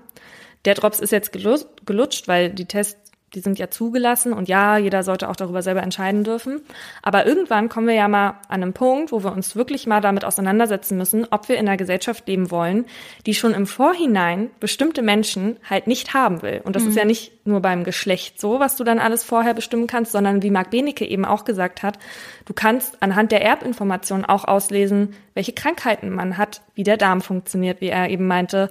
Der 0.66 0.74
Drops 0.74 1.00
ist 1.00 1.12
jetzt 1.12 1.32
gelutscht, 1.32 2.28
weil 2.28 2.50
die 2.50 2.66
Tests, 2.66 3.05
die 3.36 3.42
sind 3.42 3.60
ja 3.60 3.70
zugelassen 3.70 4.34
und 4.34 4.48
ja, 4.48 4.78
jeder 4.78 5.04
sollte 5.04 5.30
auch 5.30 5.36
darüber 5.36 5.62
selber 5.62 5.84
entscheiden 5.84 6.24
dürfen. 6.24 6.62
Aber 7.02 7.26
irgendwann 7.26 7.70
kommen 7.70 7.88
wir 7.88 7.94
ja 7.94 8.08
mal 8.08 8.40
an 8.48 8.64
einen 8.64 8.74
Punkt, 8.74 9.12
wo 9.12 9.24
wir 9.24 9.32
uns 9.32 9.56
wirklich 9.56 9.86
mal 9.86 10.02
damit 10.02 10.26
auseinandersetzen 10.26 10.98
müssen, 10.98 11.28
ob 11.30 11.50
wir 11.50 11.58
in 11.58 11.68
einer 11.68 11.78
Gesellschaft 11.78 12.28
leben 12.28 12.50
wollen, 12.50 12.86
die 13.26 13.34
schon 13.34 13.54
im 13.54 13.68
Vorhinein 13.68 14.50
bestimmte 14.60 15.02
Menschen 15.02 15.58
halt 15.70 15.88
nicht 15.88 16.14
haben 16.14 16.42
will. 16.42 16.62
Und 16.64 16.76
das 16.76 16.84
ist 16.84 16.96
ja 16.96 17.06
nicht 17.06 17.46
nur 17.46 17.60
beim 17.60 17.84
Geschlecht 17.84 18.40
so, 18.40 18.60
was 18.60 18.76
du 18.76 18.84
dann 18.84 19.00
alles 19.00 19.24
vorher 19.24 19.54
bestimmen 19.54 19.88
kannst, 19.88 20.14
sondern 20.14 20.42
wie 20.42 20.50
Marc 20.50 20.72
Benecke 20.72 21.06
eben 21.06 21.26
auch 21.26 21.46
gesagt 21.46 21.84
hat, 21.84 22.00
du 22.46 22.54
kannst 22.54 23.04
anhand 23.04 23.32
der 23.32 23.44
Erbinformationen 23.44 24.26
auch 24.26 24.46
auslesen, 24.46 25.14
welche 25.34 25.54
Krankheiten 25.54 26.10
man 26.10 26.38
hat, 26.38 26.62
wie 26.74 26.84
der 26.84 26.98
Darm 26.98 27.22
funktioniert, 27.22 27.82
wie 27.82 27.90
er 27.90 28.10
eben 28.10 28.28
meinte. 28.28 28.70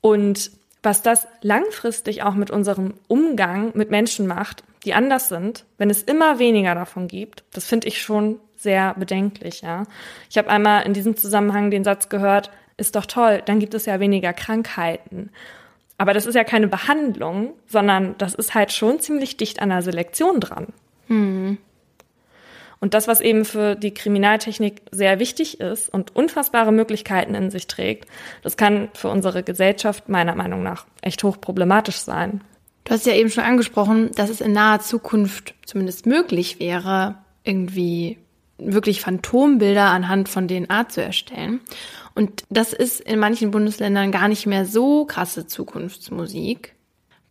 Und 0.00 0.57
was 0.82 1.02
das 1.02 1.26
langfristig 1.42 2.22
auch 2.22 2.34
mit 2.34 2.50
unserem 2.50 2.94
Umgang 3.08 3.72
mit 3.74 3.90
Menschen 3.90 4.26
macht, 4.26 4.62
die 4.84 4.94
anders 4.94 5.28
sind, 5.28 5.64
wenn 5.76 5.90
es 5.90 6.02
immer 6.02 6.38
weniger 6.38 6.74
davon 6.74 7.08
gibt, 7.08 7.44
das 7.52 7.66
finde 7.66 7.88
ich 7.88 8.00
schon 8.00 8.40
sehr 8.56 8.94
bedenklich, 8.94 9.62
ja. 9.62 9.84
Ich 10.30 10.38
habe 10.38 10.50
einmal 10.50 10.84
in 10.84 10.92
diesem 10.92 11.16
Zusammenhang 11.16 11.70
den 11.70 11.84
Satz 11.84 12.08
gehört, 12.08 12.50
ist 12.76 12.96
doch 12.96 13.06
toll, 13.06 13.42
dann 13.44 13.58
gibt 13.58 13.74
es 13.74 13.86
ja 13.86 14.00
weniger 14.00 14.32
Krankheiten. 14.32 15.30
Aber 15.96 16.14
das 16.14 16.26
ist 16.26 16.36
ja 16.36 16.44
keine 16.44 16.68
Behandlung, 16.68 17.54
sondern 17.66 18.14
das 18.18 18.34
ist 18.34 18.54
halt 18.54 18.72
schon 18.72 19.00
ziemlich 19.00 19.36
dicht 19.36 19.60
an 19.60 19.70
der 19.70 19.82
Selektion 19.82 20.40
dran. 20.40 20.68
Und 22.80 22.94
das, 22.94 23.08
was 23.08 23.20
eben 23.20 23.44
für 23.44 23.74
die 23.74 23.92
Kriminaltechnik 23.92 24.82
sehr 24.92 25.18
wichtig 25.18 25.60
ist 25.60 25.92
und 25.92 26.14
unfassbare 26.14 26.72
Möglichkeiten 26.72 27.34
in 27.34 27.50
sich 27.50 27.66
trägt, 27.66 28.08
das 28.42 28.56
kann 28.56 28.88
für 28.94 29.08
unsere 29.08 29.42
Gesellschaft 29.42 30.08
meiner 30.08 30.34
Meinung 30.34 30.62
nach 30.62 30.86
echt 31.02 31.22
hochproblematisch 31.24 31.98
sein. 31.98 32.42
Du 32.84 32.92
hast 32.92 33.06
ja 33.06 33.14
eben 33.14 33.30
schon 33.30 33.44
angesprochen, 33.44 34.10
dass 34.14 34.30
es 34.30 34.40
in 34.40 34.52
naher 34.52 34.80
Zukunft 34.80 35.54
zumindest 35.66 36.06
möglich 36.06 36.60
wäre, 36.60 37.16
irgendwie 37.44 38.18
wirklich 38.58 39.00
Phantombilder 39.00 39.84
anhand 39.84 40.28
von 40.28 40.48
DNA 40.48 40.88
zu 40.88 41.02
erstellen. 41.02 41.60
Und 42.14 42.44
das 42.50 42.72
ist 42.72 43.00
in 43.00 43.18
manchen 43.18 43.50
Bundesländern 43.50 44.10
gar 44.10 44.28
nicht 44.28 44.46
mehr 44.46 44.64
so 44.64 45.04
krasse 45.04 45.46
Zukunftsmusik. 45.46 46.74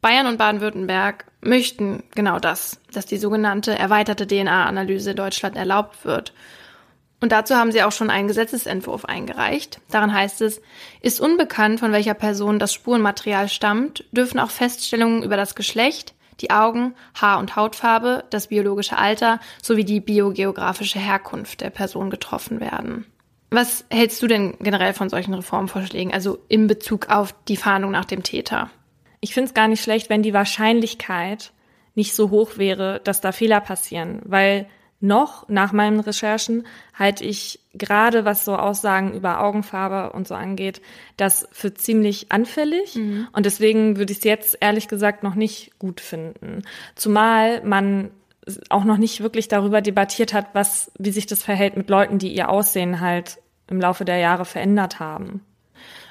Bayern 0.02 0.28
und 0.28 0.38
Baden-Württemberg 0.38 1.26
möchten 1.42 2.04
genau 2.16 2.40
das, 2.40 2.80
dass 2.92 3.06
die 3.06 3.18
sogenannte 3.18 3.78
erweiterte 3.78 4.28
DNA-Analyse 4.28 5.16
Deutschland 5.16 5.56
erlaubt 5.56 6.06
wird. 6.06 6.34
Und 7.20 7.32
dazu 7.32 7.56
haben 7.56 7.72
sie 7.72 7.82
auch 7.82 7.92
schon 7.92 8.12
einen 8.12 8.28
Gesetzesentwurf 8.28 9.06
eingereicht. 9.06 9.82
Darin 9.90 10.14
heißt 10.14 10.42
es, 10.42 10.62
ist 11.02 11.20
unbekannt, 11.20 11.80
von 11.80 11.92
welcher 11.92 12.14
Person 12.14 12.60
das 12.60 12.74
Spurenmaterial 12.74 13.50
stammt, 13.50 14.06
dürfen 14.12 14.40
auch 14.40 14.52
Feststellungen 14.52 15.24
über 15.24 15.36
das 15.36 15.56
Geschlecht, 15.56 16.14
die 16.42 16.52
Augen, 16.52 16.94
Haar- 17.20 17.40
und 17.40 17.56
Hautfarbe, 17.56 18.24
das 18.30 18.48
biologische 18.48 18.98
Alter 18.98 19.40
sowie 19.64 19.84
die 19.84 20.00
biogeografische 20.00 21.00
Herkunft 21.00 21.62
der 21.62 21.72
Person 21.72 22.12
getroffen 22.12 22.60
werden. 22.60 23.06
Was 23.50 23.86
hältst 23.90 24.22
du 24.22 24.28
denn 24.28 24.56
generell 24.60 24.94
von 24.94 25.10
solchen 25.10 25.34
Reformvorschlägen, 25.34 26.14
also 26.14 26.38
in 26.50 26.68
Bezug 26.68 27.10
auf 27.10 27.34
die 27.48 27.58
Fahndung 27.58 27.92
nach 27.92 28.06
dem 28.06 28.22
Täter? 28.22 28.70
Ich 29.28 29.34
finde 29.34 29.50
es 29.50 29.54
gar 29.54 29.68
nicht 29.68 29.84
schlecht, 29.84 30.10
wenn 30.10 30.24
die 30.24 30.34
Wahrscheinlichkeit 30.34 31.52
nicht 31.96 32.16
so 32.16 32.30
hoch 32.30 32.58
wäre, 32.58 33.02
dass 33.04 33.20
da 33.20 33.34
Fehler 33.34 33.60
passieren, 33.60 34.22
weil 34.24 34.68
noch 35.02 35.50
nach 35.50 35.74
meinen 35.74 36.00
Recherchen 36.00 36.66
halte 36.94 37.26
ich 37.26 37.60
gerade 37.74 38.24
was 38.24 38.46
so 38.46 38.56
Aussagen 38.56 39.14
über 39.14 39.44
Augenfarbe 39.44 40.16
und 40.16 40.30
so 40.30 40.34
angeht, 40.34 40.82
das 41.18 41.46
für 41.52 41.74
ziemlich 41.74 42.32
anfällig. 42.32 42.96
Mhm. 42.96 43.28
Und 43.34 43.46
deswegen 43.46 43.98
würde 43.98 44.14
ich 44.14 44.20
es 44.20 44.24
jetzt 44.24 44.58
ehrlich 44.62 44.88
gesagt 44.88 45.24
noch 45.24 45.36
nicht 45.36 45.78
gut 45.78 46.00
finden. 46.00 46.64
Zumal 46.96 47.62
man 47.64 48.12
auch 48.70 48.86
noch 48.86 48.98
nicht 48.98 49.20
wirklich 49.20 49.50
darüber 49.50 49.82
debattiert 49.82 50.34
hat, 50.34 50.48
was, 50.54 50.90
wie 50.98 51.12
sich 51.12 51.26
das 51.26 51.44
verhält 51.44 51.76
mit 51.76 51.90
Leuten, 51.90 52.18
die 52.18 52.34
ihr 52.34 52.50
Aussehen 52.50 53.02
halt 53.02 53.40
im 53.68 53.82
Laufe 53.82 54.06
der 54.06 54.20
Jahre 54.20 54.46
verändert 54.46 55.02
haben. 55.02 55.42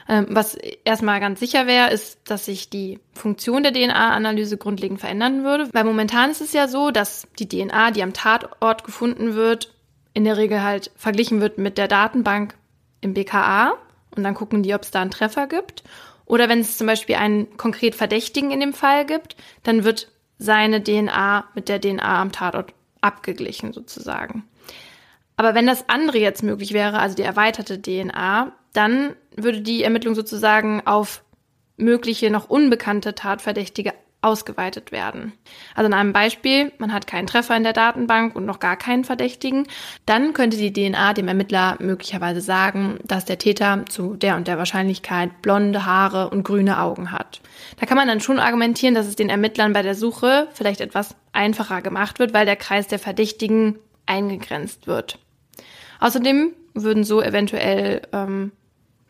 Ähm, 0.09 0.27
was 0.31 0.55
erstmal 0.85 1.21
ganz 1.21 1.41
sicher 1.41 1.67
wäre, 1.67 1.91
ist, 1.91 2.19
dass 2.25 2.45
sich 2.45 2.71
die 2.71 3.01
Funktion 3.13 3.63
der 3.63 3.73
DNA-Analyse 3.73 4.57
grundlegend 4.57 5.01
verändern 5.01 5.43
würde. 5.43 5.69
Weil 5.73 5.85
momentan 5.85 6.31
ist 6.31 6.41
es 6.41 6.53
ja 6.53 6.69
so, 6.69 6.91
dass 6.91 7.27
die 7.39 7.49
DNA, 7.49 7.91
die 7.91 8.03
am 8.03 8.13
Tatort 8.13 8.85
gefunden 8.85 9.35
wird, 9.35 9.73
in 10.15 10.25
der 10.25 10.37
Regel 10.37 10.63
halt 10.63 10.91
verglichen 10.97 11.41
wird 11.41 11.59
mit 11.59 11.77
der 11.77 11.89
Datenbank 11.89 12.55
im 13.01 13.15
BKA 13.15 13.75
und 14.17 14.23
dann 14.23 14.35
gucken 14.35 14.63
die, 14.63 14.75
ob 14.75 14.83
es 14.83 14.91
da 14.91 15.03
einen 15.03 15.11
Treffer 15.11 15.47
gibt. 15.47 15.83
Oder 16.25 16.49
wenn 16.49 16.61
es 16.61 16.79
zum 16.79 16.87
Beispiel 16.87 17.17
einen 17.17 17.57
konkret 17.57 17.95
Verdächtigen 17.95 18.51
in 18.51 18.61
dem 18.61 18.73
Fall 18.73 19.07
gibt, 19.07 19.37
dann 19.63 19.85
wird 19.85 20.11
seine 20.39 20.83
DNA 20.83 21.45
mit 21.55 21.69
der 21.69 21.81
DNA 21.81 22.21
am 22.21 22.33
Tatort 22.33 22.73
abgeglichen 23.01 23.73
sozusagen. 23.73 24.45
Aber 25.37 25.55
wenn 25.55 25.67
das 25.67 25.89
andere 25.89 26.19
jetzt 26.19 26.43
möglich 26.43 26.73
wäre, 26.73 26.99
also 26.99 27.15
die 27.15 27.23
erweiterte 27.23 27.81
DNA, 27.81 28.53
dann 28.77 29.15
würde 29.37 29.61
die 29.61 29.83
Ermittlung 29.83 30.15
sozusagen 30.15 30.87
auf 30.87 31.23
mögliche 31.77 32.31
noch 32.31 32.49
unbekannte 32.49 33.15
Tatverdächtige 33.15 33.93
ausgeweitet 34.23 34.93
werden. 34.93 35.33
Also 35.75 35.87
in 35.87 35.95
einem 35.95 36.13
Beispiel, 36.13 36.73
man 36.79 36.93
hat 36.93 37.07
keinen 37.07 37.27
Treffer 37.29 37.57
in 37.57 37.63
der 37.63 37.73
Datenbank 37.73 38.35
und 38.35 38.45
noch 38.45 38.59
gar 38.59 38.77
keinen 38.77 39.05
Verdächtigen, 39.05 39.69
dann 40.05 40.33
könnte 40.33 40.57
die 40.57 40.73
DNA 40.73 41.13
dem 41.13 41.29
Ermittler 41.29 41.77
möglicherweise 41.79 42.41
sagen, 42.41 42.99
dass 43.05 43.25
der 43.25 43.39
Täter 43.39 43.85
zu 43.89 44.17
der 44.17 44.37
und 44.37 44.49
der 44.49 44.59
Wahrscheinlichkeit 44.59 45.43
blonde 45.43 45.87
Haare 45.87 46.31
und 46.31 46.43
grüne 46.43 46.81
Augen 46.81 47.13
hat. 47.13 47.41
Da 47.79 47.87
kann 47.87 47.97
man 47.97 48.09
dann 48.09 48.21
schon 48.21 48.41
argumentieren, 48.41 48.95
dass 48.95 49.07
es 49.07 49.17
den 49.17 49.29
Ermittlern 49.29 49.73
bei 49.73 49.83
der 49.83 49.95
Suche 49.95 50.49
vielleicht 50.55 50.81
etwas 50.81 51.15
einfacher 51.33 51.81
gemacht 51.81 52.19
wird, 52.19 52.35
weil 52.35 52.47
der 52.47 52.57
Kreis 52.57 52.89
der 52.89 52.99
Verdächtigen 52.99 53.79
eingegrenzt 54.07 54.87
wird. 54.87 55.19
Außerdem 56.01 56.53
würden 56.75 57.05
so 57.05 57.23
eventuell 57.23 58.03
ähm, 58.13 58.53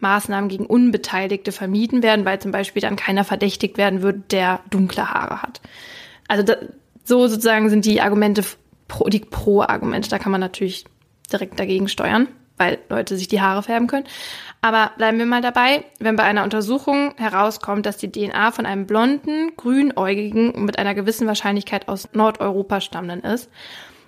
Maßnahmen 0.00 0.48
gegen 0.48 0.66
Unbeteiligte 0.66 1.52
vermieden 1.52 2.02
werden, 2.02 2.24
weil 2.24 2.38
zum 2.38 2.52
Beispiel 2.52 2.82
dann 2.82 2.96
keiner 2.96 3.24
verdächtigt 3.24 3.78
werden 3.78 4.02
würde, 4.02 4.20
der 4.30 4.60
dunkle 4.70 5.10
Haare 5.10 5.42
hat. 5.42 5.60
Also 6.28 6.42
da, 6.42 6.56
so 7.04 7.28
sozusagen 7.28 7.70
sind 7.70 7.84
die 7.84 8.00
Argumente 8.00 8.42
pro, 8.88 9.08
die 9.08 9.20
Pro-Argumente. 9.20 10.10
Da 10.10 10.18
kann 10.18 10.32
man 10.32 10.40
natürlich 10.40 10.84
direkt 11.32 11.58
dagegen 11.58 11.88
steuern, 11.88 12.28
weil 12.56 12.78
Leute 12.88 13.16
sich 13.16 13.28
die 13.28 13.40
Haare 13.40 13.62
färben 13.62 13.86
können. 13.86 14.06
Aber 14.60 14.92
bleiben 14.96 15.18
wir 15.18 15.26
mal 15.26 15.42
dabei, 15.42 15.84
wenn 15.98 16.16
bei 16.16 16.24
einer 16.24 16.44
Untersuchung 16.44 17.14
herauskommt, 17.16 17.86
dass 17.86 17.96
die 17.96 18.10
DNA 18.10 18.50
von 18.50 18.66
einem 18.66 18.86
blonden, 18.86 19.52
grünäugigen 19.56 20.50
und 20.50 20.64
mit 20.64 20.78
einer 20.78 20.94
gewissen 20.94 21.26
Wahrscheinlichkeit 21.26 21.88
aus 21.88 22.08
Nordeuropa 22.12 22.80
stammenden 22.80 23.20
ist, 23.20 23.48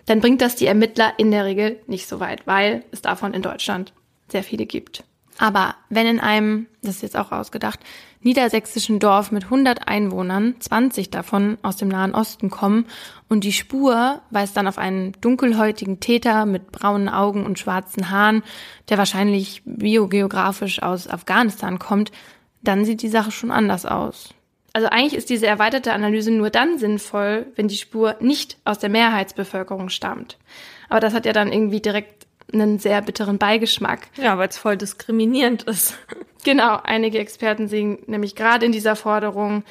dann 0.07 0.21
bringt 0.21 0.41
das 0.41 0.57
die 0.57 0.67
Ermittler 0.67 1.13
in 1.19 1.31
der 1.31 1.45
Regel 1.45 1.81
nicht 1.87 2.09
so 2.09 2.19
weit, 2.19 2.47
weil 2.47 2.85
es 2.91 3.03
davon 3.03 3.35
in 3.35 3.43
Deutschland 3.43 3.93
sehr 4.29 4.43
viele 4.43 4.67
gibt. 4.67 5.05
Aber 5.39 5.77
wenn 5.89 6.07
in 6.07 6.21
einem, 6.21 6.67
das 6.83 6.97
ist 6.97 7.03
jetzt 7.03 7.17
auch 7.17 7.31
ausgedacht, 7.31 7.79
niedersächsischen 8.23 8.99
Dorf 8.99 9.31
mit 9.31 9.45
100 9.45 9.87
Einwohnern 9.87 10.57
20 10.59 11.11
davon 11.11 11.59
aus 11.63 11.77
dem 11.77 11.89
Nahen 11.89 12.15
Osten 12.15 12.51
kommen 12.51 12.87
und 13.29 13.45
die 13.45 13.53
Spur 13.53 14.21
weist 14.31 14.57
dann 14.57 14.67
auf 14.67 14.79
einen 14.79 15.13
dunkelhäutigen 15.21 16.01
Täter 16.01 16.45
mit 16.45 16.73
braunen 16.73 17.09
Augen 17.09 17.47
und 17.47 17.61
schwarzen 17.61 18.11
Haaren, 18.11 18.43
der 18.89 18.99
wahrscheinlich 18.99 19.63
biogeografisch 19.65 20.83
aus 20.83 21.09
Afghanistan 21.09 21.79
kommt, 21.79 22.11
dann 22.63 22.85
sieht 22.85 23.03
die 23.03 23.09
Sache 23.09 23.31
schon 23.31 23.53
anders 23.53 23.87
aus. 23.87 24.35
Also 24.73 24.89
eigentlich 24.89 25.15
ist 25.15 25.31
diese 25.31 25.47
erweiterte 25.47 25.93
Analyse 25.93 26.31
nur 26.31 26.51
dann 26.51 26.79
sinnvoll, 26.79 27.47
wenn 27.55 27.69
die 27.69 27.77
Spur 27.77 28.17
nicht 28.21 28.59
aus 28.65 28.79
der 28.79 28.91
Mehrheitsbevölkerung 28.91 29.89
stammt. 29.89 30.37
Aber 30.89 31.01
das 31.01 31.15
hat 31.15 31.27
ja 31.27 31.33
dann 31.33 31.53
irgendwie 31.53 31.81
direkt 31.81 32.18
einen 32.53 32.79
sehr 32.79 33.03
bitteren 33.03 33.39
Beigeschmack. 33.39 34.09
Ja, 34.17 34.39
weil 34.39 34.49
es 34.49 34.59
voll 34.59 34.77
diskriminierend 34.77 35.65
ist. 35.65 35.95
Genau, 36.45 36.79
einige 36.83 37.19
Experten 37.19 37.67
sehen 37.67 37.99
nämlich 38.07 38.37
gerade 38.37 38.65
in 38.65 38.71
dieser 38.71 38.95
Forderung 38.95 39.65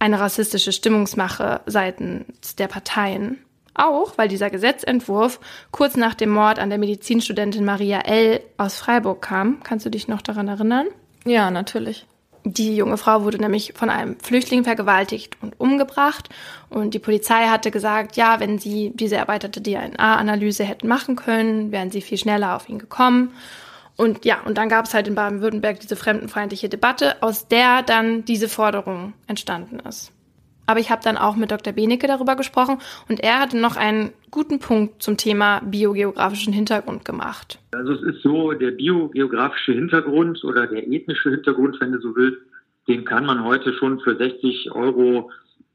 eine 0.00 0.18
rassistische 0.18 0.72
Stimmungsmache 0.72 1.60
seitens 1.64 2.56
der 2.56 2.66
Parteien. 2.66 3.38
Auch 3.72 4.18
weil 4.18 4.26
dieser 4.26 4.50
Gesetzentwurf 4.50 5.38
kurz 5.70 5.96
nach 5.96 6.14
dem 6.14 6.30
Mord 6.30 6.58
an 6.58 6.70
der 6.70 6.78
Medizinstudentin 6.78 7.64
Maria 7.64 8.00
L. 8.00 8.40
aus 8.56 8.76
Freiburg 8.76 9.22
kam. 9.22 9.62
Kannst 9.62 9.86
du 9.86 9.90
dich 9.90 10.08
noch 10.08 10.20
daran 10.20 10.48
erinnern? 10.48 10.88
Ja, 11.24 11.52
natürlich. 11.52 12.04
Die 12.44 12.76
junge 12.76 12.96
Frau 12.96 13.24
wurde 13.24 13.38
nämlich 13.38 13.74
von 13.74 13.90
einem 13.90 14.18
Flüchtling 14.20 14.64
vergewaltigt 14.64 15.36
und 15.42 15.58
umgebracht. 15.58 16.28
Und 16.70 16.94
die 16.94 16.98
Polizei 16.98 17.46
hatte 17.46 17.70
gesagt, 17.70 18.16
ja, 18.16 18.40
wenn 18.40 18.58
sie 18.58 18.92
diese 18.94 19.16
erweiterte 19.16 19.62
DNA-Analyse 19.62 20.64
hätten 20.64 20.88
machen 20.88 21.16
können, 21.16 21.72
wären 21.72 21.90
sie 21.90 22.00
viel 22.00 22.18
schneller 22.18 22.56
auf 22.56 22.68
ihn 22.68 22.78
gekommen. 22.78 23.32
Und 23.96 24.24
ja, 24.24 24.40
und 24.44 24.56
dann 24.56 24.68
gab 24.68 24.84
es 24.84 24.94
halt 24.94 25.08
in 25.08 25.16
Baden-Württemberg 25.16 25.80
diese 25.80 25.96
fremdenfeindliche 25.96 26.68
Debatte, 26.68 27.20
aus 27.22 27.48
der 27.48 27.82
dann 27.82 28.24
diese 28.24 28.48
Forderung 28.48 29.12
entstanden 29.26 29.80
ist. 29.80 30.12
Aber 30.68 30.80
ich 30.80 30.90
habe 30.90 31.00
dann 31.02 31.16
auch 31.16 31.34
mit 31.34 31.50
Dr. 31.50 31.72
Benecke 31.72 32.06
darüber 32.06 32.36
gesprochen 32.36 32.76
und 33.08 33.20
er 33.20 33.40
hatte 33.40 33.56
noch 33.58 33.76
einen 33.76 34.12
guten 34.30 34.58
Punkt 34.58 35.02
zum 35.02 35.16
Thema 35.16 35.60
biogeografischen 35.64 36.52
Hintergrund 36.52 37.06
gemacht. 37.06 37.58
Also 37.72 37.94
es 37.94 38.02
ist 38.02 38.22
so, 38.22 38.52
der 38.52 38.72
biogeografische 38.72 39.72
Hintergrund 39.72 40.44
oder 40.44 40.66
der 40.66 40.86
ethnische 40.86 41.30
Hintergrund, 41.30 41.80
wenn 41.80 41.92
du 41.92 42.00
so 42.00 42.14
willst, 42.14 42.38
den 42.86 43.06
kann 43.06 43.24
man 43.24 43.44
heute 43.44 43.72
schon 43.72 43.98
für 44.00 44.14
60 44.14 44.70
Euro 44.72 45.30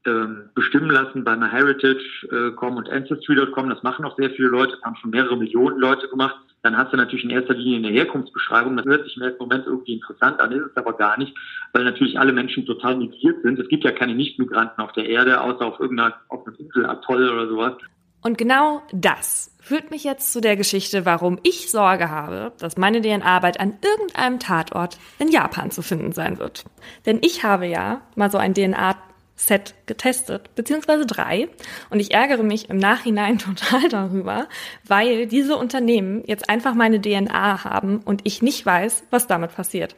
ähm, 0.06 0.50
bestimmen 0.54 0.90
lassen 0.90 1.24
bei 1.24 1.36
MyHeritage.com 1.36 2.74
äh, 2.74 2.78
und 2.78 2.88
Ancestry.com. 2.88 3.70
Das 3.70 3.82
machen 3.82 4.04
auch 4.04 4.16
sehr 4.16 4.30
viele 4.30 4.48
Leute, 4.48 4.74
das 4.74 4.82
haben 4.82 4.96
schon 4.96 5.10
mehrere 5.10 5.36
Millionen 5.36 5.80
Leute 5.80 6.06
gemacht 6.06 6.36
dann 6.64 6.78
hast 6.78 6.94
du 6.94 6.96
natürlich 6.96 7.24
in 7.24 7.30
erster 7.30 7.52
Linie 7.52 7.76
eine 7.76 7.90
Herkunftsbeschreibung. 7.90 8.74
Das 8.78 8.86
hört 8.86 9.04
sich 9.04 9.16
im 9.16 9.22
ersten 9.22 9.42
Moment 9.42 9.66
irgendwie 9.66 9.92
interessant 9.92 10.40
an, 10.40 10.50
ist 10.50 10.70
es 10.70 10.76
aber 10.76 10.94
gar 10.94 11.18
nicht, 11.18 11.36
weil 11.74 11.84
natürlich 11.84 12.18
alle 12.18 12.32
Menschen 12.32 12.64
total 12.64 12.96
migriert 12.96 13.42
sind. 13.42 13.58
Es 13.58 13.68
gibt 13.68 13.84
ja 13.84 13.92
keine 13.92 14.14
Nicht-Migranten 14.14 14.80
auf 14.80 14.92
der 14.92 15.06
Erde, 15.06 15.42
außer 15.42 15.64
auf 15.66 15.78
irgendeiner, 15.78 16.14
auf 16.28 16.46
einem 16.46 16.56
Insel-Atoll 16.56 17.28
oder 17.28 17.48
sowas. 17.48 17.74
Und 18.22 18.38
genau 18.38 18.80
das 18.92 19.54
führt 19.60 19.90
mich 19.90 20.04
jetzt 20.04 20.32
zu 20.32 20.40
der 20.40 20.56
Geschichte, 20.56 21.04
warum 21.04 21.38
ich 21.42 21.70
Sorge 21.70 22.08
habe, 22.08 22.52
dass 22.58 22.78
meine 22.78 23.02
DNA-Arbeit 23.02 23.60
an 23.60 23.74
irgendeinem 23.82 24.40
Tatort 24.40 24.96
in 25.18 25.28
Japan 25.28 25.70
zu 25.70 25.82
finden 25.82 26.12
sein 26.12 26.38
wird. 26.38 26.64
Denn 27.04 27.18
ich 27.20 27.44
habe 27.44 27.66
ja 27.66 28.00
mal 28.14 28.30
so 28.30 28.38
ein 28.38 28.54
DNA 28.54 28.96
Set 29.36 29.74
getestet, 29.86 30.54
beziehungsweise 30.54 31.06
drei. 31.06 31.48
Und 31.90 32.00
ich 32.00 32.12
ärgere 32.12 32.42
mich 32.42 32.70
im 32.70 32.78
Nachhinein 32.78 33.38
total 33.38 33.88
darüber, 33.88 34.48
weil 34.86 35.26
diese 35.26 35.56
Unternehmen 35.56 36.22
jetzt 36.26 36.48
einfach 36.48 36.74
meine 36.74 37.00
DNA 37.00 37.64
haben 37.64 37.98
und 37.98 38.20
ich 38.24 38.42
nicht 38.42 38.64
weiß, 38.64 39.04
was 39.10 39.26
damit 39.26 39.54
passiert. 39.54 39.96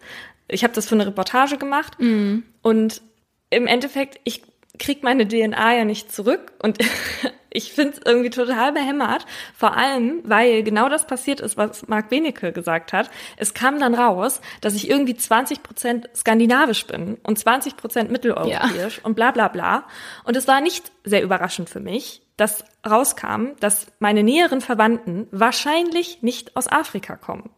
Ich 0.48 0.64
habe 0.64 0.74
das 0.74 0.86
für 0.86 0.94
eine 0.94 1.06
Reportage 1.06 1.58
gemacht 1.58 1.98
mhm. 1.98 2.44
und 2.62 3.02
im 3.50 3.66
Endeffekt, 3.66 4.20
ich 4.24 4.42
krieg 4.78 5.02
meine 5.02 5.26
DNA 5.26 5.76
ja 5.76 5.84
nicht 5.84 6.12
zurück 6.12 6.52
und 6.62 6.78
Ich 7.56 7.72
finde 7.72 7.94
es 7.94 8.00
irgendwie 8.04 8.28
total 8.28 8.72
behämmert, 8.72 9.24
vor 9.54 9.74
allem, 9.74 10.20
weil 10.24 10.62
genau 10.62 10.90
das 10.90 11.06
passiert 11.06 11.40
ist, 11.40 11.56
was 11.56 11.88
Marc 11.88 12.10
Benecke 12.10 12.52
gesagt 12.52 12.92
hat. 12.92 13.10
Es 13.38 13.54
kam 13.54 13.80
dann 13.80 13.94
raus, 13.94 14.42
dass 14.60 14.74
ich 14.74 14.90
irgendwie 14.90 15.16
20 15.16 15.62
Prozent 15.62 16.10
skandinavisch 16.14 16.86
bin 16.86 17.16
und 17.22 17.38
20 17.38 17.78
Prozent 17.78 18.10
mitteleuropäisch 18.10 18.98
ja. 18.98 19.04
und 19.04 19.14
bla 19.14 19.30
bla 19.30 19.48
bla. 19.48 19.84
Und 20.24 20.36
es 20.36 20.46
war 20.46 20.60
nicht 20.60 20.92
sehr 21.04 21.22
überraschend 21.22 21.70
für 21.70 21.80
mich, 21.80 22.20
dass 22.36 22.62
rauskam, 22.86 23.56
dass 23.58 23.86
meine 24.00 24.22
näheren 24.22 24.60
Verwandten 24.60 25.26
wahrscheinlich 25.30 26.20
nicht 26.20 26.56
aus 26.58 26.68
Afrika 26.70 27.16
kommen. 27.16 27.48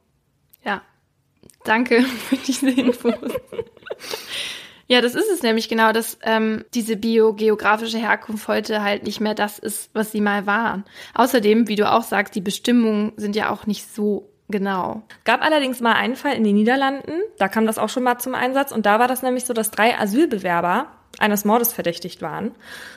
Ja, 0.65 0.83
danke 1.65 2.03
für 2.29 2.37
diese 2.37 2.71
Infos. 2.71 3.15
Ja, 4.91 5.03
das 5.03 5.15
ist 5.15 5.31
es 5.31 5.43
nämlich 5.43 5.69
genau, 5.69 5.93
dass 5.93 6.19
ähm, 6.23 6.65
diese 6.73 6.97
biogeografische 6.97 7.99
Herkunft 7.99 8.49
heute 8.49 8.83
halt 8.83 9.05
nicht 9.05 9.21
mehr 9.21 9.35
das 9.35 9.59
ist, 9.59 9.91
was 9.93 10.13
sie 10.13 10.23
mal 10.23 10.47
waren. 10.47 10.85
Außerdem, 11.15 11.69
wie 11.69 11.77
du 11.77 11.91
auch 11.91 12.03
sagst, 12.03 12.35
die 12.35 12.41
Bestimmungen 12.41 13.13
sind 13.17 13.37
ja 13.37 13.51
auch 13.51 13.67
nicht 13.67 13.95
so 13.95 14.31
genau. 14.49 15.03
Gab 15.25 15.43
allerdings 15.43 15.81
mal 15.81 15.93
einen 15.93 16.17
Fall 16.17 16.35
in 16.35 16.45
den 16.45 16.57
Niederlanden, 16.57 17.13
da 17.37 17.49
kam 17.49 17.67
das 17.67 17.77
auch 17.77 17.91
schon 17.91 18.03
mal 18.03 18.19
zum 18.19 18.35
Einsatz 18.35 18.73
und 18.73 18.87
da 18.87 18.99
war 18.99 19.09
das 19.09 19.23
nämlich 19.23 19.45
so, 19.45 19.53
dass 19.53 19.71
drei 19.71 19.99
Asylbewerber 19.99 20.87
eines 21.19 21.45
Mordes 21.45 21.73
verdächtigt 21.73 22.23
waren. 22.23 22.53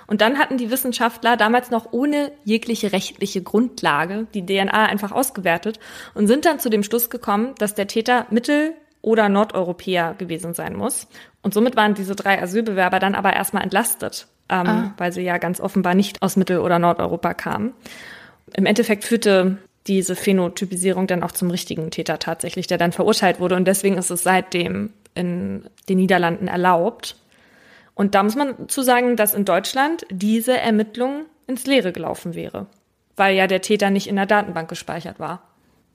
Und 0.08 0.22
dann 0.22 0.38
hatten 0.38 0.58
die 0.58 0.72
Wissenschaftler 0.72 1.36
damals 1.36 1.72
noch 1.72 1.92
ohne 1.92 2.32
jegliche 2.46 2.94
rechtliche 2.94 3.42
Grundlage 3.42 4.28
die 4.34 4.46
DNA 4.46 4.86
einfach 4.86 5.12
ausgewertet 5.12 5.80
und 6.14 6.28
sind 6.28 6.46
dann 6.46 6.60
zu 6.60 6.70
dem 6.70 6.84
Schluss 6.84 7.10
gekommen, 7.10 7.54
dass 7.58 7.76
der 7.76 7.88
Täter 7.88 8.28
Mittel- 8.30 8.76
oder 9.02 9.30
Nordeuropäer 9.30 10.16
gewesen 10.18 10.54
sein 10.54 10.76
muss. 10.76 11.08
Und 11.42 11.54
somit 11.54 11.76
waren 11.76 11.94
diese 11.94 12.16
drei 12.16 12.42
Asylbewerber 12.42 13.00
dann 13.00 13.16
aber 13.16 13.34
erstmal 13.34 13.64
entlastet, 13.64 14.28
ähm, 14.50 14.68
ah. 14.68 14.94
weil 14.98 15.12
sie 15.12 15.22
ja 15.22 15.38
ganz 15.38 15.60
offenbar 15.60 15.96
nicht 15.96 16.22
aus 16.22 16.36
Mittel- 16.36 16.60
oder 16.60 16.80
Nordeuropa 16.80 17.34
kamen. 17.34 17.74
Im 18.54 18.66
Endeffekt 18.66 19.04
führte 19.04 19.58
diese 19.88 20.16
Phänotypisierung 20.16 21.08
dann 21.08 21.24
auch 21.24 21.32
zum 21.32 21.50
richtigen 21.50 21.90
Täter 21.90 22.20
tatsächlich, 22.20 22.68
der 22.68 22.78
dann 22.78 22.92
verurteilt 22.92 23.40
wurde. 23.40 23.56
Und 23.56 23.66
deswegen 23.66 23.98
ist 23.98 24.12
es 24.12 24.24
seitdem 24.24 24.94
in 25.16 25.66
den 25.90 25.98
Niederlanden 25.98 26.48
erlaubt. 26.48 27.16
Und 27.96 28.14
da 28.14 28.22
muss 28.24 28.36
man 28.36 28.70
zu 28.70 28.84
sagen, 28.84 29.16
dass 29.16 29.34
in 29.34 29.46
Deutschland 29.46 30.06
diese 30.12 30.58
Ermittlung 30.58 31.26
ins 31.48 31.66
Leere 31.66 31.92
gelaufen 31.92 32.36
wäre, 32.36 32.68
weil 33.16 33.36
ja 33.36 33.48
der 33.48 33.62
Täter 33.62 33.90
nicht 33.90 34.08
in 34.08 34.16
der 34.16 34.28
Datenbank 34.28 34.70
gespeichert 34.70 35.20
war 35.20 35.51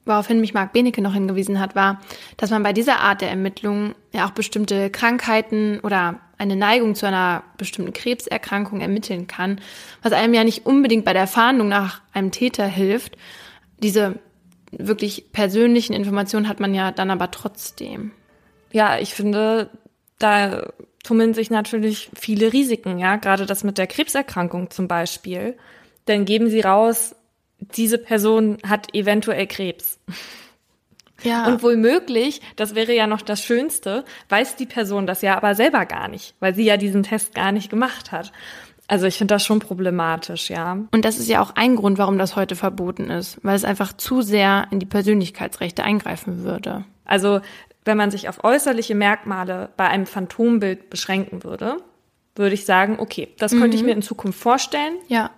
woraufhin 0.07 0.41
mich 0.41 0.53
Marc 0.53 0.73
Benecke 0.73 1.01
noch 1.01 1.13
hingewiesen 1.13 1.59
hat, 1.59 1.75
war, 1.75 2.01
dass 2.37 2.49
man 2.49 2.63
bei 2.63 2.73
dieser 2.73 2.99
Art 2.99 3.21
der 3.21 3.29
Ermittlung 3.29 3.95
ja 4.13 4.25
auch 4.25 4.31
bestimmte 4.31 4.89
Krankheiten 4.89 5.79
oder 5.81 6.19
eine 6.37 6.55
Neigung 6.55 6.95
zu 6.95 7.05
einer 7.07 7.43
bestimmten 7.57 7.93
Krebserkrankung 7.93 8.81
ermitteln 8.81 9.27
kann, 9.27 9.59
was 10.01 10.13
einem 10.13 10.33
ja 10.33 10.43
nicht 10.43 10.65
unbedingt 10.65 11.05
bei 11.05 11.13
der 11.13 11.27
Fahndung 11.27 11.67
nach 11.67 12.01
einem 12.13 12.31
Täter 12.31 12.65
hilft. 12.65 13.17
Diese 13.79 14.19
wirklich 14.71 15.31
persönlichen 15.31 15.93
Informationen 15.93 16.47
hat 16.47 16.59
man 16.59 16.73
ja 16.73 16.91
dann 16.91 17.11
aber 17.11 17.31
trotzdem. 17.31 18.11
Ja, 18.71 18.99
ich 18.99 19.13
finde, 19.13 19.69
da 20.19 20.71
tummeln 21.03 21.33
sich 21.33 21.49
natürlich 21.49 22.09
viele 22.15 22.51
Risiken, 22.53 22.99
ja, 22.99 23.15
gerade 23.15 23.45
das 23.45 23.63
mit 23.63 23.77
der 23.77 23.87
Krebserkrankung 23.87 24.69
zum 24.69 24.87
Beispiel. 24.87 25.57
Dann 26.05 26.25
geben 26.25 26.49
sie 26.49 26.61
raus, 26.61 27.15
diese 27.59 27.97
Person 27.97 28.57
hat 28.67 28.93
eventuell 28.93 29.47
Krebs. 29.47 29.99
Ja. 31.23 31.47
Und 31.47 31.63
womöglich, 31.63 32.41
das 32.55 32.75
wäre 32.75 32.93
ja 32.93 33.07
noch 33.07 33.21
das 33.21 33.43
Schönste, 33.43 34.05
weiß 34.29 34.55
die 34.55 34.65
Person 34.65 35.07
das 35.07 35.21
ja 35.21 35.35
aber 35.35 35.55
selber 35.55 35.85
gar 35.85 36.07
nicht, 36.07 36.35
weil 36.39 36.53
sie 36.53 36.63
ja 36.63 36.77
diesen 36.77 37.03
Test 37.03 37.33
gar 37.33 37.51
nicht 37.51 37.69
gemacht 37.69 38.11
hat. 38.11 38.31
Also 38.87 39.05
ich 39.05 39.17
finde 39.17 39.33
das 39.33 39.43
schon 39.43 39.59
problematisch, 39.59 40.49
ja. 40.49 40.77
Und 40.91 41.03
das 41.03 41.17
ist 41.17 41.27
ja 41.27 41.41
auch 41.41 41.55
ein 41.55 41.75
Grund, 41.75 41.97
warum 41.97 42.17
das 42.17 42.35
heute 42.35 42.55
verboten 42.55 43.09
ist, 43.09 43.37
weil 43.43 43.55
es 43.55 43.65
einfach 43.65 43.93
zu 43.93 44.21
sehr 44.21 44.67
in 44.71 44.79
die 44.79 44.85
Persönlichkeitsrechte 44.85 45.83
eingreifen 45.83 46.43
würde. 46.43 46.85
Also 47.03 47.41
wenn 47.83 47.97
man 47.97 48.11
sich 48.11 48.29
auf 48.29 48.43
äußerliche 48.43 48.95
Merkmale 48.95 49.69
bei 49.75 49.87
einem 49.87 50.05
Phantombild 50.05 50.89
beschränken 50.89 51.43
würde, 51.43 51.77
würde 52.35 52.53
ich 52.53 52.65
sagen, 52.65 52.97
okay, 52.99 53.29
das 53.39 53.51
könnte 53.51 53.69
mhm. 53.69 53.73
ich 53.73 53.83
mir 53.83 53.93
in 53.93 54.01
Zukunft 54.01 54.39
vorstellen. 54.39 54.93
Ja 55.07 55.31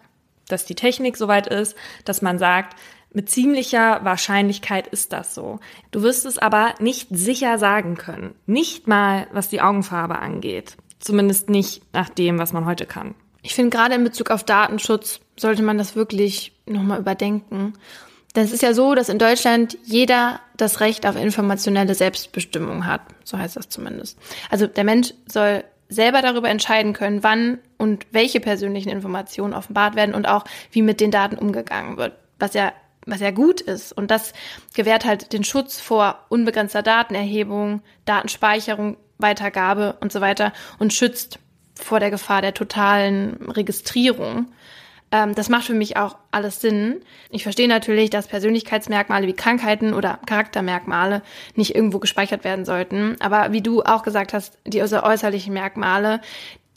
dass 0.49 0.65
die 0.65 0.75
Technik 0.75 1.15
soweit 1.15 1.47
ist, 1.47 1.75
dass 2.05 2.21
man 2.21 2.37
sagt, 2.37 2.75
mit 3.11 3.29
ziemlicher 3.29 4.03
Wahrscheinlichkeit 4.03 4.87
ist 4.87 5.13
das 5.13 5.33
so. 5.33 5.59
Du 5.91 6.03
wirst 6.03 6.25
es 6.25 6.37
aber 6.37 6.75
nicht 6.79 7.07
sicher 7.09 7.57
sagen 7.57 7.95
können. 7.95 8.35
Nicht 8.45 8.87
mal, 8.87 9.27
was 9.31 9.49
die 9.49 9.61
Augenfarbe 9.61 10.19
angeht. 10.19 10.77
Zumindest 10.99 11.49
nicht 11.49 11.81
nach 11.93 12.09
dem, 12.09 12.37
was 12.37 12.53
man 12.53 12.65
heute 12.65 12.85
kann. 12.85 13.15
Ich 13.41 13.55
finde, 13.55 13.75
gerade 13.75 13.95
in 13.95 14.03
Bezug 14.03 14.31
auf 14.31 14.43
Datenschutz 14.43 15.21
sollte 15.37 15.63
man 15.63 15.77
das 15.77 15.95
wirklich 15.95 16.53
nochmal 16.65 16.99
überdenken. 16.99 17.73
Denn 18.35 18.43
es 18.43 18.51
ist 18.51 18.61
ja 18.61 18.73
so, 18.73 18.93
dass 18.93 19.09
in 19.09 19.17
Deutschland 19.17 19.77
jeder 19.83 20.39
das 20.55 20.81
Recht 20.81 21.07
auf 21.07 21.15
informationelle 21.15 21.95
Selbstbestimmung 21.95 22.85
hat. 22.85 23.01
So 23.23 23.37
heißt 23.37 23.55
das 23.55 23.69
zumindest. 23.69 24.19
Also 24.51 24.67
der 24.67 24.83
Mensch 24.83 25.13
soll 25.25 25.63
selber 25.89 26.21
darüber 26.21 26.49
entscheiden 26.49 26.93
können, 26.93 27.23
wann 27.23 27.57
und 27.77 28.05
welche 28.11 28.39
persönlichen 28.39 28.89
Informationen 28.89 29.53
offenbart 29.53 29.95
werden 29.95 30.15
und 30.15 30.27
auch 30.27 30.45
wie 30.71 30.83
mit 30.83 31.01
den 31.01 31.11
Daten 31.11 31.37
umgegangen 31.37 31.97
wird, 31.97 32.13
was 32.37 32.53
ja 32.53 32.71
was 33.05 33.21
ja 33.21 33.31
gut 33.31 33.61
ist. 33.61 33.91
Und 33.91 34.11
das 34.11 34.33
gewährt 34.75 35.03
halt 35.03 35.33
den 35.33 35.43
Schutz 35.43 35.79
vor 35.79 36.25
unbegrenzter 36.29 36.83
Datenerhebung, 36.83 37.81
Datenspeicherung, 38.05 38.97
Weitergabe 39.17 39.97
und 39.99 40.11
so 40.11 40.21
weiter 40.21 40.53
und 40.77 40.93
schützt 40.93 41.39
vor 41.73 41.99
der 41.99 42.11
Gefahr 42.11 42.41
der 42.41 42.53
totalen 42.53 43.49
Registrierung. 43.49 44.51
Ähm, 45.11 45.35
das 45.35 45.49
macht 45.49 45.65
für 45.65 45.73
mich 45.73 45.97
auch 45.97 46.17
alles 46.31 46.61
Sinn. 46.61 47.01
Ich 47.29 47.43
verstehe 47.43 47.67
natürlich, 47.67 48.09
dass 48.09 48.27
Persönlichkeitsmerkmale 48.27 49.27
wie 49.27 49.33
Krankheiten 49.33 49.93
oder 49.93 50.19
Charaktermerkmale 50.25 51.21
nicht 51.55 51.75
irgendwo 51.75 51.99
gespeichert 51.99 52.43
werden 52.43 52.65
sollten. 52.65 53.15
Aber 53.19 53.51
wie 53.51 53.61
du 53.61 53.81
auch 53.81 54.03
gesagt 54.03 54.33
hast, 54.33 54.57
die 54.65 54.81
äußerlichen 54.81 55.53
Merkmale, 55.53 56.21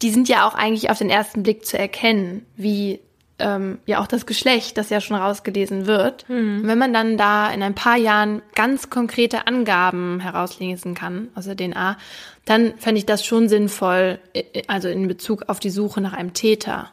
die 0.01 0.11
sind 0.11 0.29
ja 0.29 0.47
auch 0.47 0.55
eigentlich 0.55 0.91
auf 0.91 0.99
den 0.99 1.11
ersten 1.11 1.43
Blick 1.43 1.67
zu 1.67 1.79
erkennen, 1.79 2.45
wie 2.57 3.01
ähm, 3.39 3.79
ja 3.87 4.01
auch 4.01 4.07
das 4.07 4.27
Geschlecht, 4.27 4.79
das 4.79 4.91
ja 4.91 5.01
schon 5.01 5.17
rausgelesen 5.17 5.87
wird. 5.87 6.29
Mhm. 6.29 6.63
Wenn 6.65 6.79
man 6.79 6.93
dann 6.93 7.17
da 7.17 7.51
in 7.51 7.63
ein 7.63 7.75
paar 7.75 7.97
Jahren 7.97 8.43
ganz 8.55 8.91
konkrete 8.91 9.47
Angaben 9.47 10.21
herauslesen 10.21 10.95
kann 10.95 11.29
aus 11.35 11.45
der 11.45 11.57
DNA, 11.57 11.99
dann 12.45 12.75
fände 12.79 12.99
ich 12.99 13.07
das 13.07 13.25
schon 13.25 13.49
sinnvoll, 13.49 14.19
also 14.67 14.89
in 14.89 15.07
Bezug 15.07 15.49
auf 15.49 15.61
die 15.61 15.71
Suche 15.71 16.01
nach 16.01 16.13
einem 16.13 16.35
Täter. 16.35 16.91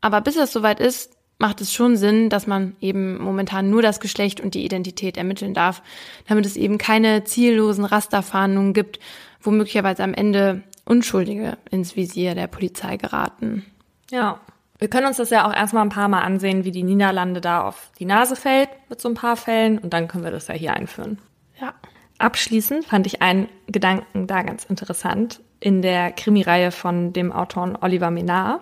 Aber 0.00 0.20
bis 0.20 0.36
es 0.36 0.52
soweit 0.52 0.80
ist, 0.80 1.16
macht 1.38 1.60
es 1.60 1.72
schon 1.72 1.96
Sinn, 1.96 2.30
dass 2.30 2.46
man 2.46 2.76
eben 2.80 3.18
momentan 3.18 3.70
nur 3.70 3.82
das 3.82 4.00
Geschlecht 4.00 4.40
und 4.40 4.54
die 4.54 4.64
Identität 4.64 5.16
ermitteln 5.16 5.54
darf, 5.54 5.82
damit 6.28 6.46
es 6.46 6.56
eben 6.56 6.78
keine 6.78 7.24
ziellosen 7.24 7.84
Rasterfahndungen 7.84 8.72
gibt, 8.72 8.98
wo 9.40 9.50
möglicherweise 9.50 10.02
am 10.02 10.14
Ende 10.14 10.62
Unschuldige 10.84 11.58
ins 11.70 11.96
Visier 11.96 12.34
der 12.34 12.46
Polizei 12.46 12.96
geraten. 12.96 13.64
Ja. 14.10 14.40
Wir 14.78 14.88
können 14.88 15.06
uns 15.06 15.16
das 15.16 15.30
ja 15.30 15.48
auch 15.48 15.54
erstmal 15.54 15.82
ein 15.82 15.90
paar 15.90 16.08
Mal 16.08 16.20
ansehen, 16.20 16.64
wie 16.64 16.70
die 16.70 16.82
Niederlande 16.82 17.40
da 17.40 17.62
auf 17.62 17.90
die 17.98 18.04
Nase 18.04 18.36
fällt 18.36 18.68
mit 18.90 19.00
so 19.00 19.08
ein 19.08 19.14
paar 19.14 19.36
Fällen 19.36 19.78
und 19.78 19.94
dann 19.94 20.06
können 20.06 20.22
wir 20.22 20.30
das 20.30 20.48
ja 20.48 20.54
hier 20.54 20.74
einführen. 20.74 21.18
Ja. 21.58 21.74
Abschließend 22.18 22.84
fand 22.84 23.06
ich 23.06 23.22
einen 23.22 23.48
Gedanken 23.66 24.26
da 24.26 24.42
ganz 24.42 24.64
interessant 24.64 25.40
in 25.60 25.82
der 25.82 26.12
Krimireihe 26.12 26.70
von 26.70 27.12
dem 27.12 27.32
Autor 27.32 27.78
Oliver 27.80 28.10
Menard. 28.10 28.60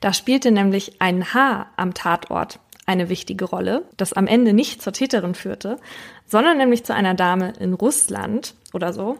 Da 0.00 0.12
spielte 0.12 0.50
nämlich 0.50 1.00
ein 1.00 1.34
Haar 1.34 1.68
am 1.76 1.94
Tatort 1.94 2.58
eine 2.86 3.08
wichtige 3.08 3.44
Rolle, 3.44 3.84
das 3.96 4.12
am 4.12 4.26
Ende 4.26 4.52
nicht 4.52 4.82
zur 4.82 4.92
Täterin 4.92 5.34
führte, 5.34 5.78
sondern 6.26 6.58
nämlich 6.58 6.84
zu 6.84 6.94
einer 6.94 7.14
Dame 7.14 7.52
in 7.60 7.74
Russland 7.74 8.54
oder 8.72 8.92
so, 8.92 9.18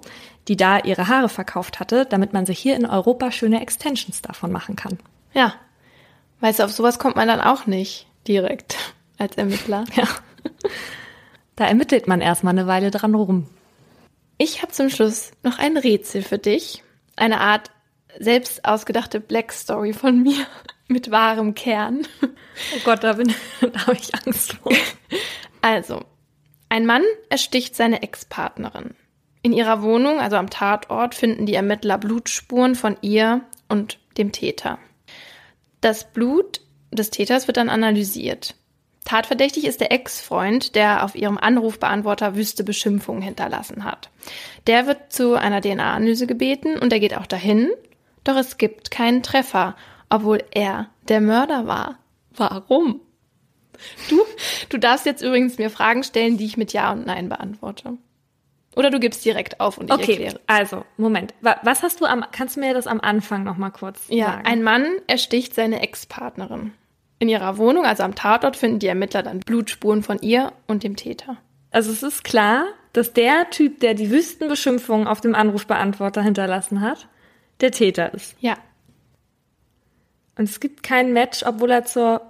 die 0.49 0.57
da 0.57 0.79
ihre 0.79 1.09
Haare 1.09 1.29
verkauft 1.29 1.79
hatte, 1.79 2.05
damit 2.07 2.33
man 2.33 2.45
sich 2.45 2.59
hier 2.59 2.75
in 2.75 2.87
Europa 2.87 3.31
schöne 3.31 3.61
Extensions 3.61 4.23
davon 4.23 4.51
machen 4.51 4.77
kann. 4.77 4.99
Ja. 5.33 5.55
Weißt 6.41 6.59
du, 6.59 6.65
auf 6.65 6.73
sowas 6.73 6.99
kommt 6.99 7.15
man 7.15 7.29
dann 7.29 7.41
auch 7.41 7.67
nicht 7.67 8.09
direkt 8.27 8.77
als 9.19 9.37
Ermittler. 9.37 9.85
Ja. 9.95 10.09
Da 11.55 11.67
ermittelt 11.67 12.09
man 12.09 12.21
erstmal 12.21 12.53
eine 12.53 12.67
Weile 12.67 12.91
dran 12.91 13.15
rum. 13.15 13.47
Ich 14.39 14.63
habe 14.63 14.73
zum 14.73 14.91
Schluss 14.91 15.31
noch 15.45 15.59
ein 15.59 15.77
Rätsel 15.77 16.23
für 16.23 16.39
dich 16.39 16.83
eine 17.17 17.41
Art 17.41 17.71
selbst 18.19 18.65
ausgedachte 18.65 19.21
Black 19.21 19.53
Story 19.53 19.93
von 19.93 20.23
mir 20.23 20.47
mit 20.89 21.11
wahrem 21.11 21.55
Kern. 21.55 22.07
Oh 22.23 22.81
Gott, 22.85 23.03
da, 23.03 23.15
bin, 23.15 23.35
da 23.61 23.87
habe 23.87 23.97
ich 23.97 24.15
Angst 24.15 24.55
vor. 24.55 24.73
Also, 25.65 26.05
ein 26.69 26.87
Mann 26.87 27.05
ersticht 27.29 27.77
seine 27.77 28.03
Ex-Partnerin. 28.03 28.97
In 29.43 29.53
ihrer 29.53 29.81
Wohnung, 29.83 30.19
also 30.19 30.35
am 30.35 30.51
Tatort, 30.51 31.15
finden 31.15 31.47
die 31.47 31.55
Ermittler 31.55 31.99
Blutspuren 31.99 32.75
von 32.75 32.97
ihr 33.01 33.43
und 33.69 34.01
dem 34.19 34.33
Täter. 34.33 34.81
Das 35.81 36.13
Blut 36.13 36.63
des 36.91 37.11
Täters 37.11 37.47
wird 37.47 37.59
dann 37.59 37.69
analysiert. 37.69 38.57
Tatverdächtig 39.05 39.67
ist 39.67 39.81
der 39.81 39.91
Ex-Freund, 39.93 40.75
der 40.77 41.05
auf 41.05 41.15
ihrem 41.15 41.37
Anrufbeantworter 41.39 42.37
wüste 42.37 42.63
Beschimpfungen 42.65 43.23
hinterlassen 43.23 43.85
hat. 43.85 44.11
Der 44.67 44.87
wird 44.87 45.13
zu 45.13 45.35
einer 45.35 45.61
DNA-Analyse 45.61 46.27
gebeten 46.27 46.79
und 46.79 46.93
er 46.93 47.01
geht 47.01 47.17
auch 47.17 47.27
dahin, 47.27 47.71
doch 48.25 48.37
es 48.37 48.59
gibt 48.59 48.91
keinen 48.93 49.23
Treffer, 49.23 49.75
obwohl 50.09 50.45
er 50.53 50.89
der 51.09 51.21
Mörder 51.21 51.67
war. 51.67 51.99
Warum? 52.37 53.01
Du, 54.09 54.21
du 54.69 54.79
darfst 54.79 55.07
jetzt 55.07 55.23
übrigens 55.23 55.59
mir 55.59 55.69
Fragen 55.71 56.05
stellen, 56.05 56.37
die 56.39 56.45
ich 56.47 56.57
mit 56.57 56.73
Ja 56.73 56.93
und 56.93 57.05
Nein 57.05 57.29
beantworte. 57.29 57.95
Oder 58.77 58.91
du 58.91 59.01
gibst 59.01 59.25
direkt 59.25 59.61
auf 59.61 59.77
und 59.77 59.87
ich 59.89 59.93
Okay, 59.93 60.13
erkläre. 60.13 60.41
also, 60.47 60.85
Moment. 60.97 61.35
Wa- 61.41 61.59
Was 61.63 61.83
hast 61.83 62.01
du 62.01 62.07
am, 62.07 62.25
kannst 62.33 62.57
du 62.57 62.61
mir 62.61 62.73
das 62.73 62.87
am 62.87 63.01
Anfang 63.01 63.43
noch 63.43 63.57
mal 63.57 63.71
kurz 63.71 64.05
Ja, 64.09 64.27
sagen? 64.27 64.47
ein 64.47 64.63
Mann 64.63 64.87
ersticht 65.09 65.55
seine 65.55 65.81
Ex-Partnerin. 65.83 66.73
In 67.23 67.29
ihrer 67.29 67.57
Wohnung, 67.57 67.87
also 67.87 68.03
am 68.03 68.17
Tatort, 68.17 68.57
finden 68.57 68.81
die 68.81 68.89
Ermittler 68.89 69.23
dann 69.23 69.39
Blutspuren 69.39 70.03
von 70.03 70.19
ihr 70.23 70.53
und 70.67 70.83
dem 70.83 70.97
Täter. 70.97 71.37
Also 71.71 71.93
es 71.93 72.03
ist 72.03 72.25
klar, 72.25 72.65
dass 72.95 73.13
der 73.13 73.49
Typ, 73.51 73.79
der 73.79 73.95
die 73.95 74.11
wüsten 74.11 74.49
Beschimpfungen 74.49 75.07
auf 75.07 75.21
dem 75.21 75.37
Anrufbeantworter 75.37 76.21
hinterlassen 76.21 76.81
hat, 76.81 77.07
der 77.61 77.71
Täter 77.71 78.13
ist. 78.13 78.35
Ja. 78.41 78.57
Und 80.37 80.49
es 80.49 80.59
gibt 80.59 80.83
kein 80.83 81.13
Match, 81.13 81.45
obwohl 81.47 81.71
er 81.71 81.85
zur, 81.85 82.23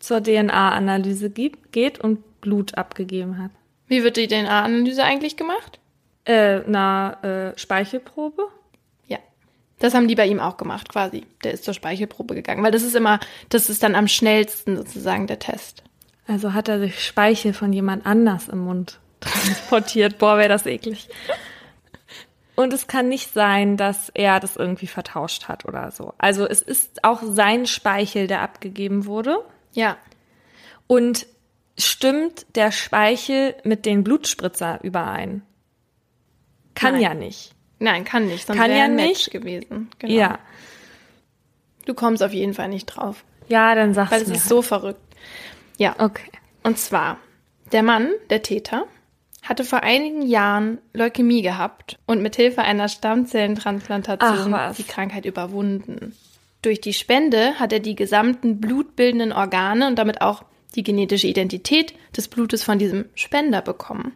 zur 0.00 0.20
DNA-Analyse 0.20 1.30
geht 1.30 2.00
und 2.00 2.40
Blut 2.40 2.76
abgegeben 2.76 3.40
hat. 3.40 3.52
Wie 3.86 4.02
wird 4.02 4.16
die 4.16 4.26
DNA-Analyse 4.26 5.04
eigentlich 5.04 5.36
gemacht? 5.36 5.78
Äh, 6.24 6.62
na, 6.66 7.12
äh, 7.22 7.56
Speichelprobe? 7.56 8.48
Das 9.78 9.94
haben 9.94 10.08
die 10.08 10.14
bei 10.14 10.26
ihm 10.26 10.40
auch 10.40 10.56
gemacht, 10.56 10.88
quasi. 10.88 11.26
Der 11.44 11.52
ist 11.52 11.64
zur 11.64 11.74
Speichelprobe 11.74 12.34
gegangen, 12.34 12.64
weil 12.64 12.72
das 12.72 12.82
ist 12.82 12.96
immer, 12.96 13.20
das 13.50 13.68
ist 13.68 13.82
dann 13.82 13.94
am 13.94 14.08
schnellsten 14.08 14.76
sozusagen 14.76 15.26
der 15.26 15.38
Test. 15.38 15.82
Also 16.26 16.54
hat 16.54 16.68
er 16.68 16.80
sich 16.80 17.04
Speichel 17.04 17.52
von 17.52 17.72
jemand 17.72 18.06
anders 18.06 18.48
im 18.48 18.60
Mund 18.60 18.98
transportiert. 19.20 20.18
Boah, 20.18 20.38
wäre 20.38 20.48
das 20.48 20.66
eklig. 20.66 21.08
Und 22.56 22.72
es 22.72 22.86
kann 22.86 23.08
nicht 23.08 23.34
sein, 23.34 23.76
dass 23.76 24.10
er 24.14 24.40
das 24.40 24.56
irgendwie 24.56 24.86
vertauscht 24.86 25.46
hat 25.46 25.66
oder 25.66 25.90
so. 25.90 26.14
Also 26.16 26.46
es 26.46 26.62
ist 26.62 27.04
auch 27.04 27.22
sein 27.22 27.66
Speichel, 27.66 28.26
der 28.26 28.40
abgegeben 28.40 29.04
wurde. 29.04 29.44
Ja. 29.72 29.98
Und 30.86 31.26
stimmt 31.78 32.46
der 32.56 32.72
Speichel 32.72 33.54
mit 33.62 33.84
den 33.84 34.02
Blutspritzer 34.02 34.80
überein? 34.82 35.42
Kann 36.74 36.94
Nein. 36.94 37.02
ja 37.02 37.14
nicht. 37.14 37.55
Nein, 37.78 38.04
kann 38.04 38.26
nicht, 38.26 38.46
sonst 38.46 38.58
Kann 38.58 38.70
ja 38.70 38.84
ein 38.84 38.94
Match 38.96 39.08
nicht. 39.08 39.30
gewesen. 39.30 39.90
Genau. 39.98 40.12
Ja. 40.14 40.38
Du 41.84 41.94
kommst 41.94 42.22
auf 42.22 42.32
jeden 42.32 42.54
Fall 42.54 42.68
nicht 42.68 42.86
drauf, 42.86 43.24
Ja, 43.48 43.74
dann 43.74 43.94
sag's 43.94 44.10
weil 44.10 44.22
es 44.22 44.28
mir. 44.28 44.34
ist 44.36 44.48
so 44.48 44.62
verrückt. 44.62 45.00
Ja. 45.78 45.94
Okay. 45.98 46.30
Und 46.62 46.78
zwar, 46.78 47.18
der 47.72 47.82
Mann, 47.82 48.10
der 48.30 48.42
Täter, 48.42 48.86
hatte 49.42 49.62
vor 49.62 49.82
einigen 49.84 50.22
Jahren 50.22 50.78
Leukämie 50.92 51.42
gehabt 51.42 51.98
und 52.06 52.22
mit 52.22 52.34
Hilfe 52.34 52.62
einer 52.62 52.88
Stammzellentransplantation 52.88 54.56
die 54.76 54.82
Krankheit 54.84 55.24
überwunden. 55.24 56.16
Durch 56.62 56.80
die 56.80 56.94
Spende 56.94 57.54
hat 57.60 57.72
er 57.72 57.78
die 57.80 57.94
gesamten 57.94 58.60
blutbildenden 58.60 59.32
Organe 59.32 59.86
und 59.86 59.96
damit 59.96 60.20
auch 60.20 60.42
die 60.74 60.82
genetische 60.82 61.28
Identität 61.28 61.94
des 62.16 62.26
Blutes 62.26 62.64
von 62.64 62.78
diesem 62.80 63.04
Spender 63.14 63.62
bekommen. 63.62 64.12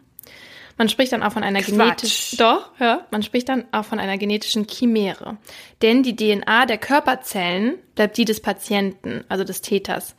Man 0.81 0.89
spricht 0.89 1.11
dann 1.11 1.21
auch 1.21 1.33
von 1.33 1.43
einer 1.43 1.61
genetischen, 1.61 2.39
doch, 2.39 2.71
ja, 2.79 3.05
man 3.11 3.21
spricht 3.21 3.49
dann 3.49 3.65
auch 3.71 3.85
von 3.85 3.99
einer 3.99 4.17
genetischen 4.17 4.65
Chimäre. 4.67 5.37
Denn 5.83 6.01
die 6.01 6.15
DNA 6.15 6.65
der 6.65 6.79
Körperzellen 6.79 7.75
bleibt 7.93 8.17
die 8.17 8.25
des 8.25 8.39
Patienten, 8.39 9.23
also 9.29 9.43
des 9.43 9.61
Täters. 9.61 10.15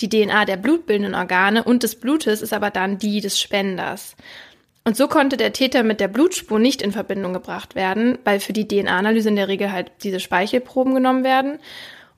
Die 0.00 0.08
DNA 0.08 0.46
der 0.46 0.56
blutbildenden 0.56 1.14
Organe 1.14 1.62
und 1.62 1.82
des 1.82 1.96
Blutes 1.96 2.40
ist 2.40 2.54
aber 2.54 2.70
dann 2.70 2.96
die 2.96 3.20
des 3.20 3.38
Spenders. 3.38 4.16
Und 4.84 4.96
so 4.96 5.06
konnte 5.06 5.36
der 5.36 5.52
Täter 5.52 5.82
mit 5.82 6.00
der 6.00 6.08
Blutspur 6.08 6.58
nicht 6.58 6.80
in 6.80 6.92
Verbindung 6.92 7.34
gebracht 7.34 7.74
werden, 7.74 8.16
weil 8.24 8.40
für 8.40 8.54
die 8.54 8.66
DNA-Analyse 8.66 9.28
in 9.28 9.36
der 9.36 9.48
Regel 9.48 9.70
halt 9.70 9.92
diese 10.02 10.18
Speichelproben 10.18 10.94
genommen 10.94 11.24
werden. 11.24 11.58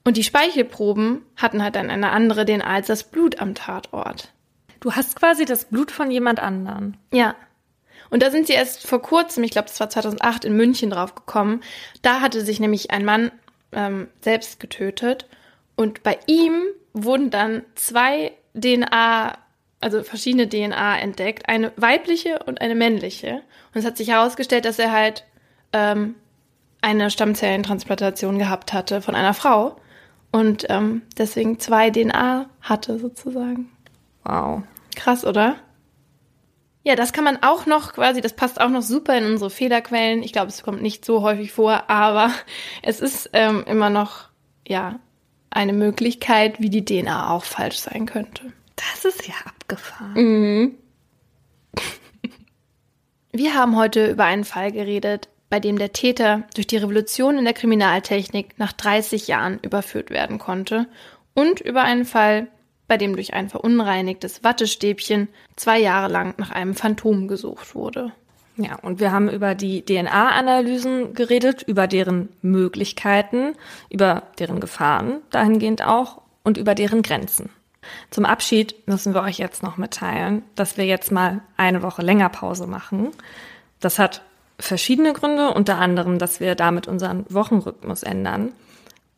Und 0.04 0.16
die 0.16 0.22
Speichelproben 0.22 1.22
hatten 1.34 1.64
halt 1.64 1.74
dann 1.74 1.90
eine 1.90 2.10
andere 2.10 2.44
DNA 2.44 2.64
als 2.64 2.86
das 2.86 3.02
Blut 3.02 3.40
am 3.40 3.56
Tatort. 3.56 4.32
Du 4.78 4.92
hast 4.92 5.16
quasi 5.16 5.44
das 5.44 5.64
Blut 5.64 5.90
von 5.90 6.12
jemand 6.12 6.38
anderen. 6.38 6.96
Ja. 7.12 7.34
Und 8.10 8.22
da 8.22 8.30
sind 8.30 8.46
sie 8.46 8.54
erst 8.54 8.86
vor 8.86 9.02
kurzem, 9.02 9.44
ich 9.44 9.50
glaube, 9.50 9.68
das 9.68 9.80
war 9.80 9.90
2008 9.90 10.44
in 10.44 10.56
München 10.56 10.90
drauf 10.90 11.14
gekommen. 11.14 11.62
Da 12.02 12.20
hatte 12.20 12.40
sich 12.42 12.60
nämlich 12.60 12.90
ein 12.90 13.04
Mann 13.04 13.30
ähm, 13.72 14.08
selbst 14.20 14.60
getötet 14.60 15.26
und 15.76 16.02
bei 16.02 16.18
ihm 16.26 16.64
wurden 16.92 17.30
dann 17.30 17.62
zwei 17.74 18.32
DNA, 18.54 19.38
also 19.80 20.02
verschiedene 20.02 20.48
DNA 20.48 20.98
entdeckt, 20.98 21.48
eine 21.48 21.72
weibliche 21.76 22.40
und 22.44 22.60
eine 22.60 22.74
männliche. 22.74 23.42
Und 23.72 23.80
es 23.80 23.84
hat 23.84 23.96
sich 23.96 24.08
herausgestellt, 24.08 24.64
dass 24.64 24.78
er 24.78 24.90
halt 24.90 25.24
ähm, 25.72 26.16
eine 26.80 27.10
Stammzellentransplantation 27.10 28.38
gehabt 28.38 28.72
hatte 28.72 29.02
von 29.02 29.14
einer 29.14 29.34
Frau 29.34 29.76
und 30.30 30.66
ähm, 30.68 31.02
deswegen 31.16 31.58
zwei 31.58 31.90
DNA 31.90 32.48
hatte 32.60 32.98
sozusagen. 32.98 33.70
Wow. 34.24 34.62
Krass, 34.96 35.24
oder? 35.24 35.56
Ja, 36.88 36.96
das 36.96 37.12
kann 37.12 37.24
man 37.24 37.42
auch 37.42 37.66
noch 37.66 37.92
quasi, 37.92 38.22
das 38.22 38.32
passt 38.32 38.58
auch 38.58 38.70
noch 38.70 38.80
super 38.80 39.18
in 39.18 39.26
unsere 39.26 39.50
Fehlerquellen. 39.50 40.22
Ich 40.22 40.32
glaube, 40.32 40.48
es 40.48 40.62
kommt 40.62 40.80
nicht 40.80 41.04
so 41.04 41.20
häufig 41.20 41.52
vor, 41.52 41.90
aber 41.90 42.32
es 42.82 43.00
ist 43.00 43.28
ähm, 43.34 43.62
immer 43.66 43.90
noch, 43.90 44.30
ja, 44.66 44.98
eine 45.50 45.74
Möglichkeit, 45.74 46.62
wie 46.62 46.70
die 46.70 46.86
DNA 46.86 47.30
auch 47.30 47.44
falsch 47.44 47.76
sein 47.76 48.06
könnte. 48.06 48.54
Das 48.76 49.04
ist 49.04 49.28
ja 49.28 49.34
abgefahren. 49.44 50.14
Mhm. 50.14 50.74
Wir 53.32 53.52
haben 53.52 53.76
heute 53.76 54.06
über 54.06 54.24
einen 54.24 54.44
Fall 54.44 54.72
geredet, 54.72 55.28
bei 55.50 55.60
dem 55.60 55.76
der 55.76 55.92
Täter 55.92 56.44
durch 56.54 56.68
die 56.68 56.78
Revolution 56.78 57.36
in 57.36 57.44
der 57.44 57.52
Kriminaltechnik 57.52 58.58
nach 58.58 58.72
30 58.72 59.28
Jahren 59.28 59.58
überführt 59.60 60.08
werden 60.08 60.38
konnte 60.38 60.86
und 61.34 61.60
über 61.60 61.82
einen 61.82 62.06
Fall, 62.06 62.48
bei 62.88 62.96
dem 62.96 63.14
durch 63.14 63.34
ein 63.34 63.48
verunreinigtes 63.48 64.42
Wattestäbchen 64.42 65.28
zwei 65.54 65.78
Jahre 65.78 66.10
lang 66.10 66.34
nach 66.38 66.50
einem 66.50 66.74
Phantom 66.74 67.28
gesucht 67.28 67.74
wurde. 67.74 68.12
Ja, 68.56 68.74
und 68.82 68.98
wir 68.98 69.12
haben 69.12 69.28
über 69.28 69.54
die 69.54 69.84
DNA-Analysen 69.84 71.14
geredet, 71.14 71.62
über 71.62 71.86
deren 71.86 72.30
Möglichkeiten, 72.42 73.54
über 73.88 74.24
deren 74.40 74.58
Gefahren 74.58 75.18
dahingehend 75.30 75.86
auch 75.86 76.22
und 76.42 76.58
über 76.58 76.74
deren 76.74 77.02
Grenzen. 77.02 77.50
Zum 78.10 78.24
Abschied 78.24 78.88
müssen 78.88 79.14
wir 79.14 79.22
euch 79.22 79.38
jetzt 79.38 79.62
noch 79.62 79.76
mitteilen, 79.76 80.42
dass 80.56 80.76
wir 80.76 80.86
jetzt 80.86 81.12
mal 81.12 81.40
eine 81.56 81.82
Woche 81.82 82.02
länger 82.02 82.28
Pause 82.30 82.66
machen. 82.66 83.10
Das 83.78 84.00
hat 84.00 84.22
verschiedene 84.58 85.12
Gründe, 85.12 85.52
unter 85.52 85.78
anderem, 85.78 86.18
dass 86.18 86.40
wir 86.40 86.56
damit 86.56 86.88
unseren 86.88 87.26
Wochenrhythmus 87.28 88.02
ändern 88.02 88.52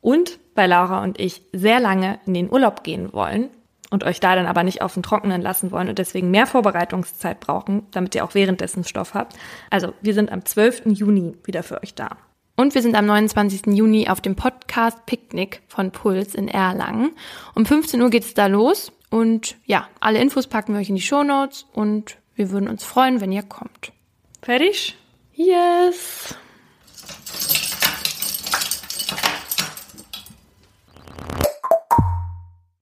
und 0.02 0.38
weil 0.54 0.68
Laura 0.68 1.02
und 1.02 1.18
ich 1.18 1.42
sehr 1.52 1.80
lange 1.80 2.20
in 2.26 2.34
den 2.34 2.52
Urlaub 2.52 2.84
gehen 2.84 3.12
wollen 3.14 3.48
und 3.90 4.04
euch 4.04 4.20
da 4.20 4.34
dann 4.34 4.46
aber 4.46 4.62
nicht 4.62 4.82
auf 4.82 4.94
den 4.94 5.02
Trockenen 5.02 5.42
lassen 5.42 5.70
wollen 5.70 5.88
und 5.88 5.98
deswegen 5.98 6.30
mehr 6.30 6.46
Vorbereitungszeit 6.46 7.40
brauchen, 7.40 7.86
damit 7.90 8.14
ihr 8.14 8.24
auch 8.24 8.34
währenddessen 8.34 8.84
Stoff 8.84 9.14
habt. 9.14 9.36
Also 9.68 9.92
wir 10.00 10.14
sind 10.14 10.32
am 10.32 10.44
12. 10.44 10.82
Juni 10.86 11.36
wieder 11.44 11.62
für 11.62 11.82
euch 11.82 11.94
da. 11.94 12.16
Und 12.56 12.74
wir 12.74 12.82
sind 12.82 12.94
am 12.94 13.06
29. 13.06 13.68
Juni 13.68 14.08
auf 14.08 14.20
dem 14.20 14.36
Podcast 14.36 15.06
Picknick 15.06 15.62
von 15.66 15.92
Puls 15.92 16.34
in 16.34 16.46
Erlangen. 16.46 17.12
Um 17.54 17.64
15 17.64 18.00
Uhr 18.02 18.10
geht 18.10 18.24
es 18.24 18.34
da 18.34 18.46
los. 18.46 18.92
Und 19.08 19.56
ja, 19.64 19.88
alle 19.98 20.20
Infos 20.20 20.46
packen 20.46 20.74
wir 20.74 20.80
euch 20.80 20.88
in 20.88 20.94
die 20.94 21.00
Shownotes 21.00 21.66
und 21.72 22.18
wir 22.36 22.50
würden 22.50 22.68
uns 22.68 22.84
freuen, 22.84 23.20
wenn 23.20 23.32
ihr 23.32 23.42
kommt. 23.42 23.92
Fertig? 24.42 24.96
Yes! 25.34 26.34